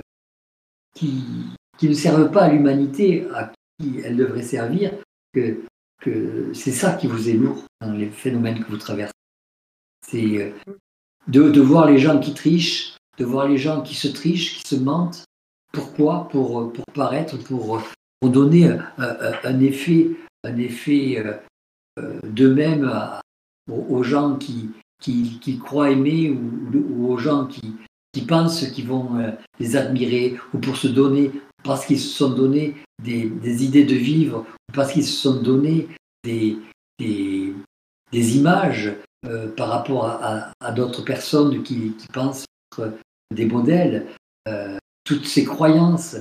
qui, 0.94 1.24
qui, 1.78 1.88
ne 1.88 1.94
servent 1.94 2.30
pas 2.30 2.44
à 2.44 2.52
l'humanité 2.52 3.26
à 3.34 3.52
qui 3.78 4.00
elle 4.04 4.16
devrait 4.16 4.42
servir, 4.42 4.92
que, 5.32 5.60
que 6.00 6.52
c'est 6.54 6.72
ça 6.72 6.94
qui 6.94 7.06
vous 7.06 7.28
est 7.28 7.34
lourd 7.34 7.64
dans 7.80 7.92
les 7.92 8.10
phénomènes 8.10 8.62
que 8.62 8.70
vous 8.70 8.78
traversez. 8.78 9.17
C'est 10.06 10.38
euh, 10.38 10.52
de, 11.28 11.60
voir 11.60 11.86
les 11.86 11.98
gens 11.98 12.18
qui 12.18 12.34
trichent, 12.34 12.96
de 13.18 13.24
voir 13.24 13.48
les 13.48 13.58
gens 13.58 13.82
qui 13.82 13.94
se 13.94 14.08
trichent, 14.08 14.58
qui 14.58 14.68
se 14.68 14.76
mentent. 14.76 15.24
Pourquoi? 15.72 16.28
Pour, 16.30 16.72
pour 16.72 16.84
paraître, 16.94 17.36
pour, 17.44 17.82
pour 18.20 18.30
donner 18.30 18.70
un, 18.96 19.60
effet, 19.60 20.10
un 20.44 20.56
effet 20.56 21.22
euh, 21.98 22.20
d'eux-mêmes 22.24 22.90
aux, 23.68 24.02
gens 24.02 24.36
qui, 24.36 24.70
qui, 25.00 25.58
croient 25.58 25.90
aimer 25.90 26.30
ou, 26.30 27.12
aux 27.12 27.18
gens 27.18 27.46
qui, 27.46 27.74
qui 28.12 28.22
pensent 28.22 28.66
qu'ils 28.70 28.86
vont 28.86 29.18
euh, 29.18 29.30
les 29.60 29.76
admirer 29.76 30.36
ou 30.54 30.58
pour 30.58 30.76
se 30.76 30.88
donner, 30.88 31.30
parce 31.62 31.86
qu'ils 31.86 32.00
se 32.00 32.08
sont 32.08 32.30
donné 32.30 32.74
des, 33.02 33.28
des, 33.28 33.64
idées 33.64 33.84
de 33.84 33.94
vivre, 33.94 34.46
parce 34.72 34.92
qu'ils 34.92 35.04
se 35.04 35.12
sont 35.12 35.40
donné 35.40 35.88
des, 36.24 36.56
des, 36.98 37.52
des 38.12 38.36
images 38.36 38.92
euh, 39.26 39.48
par 39.48 39.68
rapport 39.68 40.06
à, 40.06 40.72
d'autres 40.72 41.02
personnes 41.02 41.64
qui, 41.64 41.96
pensent 42.12 42.44
être 42.72 42.92
des 43.34 43.46
modèles, 43.46 44.06
euh, 44.46 44.78
toutes 45.02 45.26
ces 45.26 45.44
croyances, 45.44 46.16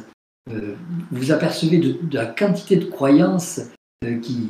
euh, 0.50 0.76
vous 1.12 1.32
apercevez 1.32 1.78
de, 1.78 2.00
la 2.12 2.26
quantité 2.26 2.78
de 2.78 2.86
croyances 2.86 3.62
qui 4.24 4.50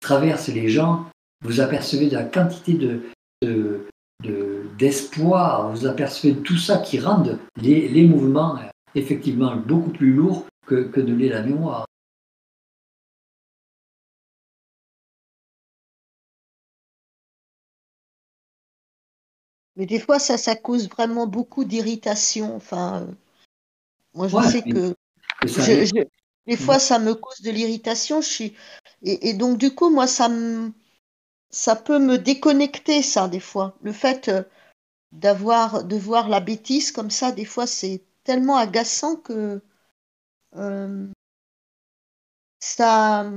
traversent 0.00 0.48
les 0.48 0.68
gens, 0.68 1.06
vous 1.42 1.60
apercevez 1.60 2.08
de 2.08 2.14
la 2.14 2.22
quantité 2.22 2.74
de, 2.74 3.88
d'espoir, 4.78 5.70
vous 5.72 5.86
apercevez 5.86 6.36
tout 6.36 6.58
ça 6.58 6.78
qui 6.78 7.00
rend 7.00 7.24
les, 7.60 8.06
mouvements 8.06 8.58
effectivement 8.94 9.56
beaucoup 9.56 9.90
plus 9.90 10.12
lourds 10.12 10.46
que, 10.66 10.84
que 10.84 11.00
de 11.00 11.28
la 11.28 11.42
mémoire. 11.42 11.86
Mais 19.76 19.86
des 19.86 19.98
fois, 19.98 20.18
ça, 20.18 20.38
ça 20.38 20.54
cause 20.54 20.88
vraiment 20.88 21.26
beaucoup 21.26 21.64
d'irritation. 21.64 22.54
Enfin, 22.56 23.02
euh, 23.02 23.12
moi, 24.14 24.28
je 24.28 24.48
sais 24.48 24.62
que, 24.62 24.94
des 26.46 26.56
fois, 26.56 26.78
ça 26.78 26.98
me 26.98 27.14
cause 27.14 27.40
de 27.40 27.50
l'irritation. 27.50 28.20
Je 28.20 28.28
suis 28.28 28.56
et, 29.02 29.34
donc 29.34 29.58
du 29.58 29.74
coup, 29.74 29.90
moi, 29.90 30.06
ça 30.06 30.28
me, 30.28 30.72
ça 31.50 31.76
peut 31.76 31.98
me 31.98 32.16
déconnecter, 32.16 33.02
ça, 33.02 33.28
des 33.28 33.40
fois. 33.40 33.76
Le 33.82 33.92
fait 33.92 34.28
euh, 34.28 34.42
d'avoir, 35.12 35.84
de 35.84 35.96
voir 35.96 36.28
la 36.28 36.40
bêtise 36.40 36.90
comme 36.90 37.10
ça, 37.10 37.32
des 37.32 37.44
fois, 37.44 37.66
c'est 37.66 38.02
tellement 38.22 38.56
agaçant 38.56 39.16
que 39.16 39.60
euh, 40.56 41.06
ça. 42.60 43.30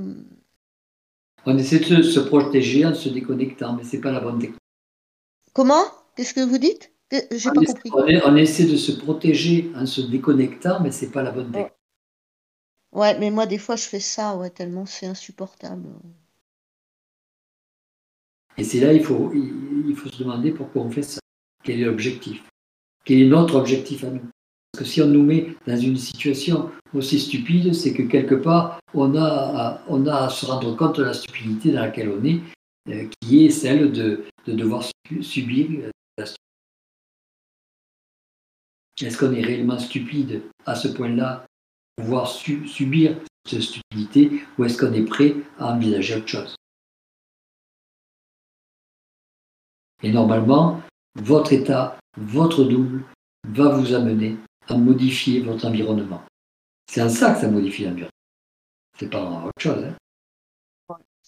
On 1.46 1.58
essaie 1.58 1.80
de 1.80 2.02
se 2.02 2.20
protéger 2.20 2.86
en 2.86 2.94
se 2.94 3.10
déconnectant, 3.10 3.74
mais 3.74 3.84
c'est 3.84 4.00
pas 4.00 4.12
la 4.12 4.20
bonne 4.20 4.40
technique. 4.40 4.60
Comment? 5.54 5.84
Qu'est-ce 6.18 6.34
que 6.34 6.42
vous 6.42 6.58
dites 6.58 6.92
J'ai 7.12 7.52
pas 7.52 7.62
compris. 7.62 7.92
On, 8.26 8.36
essaie 8.36 8.66
de 8.66 8.76
se 8.76 8.92
protéger 8.92 9.72
en 9.76 9.86
se 9.86 10.02
déconnectant, 10.02 10.82
mais 10.82 10.90
c'est 10.90 11.12
pas 11.12 11.22
la 11.22 11.32
bonne 11.32 11.52
technique. 11.52 11.72
Ouais. 12.92 13.20
mais 13.20 13.30
moi 13.30 13.46
des 13.46 13.60
fois 13.60 13.76
je 13.76 13.84
fais 13.84 14.00
ça, 14.00 14.36
ouais, 14.36 14.50
tellement 14.50 14.88
c'est 14.88 15.06
insupportable. 15.06 15.88
Et 18.58 18.64
c'est 18.64 18.80
là 18.80 18.94
il 18.94 19.04
faut, 19.04 19.32
il 19.32 19.96
faut 19.96 20.10
se 20.10 20.18
demander 20.18 20.52
pourquoi 20.52 20.82
on 20.82 20.90
fait 20.90 21.04
ça. 21.04 21.20
Quel 21.64 21.82
est 21.82 21.86
l'objectif? 21.86 22.44
Quel 23.06 23.22
est 23.22 23.28
notre 23.28 23.56
objectif 23.56 24.04
à 24.04 24.10
nous? 24.10 24.22
Parce 24.72 24.84
que 24.84 24.86
si 24.86 25.02
on 25.04 25.08
nous 25.08 25.24
met 25.24 25.56
dans 25.68 25.78
une 25.78 25.98
situation 25.98 26.72
aussi 26.96 27.20
stupide, 27.20 27.76
c'est 27.76 27.94
que 27.94 28.04
quelque 28.04 28.36
part, 28.36 28.80
on 28.96 29.16
a, 29.16 29.24
à, 29.24 29.84
on 29.88 30.08
a 30.08 30.16
à 30.26 30.30
se 30.30 30.46
rendre 30.48 30.76
compte 30.76 30.98
de 30.98 31.04
la 31.04 31.14
stupidité 31.14 31.72
dans 31.72 31.82
laquelle 31.82 32.10
on 32.10 32.24
est, 32.24 32.42
euh, 32.90 33.08
qui 33.22 33.46
est 33.46 33.50
celle 33.50 33.92
de, 33.92 34.24
de 34.48 34.54
devoir 34.54 34.84
subir 35.22 35.92
Est-ce 39.02 39.18
qu'on 39.18 39.34
est 39.34 39.44
réellement 39.44 39.78
stupide 39.80 40.42
à 40.66 40.76
ce 40.76 40.88
point-là, 40.88 41.46
pouvoir 41.96 42.28
subir 42.28 43.20
cette 43.48 43.62
stupidité, 43.62 44.44
ou 44.58 44.66
est-ce 44.66 44.78
qu'on 44.78 44.94
est 44.94 45.06
prêt 45.06 45.36
à 45.60 45.74
envisager 45.74 46.16
autre 46.16 46.28
chose? 46.28 46.56
Et 50.04 50.12
normalement, 50.12 50.82
votre 51.16 51.54
état, 51.54 51.98
votre 52.18 52.64
double, 52.64 53.04
va 53.48 53.70
vous 53.70 53.94
amener 53.94 54.38
à 54.68 54.76
modifier 54.76 55.42
votre 55.42 55.66
environnement. 55.66 56.22
C'est 56.90 57.02
en 57.02 57.10
ça 57.10 57.34
que 57.34 57.42
ça 57.42 57.50
modifie 57.50 57.84
l'environnement. 57.86 58.12
C'est 59.00 59.10
pas 59.10 59.24
autre 59.24 59.52
chose. 59.60 59.84
Hein. 59.84 59.96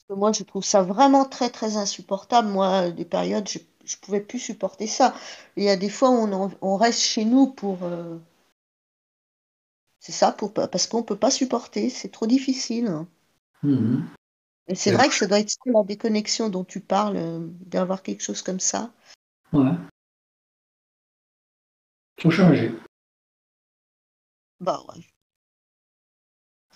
Moi, 0.10 0.32
je 0.32 0.44
trouve 0.44 0.64
ça 0.64 0.82
vraiment 0.82 1.26
très, 1.26 1.50
très 1.52 1.78
insupportable. 1.78 2.48
Moi, 2.48 2.90
des 2.90 3.06
périodes, 3.06 3.48
je 3.90 3.96
ne 3.96 4.02
pouvais 4.02 4.22
plus 4.22 4.40
supporter 4.40 4.86
ça. 4.86 5.16
Il 5.58 5.64
y 5.64 5.70
a 5.70 5.76
des 5.76 5.90
fois 5.90 6.12
où 6.12 6.52
on, 6.62 6.78
reste 6.78 7.02
chez 7.02 7.26
nous 7.26 7.48
pour. 7.48 7.84
Euh, 7.84 8.18
c'est 10.00 10.12
ça, 10.12 10.32
pour, 10.32 10.54
parce 10.54 10.86
qu'on 10.88 11.00
ne 11.00 11.06
peut 11.06 11.18
pas 11.18 11.32
supporter. 11.32 11.90
C'est 11.90 12.10
trop 12.10 12.28
difficile. 12.28 13.06
Mmh 13.64 14.06
et 14.72 14.76
c'est 14.76 14.92
vrai 14.92 15.08
que 15.10 15.16
ça 15.16 15.26
doit 15.26 15.40
être 15.40 15.56
la 15.66 15.84
déconnexion 15.84 16.48
dont 16.48 16.64
tu 16.64 16.80
parles, 16.80 17.18
euh, 17.18 17.40
d'avoir 17.66 18.04
quelque 18.04 18.22
chose 18.22 18.44
comme 18.44 18.60
ça. 18.60 18.92
Ouais. 19.52 19.72
Faut 22.22 22.30
changer. 22.30 22.76
Bah 24.60 24.80
ouais. 24.90 25.02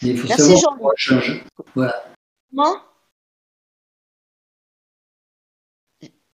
il 0.01 0.17
faut 0.17 0.27
Merci 0.27 0.57
savoir 0.57 0.91
changer. 0.97 1.43
Voilà. 1.75 2.03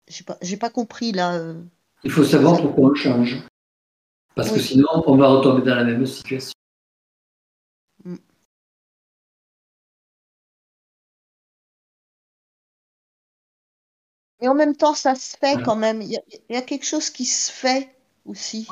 J'ai 0.09 0.23
pas, 0.23 0.37
j'ai 0.41 0.57
pas 0.57 0.69
compris 0.69 1.11
là. 1.11 1.35
Euh. 1.35 1.61
Il 2.03 2.11
faut 2.11 2.23
savoir 2.23 2.59
pourquoi 2.61 2.89
on 2.89 2.95
change. 2.95 3.37
Parce 4.35 4.51
que 4.51 4.59
sinon, 4.59 4.87
on 5.05 5.17
va 5.17 5.27
retomber 5.27 5.61
dans 5.61 5.75
la 5.75 5.83
même 5.83 6.05
situation. 6.05 6.53
Et 14.41 14.47
en 14.47 14.55
même 14.55 14.75
temps, 14.75 14.93
ça 14.93 15.15
se 15.15 15.35
fait 15.37 15.61
quand 15.63 15.75
même. 15.75 16.01
Il 16.01 16.17
y, 16.49 16.55
a, 16.55 16.61
quelque 16.61 16.85
chose 16.85 17.09
qui 17.09 17.25
se 17.25 17.51
fait 17.51 17.93
aussi. 18.25 18.67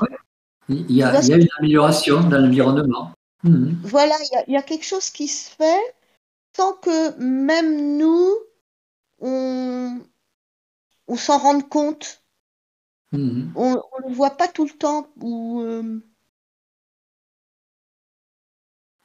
Il, 0.68 0.90
y 0.90 1.02
a, 1.02 1.20
une 1.20 1.48
amélioration 1.58 2.20
dans 2.22 2.38
l'environnement. 2.38 3.12
Mhm. 3.42 3.78
Voilà, 3.84 4.14
il 4.46 4.52
y, 4.54 4.56
a, 4.56 4.62
quelque 4.62 4.84
chose 4.86 5.10
qui 5.10 5.28
se 5.28 5.50
fait 5.50 5.94
sans 6.56 6.72
que 6.72 7.18
même 7.18 7.98
nous, 7.98 8.34
on, 9.20 10.00
on 11.08 11.16
s'en 11.16 11.38
rende 11.38 11.68
compte. 11.68 12.22
On 13.12 13.74
ne 13.74 14.08
le 14.08 14.14
voit 14.14 14.36
pas 14.36 14.48
tout 14.48 14.64
le 14.64 14.70
temps. 14.70 15.08
Ou, 15.20 15.62
euh, 15.62 16.00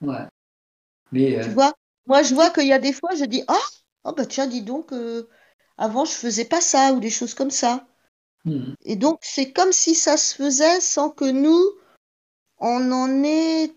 Ouais. 0.01 0.27
Mais, 1.11 1.39
Tu 1.41 1.49
euh, 1.49 1.53
vois, 1.53 1.73
moi, 2.05 2.23
je 2.23 2.35
vois 2.35 2.49
qu'il 2.49 2.67
y 2.67 2.73
a 2.73 2.79
des 2.79 2.91
fois, 2.91 3.15
je 3.15 3.23
dis 3.23 3.43
Ah, 3.47 3.67
oh, 4.03 4.13
bah 4.13 4.25
tiens, 4.25 4.47
dis 4.47 4.61
donc. 4.61 4.91
Euh, 4.91 5.29
avant, 5.77 6.05
je 6.05 6.11
faisais 6.11 6.45
pas 6.45 6.61
ça 6.61 6.93
ou 6.93 6.99
des 6.99 7.09
choses 7.09 7.33
comme 7.33 7.51
ça. 7.51 7.87
Hmm. 8.45 8.73
Et 8.83 8.95
donc, 8.95 9.19
c'est 9.21 9.53
comme 9.53 9.71
si 9.71 9.95
ça 9.95 10.17
se 10.17 10.35
faisait 10.35 10.81
sans 10.81 11.09
que 11.09 11.25
nous, 11.25 11.63
on 12.57 12.91
en 12.91 13.23
est, 13.23 13.73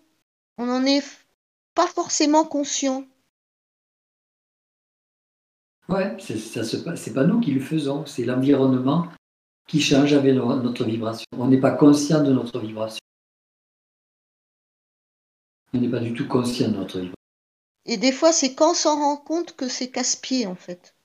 on 0.58 0.68
en 0.68 0.84
est 0.84 1.04
pas 1.74 1.86
forcément 1.86 2.44
conscient. 2.44 3.06
Ouais, 5.88 6.16
ça 6.18 6.64
se 6.64 6.96
c'est 6.96 7.14
pas 7.14 7.24
nous 7.24 7.40
qui 7.40 7.52
le 7.52 7.60
faisons, 7.60 8.06
c'est 8.06 8.24
l'environnement 8.24 9.08
qui 9.68 9.80
change 9.80 10.12
avec 10.12 10.34
notre 10.34 10.84
vibration. 10.84 11.26
On 11.36 11.48
n'est 11.48 11.60
pas 11.60 11.72
conscient 11.72 12.22
de 12.22 12.32
notre 12.32 12.58
vibration. 12.58 13.00
On 15.72 15.78
n'est 15.78 15.88
pas 15.88 16.00
du 16.00 16.12
tout 16.12 16.26
conscient 16.26 16.68
de 16.68 16.76
notre 16.76 16.98
vibration. 16.98 17.14
Et 17.84 17.96
des 17.96 18.12
fois, 18.12 18.32
c'est 18.32 18.54
quand 18.54 18.72
on 18.72 18.74
s'en 18.74 18.96
rend 18.96 19.16
compte 19.16 19.54
que 19.54 19.68
c'est 19.68 19.90
casse-pied, 19.90 20.46
en 20.46 20.56
fait. 20.56 20.96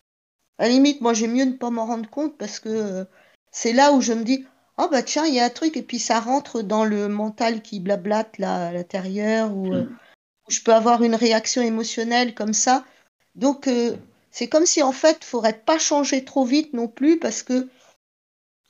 À 0.57 0.63
la 0.63 0.69
limite, 0.69 1.01
moi, 1.01 1.13
j'aime 1.13 1.33
mieux 1.33 1.45
ne 1.45 1.53
pas 1.53 1.69
m'en 1.69 1.85
rendre 1.85 2.09
compte 2.09 2.37
parce 2.37 2.59
que 2.59 2.69
euh, 2.69 3.05
c'est 3.51 3.73
là 3.73 3.93
où 3.93 4.01
je 4.01 4.13
me 4.13 4.23
dis, 4.23 4.45
oh 4.77 4.87
bah 4.91 5.03
tiens, 5.03 5.25
il 5.25 5.35
y 5.35 5.39
a 5.39 5.45
un 5.45 5.49
truc, 5.49 5.77
et 5.77 5.83
puis 5.83 5.99
ça 5.99 6.19
rentre 6.19 6.61
dans 6.61 6.85
le 6.85 7.07
mental 7.07 7.61
qui 7.61 7.79
blablate 7.79 8.39
là 8.39 8.67
à 8.67 8.71
l'intérieur, 8.71 9.55
ou 9.55 9.73
euh, 9.73 9.85
je 10.49 10.61
peux 10.61 10.73
avoir 10.73 11.03
une 11.03 11.15
réaction 11.15 11.61
émotionnelle 11.61 12.33
comme 12.33 12.53
ça. 12.53 12.83
Donc, 13.35 13.67
euh, 13.67 13.95
c'est 14.31 14.49
comme 14.49 14.65
si 14.65 14.81
en 14.81 14.91
fait, 14.91 15.19
il 15.21 15.25
faudrait 15.25 15.59
pas 15.59 15.77
changer 15.77 16.25
trop 16.25 16.45
vite 16.45 16.73
non 16.73 16.87
plus, 16.87 17.19
parce 17.19 17.43
que 17.43 17.69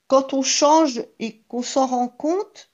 quand 0.08 0.34
on 0.34 0.42
change 0.42 1.06
et 1.20 1.42
qu'on 1.48 1.62
s'en 1.62 1.88
rend 1.88 2.10
compte, 2.10 2.72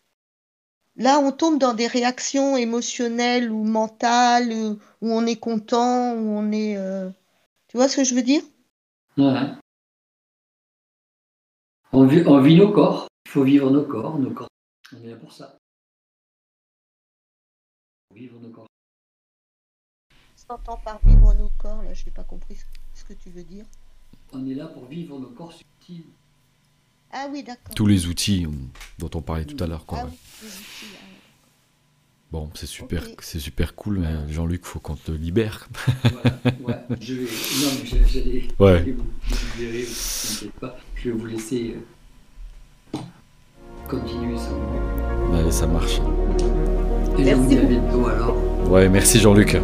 là, 0.95 1.19
on 1.19 1.31
tombe 1.31 1.59
dans 1.59 1.73
des 1.73 1.87
réactions 1.87 2.57
émotionnelles 2.57 3.51
ou 3.51 3.63
mentales, 3.63 4.51
où 4.53 5.11
on 5.11 5.25
est 5.25 5.39
content, 5.39 6.13
où 6.13 6.37
on 6.37 6.51
est... 6.51 6.77
Tu 7.67 7.77
vois 7.77 7.89
ce 7.89 7.97
que 7.97 8.03
je 8.03 8.15
veux 8.15 8.23
dire? 8.23 8.41
On, 11.93 12.05
vit, 12.05 12.55
nos 12.55 12.71
corps. 12.71 13.07
Il 13.25 13.31
faut 13.31 13.43
vivre 13.43 13.69
nos 13.69 13.83
corps. 13.83 14.17
Nos 14.17 14.31
corps. 14.31 14.47
On 14.95 15.03
est 15.03 15.09
là 15.09 15.15
pour 15.15 15.33
ça. 15.33 15.57
Vivre 18.13 18.39
nos 18.39 18.49
corps. 18.49 18.67
S'entend 20.47 20.77
par 20.77 20.99
vivre 21.03 21.33
nos 21.33 21.51
corps, 21.57 21.81
là, 21.83 21.93
je 21.93 22.05
n'ai 22.05 22.11
pas 22.11 22.23
compris 22.23 22.55
ce 22.93 23.03
que 23.03 23.11
tu 23.11 23.29
veux 23.29 23.43
dire. 23.43 23.65
On 24.31 24.47
est 24.47 24.53
là 24.53 24.67
pour 24.67 24.85
vivre 24.85 25.19
nos 25.19 25.27
corps 25.27 25.51
subtils. 25.51 26.05
Ah 27.11 27.27
oui, 27.29 27.43
d'accord. 27.43 27.75
Tous 27.75 27.85
les 27.85 28.07
outils 28.07 28.47
dont 28.97 29.09
on 29.15 29.21
parlait 29.21 29.43
tout 29.43 29.61
à 29.61 29.67
l'heure. 29.67 29.83
Ah 29.89 30.05
Bon, 32.31 32.49
c'est 32.55 32.65
super, 32.65 33.03
c'est 33.19 33.39
super 33.39 33.75
cool, 33.75 33.99
mais 33.99 34.33
Jean-Luc, 34.33 34.65
faut 34.65 34.79
qu'on 34.79 34.95
te 34.95 35.11
libère. 35.11 35.67
ouais, 36.61 36.75
je 37.01 37.13
vais, 37.13 37.21
non, 37.21 37.71
mais 37.81 38.05
j'allais 38.05 38.47
ouais. 38.59 38.91
vous 38.91 39.05
libérer, 39.57 39.85
t'inquiète 39.85 40.59
pas. 40.59 40.77
Je 40.95 41.09
vais 41.09 41.15
vous 41.15 41.25
laisser 41.25 41.75
euh, 42.93 42.99
continuer 43.89 44.37
ça. 44.37 44.51
Allez, 45.33 45.51
ça 45.51 45.67
marche. 45.67 45.99
Et 47.17 47.23
merci. 47.23 47.33
vous 47.33 47.47
dis 47.47 47.57
à 47.57 47.63
bientôt 47.63 48.07
alors. 48.07 48.69
Ouais, 48.69 48.87
merci 48.89 49.19
Jean-Luc. 49.19 49.57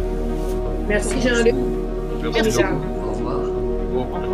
Merci 0.88 1.20
Jean-Luc. 1.20 1.54
Merci. 2.32 2.58
Au 2.62 3.12
revoir. 3.12 3.38
Au 3.96 4.02
revoir. 4.02 4.33